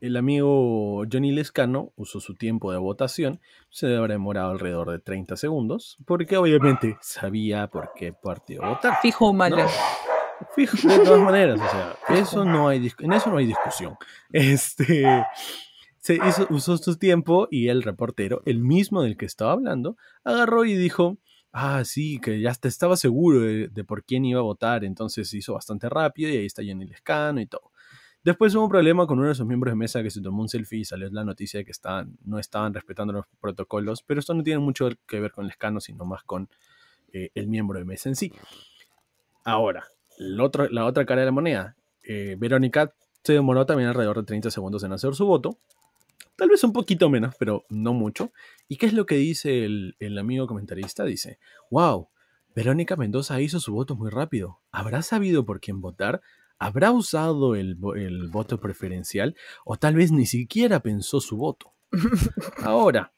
el 0.00 0.16
amigo 0.16 1.04
Johnny 1.10 1.30
Lescano 1.30 1.92
usó 1.94 2.18
su 2.18 2.34
tiempo 2.34 2.72
de 2.72 2.78
votación, 2.78 3.40
se 3.70 3.86
debe 3.86 3.98
haber 3.98 4.10
demorado 4.10 4.50
alrededor 4.50 4.90
de 4.90 4.98
30 4.98 5.36
segundos, 5.36 5.96
porque 6.06 6.36
obviamente 6.38 6.96
sabía 7.00 7.68
por 7.68 7.92
qué 7.94 8.12
partido 8.12 8.66
votar. 8.66 8.94
Fijo 9.00 9.30
humano. 9.30 9.58
¿no? 9.58 10.17
Fijo, 10.66 10.88
de 10.88 10.98
todas 11.04 11.20
maneras, 11.20 11.60
o 11.60 11.70
sea, 11.70 11.96
eso 12.18 12.44
no 12.44 12.66
hay, 12.66 12.90
en 12.98 13.12
eso 13.12 13.30
no 13.30 13.36
hay 13.36 13.46
discusión. 13.46 13.96
Este, 14.32 15.24
se 15.98 16.14
hizo, 16.16 16.48
usó 16.50 16.76
su 16.78 16.98
tiempo 16.98 17.46
y 17.48 17.68
el 17.68 17.84
reportero, 17.84 18.42
el 18.44 18.58
mismo 18.58 19.02
del 19.02 19.16
que 19.16 19.26
estaba 19.26 19.52
hablando, 19.52 19.96
agarró 20.24 20.64
y 20.64 20.74
dijo, 20.74 21.18
ah, 21.52 21.84
sí, 21.84 22.18
que 22.18 22.40
ya 22.40 22.50
estaba 22.50 22.96
seguro 22.96 23.40
de, 23.40 23.84
por 23.84 24.02
quién 24.02 24.24
iba 24.24 24.40
a 24.40 24.42
votar, 24.42 24.84
entonces 24.84 25.32
hizo 25.32 25.54
bastante 25.54 25.88
rápido 25.88 26.28
y 26.30 26.38
ahí 26.38 26.46
está 26.46 26.62
Johnny 26.66 26.86
Lescano 26.86 27.40
y 27.40 27.46
todo. 27.46 27.70
Después 28.24 28.52
hubo 28.56 28.64
un 28.64 28.70
problema 28.70 29.06
con 29.06 29.20
uno 29.20 29.28
de 29.28 29.36
sus 29.36 29.46
miembros 29.46 29.70
de 29.70 29.76
mesa 29.76 30.02
que 30.02 30.10
se 30.10 30.20
tomó 30.20 30.42
un 30.42 30.48
selfie 30.48 30.80
y 30.80 30.84
salió 30.84 31.08
la 31.10 31.22
noticia 31.22 31.58
de 31.58 31.64
que 31.64 31.70
estaban, 31.70 32.18
no 32.24 32.40
estaban 32.40 32.74
respetando 32.74 33.12
los 33.12 33.26
protocolos, 33.40 34.02
pero 34.02 34.18
esto 34.18 34.34
no 34.34 34.42
tiene 34.42 34.58
mucho 34.58 34.88
que 35.06 35.20
ver 35.20 35.30
con 35.30 35.46
Lescano, 35.46 35.78
sino 35.78 36.04
más 36.04 36.24
con 36.24 36.48
eh, 37.12 37.30
el 37.36 37.46
miembro 37.46 37.78
de 37.78 37.84
mesa 37.84 38.08
en 38.08 38.16
sí. 38.16 38.32
Ahora, 39.44 39.86
el 40.18 40.40
otro- 40.40 40.68
la 40.70 40.84
otra 40.84 41.06
cara 41.06 41.20
de 41.22 41.26
la 41.26 41.32
moneda. 41.32 41.76
eh, 42.10 42.36
Verónica 42.38 42.92
se 43.22 43.34
demoró 43.34 43.66
también 43.66 43.88
alrededor 43.90 44.16
de 44.18 44.22
30 44.24 44.50
segundos 44.50 44.82
en 44.84 44.92
hacer 44.92 45.14
su 45.14 45.26
voto. 45.26 45.58
Tal 46.36 46.48
vez 46.48 46.62
un 46.64 46.72
poquito 46.72 47.10
menos, 47.10 47.34
pero 47.38 47.64
no 47.68 47.92
mucho. 47.92 48.32
¿Y 48.68 48.76
qué 48.76 48.86
es 48.86 48.92
lo 48.94 49.04
que 49.06 49.16
dice 49.16 49.64
el, 49.64 49.96
el 49.98 50.16
amigo 50.18 50.46
comentarista? 50.46 51.04
Dice, 51.04 51.38
wow, 51.70 52.08
Verónica 52.54 52.96
Mendoza 52.96 53.40
hizo 53.40 53.60
su 53.60 53.72
voto 53.74 53.94
muy 53.96 54.08
rápido. 54.10 54.60
¿Habrá 54.70 55.02
sabido 55.02 55.44
por 55.44 55.60
quién 55.60 55.80
votar? 55.80 56.22
¿Habrá 56.58 56.92
usado 56.92 57.54
el, 57.56 57.76
el 57.96 58.28
voto 58.28 58.58
preferencial? 58.60 59.36
¿O 59.64 59.76
tal 59.76 59.94
vez 59.96 60.10
ni 60.12 60.26
siquiera 60.26 60.80
pensó 60.80 61.20
su 61.20 61.36
voto? 61.36 61.72
Ahora, 62.62 63.12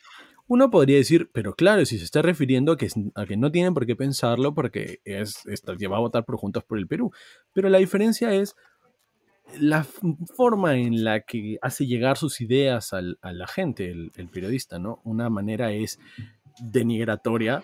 uno 0.50 0.68
podría 0.68 0.96
decir, 0.96 1.30
pero 1.32 1.54
claro, 1.54 1.84
si 1.86 1.96
se 1.96 2.04
está 2.04 2.22
refiriendo 2.22 2.72
a 2.72 2.76
que, 2.76 2.88
a 3.14 3.24
que 3.24 3.36
no 3.36 3.52
tienen 3.52 3.72
por 3.72 3.86
qué 3.86 3.94
pensarlo 3.94 4.52
porque 4.52 4.98
es, 5.04 5.44
va 5.46 5.96
a 5.96 6.00
votar 6.00 6.24
por 6.24 6.38
Juntos 6.38 6.64
por 6.64 6.76
el 6.76 6.88
Perú. 6.88 7.12
Pero 7.52 7.68
la 7.68 7.78
diferencia 7.78 8.34
es 8.34 8.56
la 9.60 9.84
forma 10.36 10.76
en 10.76 11.04
la 11.04 11.20
que 11.20 11.58
hace 11.62 11.86
llegar 11.86 12.16
sus 12.18 12.40
ideas 12.40 12.92
al- 12.92 13.20
a 13.22 13.32
la 13.32 13.46
gente, 13.46 13.92
el, 13.92 14.10
el 14.16 14.28
periodista, 14.28 14.80
¿no? 14.80 15.00
Una 15.04 15.30
manera 15.30 15.70
es 15.70 16.00
denigratoria, 16.58 17.62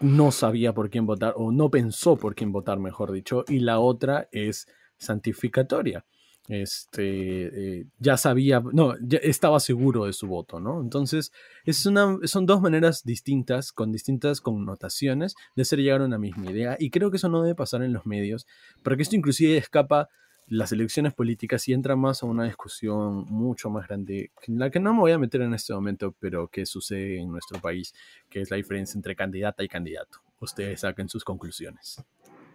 no 0.00 0.30
sabía 0.30 0.72
por 0.72 0.88
quién 0.88 1.04
votar 1.04 1.34
o 1.36 1.50
no 1.50 1.68
pensó 1.68 2.14
por 2.16 2.36
quién 2.36 2.52
votar, 2.52 2.78
mejor 2.78 3.10
dicho, 3.10 3.44
y 3.48 3.58
la 3.58 3.80
otra 3.80 4.28
es 4.30 4.68
santificatoria. 4.98 6.04
Este, 6.48 7.80
eh, 7.80 7.86
ya 7.98 8.16
sabía, 8.16 8.62
no, 8.72 8.94
ya 9.00 9.18
estaba 9.18 9.58
seguro 9.58 10.04
de 10.04 10.12
su 10.12 10.28
voto, 10.28 10.60
¿no? 10.60 10.80
Entonces, 10.80 11.32
es 11.64 11.86
una, 11.86 12.18
son 12.24 12.46
dos 12.46 12.60
maneras 12.60 13.02
distintas, 13.04 13.72
con 13.72 13.90
distintas 13.90 14.40
connotaciones, 14.40 15.34
de 15.56 15.62
hacer 15.62 15.80
llegar 15.80 16.02
a 16.02 16.04
una 16.04 16.18
misma 16.18 16.50
idea, 16.50 16.76
y 16.78 16.90
creo 16.90 17.10
que 17.10 17.16
eso 17.16 17.28
no 17.28 17.42
debe 17.42 17.54
pasar 17.54 17.82
en 17.82 17.92
los 17.92 18.06
medios, 18.06 18.46
porque 18.84 19.02
esto 19.02 19.16
inclusive 19.16 19.56
escapa 19.56 20.08
las 20.48 20.70
elecciones 20.70 21.12
políticas 21.12 21.66
y 21.66 21.72
entra 21.72 21.96
más 21.96 22.22
a 22.22 22.26
una 22.26 22.44
discusión 22.44 23.24
mucho 23.24 23.68
más 23.68 23.88
grande, 23.88 24.30
en 24.46 24.58
la 24.60 24.70
que 24.70 24.78
no 24.78 24.94
me 24.94 25.00
voy 25.00 25.12
a 25.12 25.18
meter 25.18 25.40
en 25.42 25.54
este 25.54 25.74
momento, 25.74 26.14
pero 26.20 26.46
que 26.48 26.66
sucede 26.66 27.20
en 27.20 27.30
nuestro 27.30 27.60
país, 27.60 27.92
que 28.30 28.40
es 28.40 28.50
la 28.50 28.56
diferencia 28.56 28.96
entre 28.96 29.16
candidata 29.16 29.64
y 29.64 29.68
candidato. 29.68 30.20
Ustedes 30.38 30.80
saquen 30.80 31.08
sus 31.08 31.24
conclusiones. 31.24 32.00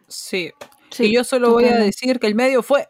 Sí. 0.07 0.51
Sí, 0.89 1.05
y 1.05 1.13
yo 1.13 1.23
solo 1.23 1.51
voy 1.51 1.65
a 1.65 1.77
decir 1.77 2.19
que 2.19 2.27
el 2.27 2.35
medio 2.35 2.63
fue. 2.63 2.87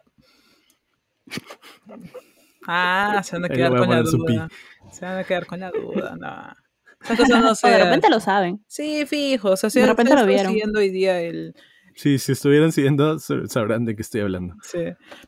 Ah, 2.66 3.20
se 3.24 3.36
van 3.36 3.44
a 3.46 3.48
quedar 3.48 3.76
con 3.76 3.90
la 3.90 4.02
duda. 4.02 4.48
Se 4.92 5.04
van 5.04 5.18
a 5.18 5.24
quedar 5.24 5.46
con 5.46 5.60
la 5.60 5.70
duda, 5.70 6.16
no. 6.18 6.54
Esas 7.02 7.18
cosas 7.18 7.42
no 7.42 7.54
se 7.56 7.68
de 7.68 7.78
repente 7.84 8.08
lo 8.08 8.20
saben. 8.20 8.64
Sí, 8.68 9.04
fijo. 9.06 9.50
O 9.50 9.56
sea, 9.56 9.70
si 9.70 9.80
De 9.80 9.86
repente 9.86 10.12
lo 10.12 10.18
están 10.20 10.28
vieron. 10.28 10.52
siguiendo 10.52 10.78
hoy 10.78 10.90
día 10.90 11.20
el. 11.20 11.54
Sí, 11.96 12.18
si 12.18 12.32
estuvieran 12.32 12.70
siguiendo, 12.72 13.18
sa- 13.18 13.46
sabrán 13.48 13.84
de 13.84 13.96
qué 13.96 14.02
estoy 14.02 14.20
hablando. 14.20 14.54
Sí. 14.62 14.78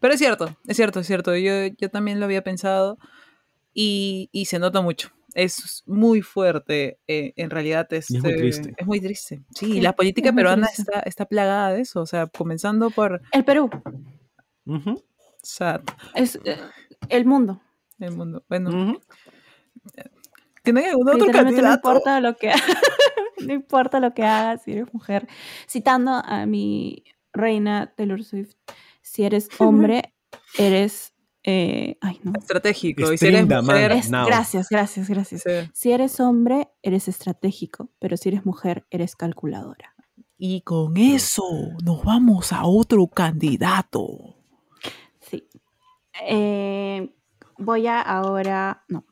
Pero 0.01 0.15
es 0.15 0.21
cierto, 0.21 0.57
es 0.67 0.77
cierto, 0.77 1.01
es 1.01 1.07
cierto. 1.07 1.35
Yo, 1.37 1.67
yo 1.77 1.91
también 1.91 2.21
lo 2.21 2.27
había 2.27 2.45
pensado 2.45 2.99
y, 3.75 4.29
y 4.33 4.45
se 4.47 4.61
nota 4.61 4.81
mucho. 4.81 5.11
Es 5.35 5.83
muy 5.87 6.23
fuerte, 6.23 7.01
eh, 7.09 7.33
en 7.35 7.51
realidad. 7.51 7.89
Y 7.91 7.97
es 7.97 8.11
muy 8.13 8.31
este, 8.31 8.37
triste. 8.41 8.75
Es 8.77 8.87
muy 8.87 9.01
triste. 9.01 9.43
Sí, 9.53 9.67
Sí, 9.73 9.81
la 9.81 9.95
política 9.95 10.29
es 10.29 10.35
peruana 10.37 10.69
está, 10.73 11.01
está 11.01 11.25
plagada 11.27 11.73
de 11.73 11.81
eso. 11.81 12.01
O 12.01 12.07
sea, 12.07 12.29
comenzando 12.29 12.91
por 12.91 13.21
El 13.33 13.45
Perú 13.45 13.69
Ujú, 14.67 15.03
Es 16.15 16.39
eh, 16.45 16.59
el 17.09 17.25
mundo. 17.25 17.61
el 17.99 18.17
mundo. 18.17 18.45
Bueno. 18.49 18.99
¿tiene 20.63 20.87
algún 20.87 21.09
otro 21.09 21.27
Literalmente 21.27 21.61
no 21.63 21.69
candidato? 21.69 21.89
importa 21.89 22.21
lo 22.21 22.37
que 22.37 22.53
no 23.47 23.53
importa 23.53 24.01
lo 24.01 24.15
que 24.15 24.25
hagas 24.25 24.63
si 24.63 24.73
eres 24.73 24.93
mujer. 24.93 25.29
Citando 25.69 26.13
a 26.13 26.47
mi 26.47 27.05
reina 27.33 27.93
Taylor 27.97 28.23
Swift, 28.25 28.55
si 29.03 29.25
eres 29.25 29.49
hombre, 29.59 30.15
eres 30.59 31.15
eh, 31.47 31.99
ay 32.01 32.19
no. 32.23 32.33
Estratégico. 32.39 33.13
Y 33.13 33.19
si 33.19 33.27
eres 33.27 33.47
mujer, 33.47 33.63
man. 33.91 33.93
Es- 33.93 34.11
now. 34.11 34.27
gracias, 34.27 34.69
gracias, 34.71 35.09
gracias. 35.09 35.43
sí. 35.43 35.71
Si 35.75 35.93
eres 35.93 36.19
hombre, 36.21 36.69
eres 36.83 37.07
estratégico, 37.09 37.91
pero 37.99 38.17
si 38.17 38.31
eres 38.31 38.47
mujer, 38.47 38.87
eres 38.91 39.15
calculadora. 39.15 39.95
Y 40.39 40.63
con 40.63 40.97
eso 40.97 41.45
nos 41.85 42.03
vamos 42.03 42.53
a 42.53 42.65
otro 42.65 43.07
candidato. 43.07 44.37
Eh, 46.23 47.15
voy 47.59 47.87
a 47.87 48.01
ahora. 48.01 48.85
No. 48.89 49.05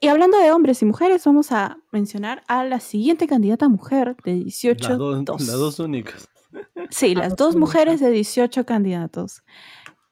Y 0.00 0.08
hablando 0.08 0.38
de 0.38 0.52
hombres 0.52 0.80
y 0.82 0.84
mujeres, 0.84 1.24
vamos 1.24 1.50
a 1.50 1.78
mencionar 1.90 2.44
a 2.46 2.64
la 2.64 2.78
siguiente 2.78 3.26
candidata 3.26 3.68
mujer 3.68 4.16
de 4.24 4.34
18. 4.34 4.88
Las 4.88 4.98
dos, 4.98 5.24
dos. 5.24 5.40
las 5.40 5.58
dos 5.58 5.78
únicas. 5.80 6.28
Sí, 6.90 7.14
las 7.14 7.36
dos 7.36 7.56
mujeres 7.56 8.00
de 8.00 8.10
18 8.10 8.64
candidatos, 8.64 9.42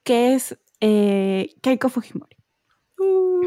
que 0.03 0.35
es 0.35 0.57
eh, 0.81 1.55
Keiko 1.61 1.89
Fujimori. 1.89 2.35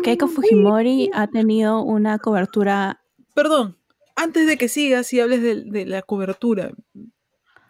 Keiko 0.03 0.29
Fujimori 0.29 1.11
ha 1.13 1.27
tenido 1.27 1.83
una 1.83 2.19
cobertura. 2.19 3.03
Perdón, 3.35 3.77
antes 4.17 4.47
de 4.47 4.57
que 4.57 4.69
sigas 4.69 5.13
y 5.13 5.21
hables 5.21 5.43
de, 5.43 5.65
de 5.65 5.87
la 5.87 6.03
cobertura, 6.03 6.73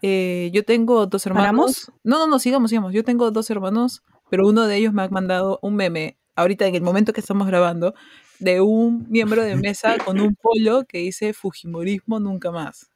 eh, 0.02 0.50
yo 0.52 0.64
tengo 0.64 1.06
dos 1.06 1.26
hermanos. 1.26 1.44
¿Paramos? 1.44 1.92
No, 2.04 2.18
no, 2.18 2.26
no, 2.26 2.38
sigamos, 2.38 2.70
sigamos. 2.70 2.92
Yo 2.92 3.04
tengo 3.04 3.30
dos 3.30 3.50
hermanos, 3.50 4.02
pero 4.30 4.46
uno 4.48 4.66
de 4.66 4.76
ellos 4.76 4.92
me 4.94 5.02
ha 5.02 5.08
mandado 5.08 5.58
un 5.62 5.76
meme, 5.76 6.16
ahorita 6.36 6.66
en 6.66 6.74
el 6.74 6.82
momento 6.82 7.12
que 7.12 7.20
estamos 7.20 7.46
grabando, 7.46 7.94
de 8.38 8.60
un 8.62 9.06
miembro 9.10 9.42
de 9.42 9.56
mesa 9.56 9.96
con 10.04 10.20
un 10.20 10.34
polo 10.36 10.84
que 10.86 10.98
dice 10.98 11.32
Fujimorismo 11.34 12.20
nunca 12.20 12.50
más. 12.50 12.90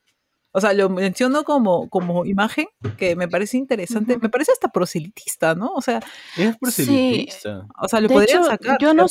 O 0.53 0.61
sea, 0.61 0.73
lo 0.73 0.89
menciono 0.89 1.43
como, 1.43 1.91
como 1.91 2.25
imagen, 2.25 2.67
que 2.97 3.17
me 3.17 3.27
parece 3.27 3.57
interesante, 3.57 4.13
Ujú. 4.13 4.23
me 4.23 4.29
parece 4.29 4.53
hasta 4.53 4.69
proselitista, 4.69 5.57
¿no? 5.57 5.73
O 5.75 5.83
sea, 5.83 6.01
Es 6.37 6.57
proselitista. 6.57 7.67
o 7.83 7.89
sea 7.89 8.01
lo 8.01 8.07
De 8.09 8.15
podrían 8.15 8.39
hecho, 8.39 8.49
sacar. 8.51 8.79
yo 8.81 8.95
no. 8.95 9.07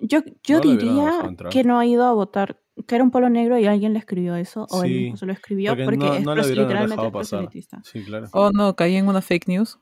Yo, 0.00 0.20
yo 0.42 0.56
No 0.56 0.60
diría 0.62 1.12
que 1.50 1.62
no 1.62 1.78
ha 1.78 1.86
ido 1.86 2.04
a 2.04 2.12
votar, 2.12 2.58
que 2.86 2.94
era 2.96 3.04
un 3.04 3.10
polo 3.10 3.28
negro 3.28 3.58
y 3.58 3.66
alguien 3.66 3.92
le 3.92 3.98
escribió 3.98 4.34
eso, 4.34 4.66
o 4.70 4.82
él 4.82 4.90
Sí, 4.90 4.98
mismo 5.02 5.16
se 5.18 5.26
lo 5.26 5.32
escribió, 5.32 5.76
porque 5.76 5.84
porque, 5.84 6.20
no- 6.24 6.32
es 6.40 6.48
literalmente 6.48 7.10
proselitista. 7.10 7.82
Sí, 7.84 8.02
claro. 8.02 8.28
Oh, 8.32 8.50
no, 8.50 8.74
caí 8.74 8.96
en 8.96 9.06
una 9.06 9.20
fake 9.20 9.46
news. 9.48 9.78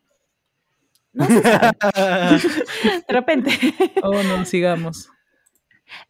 No 1.12 1.26
se 1.26 1.42
sabe, 1.42 1.70
de 3.08 3.12
repente. 3.14 3.50
Oh, 4.02 4.22
no, 4.22 4.44
sigamos. 4.44 5.08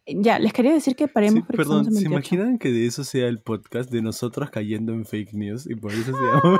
Ya, 0.05 0.37
les 0.37 0.53
quería 0.53 0.73
decir 0.73 0.95
que 0.95 1.07
paremos 1.07 1.39
Sí, 1.39 1.41
porque 1.41 1.57
perdón, 1.57 1.85
¿se 1.85 1.89
28. 1.91 2.11
imaginan 2.11 2.57
que 2.59 2.69
de 2.71 2.85
eso 2.85 3.03
sea 3.03 3.27
el 3.27 3.39
podcast 3.41 3.89
de 3.89 4.01
nosotros 4.03 4.51
cayendo 4.51 4.93
en 4.93 5.05
fake 5.05 5.33
news? 5.33 5.67
Y 5.67 5.75
por 5.75 5.91
eso 5.91 6.03
se 6.05 6.11
llama... 6.11 6.59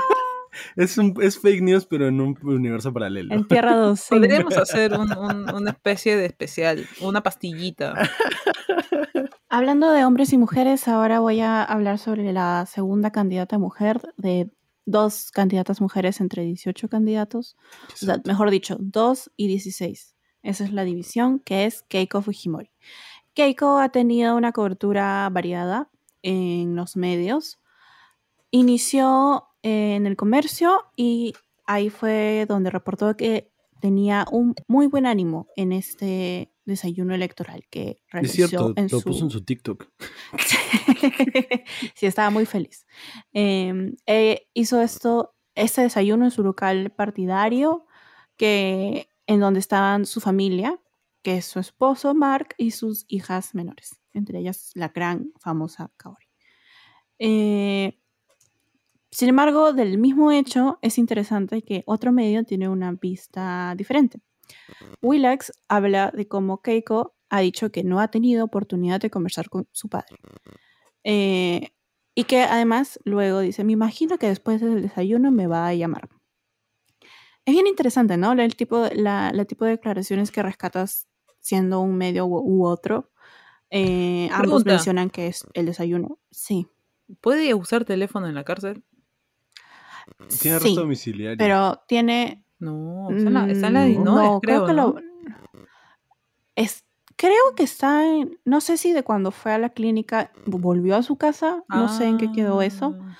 es, 0.75 0.97
un, 0.97 1.13
es 1.21 1.37
fake 1.39 1.61
news, 1.61 1.85
pero 1.85 2.07
en 2.07 2.19
un 2.19 2.35
universo 2.41 2.91
paralelo. 2.91 3.33
En 3.35 3.47
Tierra 3.47 3.75
2. 3.75 3.99
sí. 3.99 4.07
Podríamos 4.09 4.57
hacer 4.57 4.93
un- 4.97 5.15
un- 5.15 5.53
una 5.53 5.69
especie 5.71 6.17
de 6.17 6.25
especial, 6.25 6.85
una 7.01 7.21
pastillita. 7.21 7.93
Hablando 9.49 9.91
de 9.91 10.03
hombres 10.05 10.33
y 10.33 10.37
mujeres, 10.37 10.87
ahora 10.87 11.19
voy 11.19 11.41
a 11.41 11.63
hablar 11.63 11.99
sobre 11.99 12.31
la 12.33 12.65
segunda 12.65 13.11
candidata 13.11 13.57
mujer 13.59 14.01
de 14.17 14.49
dos 14.85 15.31
candidatas 15.31 15.81
mujeres 15.81 16.21
entre 16.21 16.43
18 16.43 16.89
candidatos. 16.89 17.55
O 17.93 17.97
sea, 17.97 18.21
mejor 18.25 18.49
dicho, 18.51 18.77
2 18.79 19.31
y 19.37 19.47
16. 19.47 20.15
Esa 20.43 20.63
es 20.63 20.73
la 20.73 20.83
división 20.83 21.39
que 21.39 21.65
es 21.65 21.83
Keiko 21.83 22.21
Fujimori. 22.21 22.71
Keiko 23.33 23.77
ha 23.77 23.89
tenido 23.89 24.35
una 24.35 24.51
cobertura 24.51 25.29
variada 25.31 25.89
en 26.23 26.75
los 26.75 26.97
medios. 26.97 27.59
Inició 28.49 29.47
eh, 29.63 29.95
en 29.95 30.07
el 30.07 30.15
comercio 30.15 30.85
y 30.95 31.33
ahí 31.65 31.89
fue 31.89 32.45
donde 32.47 32.69
reportó 32.69 33.15
que 33.15 33.51
tenía 33.79 34.25
un 34.31 34.55
muy 34.67 34.87
buen 34.87 35.05
ánimo 35.05 35.47
en 35.55 35.71
este 35.71 36.51
desayuno 36.71 37.13
electoral 37.13 37.65
que 37.69 38.01
Es 38.07 38.11
realizó 38.11 38.33
cierto, 38.33 38.73
en 38.75 38.83
lo 38.91 38.99
su... 38.99 39.03
puso 39.03 39.25
en 39.25 39.29
su 39.29 39.43
TikTok. 39.43 39.87
sí, 41.95 42.05
estaba 42.05 42.29
muy 42.29 42.45
feliz. 42.45 42.85
Eh, 43.33 43.93
eh, 44.05 44.47
hizo 44.53 44.81
esto, 44.81 45.35
este 45.55 45.81
desayuno 45.81 46.25
en 46.25 46.31
su 46.31 46.43
local 46.43 46.91
partidario, 46.91 47.85
que, 48.37 49.09
en 49.27 49.39
donde 49.39 49.59
estaban 49.59 50.05
su 50.05 50.19
familia, 50.19 50.79
que 51.21 51.37
es 51.37 51.45
su 51.45 51.59
esposo 51.59 52.13
Mark 52.13 52.55
y 52.57 52.71
sus 52.71 53.05
hijas 53.07 53.53
menores, 53.53 54.01
entre 54.13 54.39
ellas 54.39 54.71
la 54.73 54.89
gran 54.89 55.31
famosa 55.39 55.91
Kaori. 55.97 56.25
Eh, 57.19 57.99
sin 59.11 59.29
embargo, 59.29 59.73
del 59.73 59.97
mismo 59.97 60.31
hecho, 60.31 60.79
es 60.81 60.97
interesante 60.97 61.61
que 61.61 61.83
otro 61.85 62.11
medio 62.11 62.43
tiene 62.45 62.69
una 62.69 62.93
vista 62.93 63.75
diferente. 63.75 64.21
Willax 65.01 65.51
habla 65.67 66.11
de 66.11 66.27
cómo 66.27 66.61
Keiko 66.61 67.15
ha 67.29 67.39
dicho 67.39 67.71
que 67.71 67.83
no 67.83 67.99
ha 67.99 68.09
tenido 68.09 68.43
oportunidad 68.45 68.99
de 68.99 69.09
conversar 69.09 69.49
con 69.49 69.67
su 69.71 69.89
padre. 69.89 70.17
Eh, 71.03 71.69
y 72.13 72.25
que 72.25 72.43
además 72.43 72.99
luego 73.05 73.39
dice, 73.39 73.63
me 73.63 73.71
imagino 73.73 74.17
que 74.17 74.27
después 74.27 74.61
del 74.61 74.81
desayuno 74.81 75.31
me 75.31 75.47
va 75.47 75.67
a 75.67 75.73
llamar. 75.73 76.09
Es 77.45 77.53
bien 77.53 77.67
interesante, 77.67 78.17
¿no? 78.17 78.33
El 78.33 78.55
tipo, 78.55 78.87
la, 78.93 79.31
la 79.33 79.45
tipo 79.45 79.65
de 79.65 79.71
declaraciones 79.71 80.31
que 80.31 80.43
rescatas 80.43 81.07
siendo 81.39 81.79
un 81.79 81.97
medio 81.97 82.25
u, 82.25 82.37
u 82.37 82.65
otro. 82.65 83.11
Eh, 83.69 84.29
ambos 84.31 84.65
mencionan 84.65 85.09
que 85.09 85.27
es 85.27 85.45
el 85.53 85.65
desayuno. 85.65 86.19
Sí. 86.29 86.67
¿Puede 87.21 87.53
usar 87.53 87.85
teléfono 87.85 88.27
en 88.27 88.35
la 88.35 88.43
cárcel? 88.43 88.83
Tiene 90.17 90.31
sí, 90.31 90.49
arresto 90.49 90.81
domiciliario. 90.81 91.37
pero 91.37 91.83
tiene 91.87 92.43
No, 92.61 93.09
está 93.09 93.27
en 93.27 93.33
la, 93.73 93.81
Mm, 93.83 93.87
Dinoes, 93.87 94.39
creo, 94.41 94.65
que 94.65 94.73
¿no? 94.73 94.81
lo- 94.93 94.99
es, 96.55 96.85
creo 97.15 97.55
que 97.55 97.63
está 97.63 98.05
en, 98.07 98.39
no 98.45 98.61
sé 98.61 98.77
si 98.77 98.93
de 98.93 99.03
cuando 99.03 99.31
fue 99.31 99.51
a 99.53 99.57
la 99.57 99.69
clínica 99.69 100.31
volvió 100.45 100.95
a 100.95 101.03
su 101.03 101.17
casa, 101.17 101.63
no 101.69 101.87
sé 101.89 102.05
en 102.05 102.17
qué 102.17 102.31
quedó 102.31 102.61
eso, 102.61 102.95
Ah. 102.99 103.17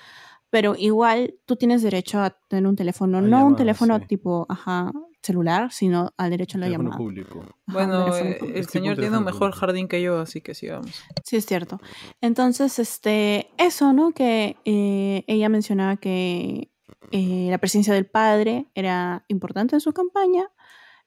pero 0.50 0.74
igual 0.76 1.34
tú 1.46 1.56
tienes 1.56 1.82
derecho 1.82 2.20
a 2.20 2.30
tener 2.48 2.66
un 2.66 2.76
teléfono, 2.76 3.18
A 3.18 3.22
no 3.22 3.46
un 3.46 3.56
teléfono 3.56 3.98
sí. 3.98 4.06
tipo, 4.06 4.46
ajá, 4.48 4.92
celular, 5.22 5.72
sino 5.72 6.10
al 6.16 6.30
derecho 6.30 6.58
a 6.58 6.60
la 6.60 6.66
Teléfono 6.66 6.88
llamada. 6.90 6.98
público. 6.98 7.40
Ajá, 7.40 7.54
Bueno, 7.78 8.04
teléfono 8.06 8.30
eh, 8.30 8.36
público. 8.40 8.58
el 8.58 8.68
señor 8.68 8.98
tiene 8.98 9.18
un 9.18 9.24
mejor 9.24 9.52
jardín 9.52 9.86
que 9.88 10.02
yo, 10.02 10.18
así 10.18 10.40
que 10.40 10.54
sigamos. 10.54 10.90
Sí, 11.24 11.36
es 11.36 11.46
cierto. 11.46 11.80
Entonces, 12.20 12.78
este, 12.80 13.48
eso, 13.56 13.92
¿no? 13.92 14.10
Que 14.12 14.56
eh, 14.64 15.22
ella 15.28 15.48
mencionaba 15.48 15.96
que 15.96 16.71
eh, 17.12 17.48
la 17.50 17.58
presencia 17.58 17.92
del 17.94 18.06
padre 18.06 18.68
era 18.74 19.24
importante 19.28 19.76
en 19.76 19.80
su 19.80 19.92
campaña 19.92 20.50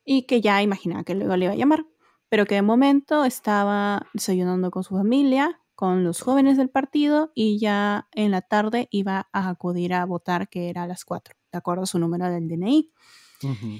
y 0.05 0.23
que 0.23 0.39
ya 0.39 0.61
imaginaba 0.61 1.03
que 1.03 1.15
luego 1.15 1.35
le 1.35 1.45
iba 1.45 1.53
a 1.53 1.57
llamar, 1.57 1.85
pero 2.29 2.45
que 2.45 2.55
de 2.55 2.61
momento 2.61 3.25
estaba 3.25 4.07
desayunando 4.13 4.69
con 4.71 4.83
su 4.83 4.95
familia, 4.95 5.59
con 5.73 6.03
los 6.03 6.21
jóvenes 6.21 6.57
del 6.57 6.69
partido 6.69 7.31
y 7.35 7.59
ya 7.59 8.07
en 8.13 8.31
la 8.31 8.41
tarde 8.41 8.87
iba 8.91 9.27
a 9.33 9.49
acudir 9.49 9.93
a 9.93 10.05
votar, 10.05 10.47
que 10.47 10.69
era 10.69 10.83
a 10.83 10.87
las 10.87 11.05
4, 11.05 11.35
de 11.51 11.57
acuerdo 11.57 11.83
a 11.83 11.87
su 11.87 11.99
número 11.99 12.29
del 12.29 12.47
DNI. 12.47 12.91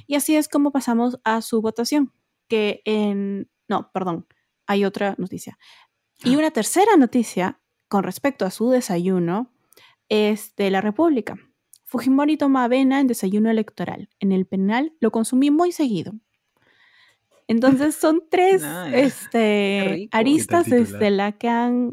Y 0.06 0.16
así 0.16 0.36
es 0.36 0.48
como 0.48 0.72
pasamos 0.72 1.20
a 1.24 1.42
su 1.42 1.62
votación, 1.62 2.14
que 2.48 2.82
en... 2.86 3.50
No, 3.68 3.92
perdón, 3.94 4.28
hay 4.68 4.86
otra 4.86 5.16
noticia. 5.18 5.58
Y 6.24 6.36
una 6.36 6.52
tercera 6.52 6.98
noticia 6.98 7.60
con 7.88 8.04
respecto 8.04 8.46
a 8.46 8.52
su 8.52 8.70
desayuno 8.70 9.52
es 10.10 10.56
de 10.56 10.70
la 10.72 10.82
República. 10.82 11.38
Fujimori 11.86 12.36
toma 12.36 12.66
avena 12.66 13.00
en 13.00 13.08
desayuno 13.08 13.50
electoral. 13.50 14.10
En 14.20 14.32
el 14.32 14.46
penal 14.46 14.94
lo 15.00 15.12
consumí 15.12 15.52
muy 15.52 15.72
seguido. 15.72 16.14
Entonces 17.48 17.96
son 17.96 18.24
tres 18.30 18.64
Nice. 18.64 19.04
este, 19.04 20.10
aristas 20.12 20.68
desde 20.68 21.12
la 21.12 21.34
que 21.34 21.48
han, 21.48 21.92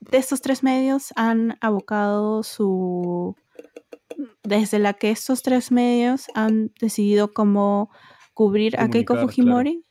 de 0.00 0.18
estos 0.18 0.42
tres 0.42 0.62
medios 0.62 1.12
han 1.16 1.56
abocado 1.62 2.42
su, 2.42 3.34
desde 4.42 4.78
la 4.78 4.92
que 4.92 5.10
estos 5.10 5.42
tres 5.42 5.72
medios 5.72 6.26
han 6.34 6.72
decidido 6.78 7.32
cómo 7.32 7.90
cubrir 8.34 8.78
a 8.78 8.88
Keiko 8.90 9.16
Fujimori. 9.16 9.84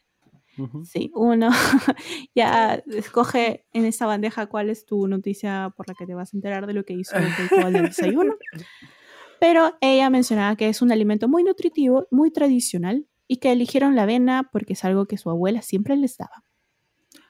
Sí, 0.84 1.10
uno 1.16 1.50
ya 2.36 2.84
escoge 2.88 3.66
en 3.72 3.86
esta 3.86 4.06
bandeja 4.06 4.48
cuál 4.48 4.70
es 4.70 4.86
tu 4.86 5.08
noticia 5.08 5.74
por 5.78 5.88
la 5.88 5.94
que 5.94 6.06
te 6.06 6.14
vas 6.14 6.34
a 6.34 6.38
enterar 6.38 6.68
de 6.68 6.74
lo 6.74 6.84
que 6.84 6.94
hizo 6.94 7.16
Keiko 7.16 7.66
al 7.66 7.74
desayuno. 7.74 8.36
Pero 9.40 9.78
ella 9.82 10.10
mencionaba 10.10 10.56
que 10.56 10.70
es 10.70 10.82
un 10.82 10.91
alimento 10.91 11.28
muy 11.28 11.44
nutritivo, 11.44 12.07
muy 12.11 12.32
tradicional 12.32 13.07
y 13.28 13.38
que 13.38 13.52
eligieron 13.52 13.95
la 13.95 14.03
avena 14.03 14.49
porque 14.52 14.74
es 14.74 14.84
algo 14.84 15.06
que 15.06 15.18
su 15.18 15.30
abuela 15.30 15.61
siempre 15.61 15.95
les 15.95 16.18
daba. 16.18 16.44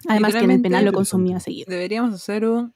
Además 0.08 0.34
que 0.34 0.40
en 0.40 0.52
el 0.52 0.62
penal 0.62 0.86
lo 0.86 0.94
consumía 0.94 1.40
seguido. 1.40 1.70
Deberíamos 1.70 2.14
hacer 2.14 2.46
un... 2.46 2.74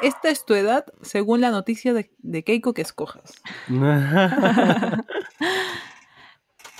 Esta 0.00 0.30
es 0.30 0.44
tu 0.44 0.54
edad 0.54 0.86
según 1.02 1.40
la 1.40 1.50
noticia 1.50 1.92
de, 1.92 2.12
de 2.18 2.42
Keiko 2.42 2.74
que 2.74 2.82
escojas. 2.82 3.34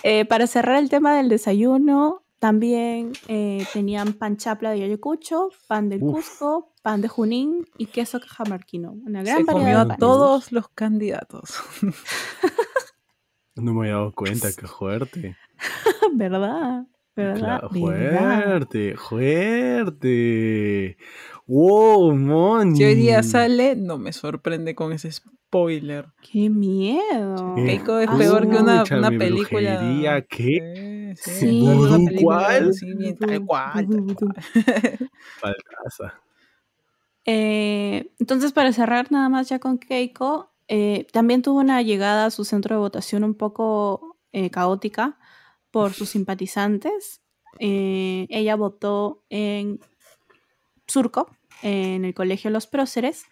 Eh, 0.04 0.24
para 0.24 0.48
cerrar 0.48 0.82
el 0.82 0.90
tema 0.90 1.16
del 1.16 1.28
desayuno, 1.28 2.24
también 2.40 3.12
eh, 3.28 3.64
tenían 3.72 4.14
pan 4.14 4.36
chapla 4.36 4.72
de 4.72 4.82
Ayacucho, 4.82 5.50
pan 5.68 5.88
del 5.88 6.02
Uf. 6.02 6.14
Cusco, 6.14 6.71
pan 6.82 7.00
de 7.00 7.08
Junín 7.08 7.64
y 7.78 7.86
queso 7.86 8.20
cajamarquino. 8.20 8.92
Una 8.92 9.22
gran 9.22 9.38
Se 9.38 9.44
variedad 9.44 9.52
comió 9.52 9.76
de 9.76 9.82
a 9.82 9.84
panes. 9.84 9.98
todos 10.00 10.52
los 10.52 10.68
candidatos. 10.68 11.54
No 13.54 13.74
me 13.74 13.80
había 13.82 13.92
dado 13.94 14.12
cuenta, 14.12 14.48
qué 14.58 14.66
fuerte. 14.66 15.36
¿Verdad? 16.14 16.84
¿Verdad? 17.14 17.38
Claro, 17.38 17.68
¿Verdad? 17.70 18.56
fuerte, 18.58 18.96
fuerte. 18.96 20.96
Wow, 21.46 22.16
Moni. 22.16 22.76
Si 22.78 22.84
hoy 22.84 22.94
día 22.94 23.22
sale, 23.22 23.76
no 23.76 23.98
me 23.98 24.12
sorprende 24.14 24.74
con 24.74 24.92
ese 24.92 25.12
spoiler. 25.12 26.06
¡Qué 26.22 26.48
miedo! 26.48 27.54
Keiko 27.56 27.98
es 27.98 28.08
Ah, 28.10 28.16
peor 28.16 28.48
que 28.48 28.56
una, 28.56 28.84
película. 29.10 29.76
brujería, 29.78 30.22
¿qué? 30.22 31.12
Sí, 31.16 31.62
tal 31.66 32.22
cual, 32.22 32.70
tal 33.18 33.44
cual. 33.44 33.86
Paltaza. 35.42 36.14
Eh, 37.24 38.12
entonces, 38.18 38.52
para 38.52 38.72
cerrar 38.72 39.12
nada 39.12 39.28
más 39.28 39.48
ya 39.48 39.58
con 39.58 39.78
Keiko, 39.78 40.50
eh, 40.68 41.06
también 41.12 41.42
tuvo 41.42 41.60
una 41.60 41.82
llegada 41.82 42.26
a 42.26 42.30
su 42.30 42.44
centro 42.44 42.76
de 42.76 42.80
votación 42.80 43.24
un 43.24 43.34
poco 43.34 44.16
eh, 44.32 44.50
caótica 44.50 45.18
por 45.70 45.92
sus 45.92 46.10
simpatizantes. 46.10 47.20
Ella 47.58 48.56
votó 48.56 49.24
en 49.28 49.78
Surco, 50.86 51.30
en 51.62 52.04
el 52.04 52.14
Colegio 52.14 52.50
Los 52.50 52.66
Próceres, 52.66 53.24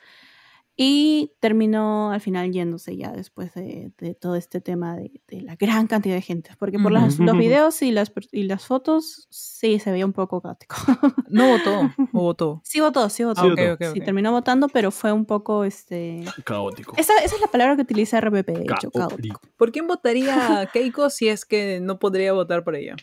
y 0.82 1.34
terminó 1.40 2.10
al 2.10 2.22
final 2.22 2.50
yéndose 2.52 2.96
ya 2.96 3.12
después 3.12 3.52
de, 3.52 3.92
de 3.98 4.14
todo 4.14 4.34
este 4.34 4.62
tema 4.62 4.96
de, 4.96 5.20
de 5.28 5.42
la 5.42 5.54
gran 5.54 5.86
cantidad 5.86 6.14
de 6.14 6.22
gente. 6.22 6.52
Porque 6.58 6.78
por 6.78 6.90
las- 6.90 7.18
los 7.18 7.36
videos 7.36 7.82
y 7.82 7.92
las, 7.92 8.10
y 8.32 8.44
las 8.44 8.64
fotos 8.64 9.26
sí 9.28 9.78
se 9.78 9.90
veía 9.92 10.06
un 10.06 10.14
poco 10.14 10.40
caótico. 10.40 10.76
No 11.28 11.48
votó, 11.48 11.80
o 12.14 12.22
votó. 12.22 12.60
Sí 12.64 12.80
votó, 12.80 13.10
sí 13.10 13.24
votó. 13.24 13.42
Sí 13.54 13.62
Ah, 14.00 14.04
terminó 14.04 14.32
votando, 14.32 14.68
pero 14.68 14.90
fue 14.90 15.12
un 15.12 15.26
poco 15.26 15.64
este. 15.64 16.24
Caótico. 16.44 16.94
Esa, 16.96 17.12
esa 17.22 17.34
es 17.36 17.40
la 17.42 17.46
palabra 17.48 17.76
que 17.76 17.82
utiliza 17.82 18.18
RPP, 18.18 18.46
de 18.48 18.62
hecho, 18.62 18.90
caótico. 18.90 19.08
Caótico. 19.08 19.40
¿Por 19.58 19.70
quién 19.72 19.86
votaría 19.86 20.66
Keiko 20.72 21.10
si 21.10 21.28
es 21.28 21.44
que 21.44 21.78
no 21.82 21.98
podría 21.98 22.32
votar 22.32 22.64
por 22.64 22.74
ella? 22.74 22.96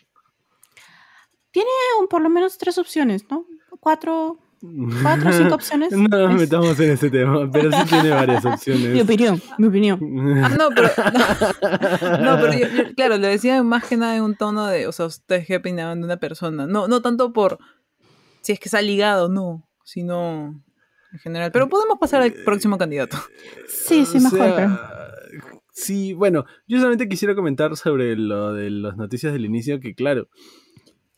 Tiene 1.51 1.69
un- 2.01 2.07
por 2.07 2.21
lo 2.21 2.29
menos 2.29 2.57
tres 2.57 2.77
opciones, 2.79 3.23
¿no? 3.29 3.45
Cuatro, 3.79 4.39
cuatro 5.01 5.29
o 5.29 5.33
cinco 5.33 5.55
opciones. 5.55 5.91
No 5.91 6.07
nos 6.07 6.33
metamos 6.39 6.79
en 6.79 6.91
ese 6.91 7.09
tema, 7.09 7.49
pero 7.51 7.71
sí 7.71 7.77
tiene 7.89 8.09
varias 8.09 8.43
Mi 8.43 8.51
opciones. 8.51 9.03
opinión, 9.03 9.41
mi 9.57 9.67
opinión. 9.67 9.99
Ah, 10.43 10.49
no, 10.59 10.69
pero. 10.75 10.89
No, 12.21 12.37
pero 12.41 12.53
yo, 12.53 12.67
yo- 12.67 12.93
claro, 12.95 13.17
lo 13.17 13.27
decía 13.27 13.61
más 13.63 13.85
que 13.85 13.97
nada 13.97 14.15
en 14.15 14.23
un 14.23 14.35
tono 14.35 14.65
de. 14.67 14.87
O 14.87 14.91
sea, 14.91 15.05
ustedes 15.05 15.45
qué 15.47 15.57
opinaban 15.57 15.99
de 16.01 16.05
una 16.05 16.17
persona. 16.17 16.67
No, 16.67 16.87
no 16.87 17.01
tanto 17.01 17.33
por 17.33 17.57
si 18.41 18.53
es 18.53 18.59
que 18.59 18.69
está 18.69 18.81
ligado 18.81 19.25
o 19.25 19.29
no, 19.29 19.67
sino 19.83 20.63
en 21.13 21.19
general. 21.19 21.51
Pero 21.51 21.69
podemos 21.69 21.97
pasar 21.99 22.21
al 22.21 22.33
próximo 22.33 22.77
candidato. 22.77 23.17
Sí, 23.67 24.05
sí, 24.05 24.17
O 24.17 24.21
mejor. 24.21 24.39
sea, 24.39 24.55
pero- 24.55 24.97
Sí, 25.79 26.13
bueno, 26.13 26.45
yo 26.67 26.77
solamente 26.79 27.07
quisiera 27.07 27.35
comentar 27.35 27.77
sobre 27.77 28.15
lo 28.15 28.51
de 28.53 28.71
las 28.71 28.97
noticias 28.97 29.31
del 29.31 29.45
inicio, 29.45 29.79
que 29.79 29.93
claro, 29.93 30.27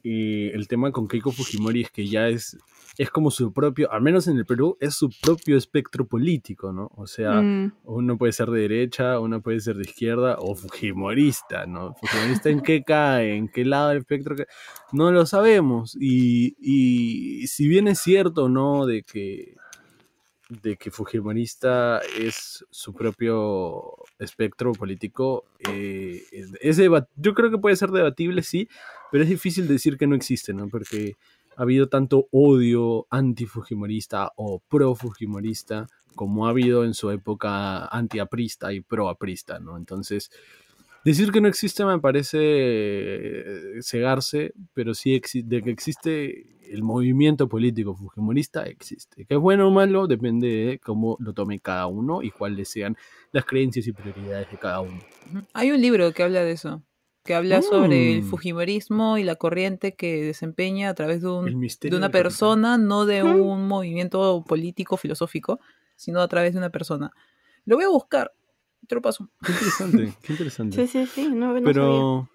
eh, 0.04 0.52
el 0.54 0.68
tema 0.68 0.92
con 0.92 1.08
Keiko 1.08 1.32
Fujimori 1.32 1.84
es 1.84 1.92
que 1.92 2.08
ya 2.08 2.28
es, 2.28 2.58
es 3.00 3.10
como 3.12 3.32
su 3.32 3.54
propio, 3.54 3.90
al 3.94 4.02
menos 4.02 4.28
en 4.28 4.36
el 4.38 4.46
Perú, 4.46 4.76
es 4.82 4.94
su 4.94 5.10
propio 5.22 5.56
espectro 5.56 6.06
político, 6.06 6.74
¿no? 6.74 6.92
O 6.98 7.08
sea, 7.08 7.42
Mm, 7.42 7.72
uno 7.86 8.18
puede 8.18 8.34
ser 8.34 8.50
de 8.50 8.60
derecha, 8.60 9.22
uno 9.22 9.42
puede 9.42 9.62
ser 9.62 9.78
de 9.78 9.84
izquierda 9.84 10.36
o 10.38 10.54
fujimorista, 10.54 11.66
¿no? 11.66 11.94
¿Fujimorista 11.94 12.50
en 12.50 12.60
qué 12.60 12.84
cae? 12.86 13.38
¿En 13.38 13.48
qué 13.48 13.64
lado 13.64 13.88
del 13.90 14.00
espectro 14.00 14.36
cae? 14.36 14.48
No 14.92 15.14
lo 15.14 15.26
sabemos. 15.26 15.96
Y, 15.98 16.58
y 16.60 17.48
si 17.48 17.70
bien 17.70 17.88
es 17.88 18.00
cierto, 18.00 18.50
¿no? 18.50 18.86
De 18.86 19.04
que, 19.04 19.56
de 20.50 20.76
que 20.76 20.92
fujimorista 20.92 22.02
es 22.20 22.66
su 22.70 22.94
propio 22.94 23.94
espectro 24.20 24.74
político, 24.74 25.46
eh, 25.70 26.22
es, 26.34 26.52
es 26.60 26.78
yo 27.16 27.34
creo 27.34 27.50
que 27.50 27.60
puede 27.60 27.78
ser 27.78 27.92
debatible, 27.92 28.44
sí, 28.44 28.68
pero 29.10 29.24
es 29.24 29.30
difícil 29.30 29.70
decir 29.70 29.98
que 29.98 30.06
no 30.06 30.16
existe, 30.16 30.54
¿no? 30.54 30.68
Porque 30.68 31.16
ha 31.60 31.64
habido 31.64 31.90
tanto 31.90 32.30
odio 32.32 33.06
anti-fujimorista 33.10 34.32
o 34.38 34.62
pro-fujimorista 34.70 35.88
como 36.16 36.48
ha 36.48 36.52
habido 36.52 36.86
en 36.86 36.94
su 36.94 37.12
época 37.12 37.86
anti-aprista 37.88 38.72
y 38.72 38.80
pro-aprista, 38.80 39.60
¿no? 39.60 39.76
Entonces, 39.76 40.32
decir 41.04 41.34
que 41.34 41.42
no 41.42 41.50
existe 41.50 41.84
me 41.84 42.00
parece 42.00 42.38
eh, 42.40 43.82
cegarse, 43.82 44.54
pero 44.74 44.94
sí 44.94 45.22
de 45.44 45.62
que 45.62 45.70
existe 45.70 46.46
el 46.74 46.82
movimiento 46.82 47.50
político 47.50 47.94
fujimorista, 47.94 48.64
existe. 48.64 49.26
Que 49.26 49.34
es 49.34 49.40
bueno 49.40 49.68
o 49.68 49.72
malo 49.72 50.08
depende 50.08 50.48
de 50.48 50.80
cómo 50.80 51.18
lo 51.20 51.34
tome 51.34 51.60
cada 51.60 51.88
uno 51.88 52.24
y 52.24 52.32
cuáles 52.32 52.70
sean 52.70 52.96
las 53.34 53.44
creencias 53.44 53.86
y 53.86 53.92
prioridades 53.92 54.50
de 54.50 54.58
cada 54.58 54.80
uno. 54.80 55.00
Hay 55.54 55.72
un 55.72 55.82
libro 55.82 56.14
que 56.14 56.24
habla 56.24 56.42
de 56.42 56.54
eso, 56.54 56.82
que 57.30 57.36
habla 57.36 57.62
sobre 57.62 58.12
el 58.16 58.22
Mm. 58.24 58.26
fujimorismo 58.26 59.20
y 59.20 59.24
la 59.24 59.36
corriente 59.36 59.94
que 59.94 60.24
desempeña 60.24 60.90
a 60.90 60.96
través 60.96 61.22
de, 61.22 61.28
un- 61.30 61.46
de 61.92 61.96
una 61.96 62.10
persona, 62.10 62.80
no 62.80 63.06
de 63.06 63.22
Ujú. 63.24 63.44
un 63.52 63.68
movimiento 63.68 64.44
político, 64.48 64.98
filosófico, 64.98 65.60
sino 65.96 66.22
a 66.22 66.28
través 66.28 66.54
de 66.54 66.58
una 66.58 66.72
persona. 66.72 67.12
Lo 67.66 67.76
voy 67.76 67.86
a 67.86 67.90
buscar, 67.90 68.32
te 68.88 68.96
lo 68.96 69.02
paso. 69.04 69.30
Qué 69.46 69.52
interesante, 69.52 70.12
qué 70.24 70.34
interesante. 70.34 70.88
Sí, 70.88 71.06
sí, 71.06 71.06
sí. 71.14 71.30
No, 71.30 71.54
no 71.54 71.54
sabía. 71.54 71.64
Pero 71.66 72.30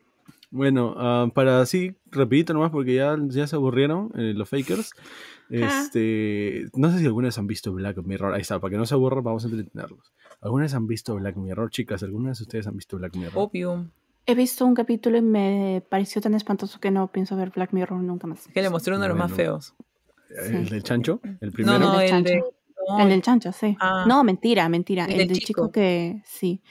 bueno, 0.52 0.94
ah, 0.96 1.26
para 1.34 1.60
así, 1.60 1.96
rapidito 2.12 2.54
nomás, 2.54 2.70
porque 2.70 2.94
ya, 2.94 3.16
ya 3.26 3.48
se 3.48 3.56
aburrieron 3.56 4.12
eh, 4.14 4.32
los 4.32 4.48
fakers. 4.48 4.92
Este, 5.50 6.68
no 6.74 6.90
sé 6.92 7.00
si 7.00 7.06
alguna 7.06 7.26
vez 7.28 7.36
han 7.38 7.46
visto 7.48 7.72
Black 7.72 7.98
Mirror. 7.98 8.32
Ahí 8.34 8.42
está, 8.42 8.60
para 8.60 8.70
que 8.70 8.76
no 8.78 8.86
se 8.86 8.94
aburran, 8.94 9.24
vamos 9.24 9.44
a 9.44 9.48
entretenerlos. 9.48 10.12
¿Alguna 10.40 10.62
vez 10.64 10.74
han 10.74 10.86
visto 10.86 11.14
Black 11.16 11.36
Mirror, 11.36 11.70
chicas? 11.70 12.02
¿Algunas 12.04 12.38
de 12.38 12.42
ustedes 12.44 12.66
han 12.68 12.76
visto 12.76 12.96
Black 12.96 13.14
Mirror? 13.16 13.38
Opium. 13.38 13.90
He 14.26 14.34
visto 14.34 14.64
un 14.64 14.74
capítulo 14.74 15.18
y 15.18 15.22
me 15.22 15.82
pareció 15.88 16.20
tan 16.22 16.34
espantoso 16.34 16.80
que 16.80 16.90
no 16.90 17.12
pienso 17.12 17.36
ver 17.36 17.50
Black 17.50 17.72
Mirror 17.72 18.00
nunca 18.02 18.26
más. 18.26 18.46
Que 18.48 18.62
le 18.62 18.70
mostré 18.70 18.94
uno 18.94 19.02
de 19.02 19.08
los 19.08 19.18
más 19.18 19.32
feos. 19.32 19.74
¿El 20.50 20.68
del 20.68 20.82
chancho? 20.82 21.20
¿El 21.40 21.48
No, 21.48 21.52
primero? 21.52 21.78
no, 21.78 21.94
El 22.00 22.04
el 22.04 22.10
chancho. 22.10 22.32
de... 22.32 22.42
no, 22.88 23.00
El 23.02 23.08
del 23.10 23.22
chancho, 23.22 23.52
sí. 23.52 23.76
Ah. 23.80 24.04
No, 24.08 24.24
mentira, 24.24 24.68
mentira. 24.68 25.04
El 25.04 25.20
El, 25.22 25.28
del 25.28 25.38
chico. 25.38 25.46
chico. 25.62 25.72
que, 25.72 26.22
sí. 26.24 26.62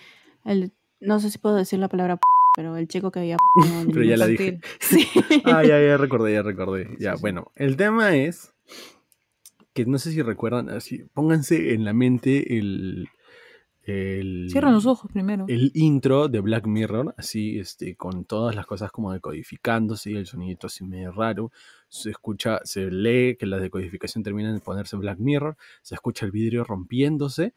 El, 0.45 0.71
no 0.99 1.19
sé 1.19 1.29
si 1.29 1.37
puedo 1.37 1.55
decir 1.55 1.77
la 1.79 1.87
palabra 1.89 2.15
p- 2.17 2.21
pero 2.55 2.75
el 2.77 2.87
chico 2.87 3.11
que 3.11 3.19
había... 3.19 3.37
no, 3.55 3.91
Pero 3.91 4.03
ya 4.03 4.17
la 4.17 4.29
infantil. 4.29 4.59
Sí. 4.79 5.07
Ah, 5.45 5.63
ya, 5.63 5.79
ya 5.79 5.97
recordé, 5.97 6.33
ya 6.33 6.41
recordé. 6.41 6.89
Ya, 6.99 7.11
Sí, 7.11 7.17
sí. 7.17 7.21
bueno, 7.21 7.51
el 7.55 7.77
tema 7.77 8.15
es 8.15 8.51
que 9.73 9.85
no 9.85 9.97
sé 9.99 10.11
si 10.11 10.21
recuerdan, 10.21 10.69
así, 10.69 11.03
pónganse 11.13 11.73
en 11.73 11.85
la 11.85 11.93
mente 11.93 12.57
el... 12.57 13.07
el 13.83 14.47
Cierran 14.49 14.73
los 14.73 14.85
ojos 14.85 15.11
primero. 15.11 15.45
el 15.49 15.71
intro 15.73 16.29
de 16.29 16.39
Black 16.39 16.67
Mirror, 16.67 17.13
así, 17.17 17.59
este, 17.59 17.95
con 17.95 18.25
todas 18.25 18.55
las 18.55 18.65
cosas 18.65 18.91
como 18.91 19.11
decodificándose 19.11 20.11
y 20.11 20.15
el 20.15 20.25
sonidito 20.25 20.67
así 20.67 20.85
medio 20.85 21.11
raro. 21.11 21.51
Se 21.89 22.09
escucha, 22.09 22.59
se 22.63 22.89
lee 22.89 23.35
que 23.37 23.45
la 23.45 23.59
decodificación 23.59 24.23
termina 24.23 24.49
en 24.49 24.59
ponerse 24.61 24.95
Black 24.95 25.19
Mirror, 25.19 25.57
se 25.81 25.95
escucha 25.95 26.25
el 26.25 26.31
vidrio 26.31 26.63
rompiéndose, 26.63 27.53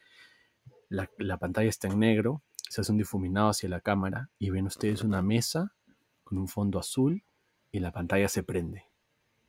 la, 0.88 1.08
la 1.18 1.38
pantalla 1.38 1.68
está 1.68 1.88
en 1.88 2.00
negro, 2.00 2.42
se 2.68 2.80
hace 2.80 2.92
un 2.92 2.98
difuminado 2.98 3.50
hacia 3.50 3.68
la 3.68 3.80
cámara 3.80 4.30
y 4.38 4.50
ven 4.50 4.66
ustedes 4.66 5.02
una 5.02 5.22
mesa 5.22 5.74
con 6.24 6.38
un 6.38 6.48
fondo 6.48 6.78
azul 6.78 7.22
y 7.70 7.78
la 7.78 7.92
pantalla 7.92 8.28
se 8.28 8.42
prende. 8.42 8.84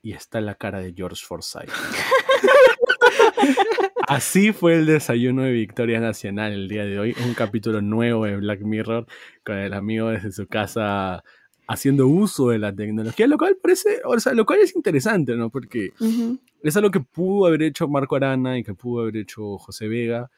Y 0.04 0.14
está 0.14 0.42
la 0.42 0.56
cara 0.56 0.80
de 0.80 0.94
George 0.94 1.26
Forsyth. 1.26 1.72
Así 4.08 4.54
fue 4.54 4.76
el 4.76 4.86
desayuno 4.86 5.44
de 5.44 5.52
Victoria 5.52 6.00
Nacional 6.00 6.54
el 6.54 6.70
día 6.70 6.86
de 6.86 6.98
hoy. 6.98 7.14
Un 7.26 7.34
capítulo 7.34 7.82
nuevo 7.82 8.24
de 8.24 8.38
Black 8.38 8.62
Mirror 8.62 9.06
con 9.44 9.58
el 9.58 9.74
amigo 9.74 10.08
desde 10.08 10.32
su 10.32 10.48
casa 10.48 11.26
haciendo 11.68 12.08
uso 12.08 12.48
de 12.52 12.58
la 12.58 12.74
tecnología, 12.74 13.28
lo 13.28 13.38
cual 13.38 13.58
parece, 13.62 14.00
o 14.06 14.18
sea, 14.18 14.34
lo 14.34 14.46
cual 14.46 14.60
es 14.60 14.74
interesante, 14.78 15.36
¿no? 15.36 15.50
Porque 15.50 15.92
Ujú. 16.00 16.40
es 16.64 16.78
algo 16.78 16.90
que 16.90 17.02
pudo 17.02 17.48
haber 17.48 17.64
hecho 17.64 17.90
Marco 17.90 18.16
Arana 18.16 18.58
y 18.58 18.64
que 18.64 18.74
pudo 18.74 19.02
haber 19.02 19.18
hecho 19.18 19.58
José 19.58 19.90
Vega. 19.90 20.32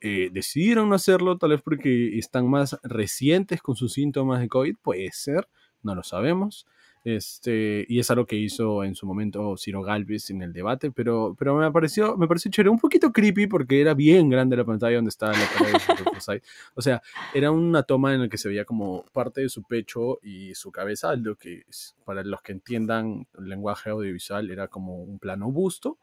Eh, 0.00 0.30
decidieron 0.32 0.88
no 0.88 0.94
hacerlo, 0.94 1.38
tal 1.38 1.50
vez 1.50 1.60
porque 1.60 2.16
están 2.16 2.48
más 2.48 2.78
recientes 2.84 3.60
con 3.60 3.74
sus 3.74 3.94
síntomas 3.94 4.38
de 4.38 4.48
COVID, 4.48 4.76
puede 4.80 5.10
ser, 5.10 5.48
no 5.82 5.96
lo 5.96 6.04
sabemos. 6.04 6.68
Este, 7.08 7.86
y 7.88 8.00
es 8.00 8.10
algo 8.10 8.26
que 8.26 8.36
hizo 8.36 8.84
en 8.84 8.94
su 8.94 9.06
momento 9.06 9.56
Ciro 9.56 9.80
Galvez 9.80 10.28
en 10.28 10.42
el 10.42 10.52
debate, 10.52 10.90
pero, 10.90 11.34
pero 11.38 11.56
me 11.56 11.72
pareció, 11.72 12.18
me 12.18 12.28
pareció 12.28 12.50
chévere, 12.50 12.68
un 12.68 12.78
poquito 12.78 13.12
creepy 13.12 13.46
porque 13.46 13.80
era 13.80 13.94
bien 13.94 14.28
grande 14.28 14.58
la 14.58 14.66
pantalla 14.66 14.96
donde 14.96 15.08
estaba 15.08 15.32
la 15.32 15.48
cara 15.48 15.70
de. 15.70 16.42
O 16.74 16.82
sea, 16.82 17.00
era 17.32 17.50
una 17.50 17.82
toma 17.84 18.12
en 18.12 18.20
la 18.20 18.28
que 18.28 18.36
se 18.36 18.50
veía 18.50 18.66
como 18.66 19.06
parte 19.14 19.40
de 19.40 19.48
su 19.48 19.62
pecho 19.62 20.18
y 20.22 20.54
su 20.54 20.70
cabeza, 20.70 21.16
lo 21.16 21.36
que 21.36 21.64
para 22.04 22.22
los 22.24 22.42
que 22.42 22.52
entiendan 22.52 23.26
lenguaje 23.38 23.88
audiovisual 23.88 24.50
era 24.50 24.68
como 24.68 25.02
un 25.02 25.18
plano 25.18 25.50
busto 25.50 25.98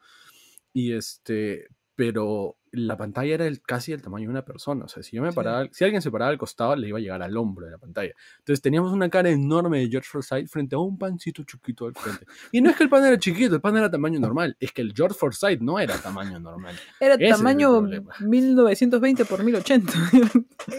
y 0.73 0.93
este, 0.93 1.67
pero 1.95 2.57
la 2.75 2.97
pantalla 2.97 3.33
era 3.33 3.47
el- 3.47 3.61
casi 3.61 3.91
el 3.91 4.01
tamaño 4.01 4.25
de 4.27 4.31
una 4.31 4.45
persona, 4.45 4.85
o 4.85 4.87
sea, 4.87 5.01
si 5.03 5.15
yo 5.15 5.21
me 5.23 5.31
Sí. 5.31 5.35
paraba, 5.35 5.67
si 5.71 5.83
alguien 5.83 6.01
se 6.01 6.11
paraba 6.11 6.31
al 6.31 6.37
costado 6.37 6.75
le 6.75 6.87
iba 6.87 6.97
a 6.97 7.01
llegar 7.01 7.21
al 7.23 7.35
hombro 7.37 7.65
de 7.65 7.71
la 7.71 7.77
pantalla. 7.77 8.13
Entonces 8.39 8.61
teníamos 8.61 8.91
una 8.93 9.09
cara 9.09 9.29
enorme 9.29 9.79
de 9.79 9.89
George 9.89 10.09
Forsyth 10.09 10.47
frente 10.47 10.75
a 10.75 10.79
un 10.79 10.97
pancito 10.97 11.43
chiquito 11.43 11.85
al 11.87 11.93
frente. 11.95 12.25
Y 12.51 12.61
no 12.61 12.69
es 12.69 12.75
que 12.75 12.83
el 12.83 12.89
pan 12.89 13.05
era 13.05 13.17
chiquito, 13.17 13.55
el 13.55 13.61
pan 13.61 13.77
era 13.77 13.89
tamaño 13.89 14.19
normal, 14.19 14.55
es 14.59 14.71
que 14.71 14.81
el 14.81 14.93
George 14.95 15.17
Forsyth 15.17 15.59
no 15.61 15.79
era 15.79 15.97
tamaño 15.97 16.39
normal. 16.39 16.75
Era 16.99 17.15
Ese 17.15 17.29
tamaño 17.29 17.69
problema. 17.79 18.13
1920 18.21 19.25
por 19.25 19.43
1080. 19.43 19.93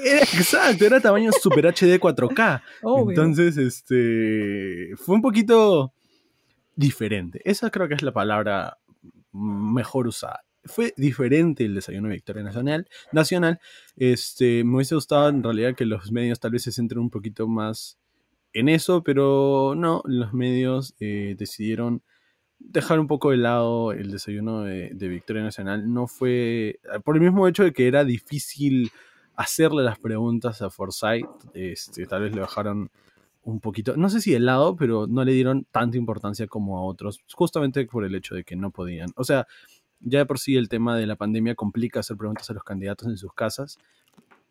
Era- 0.05 0.20
exacto, 0.20 0.85
era 0.85 1.01
tamaño 1.01 1.31
Super 1.32 1.66
HD 1.66 1.98
4K. 2.01 2.62
Obvio. 2.82 3.10
Entonces, 3.10 3.56
este, 3.56 4.90
fue 4.97 5.14
un 5.14 5.23
poquito 5.23 5.93
diferente. 6.74 7.40
Esa 7.44 7.70
creo 7.70 7.89
que 7.89 7.94
es 7.94 8.02
la 8.02 8.12
palabra 8.12 8.78
mejor 9.32 10.06
usada. 10.06 10.40
Fue 10.66 10.94
diferente 10.97 11.64
el 11.64 11.74
desayuno 11.74 12.09
de 12.09 12.14
Victoria 12.14 12.43
Nacional. 12.43 12.88
Nacional. 13.12 13.60
Este, 13.97 14.64
me 14.64 14.76
hubiese 14.76 14.94
gustado 14.94 15.28
en 15.28 15.43
realidad 15.43 15.74
que 15.74 15.86
los 15.86 16.12
medios 16.12 16.40
tal 16.40 16.52
vez 16.52 16.62
se 16.62 16.72
centren 16.72 17.01
un 17.01 17.10
poquito 17.10 17.47
más 17.48 17.98
en 18.52 18.68
eso, 18.68 19.02
pero 19.02 19.74
no, 19.76 20.02
los 20.06 20.32
medios 20.32 20.94
eh, 21.01 21.34
decidieron 21.38 22.02
dejar 22.59 22.98
un 22.98 23.06
poco 23.06 23.30
de 23.30 23.36
lado 23.36 23.93
el 23.93 24.10
desayuno 24.10 24.62
de, 24.62 24.90
Victoria 24.94 25.43
Nacional. 25.43 25.93
No 25.93 26.06
fue 26.06 26.80
por 27.05 27.16
el 27.16 27.22
mismo 27.22 27.47
hecho 27.48 27.64
de 27.64 27.72
que 27.72 27.86
era 27.86 28.05
difícil 28.05 28.90
hacerle 29.34 29.82
las 29.82 29.98
preguntas 29.98 30.62
a 30.62 30.70
Forsyth. 30.70 31.28
Este, 31.55 32.06
tal 32.06 32.22
vez 32.22 32.34
le 32.34 32.40
bajaron 32.40 32.90
un 33.47 33.60
poquito, 33.60 33.97
no 33.97 34.10
sé 34.10 34.20
si 34.20 34.32
de 34.32 34.40
lado, 34.40 34.74
pero 34.74 35.06
no 35.06 35.24
le 35.24 35.32
dieron 35.32 35.66
tanta 35.70 35.97
importancia 35.97 36.48
como 36.48 36.78
a 36.78 36.82
otros, 36.82 37.20
justamente 37.32 37.86
por 37.86 38.05
el 38.05 38.14
hecho 38.14 38.34
de 38.34 38.43
que 38.43 38.56
no 38.56 38.72
podían. 38.72 39.10
O 39.14 39.22
sea, 39.22 39.47
ya 40.01 40.18
de 40.20 40.27
por 40.27 40.39
sí 40.39 40.56
el 40.56 40.68
tema 40.68 40.97
de 40.97 41.06
la 41.06 41.16
pandemia 41.16 41.55
complica 41.55 42.01
hacer 42.01 42.16
preguntas 42.16 42.48
a 42.51 42.55
los 42.55 42.64
candidatos 42.64 43.09
en 43.09 43.16
sus 43.16 43.32
casas 43.32 43.78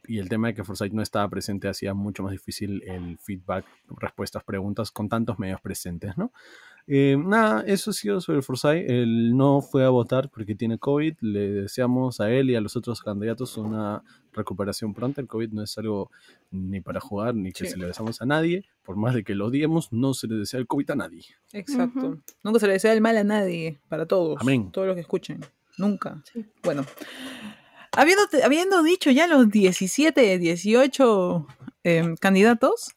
y 0.07 0.19
el 0.19 0.29
tema 0.29 0.47
de 0.47 0.53
que 0.53 0.63
Forsyth 0.63 0.93
no 0.93 1.01
estaba 1.01 1.27
presente 1.29 1.67
hacía 1.67 1.93
mucho 1.93 2.23
más 2.23 2.31
difícil 2.31 2.83
el 2.83 3.17
feedback, 3.17 3.65
respuestas, 3.89 4.43
preguntas 4.43 4.91
con 4.91 5.09
tantos 5.09 5.39
medios 5.39 5.61
presentes, 5.61 6.17
¿no? 6.17 6.31
Eh, 6.87 7.17
nada, 7.17 7.63
eso 7.65 7.89
ha 7.89 7.93
sido 7.93 8.21
sobre 8.21 8.41
Forsyth. 8.43 8.87
Él 8.89 9.35
no 9.35 9.61
fue 9.61 9.83
a 9.85 9.89
votar 9.89 10.29
porque 10.29 10.53
tiene 10.55 10.77
COVID. 10.77 11.15
Le 11.21 11.51
deseamos 11.63 12.19
a 12.21 12.29
él 12.31 12.51
y 12.51 12.55
a 12.55 12.61
los 12.61 12.75
otros 12.75 13.01
candidatos 13.01 13.57
una 13.57 14.03
recuperación 14.33 14.93
pronta. 14.93 15.19
El 15.21 15.27
COVID 15.27 15.49
no 15.51 15.63
es 15.63 15.75
algo 15.77 16.11
ni 16.51 16.81
para 16.81 16.99
jugar 16.99 17.33
ni 17.33 17.51
que 17.51 17.65
Sí. 17.65 17.71
se 17.71 17.77
le 17.77 17.87
deseamos 17.87 18.21
a 18.21 18.25
nadie. 18.25 18.65
Por 18.83 18.97
más 18.97 19.15
de 19.15 19.23
que 19.23 19.33
lo 19.33 19.47
odiemos, 19.47 19.91
no 19.91 20.13
se 20.13 20.27
le 20.27 20.35
desea 20.35 20.59
el 20.59 20.67
COVID 20.67 20.91
a 20.91 20.95
nadie. 20.95 21.23
Exacto. 21.53 22.19
Nunca 22.43 22.59
se 22.59 22.67
le 22.67 22.73
desea 22.73 22.93
el 22.93 23.01
mal 23.01 23.17
a 23.17 23.23
nadie, 23.23 23.79
para 23.89 24.05
todos. 24.05 24.37
Amén. 24.41 24.69
Todos 24.71 24.85
los 24.87 24.95
que 24.95 25.01
escuchen. 25.01 25.39
Nunca. 25.77 26.21
Sí. 26.31 26.45
Bueno. 26.63 26.85
Habiendo, 27.97 28.23
habiendo 28.43 28.83
dicho 28.83 29.09
ya 29.09 29.25
los 29.25 29.49
17, 29.49 30.37
18 30.37 31.47
em, 31.83 32.15
candidatos, 32.17 32.89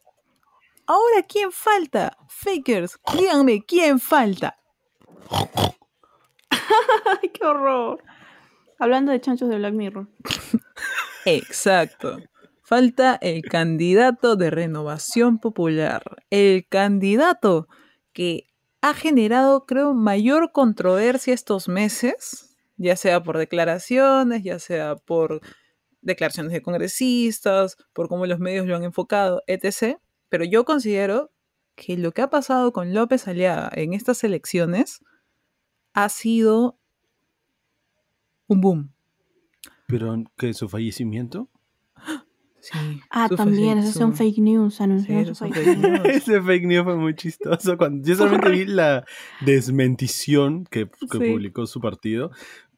ahora 0.88 1.22
¿quién 1.28 1.52
falta? 1.52 2.16
Fakers, 2.28 2.98
díganme, 3.14 3.64
¿quién 3.64 4.00
falta? 4.00 4.58
Ay, 6.50 7.28
qué 7.32 7.44
horror. 7.44 8.02
Hablando 8.78 9.12
de 9.12 9.20
chanchos 9.20 9.48
de 9.48 9.56
Black 9.56 9.74
Mirror. 9.74 10.08
Exacto. 11.24 12.18
Falta 12.62 13.18
el 13.20 13.42
candidato 13.42 14.36
de 14.36 14.50
renovación 14.50 15.38
popular. 15.38 16.02
El 16.30 16.66
candidato 16.68 17.68
que 18.12 18.46
ha 18.80 18.94
generado, 18.94 19.66
creo, 19.66 19.94
mayor 19.94 20.52
controversia 20.52 21.34
estos 21.34 21.68
meses, 21.68 22.56
ya 22.76 22.96
sea 22.96 23.22
por 23.22 23.38
declaraciones, 23.38 24.42
ya 24.44 24.58
sea 24.58 24.96
por 24.96 25.40
declaraciones 26.00 26.52
de 26.52 26.62
congresistas, 26.62 27.76
por 27.92 28.08
cómo 28.08 28.26
los 28.26 28.38
medios 28.38 28.66
lo 28.66 28.76
han 28.76 28.84
enfocado, 28.84 29.42
etc. 29.46 29.98
Pero 30.28 30.44
yo 30.44 30.64
considero 30.64 31.30
que 31.74 31.96
lo 31.96 32.12
que 32.12 32.22
ha 32.22 32.30
pasado 32.30 32.72
con 32.72 32.92
López 32.94 33.28
Aliaga 33.28 33.70
en 33.74 33.94
estas 33.94 34.22
elecciones 34.24 35.00
ha 35.94 36.08
sido 36.08 36.78
un 38.46 38.60
boom. 38.60 38.92
Pero 39.86 40.22
que 40.36 40.52
su 40.54 40.68
fallecimiento. 40.68 41.48
Sí, 42.60 43.00
Ah, 43.08 43.28
también, 43.34 43.78
ese 43.78 43.90
es 43.90 43.96
un 43.96 44.10
su- 44.12 44.18
fake 44.18 44.38
news. 44.38 44.74
Sí, 44.74 44.84
fake 45.06 45.18
news. 45.18 45.78
news. 45.78 46.00
Ese 46.04 46.42
fake 46.42 46.66
news 46.66 46.84
fue 46.84 46.96
muy 46.96 47.14
chistoso. 47.14 47.78
Cuando, 47.78 48.06
yo 48.06 48.16
solamente 48.16 48.50
vi 48.50 48.66
la 48.66 49.04
desmentición 49.40 50.64
que, 50.70 50.86
que 50.88 51.18
Sí. 51.18 51.32
publicó 51.32 51.66
su 51.66 51.80
partido, 51.80 52.30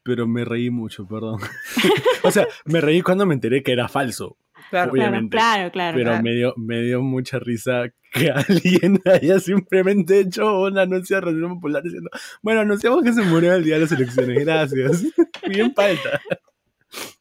pero 0.05 0.29
me 0.29 0.45
reí 0.45 0.71
mucho, 0.71 1.07
perdón. 1.09 1.41
o 2.23 2.31
sea, 2.31 2.47
me 2.67 2.81
reí 2.81 3.01
cuando 3.03 3.27
me 3.27 3.35
enteré 3.35 3.63
que 3.63 3.73
era 3.73 3.89
falso. 3.89 4.37
Claro, 4.71 4.93
Obviamente. 4.93 5.37
claro, 5.37 5.71
claro. 5.73 5.97
pero 5.97 6.11
claro. 6.11 6.23
me, 6.23 6.31
dio, 6.33 6.55
me 6.57 6.81
dio 6.81 7.03
mucha 7.03 7.41
risa 7.41 7.93
que 8.13 8.31
alguien 8.49 9.01
haya 9.05 9.41
simplemente 9.41 10.21
hecho 10.21 10.63
un 10.63 10.79
anuncio 10.79 11.17
de 11.17 11.23
Reunión 11.23 11.55
Popular 11.55 11.83
diciendo, 11.83 12.11
bueno, 12.43 12.61
anunciamos 12.61 13.03
que 13.03 13.13
se 13.13 13.23
murió 13.23 13.55
el 13.55 13.65
día 13.65 13.75
de 13.75 13.81
las 13.83 13.93
elecciones, 13.93 14.45
gracias. 14.45 15.05
Bien 15.49 15.75
falta. 15.75 16.21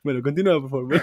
Bueno, 0.04 0.22
continúa, 0.22 0.62
por 0.62 0.70
favor. 0.70 1.02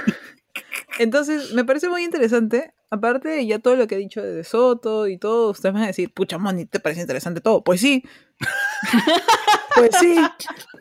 Entonces, 0.98 1.52
me 1.52 1.64
parece 1.64 1.88
muy 1.88 2.04
interesante. 2.04 2.72
Aparte 2.90 3.28
de 3.28 3.46
ya 3.46 3.58
todo 3.58 3.74
lo 3.76 3.86
que 3.88 3.96
he 3.96 3.98
dicho 3.98 4.22
de 4.22 4.44
Soto 4.44 5.08
y 5.08 5.18
todo, 5.18 5.50
ustedes 5.50 5.74
van 5.74 5.82
a 5.82 5.88
decir, 5.88 6.12
pucha, 6.14 6.38
Moni, 6.38 6.66
¿te 6.66 6.78
parece 6.80 7.00
interesante 7.00 7.40
todo? 7.40 7.64
Pues 7.64 7.80
sí. 7.80 8.04
pues 9.74 9.90
sí. 10.00 10.16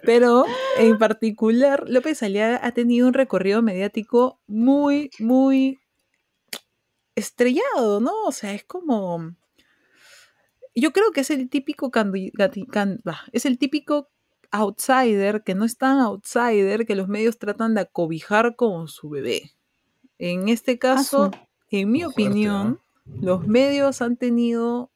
Pero 0.04 0.46
en 0.78 0.98
particular, 1.00 1.84
López 1.88 2.22
Aliaga 2.24 2.60
ha 2.64 2.72
tenido 2.74 3.08
un 3.08 3.14
recorrido 3.14 3.62
mediático 3.62 4.40
muy, 4.48 5.10
muy 5.20 5.80
estrellado, 7.16 8.00
¿no? 8.00 8.12
O 8.26 8.32
sea, 8.32 8.54
es 8.54 8.64
como. 8.64 9.36
Yo 10.76 10.92
creo 10.92 11.12
que 11.12 11.22
es 11.22 11.30
el 11.32 11.50
típico 11.50 11.90
candi- 11.92 12.32
es 13.32 13.46
el 13.46 13.58
típico 13.58 14.10
outsider 14.52 15.44
que 15.44 15.56
no 15.56 15.66
es 15.66 15.78
tan 15.78 16.00
outsider 16.00 16.86
que 16.86 16.96
los 16.96 17.08
medios 17.08 17.40
tratan 17.40 17.74
de 17.76 17.82
acobijar 17.82 18.56
como 18.56 18.88
su 18.88 19.10
bebé. 19.10 19.55
En 20.18 20.50
este 20.50 20.80
caso, 20.80 21.32
su. 21.32 21.78
en 21.78 21.92
mi 21.92 22.00
Muy 22.00 22.14
fuerte, 22.14 22.24
opinión, 22.24 22.80
los 23.06 23.48
medios 23.48 24.02
han 24.02 24.18
tenido 24.18 24.92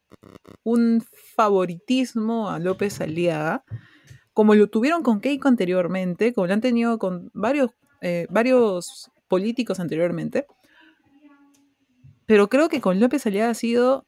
un 0.64 1.04
favoritismo 1.36 2.50
a 2.50 2.60
López 2.60 3.02
Aliaga, 3.02 3.64
como 4.34 4.56
lo 4.56 4.68
tuvieron 4.70 5.04
con 5.04 5.20
Keiko 5.20 5.48
anteriormente, 5.48 6.34
como 6.34 6.48
lo 6.48 6.54
han 6.54 6.62
tenido 6.62 6.98
con 7.00 7.30
varios, 7.34 7.72
eh, 8.02 8.28
varios 8.30 9.12
políticos 9.28 9.80
anteriormente. 9.80 10.46
Pero 12.26 12.48
creo 12.48 12.70
que 12.70 12.82
con 12.82 13.00
López 13.00 13.26
Aliaga 13.26 13.52
ha 13.52 13.56
sido 13.56 14.06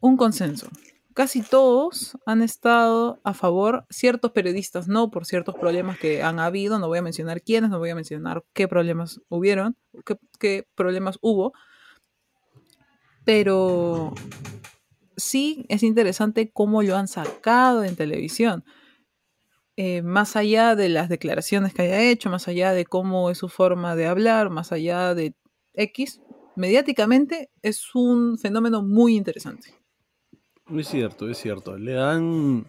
un 0.00 0.16
consenso. 0.16 0.68
Casi 1.16 1.40
todos 1.40 2.18
han 2.26 2.42
estado 2.42 3.22
a 3.24 3.32
favor, 3.32 3.86
ciertos 3.88 4.32
periodistas 4.32 4.86
no, 4.86 5.10
por 5.10 5.24
ciertos 5.24 5.54
problemas 5.54 5.98
que 5.98 6.22
han 6.22 6.38
habido, 6.38 6.78
no 6.78 6.88
voy 6.88 6.98
a 6.98 7.02
mencionar 7.02 7.40
quiénes, 7.40 7.70
no 7.70 7.78
voy 7.78 7.88
a 7.88 7.94
mencionar 7.94 8.44
qué 8.52 8.68
problemas 8.68 9.22
hubieron, 9.30 9.78
qué, 10.38 10.68
problemas 10.74 11.18
hubo, 11.22 11.54
pero 13.24 14.12
sí 15.16 15.64
es 15.70 15.82
interesante 15.82 16.50
cómo 16.52 16.82
lo 16.82 16.98
han 16.98 17.08
sacado 17.08 17.82
en 17.82 17.96
televisión. 17.96 18.62
Eh, 19.78 20.02
más 20.02 20.36
allá 20.36 20.76
de 20.76 20.90
las 20.90 21.08
declaraciones 21.08 21.72
que 21.72 21.80
haya 21.80 22.02
hecho, 22.02 22.28
más 22.28 22.46
allá 22.46 22.72
de 22.72 22.84
cómo 22.84 23.30
es 23.30 23.38
su 23.38 23.48
forma 23.48 23.96
de 23.96 24.06
hablar, 24.06 24.50
más 24.50 24.70
allá 24.70 25.14
de 25.14 25.34
X, 25.72 26.20
mediáticamente 26.56 27.48
es 27.62 27.94
un 27.94 28.36
fenómeno 28.36 28.82
muy 28.82 29.16
interesante. 29.16 29.85
Es 30.74 30.88
cierto, 30.88 31.28
es 31.28 31.38
cierto. 31.38 31.78
Le 31.78 31.92
dan 31.92 32.66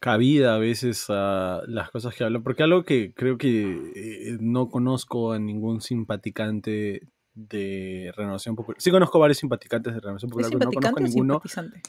cabida 0.00 0.54
a 0.54 0.58
veces 0.58 1.06
a 1.08 1.62
las 1.66 1.90
cosas 1.90 2.14
que 2.14 2.24
hablan, 2.24 2.42
porque 2.42 2.62
algo 2.62 2.84
que 2.84 3.12
creo 3.14 3.38
que 3.38 3.92
eh, 3.94 4.36
no 4.40 4.68
conozco 4.68 5.32
a 5.32 5.38
ningún 5.38 5.80
simpaticante 5.80 7.02
de 7.34 8.12
Renovación 8.16 8.56
Popular. 8.56 8.80
Sí 8.80 8.90
conozco 8.90 9.18
varios 9.18 9.38
simpaticantes 9.38 9.94
de 9.94 10.00
Renovación 10.00 10.28
¿Es 10.28 10.32
Popular, 10.32 10.50
pero 10.50 10.64
no 10.64 10.72
conozco 10.72 10.98
a 10.98 11.02
ninguno. 11.02 11.34
simpatizante? 11.34 11.82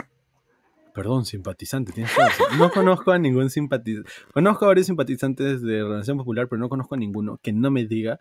Perdón, 0.93 1.25
simpatizante, 1.25 1.91
tienes 1.91 2.15
razón. 2.15 2.45
No 2.59 2.69
conozco 2.69 3.11
a 3.11 3.17
ningún 3.17 3.49
simpatizante. 3.49 4.09
Conozco 4.31 4.65
a 4.65 4.67
varios 4.67 4.85
simpatizantes 4.87 5.61
de 5.61 5.83
Renovación 5.83 6.17
Popular, 6.17 6.47
pero 6.47 6.59
no 6.59 6.69
conozco 6.69 6.95
a 6.95 6.97
ninguno 6.97 7.39
que 7.41 7.51
no 7.51 7.71
me 7.71 7.85
diga 7.85 8.19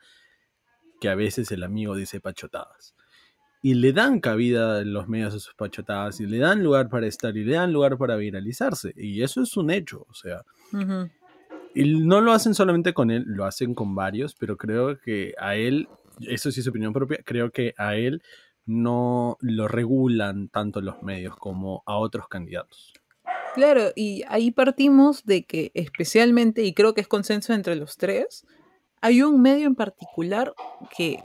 que 1.00 1.08
a 1.10 1.14
veces 1.14 1.52
el 1.52 1.64
amigo 1.64 1.94
dice 1.96 2.20
pachotadas. 2.20 2.94
Y 3.62 3.74
le 3.74 3.93
dan 3.93 4.18
cabida 4.18 4.82
en 4.82 4.93
los 4.93 5.09
medios 5.09 5.34
a 5.34 5.39
sus 5.39 5.55
pachotadas, 5.55 6.20
y 6.20 6.26
le 6.26 6.39
dan 6.39 6.62
lugar 6.62 6.89
para 6.89 7.06
estar, 7.06 7.36
y 7.36 7.44
le 7.44 7.55
dan 7.55 7.72
lugar 7.72 7.97
para 7.97 8.16
viralizarse. 8.16 8.93
Y 8.97 9.22
eso 9.22 9.43
es 9.43 9.56
un 9.56 9.70
hecho, 9.70 10.05
o 10.10 10.14
sea. 10.14 10.43
Y 11.74 12.01
no 12.05 12.20
lo 12.20 12.32
hacen 12.32 12.55
solamente 12.55 12.93
con 12.93 13.10
él, 13.10 13.24
lo 13.26 13.44
hacen 13.44 13.74
con 13.74 13.94
varios, 13.94 14.34
pero 14.34 14.56
creo 14.56 14.98
que 14.98 15.34
a 15.39 15.55
él, 15.55 15.89
eso 16.20 16.51
sí 16.51 16.60
es 16.60 16.66
opinión 16.66 16.93
propia, 16.93 17.20
creo 17.24 17.51
que 17.51 17.72
a 17.78 17.94
él 17.94 18.20
no 18.66 19.39
lo 19.40 19.68
regulan 19.68 20.48
tanto 20.48 20.80
los 20.80 21.02
medios 21.02 21.36
como 21.36 21.82
a 21.86 21.97
otros 21.97 22.28
candidatos. 22.28 22.93
Claro, 23.55 23.93
y 23.94 24.22
ahí 24.28 24.51
partimos 24.51 25.24
de 25.24 25.44
que 25.44 25.70
especialmente, 25.74 26.64
y 26.64 26.74
creo 26.74 26.94
que 26.94 27.01
es 27.01 27.09
consenso 27.09 27.52
entre 27.52 27.76
los 27.76 27.97
tres, 27.97 28.47
hay 29.01 29.22
un 29.22 29.43
medio 29.43 29.66
en 29.66 29.74
particular 29.74 30.55
que 30.97 31.18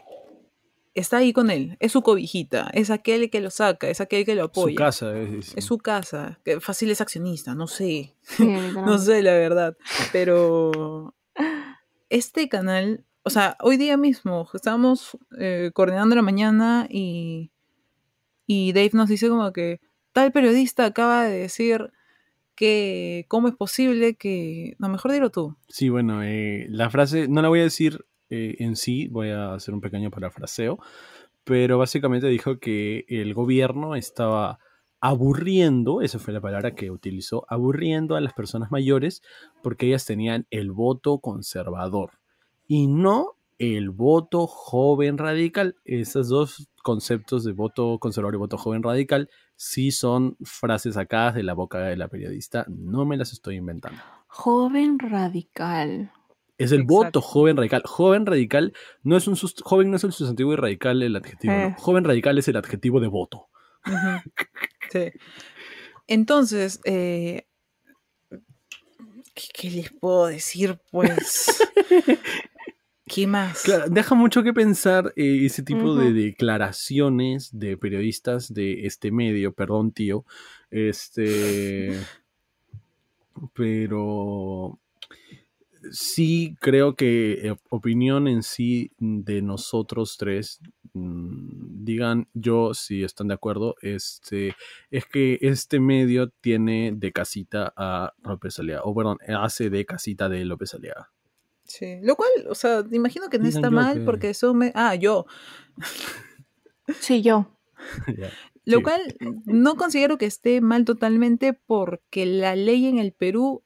está 0.99 1.17
ahí 1.17 1.33
con 1.33 1.49
él, 1.51 1.77
es 1.79 1.91
su 1.91 2.01
cobijita, 2.01 2.69
es 2.73 2.89
aquel 2.89 3.29
que 3.29 3.41
lo 3.41 3.49
saca, 3.49 3.89
es 3.89 4.01
aquel 4.01 4.25
que 4.25 4.35
lo 4.35 4.43
Su 4.43 4.47
apoya. 4.61 4.75
casa 4.75 5.17
es, 5.17 5.55
Es 5.55 5.65
su 5.65 5.77
casa, 5.77 6.39
que 6.43 6.59
fácil 6.59 6.91
es 6.91 7.01
accionista, 7.01 7.55
no 7.55 7.67
sé, 7.67 8.15
Sí, 8.21 8.45
no 8.75 8.97
sé 8.97 9.21
la 9.23 9.33
verdad, 9.33 9.77
pero 10.11 11.13
este 12.09 12.49
canal, 12.49 13.05
o 13.23 13.29
sea, 13.29 13.57
hoy 13.61 13.77
día 13.77 13.97
mismo 13.97 14.49
estábamos 14.53 15.17
eh, 15.39 15.71
coordinando 15.73 16.15
la 16.15 16.21
mañana 16.21 16.87
y, 16.89 17.51
y 18.45 18.71
Dave 18.73 18.91
nos 18.93 19.09
dice 19.09 19.29
como 19.29 19.51
que 19.53 19.81
tal 20.13 20.31
periodista 20.31 20.85
acaba 20.85 21.25
de 21.25 21.37
decir 21.37 21.91
que 22.55 23.25
cómo 23.27 23.49
es 23.49 23.55
posible 23.55 24.15
que, 24.15 24.75
no, 24.79 24.89
mejor 24.89 25.11
dilo 25.11 25.29
tú. 25.29 25.55
Sí, 25.67 25.89
bueno, 25.89 26.23
eh, 26.23 26.65
la 26.69 26.89
frase 26.89 27.27
no 27.27 27.43
la 27.43 27.49
voy 27.49 27.59
a 27.59 27.63
decir 27.63 28.03
eh, 28.29 28.55
en 28.59 28.75
sí, 28.75 29.07
voy 29.07 29.29
a 29.29 29.53
hacer 29.53 29.73
un 29.73 29.81
pequeño 29.81 30.11
parafraseo, 30.11 30.79
pero 31.43 31.77
básicamente 31.77 32.27
dijo 32.27 32.59
que 32.59 33.05
el 33.07 33.33
gobierno 33.33 33.95
estaba 33.95 34.59
aburriendo, 34.99 36.01
esa 36.01 36.19
fue 36.19 36.33
la 36.33 36.41
palabra 36.41 36.75
que 36.75 36.91
utilizó, 36.91 37.45
aburriendo 37.49 38.15
a 38.15 38.21
las 38.21 38.33
personas 38.33 38.71
mayores 38.71 39.21
porque 39.61 39.87
ellas 39.87 40.05
tenían 40.05 40.47
el 40.49 40.71
voto 40.71 41.19
conservador 41.19 42.19
y 42.67 42.87
no 42.87 43.37
el 43.59 43.89
voto 43.89 44.47
joven 44.47 45.17
radical. 45.17 45.75
Esos 45.85 46.29
dos 46.29 46.69
conceptos 46.83 47.43
de 47.43 47.53
voto 47.53 47.97
conservador 47.99 48.35
y 48.35 48.37
voto 48.37 48.57
joven 48.57 48.83
radical 48.83 49.29
sí 49.55 49.91
son 49.91 50.37
frases 50.43 50.95
sacadas 50.95 51.35
de 51.35 51.43
la 51.43 51.53
boca 51.53 51.79
de 51.79 51.97
la 51.97 52.07
periodista, 52.07 52.65
no 52.67 53.05
me 53.05 53.17
las 53.17 53.33
estoy 53.33 53.55
inventando. 53.55 53.99
Joven 54.27 54.99
radical. 54.99 56.11
Es 56.57 56.71
el 56.71 56.81
Exacto. 56.81 56.93
voto 56.93 57.21
joven 57.21 57.57
radical. 57.57 57.83
Joven 57.85 58.25
radical 58.25 58.73
no 59.03 59.15
es 59.17 59.27
un 59.27 59.35
joven 59.35 59.91
no 59.91 59.97
es 59.97 60.03
el 60.03 60.11
sustantivo 60.11 60.53
y 60.53 60.55
radical 60.55 61.03
el 61.03 61.15
adjetivo. 61.15 61.53
no. 61.53 61.59
Eh. 61.67 61.75
Joven 61.77 62.03
radical 62.03 62.37
es 62.37 62.47
el 62.47 62.57
adjetivo 62.57 62.99
de 62.99 63.07
voto. 63.07 63.47
Sí. 64.91 65.11
Entonces, 66.07 66.79
eh, 66.85 67.47
¿qué, 69.33 69.47
qué 69.53 69.69
les 69.69 69.91
puedo 69.91 70.27
decir? 70.27 70.79
Pues, 70.91 71.61
¿qué 73.05 73.27
más? 73.27 73.61
Claro, 73.63 73.85
deja 73.89 74.15
mucho 74.15 74.41
que 74.41 74.53
pensar 74.53 75.13
eh, 75.15 75.45
ese 75.45 75.63
tipo 75.63 75.95
de 75.95 76.11
declaraciones 76.13 77.49
de 77.57 77.77
periodistas 77.77 78.53
de 78.53 78.85
este 78.85 79.11
medio, 79.11 79.53
perdón 79.53 79.91
tío, 79.91 80.25
este, 80.71 81.99
pero 83.53 84.79
sí 85.91 86.55
creo 86.59 86.95
que 86.95 87.47
eh, 87.47 87.55
opinión 87.69 88.27
en 88.27 88.43
sí 88.43 88.91
de 88.99 89.41
nosotros 89.41 90.17
tres, 90.17 90.59
mm, 90.93 91.83
digan 91.85 92.27
yo 92.33 92.73
si 92.73 93.03
están 93.03 93.27
de 93.29 93.33
acuerdo, 93.35 93.75
este, 93.81 94.55
es 94.91 95.05
que 95.05 95.37
este 95.41 95.79
medio 95.79 96.29
tiene 96.41 96.91
de 96.95 97.11
casita 97.11 97.73
a 97.75 98.13
López 98.23 98.59
Aliaga, 98.59 98.83
o 98.83 98.93
perdón, 98.95 99.17
hace 99.39 99.69
de 99.69 99.85
casita 99.85 100.29
de 100.29 100.45
López 100.45 100.73
Aliaga. 100.73 101.11
Sí, 101.63 101.97
lo 102.01 102.15
cual, 102.15 102.29
o 102.49 102.55
sea, 102.55 102.83
imagino 102.91 103.29
que 103.29 103.39
no 103.39 103.45
Digan 103.45 103.57
está 103.63 103.69
mal 103.69 103.99
que- 103.99 104.05
porque 104.05 104.29
eso 104.29 104.53
me... 104.53 104.71
Ah, 104.73 104.95
yo. 104.95 105.25
Sí, 106.99 107.21
yo. 107.21 107.51
Lo 108.65 108.77
Sí. 108.79 108.83
cual 108.83 109.01
no 109.45 109.75
considero 109.75 110.17
que 110.17 110.25
esté 110.25 110.59
mal 110.61 110.83
totalmente 110.83 111.53
porque 111.53 112.25
la 112.25 112.55
ley 112.55 112.85
en 112.87 112.99
el 112.99 113.13
Perú 113.13 113.63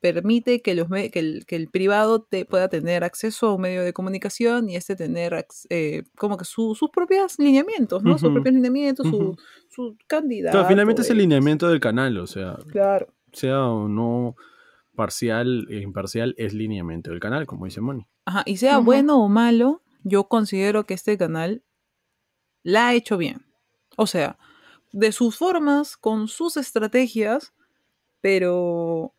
permite 0.00 0.62
que, 0.62 0.74
los 0.74 0.88
que, 0.88 1.18
el, 1.18 1.44
que 1.46 1.56
el 1.56 1.68
privado 1.68 2.22
te 2.22 2.44
pueda 2.44 2.68
tener 2.68 3.02
acceso 3.02 3.48
a 3.48 3.54
un 3.56 3.62
medio 3.62 3.82
de 3.82 3.92
comunicación 3.92 4.68
y 4.70 4.76
este 4.76 4.94
tener 4.94 5.46
eh, 5.70 6.04
como 6.16 6.36
que 6.36 6.44
su- 6.44 6.74
sus 6.76 6.90
propios 6.90 7.38
lineamientos, 7.38 8.02
¿no? 8.04 8.12
Sus 8.18 8.24
Ujú. 8.28 8.34
propios 8.34 8.54
lineamientos, 8.54 9.08
su- 9.08 9.16
Ujú. 9.16 9.36
su, 9.68 9.96
candidato. 10.06 10.52
Claro, 10.58 10.68
finalmente 10.68 11.02
es 11.02 11.10
el 11.10 11.18
lineamiento 11.18 11.68
del 11.68 11.80
canal, 11.80 12.18
o 12.18 12.26
sea, 12.26 12.56
Claro. 12.70 13.12
sea 13.32 13.64
o 13.66 13.88
no 13.88 14.36
parcial 14.94 15.66
e 15.70 15.78
imparcial, 15.80 16.34
es 16.38 16.54
lineamiento 16.54 17.10
del 17.10 17.20
canal, 17.20 17.46
como 17.46 17.64
dice 17.64 17.80
Moni. 17.80 18.06
Ajá, 18.26 18.42
y 18.46 18.56
sea 18.58 18.78
bueno 18.78 19.22
o 19.22 19.28
malo, 19.28 19.82
yo 20.04 20.24
considero 20.28 20.84
que 20.86 20.94
este 20.94 21.16
canal 21.18 21.62
la 22.62 22.88
ha 22.88 22.94
hecho 22.94 23.16
bien. 23.16 23.46
O 23.96 24.06
sea, 24.06 24.38
de 24.92 25.12
sus 25.12 25.36
formas, 25.36 25.96
con 25.96 26.28
sus 26.28 26.56
estrategias, 26.56 27.52
pero 28.20 29.14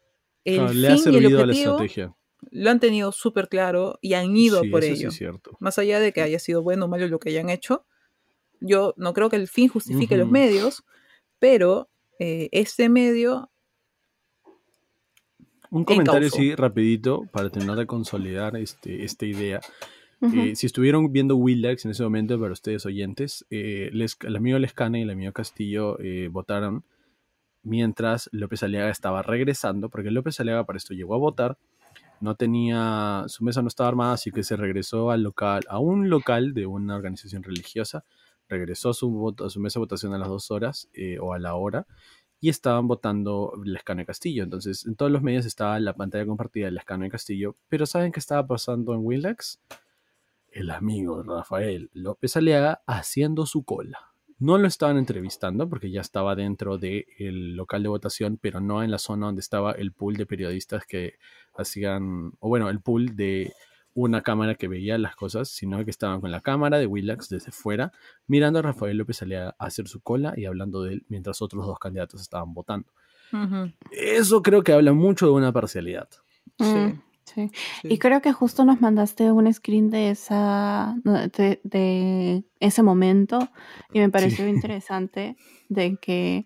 el 0.45 0.55
Claro, 0.55 0.69
fin 0.69 0.81
le 0.81 0.87
ha 0.87 0.91
y 0.91 0.93
el 0.93 0.99
servido 0.99 1.27
a 1.27 1.31
la 1.45 1.51
objetivo 1.51 1.71
estrategia. 1.71 2.15
lo 2.51 2.69
han 2.69 2.79
tenido 2.79 3.11
súper 3.11 3.49
claro 3.49 3.97
y 4.01 4.13
han 4.13 4.35
ido 4.35 4.61
Sí, 4.63 4.69
por 4.69 4.83
eso 4.83 4.95
sí 4.95 5.01
ello. 5.01 5.09
es 5.09 5.15
cierto. 5.15 5.57
Más 5.59 5.77
allá 5.77 5.99
de 5.99 6.13
que 6.13 6.21
haya 6.21 6.39
sido 6.39 6.63
bueno 6.63 6.85
o 6.85 6.87
malo 6.87 7.07
lo 7.07 7.19
que 7.19 7.29
hayan 7.29 7.49
hecho, 7.49 7.85
yo 8.61 8.93
no 8.97 9.13
creo 9.13 9.29
que 9.29 9.35
el 9.37 9.47
fin 9.47 9.67
justifique 9.69 10.17
los 10.17 10.25
Ujú. 10.25 10.33
medios, 10.33 10.83
pero 11.39 11.89
eh, 12.19 12.49
este 12.51 12.89
medio 12.89 13.49
Un 15.71 15.85
comentario 15.85 16.29
sí, 16.29 16.55
rapidito, 16.55 17.27
para 17.31 17.49
terminar 17.49 17.77
de 17.77 17.85
consolidar 17.85 18.57
este, 18.57 19.03
esta 19.03 19.25
idea. 19.25 19.59
Ujú. 20.21 20.35
Eh, 20.35 20.55
si 20.55 20.65
estuvieron 20.65 21.11
viendo 21.13 21.35
Willax 21.35 21.85
en 21.85 21.91
ese 21.91 22.03
momento, 22.03 22.39
para 22.39 22.51
ustedes 22.53 22.85
oyentes, 22.85 23.45
eh, 23.51 23.89
Les- 23.93 24.17
el 24.21 24.35
amigo 24.35 24.57
Lescana 24.59 24.97
y 24.99 25.03
el 25.03 25.11
amigo 25.11 25.31
Castillo 25.31 25.99
eh, 25.99 26.27
votaron 26.31 26.83
mientras 27.63 28.29
López 28.31 28.63
Aliaga 28.63 28.89
estaba 28.89 29.21
regresando, 29.21 29.89
porque 29.89 30.11
López 30.11 30.39
Aliaga 30.39 30.65
para 30.65 30.77
esto 30.77 30.93
llegó 30.93 31.15
a 31.15 31.19
votar, 31.19 31.57
no 32.21 32.35
tenía, 32.35 33.23
su 33.27 33.43
mesa 33.43 33.61
no 33.61 33.67
estaba 33.67 33.89
armada, 33.89 34.13
así 34.13 34.31
que 34.31 34.43
se 34.43 34.57
regresó 34.57 35.11
al 35.11 35.23
local, 35.23 35.63
a 35.69 35.79
un 35.79 36.09
local 36.09 36.53
de 36.53 36.65
una 36.65 36.95
organización 36.95 37.43
religiosa, 37.43 38.03
regresó 38.47 38.89
a 38.89 38.93
su, 38.93 39.09
mesa 39.57 39.79
de 39.79 39.83
votación 39.83 40.13
a 40.13 40.17
las 40.17 40.27
dos 40.27 40.51
horas 40.51 40.89
eh, 40.93 41.17
o 41.19 41.33
a 41.33 41.39
la 41.39 41.55
hora, 41.55 41.87
y 42.41 42.49
estaban 42.49 42.87
votando 42.87 43.53
Lescano 43.63 44.01
y 44.01 44.05
Castillo. 44.05 44.43
Entonces, 44.43 44.85
en 44.85 44.95
todos 44.95 45.11
los 45.11 45.21
medios 45.21 45.45
estaba 45.45 45.79
la 45.79 45.93
pantalla 45.93 46.25
compartida 46.25 46.65
de 46.65 46.71
Lescano 46.71 47.05
y 47.05 47.09
Castillo, 47.09 47.57
pero 47.67 47.85
¿saben 47.85 48.11
qué 48.11 48.19
estaba 48.19 48.47
pasando 48.47 48.93
en 48.93 49.01
Willax? 49.03 49.59
el 50.51 50.71
amigo 50.71 51.23
Rafael 51.23 51.89
López 51.93 52.35
Aliaga 52.37 52.81
haciendo 52.85 53.45
su 53.45 53.63
cola. 53.63 54.08
No 54.39 54.57
lo 54.57 54.67
estaban 54.67 54.97
entrevistando 54.97 55.67
porque 55.69 55.91
ya 55.91 56.01
estaba 56.01 56.35
dentro 56.35 56.77
del 56.77 57.55
local 57.55 57.83
de 57.83 57.89
votación, 57.89 58.39
pero 58.41 58.61
no 58.61 58.81
en 58.83 58.91
la 58.91 58.97
zona 58.97 59.27
donde 59.27 59.41
estaba 59.41 59.73
el 59.73 59.91
pool 59.91 60.15
de 60.15 60.25
periodistas 60.25 60.85
que 60.85 61.15
hacían, 61.55 62.31
o 62.39 62.47
bueno, 62.47 62.69
el 62.69 62.79
pool 62.79 63.15
de 63.15 63.53
una 63.93 64.21
cámara 64.21 64.55
que 64.55 64.69
veía 64.69 64.97
las 64.97 65.15
cosas, 65.15 65.49
sino 65.49 65.83
que 65.83 65.91
estaban 65.91 66.21
con 66.21 66.31
la 66.31 66.39
cámara 66.39 66.77
de 66.79 66.85
Willax 66.85 67.27
desde 67.27 67.51
fuera, 67.51 67.91
mirando 68.27 68.59
a 68.59 68.61
Rafael 68.61 68.97
López 68.97 69.21
Aliaga 69.21 69.55
hacer 69.59 69.87
su 69.87 69.99
cola 70.01 70.33
y 70.37 70.45
hablando 70.45 70.83
de 70.83 70.93
él 70.93 71.05
mientras 71.09 71.41
otros 71.41 71.65
dos 71.65 71.77
candidatos 71.79 72.21
estaban 72.21 72.53
votando. 72.53 72.87
Eso 73.91 74.41
creo 74.41 74.63
que 74.63 74.71
habla 74.71 74.93
mucho 74.93 75.25
de 75.25 75.33
una 75.33 75.51
parcialidad. 75.51 76.09
Mm, 76.57 76.63
sí, 76.63 76.99
sí. 77.33 77.51
sí. 77.81 77.87
Y 77.87 77.97
creo 77.97 78.21
que 78.21 78.33
justo 78.33 78.65
nos 78.65 78.81
mandaste 78.81 79.31
un 79.31 79.51
screen 79.53 79.89
de 79.89 80.11
esa 80.11 80.95
de, 81.03 81.59
de 81.63 82.43
ese 82.59 82.83
momento 82.83 83.49
y 83.93 83.99
me 83.99 84.09
pareció 84.09 84.47
interesante 84.47 85.35
de 85.69 85.97
que 85.97 86.45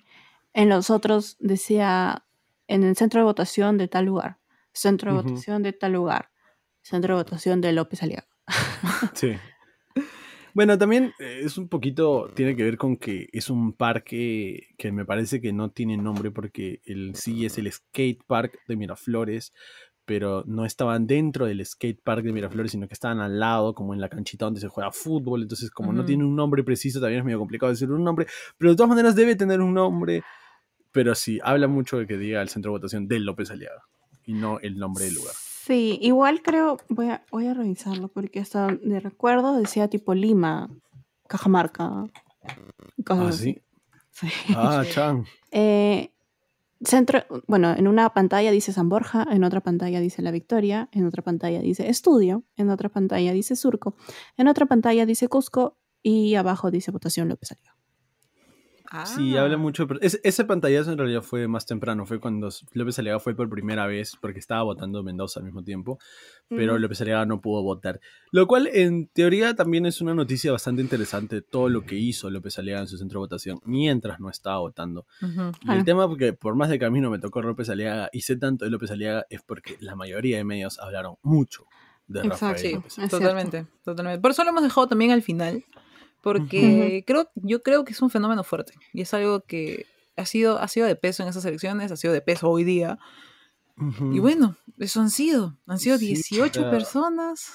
en 0.54 0.70
los 0.70 0.90
otros 0.90 1.38
decía 1.40 2.26
en 2.68 2.84
el 2.84 2.96
centro 2.96 3.20
de 3.20 3.26
votación 3.26 3.78
de 3.78 3.88
tal 3.88 4.06
lugar, 4.06 4.38
centro 4.72 5.12
de 5.12 5.22
votación 5.22 5.64
de 5.64 5.74
tal 5.74 5.94
lugar, 5.94 6.30
centro 6.82 7.16
de 7.16 7.24
votación 7.24 7.62
de 7.62 7.74
López 7.74 8.04
Aliaga. 8.04 8.28
Sí. 9.14 9.36
Bueno, 10.54 10.78
también 10.78 11.14
eh, 11.20 11.42
es 11.44 11.58
un 11.58 11.68
poquito, 11.68 12.32
tiene 12.36 12.56
que 12.56 12.64
ver 12.64 12.78
con 12.78 12.98
que 12.98 13.28
es 13.34 13.50
un 13.50 13.74
parque 13.74 14.68
que 14.78 14.92
me 14.92 15.04
parece 15.04 15.42
que 15.42 15.52
no 15.52 15.72
tiene 15.72 15.98
nombre 15.98 16.30
porque 16.30 16.80
el 16.86 17.16
sí 17.16 17.46
es 17.46 17.58
el 17.58 17.72
skate 17.72 18.24
park 18.28 18.60
de 18.68 18.76
Miraflores, 18.76 19.52
pero 20.06 20.44
no 20.46 20.66
estaban 20.66 21.08
dentro 21.08 21.46
del 21.46 21.66
skate 21.66 22.02
park 22.04 22.24
de 22.24 22.34
Miraflores, 22.34 22.72
sino 22.72 22.88
que 22.88 22.94
estaban 22.94 23.20
al 23.20 23.40
lado, 23.40 23.74
como 23.74 23.94
en 23.94 24.02
la 24.02 24.10
canchita 24.10 24.46
donde 24.46 24.60
se 24.60 24.68
juega 24.68 24.92
fútbol, 24.92 25.44
entonces 25.44 25.72
como 25.72 25.94
no 25.94 26.00
Ujú. 26.00 26.08
tiene 26.08 26.26
un 26.26 26.36
nombre 26.36 26.64
preciso, 26.64 27.00
también 27.00 27.20
es 27.20 27.26
medio 27.26 27.40
complicado 27.40 27.72
decir 27.72 27.90
un 27.92 28.04
nombre, 28.04 28.28
pero 28.58 28.72
de 28.72 28.78
todas 28.78 28.90
maneras 28.90 29.16
debe 29.16 29.36
tener 29.36 29.62
un 29.62 29.74
nombre, 29.74 30.24
pero 30.92 31.16
sí, 31.16 31.40
habla 31.44 31.68
mucho 31.68 31.98
de 31.98 32.08
que 32.08 32.18
diga 32.18 32.42
el 32.42 32.50
centro 32.50 32.72
de 32.72 32.78
votación 32.80 33.08
de 33.08 33.20
López 33.20 33.50
Aliaga 33.52 33.82
y 34.26 34.34
no 34.34 34.60
el 34.60 34.78
nombre 34.78 35.06
del 35.06 35.16
lugar. 35.16 35.34
Sí, 35.66 35.98
igual 36.02 36.42
creo, 36.42 36.78
voy 36.90 37.10
a, 37.10 37.24
voy 37.32 37.48
a 37.48 37.54
revisarlo 37.54 38.10
porque 38.10 38.40
hasta 38.42 38.68
de 38.68 39.00
recuerdo 39.00 39.58
decía 39.58 39.88
tipo 39.88 40.14
Lima, 40.14 40.70
Cajamarca, 41.28 42.06
cosas 43.06 43.26
Ah, 43.26 43.30
así. 43.30 43.54
sí. 44.12 44.28
Sí. 44.28 44.28
Ah, 44.56 44.84
chan. 44.90 45.26
Eh, 45.52 46.13
centro, 46.86 47.24
bueno, 47.48 47.74
en 47.76 47.88
una 47.88 48.14
pantalla 48.14 48.52
dice 48.52 48.74
San 48.74 48.90
Borja, 48.90 49.26
en 49.30 49.44
otra 49.44 49.62
pantalla 49.62 50.00
dice 50.00 50.22
La 50.22 50.32
Victoria, 50.32 50.90
en 50.92 51.06
otra 51.06 51.24
pantalla 51.24 51.60
dice 51.60 51.90
Estudio, 51.90 52.44
en 52.56 52.70
otra 52.70 52.90
pantalla 52.90 53.34
dice 53.34 53.56
Surco, 53.56 53.96
en 54.38 54.48
otra 54.48 54.66
pantalla 54.66 55.06
dice 55.06 55.28
Cusco 55.28 55.78
y 56.02 56.36
abajo 56.36 56.72
dice 56.72 56.92
Votación 56.92 57.30
López 57.30 57.52
Aliaga. 57.52 57.73
Sí, 59.06 59.36
Ah. 59.36 59.44
habla 59.44 59.58
mucho. 59.58 59.88
Pero 59.88 60.00
ese, 60.02 60.20
ese 60.24 60.46
pantallazo 60.46 60.92
en 60.92 60.98
realidad 60.98 61.22
fue 61.22 61.48
más 61.48 61.66
temprano. 61.66 62.06
Fue 62.06 62.20
cuando 62.20 62.50
López 62.74 63.00
Aliaga 63.00 63.20
fue 63.20 63.36
por 63.36 63.50
primera 63.50 63.88
vez, 63.88 64.16
porque 64.22 64.40
estaba 64.40 64.64
votando 64.64 65.02
Mendoza 65.04 65.40
al 65.40 65.46
mismo 65.46 65.64
tiempo. 65.64 65.98
Pero. 66.50 66.78
López 66.78 67.02
Aliaga 67.02 67.26
no 67.26 67.42
pudo 67.42 67.64
votar. 67.64 68.00
Lo 68.32 68.46
cual, 68.48 68.68
en 68.72 69.08
teoría, 69.08 69.56
también 69.56 69.86
es 69.86 70.02
una 70.02 70.14
noticia 70.14 70.52
bastante 70.52 70.82
interesante. 70.82 71.42
Todo 71.42 71.70
lo 71.70 71.82
que 71.86 71.96
hizo 71.96 72.30
López 72.30 72.60
Aliaga 72.60 72.82
en 72.82 72.88
su 72.88 72.98
centro 72.98 73.20
de 73.20 73.24
votación 73.26 73.60
mientras 73.66 74.20
no 74.20 74.30
estaba 74.30 74.60
votando. 74.60 75.06
Y 75.22 75.72
el 75.72 75.84
tema, 75.86 76.08
porque 76.08 76.34
por 76.34 76.56
más 76.56 76.70
de 76.70 76.78
que 76.78 76.86
a 76.86 76.90
mí 76.92 77.02
no 77.02 77.10
me 77.10 77.20
tocó 77.20 77.42
López 77.42 77.70
Aliaga 77.70 78.10
y 78.14 78.22
sé 78.22 78.36
tanto 78.38 78.66
de 78.66 78.72
López 78.72 78.92
Aliaga, 78.92 79.26
es 79.30 79.42
porque 79.42 79.78
la 79.80 79.96
mayoría 79.96 80.38
de 80.38 80.44
medios 80.44 80.80
hablaron 80.80 81.16
mucho 81.24 81.66
de 82.06 82.20
Exacto. 82.20 82.46
Rafael 82.48 82.74
López 82.76 82.98
Es 83.00 83.10
totalmente, 83.10 83.66
totalmente. 83.84 84.20
Por 84.22 84.32
eso 84.32 84.44
lo 84.44 84.50
hemos 84.50 84.64
dejado 84.64 84.88
también 84.88 85.12
al 85.12 85.22
final, 85.22 85.64
porque 86.24 87.04
creo, 87.06 87.30
yo 87.36 87.62
creo 87.62 87.84
que 87.84 87.92
es 87.92 88.02
un 88.02 88.10
fenómeno 88.10 88.44
fuerte 88.44 88.74
y 88.94 89.02
es 89.02 89.14
algo 89.14 89.42
que 89.42 89.86
ha 90.16 90.26
sido, 90.26 90.58
ha 90.60 90.68
sido 90.68 90.88
de 90.88 90.96
peso 90.96 91.22
en 91.22 91.30
esas 91.30 91.44
elecciones, 91.46 91.92
ha 91.92 91.98
sido 91.98 92.14
de 92.14 92.22
peso 92.22 92.50
hoy 92.50 92.64
día. 92.64 92.98
Y 94.12 94.20
bueno, 94.20 94.56
eso 94.80 95.02
han 95.02 95.10
sido, 95.10 95.58
han 95.68 95.80
sido 95.80 95.98
Sí, 95.98 96.08
18 96.08 96.60
o 96.60 96.64
sea- 96.64 96.72
personas. 96.72 97.52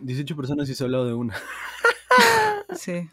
18 0.00 0.34
personas 0.36 0.68
y 0.68 0.74
se 0.74 0.82
ha 0.82 0.86
hablado 0.86 1.06
de 1.06 1.14
una. 1.14 1.34
Sí. 2.74 3.08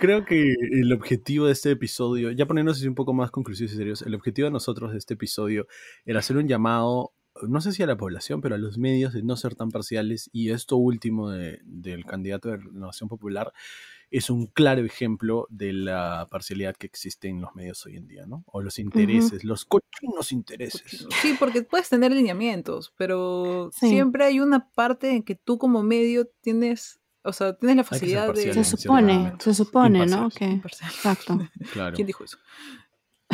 Creo 0.00 0.24
que 0.24 0.54
el 0.72 0.92
objetivo 0.92 1.46
de 1.46 1.52
este 1.52 1.70
episodio, 1.70 2.30
ya 2.30 2.46
poniéndonos 2.46 2.78
así 2.78 2.86
un 2.88 2.94
poco 2.94 3.12
más 3.12 3.30
conclusivos 3.30 3.72
y 3.72 3.76
serios, 3.76 4.02
el 4.02 4.14
objetivo 4.14 4.46
de 4.46 4.52
nosotros 4.52 4.92
de 4.92 4.98
este 4.98 5.14
episodio 5.14 5.66
era 6.06 6.20
hacer 6.20 6.36
un 6.36 6.46
llamado, 6.48 7.12
no 7.46 7.60
sé 7.60 7.72
si 7.72 7.82
a 7.82 7.86
la 7.86 7.96
población, 7.96 8.40
pero 8.40 8.54
a 8.54 8.58
los 8.58 8.78
medios 8.78 9.12
de 9.12 9.22
no 9.22 9.36
ser 9.36 9.54
tan 9.54 9.70
parciales. 9.70 10.30
Y 10.32 10.50
esto 10.50 10.76
último 10.76 11.30
de- 11.30 11.60
del 11.64 12.04
candidato 12.04 12.48
de 12.48 12.56
Renovación 12.58 13.08
Popular 13.08 13.52
es 14.10 14.30
un 14.30 14.46
claro 14.46 14.82
ejemplo 14.84 15.46
de 15.50 15.74
la 15.74 16.26
parcialidad 16.30 16.74
que 16.76 16.86
existe 16.86 17.28
en 17.28 17.42
los 17.42 17.54
medios 17.54 17.84
hoy 17.84 17.96
en 17.96 18.08
día, 18.08 18.24
¿no? 18.26 18.42
O 18.46 18.62
los 18.62 18.78
intereses, 18.78 19.44
los 19.44 19.66
cochinos 19.66 20.32
intereses. 20.32 21.06
Sí, 21.20 21.36
porque 21.38 21.62
puedes 21.62 21.90
tener 21.90 22.10
lineamientos, 22.12 22.92
pero 22.96 23.70
Sí. 23.74 23.88
siempre 23.90 24.24
hay 24.24 24.40
una 24.40 24.70
parte 24.70 25.10
en 25.10 25.22
que 25.22 25.34
tú 25.34 25.58
como 25.58 25.82
medio 25.82 26.26
tienes, 26.40 27.00
o 27.22 27.34
sea, 27.34 27.52
tienes 27.54 27.76
la 27.76 27.84
facilidad 27.84 28.32
de... 28.32 28.54
Se 28.54 28.64
supone, 28.64 29.34
se 29.40 29.52
supone, 29.52 30.06
¿no? 30.06 30.28
Exacto. 30.40 31.38
Claro. 31.74 31.94
¿Quién 31.94 32.06
dijo 32.06 32.24
eso? 32.24 32.38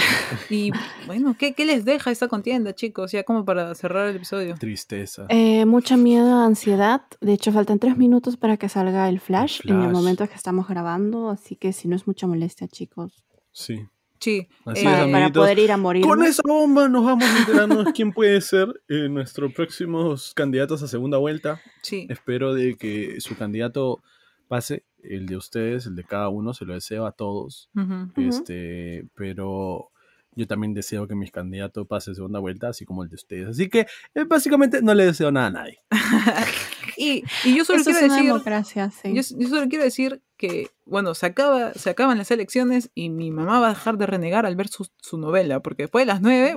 Y 0.51 0.71
bueno, 1.07 1.37
¿qué, 1.39 1.55
qué 1.55 1.65
les 1.65 1.85
deja 1.85 2.11
esta 2.11 2.29
contienda, 2.29 2.75
chicos? 2.75 3.13
Ya 3.13 3.25
como 3.25 3.45
para 3.45 3.75
cerrar 3.75 4.09
el 4.09 4.17
episodio. 4.17 4.55
Tristeza. 4.59 5.27
Eh, 5.29 5.65
mucho 5.65 5.97
miedo, 5.97 6.43
ansiedad. 6.43 7.03
De 7.21 7.33
hecho, 7.33 7.53
faltan 7.53 7.79
tres 7.79 7.97
minutos 7.97 8.37
para 8.37 8.57
que 8.57 8.69
salga 8.69 9.09
el 9.09 9.21
flash, 9.21 9.61
en 9.65 9.83
el 9.83 9.91
momento 9.91 10.27
que 10.29 10.35
estamos 10.35 10.69
grabando, 10.69 11.31
así 11.31 11.57
que 11.57 11.73
si 11.73 11.89
no 11.89 11.97
es 11.97 12.07
mucha 12.07 12.27
molestia, 12.27 12.69
chicos. 12.69 13.25
Sí. 13.53 13.87
Sí. 14.21 14.49
Así 14.65 14.87
eh, 14.87 14.91
es, 14.91 14.97
para, 14.97 15.13
para 15.13 15.31
poder 15.31 15.59
ir 15.59 15.73
a 15.73 15.77
morir. 15.77 16.03
Con 16.03 16.23
esa 16.23 16.43
bomba 16.47 16.89
nos 16.89 17.05
vamos 17.05 17.25
a 17.25 17.39
enterarnos 17.41 17.93
quién 17.95 18.13
puede 18.13 18.41
ser 18.41 18.69
eh, 18.89 19.09
nuestros 19.09 19.53
próximos 19.53 20.33
candidatos 20.35 20.83
a 20.83 20.89
segunda 20.89 21.19
vuelta. 21.19 21.61
sí. 21.83 22.07
Espero 22.09 22.55
de 22.55 22.77
que 22.77 23.21
su 23.21 23.37
candidato 23.37 24.03
pase, 24.49 24.85
el 25.03 25.27
de 25.27 25.37
ustedes, 25.37 25.87
el 25.87 25.97
de 25.97 26.05
cada 26.05 26.29
uno, 26.29 26.55
se 26.55 26.65
lo 26.65 26.75
deseo 26.75 27.07
a 27.07 27.13
todos. 27.13 27.71
Este, 28.17 29.07
pero 29.15 29.91
yo 30.37 30.47
también 30.47 30.75
deseo 30.75 31.07
que 31.09 31.15
mi 31.15 31.29
candidato 31.31 31.85
pase 31.87 32.15
segunda 32.15 32.39
vuelta, 32.39 32.69
así 32.69 32.85
como 32.85 33.03
el 33.03 33.09
de 33.09 33.15
ustedes. 33.17 33.49
Así 33.49 33.69
que 33.69 33.87
eh, 34.15 34.25
básicamente 34.27 34.81
no 34.83 34.95
le 34.95 35.07
deseo 35.07 35.31
nada 35.33 35.47
a 35.47 35.51
nadie. 35.51 35.79
Y, 36.97 37.25
y 37.45 37.57
yo 37.57 37.65
solo 37.65 37.81
Eso 37.81 37.91
es 37.91 37.97
quiero 37.97 38.07
una 38.07 38.15
decir, 38.15 38.33
democracia, 38.33 38.91
sí. 38.93 39.13
yo, 39.15 39.23
yo 39.37 39.49
solo 39.49 39.69
quiero 39.69 39.83
decir 39.83 40.23
que, 40.37 40.71
bueno, 40.87 41.15
se, 41.17 41.27
acaba, 41.27 41.75
se 41.75 41.91
acaban 41.91 42.19
las 42.19 42.31
elecciones 42.31 42.89
y 42.95 43.11
mi 43.11 43.33
mamá 43.33 43.59
va 43.59 43.67
a 43.67 43.71
dejar 43.71 43.99
de 43.99 44.07
renegar 44.07 44.47
al 44.47 44.55
ver 44.55 44.69
su, 44.69 44.87
su 45.01 45.19
novela, 45.19 45.59
porque 45.59 45.83
después 45.85 46.03
de 46.03 46.13
las 46.13 46.23
nueve, 46.23 46.57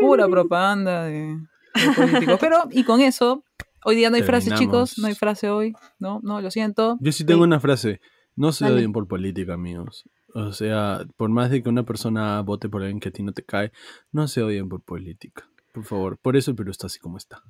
pura 0.00 0.28
propaganda 0.28 1.04
de, 1.04 1.36
de 1.74 1.92
políticos. 1.96 2.38
Pero, 2.40 2.64
y 2.72 2.82
con 2.84 3.00
eso, 3.00 3.44
hoy 3.84 3.96
día 3.96 4.10
no 4.10 4.16
hay 4.16 4.22
frase, 4.22 4.50
Terminamos. 4.50 4.90
chicos, 4.90 4.98
no 5.02 5.06
hay 5.08 5.14
frase 5.14 5.50
hoy, 5.50 5.74
no, 6.00 6.20
no, 6.24 6.40
lo 6.40 6.50
siento. 6.50 6.98
Yo 7.00 7.12
sí 7.12 7.24
tengo 7.24 7.42
Sí. 7.42 7.46
una 7.46 7.60
frase. 7.60 8.00
No 8.34 8.50
se 8.50 8.64
Dale. 8.64 8.76
odien 8.78 8.92
por 8.92 9.06
política, 9.06 9.54
amigos. 9.54 10.04
O 10.34 10.52
sea, 10.52 11.04
por 11.16 11.30
más 11.30 11.50
de 11.50 11.62
que 11.62 11.68
una 11.68 11.84
persona 11.84 12.40
vote 12.42 12.68
por 12.68 12.82
alguien 12.82 13.00
que 13.00 13.10
a 13.10 13.12
ti 13.12 13.22
no 13.22 13.32
te 13.32 13.44
cae, 13.44 13.72
no 14.12 14.28
se 14.28 14.42
odien 14.42 14.68
por 14.68 14.82
política. 14.82 15.48
Por 15.72 15.84
favor. 15.84 16.18
Por 16.18 16.36
eso 16.36 16.50
el 16.50 16.56
Perú 16.56 16.70
está 16.70 16.86
así 16.86 16.98
como 16.98 17.16
está. 17.16 17.42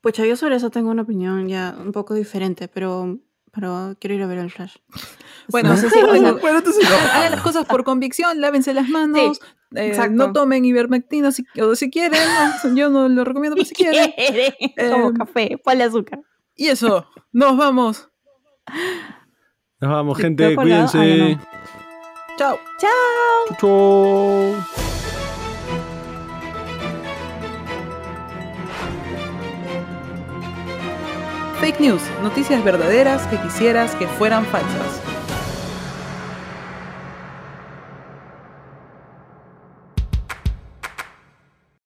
Pucha, 0.00 0.26
yo 0.26 0.36
sobre 0.36 0.56
eso 0.56 0.70
tengo 0.70 0.90
una 0.90 1.02
opinión 1.02 1.48
ya 1.48 1.76
un 1.78 1.92
poco 1.92 2.14
diferente, 2.14 2.66
pero, 2.66 3.18
pero 3.52 3.96
quiero 4.00 4.14
ir 4.16 4.22
a 4.22 4.26
ver 4.26 4.38
el 4.38 4.50
Flash. 4.50 4.76
Bueno, 5.48 5.70
no 5.70 5.76
sé 5.76 5.90
si 5.90 6.00
bueno, 6.00 6.38
bueno, 6.38 6.58
entonces 6.58 6.88
no. 6.88 6.94
hagan 6.94 7.32
las 7.32 7.42
cosas 7.42 7.66
por 7.66 7.82
convicción, 7.82 8.40
lávense 8.40 8.72
las 8.72 8.88
manos, 8.88 9.40
eh, 9.74 9.88
exacto. 9.88 10.12
no 10.12 10.32
tomen 10.32 10.64
ivermectina 10.64 11.32
si, 11.32 11.44
o 11.60 11.74
si 11.74 11.90
quieren, 11.90 12.20
no, 12.62 12.74
yo 12.76 12.90
no 12.90 13.08
lo 13.08 13.24
recomiendo, 13.24 13.56
pero 13.56 13.66
si 13.66 13.74
quieren. 13.74 14.14
Como 14.76 15.08
Em, 15.08 15.14
café, 15.14 15.58
ponle 15.62 15.82
azúcar. 15.82 16.20
Y 16.54 16.68
eso, 16.68 17.06
nos 17.32 17.56
vamos. 17.56 18.08
Nos 19.82 19.90
vamos, 19.90 20.16
¿Te 20.16 20.22
gente. 20.22 20.54
Cuídense. 20.54 21.18
ya 21.18 21.24
no. 21.24 21.40
Chao. 22.38 22.58
Chau, 22.78 23.56
chau. 23.60 24.54
Fake 31.60 31.80
news, 31.80 32.00
noticias 32.22 32.62
verdaderas 32.62 33.26
que 33.26 33.36
quisieras 33.38 33.96
que 33.96 34.06
fueran 34.06 34.44
falsas. 34.46 35.11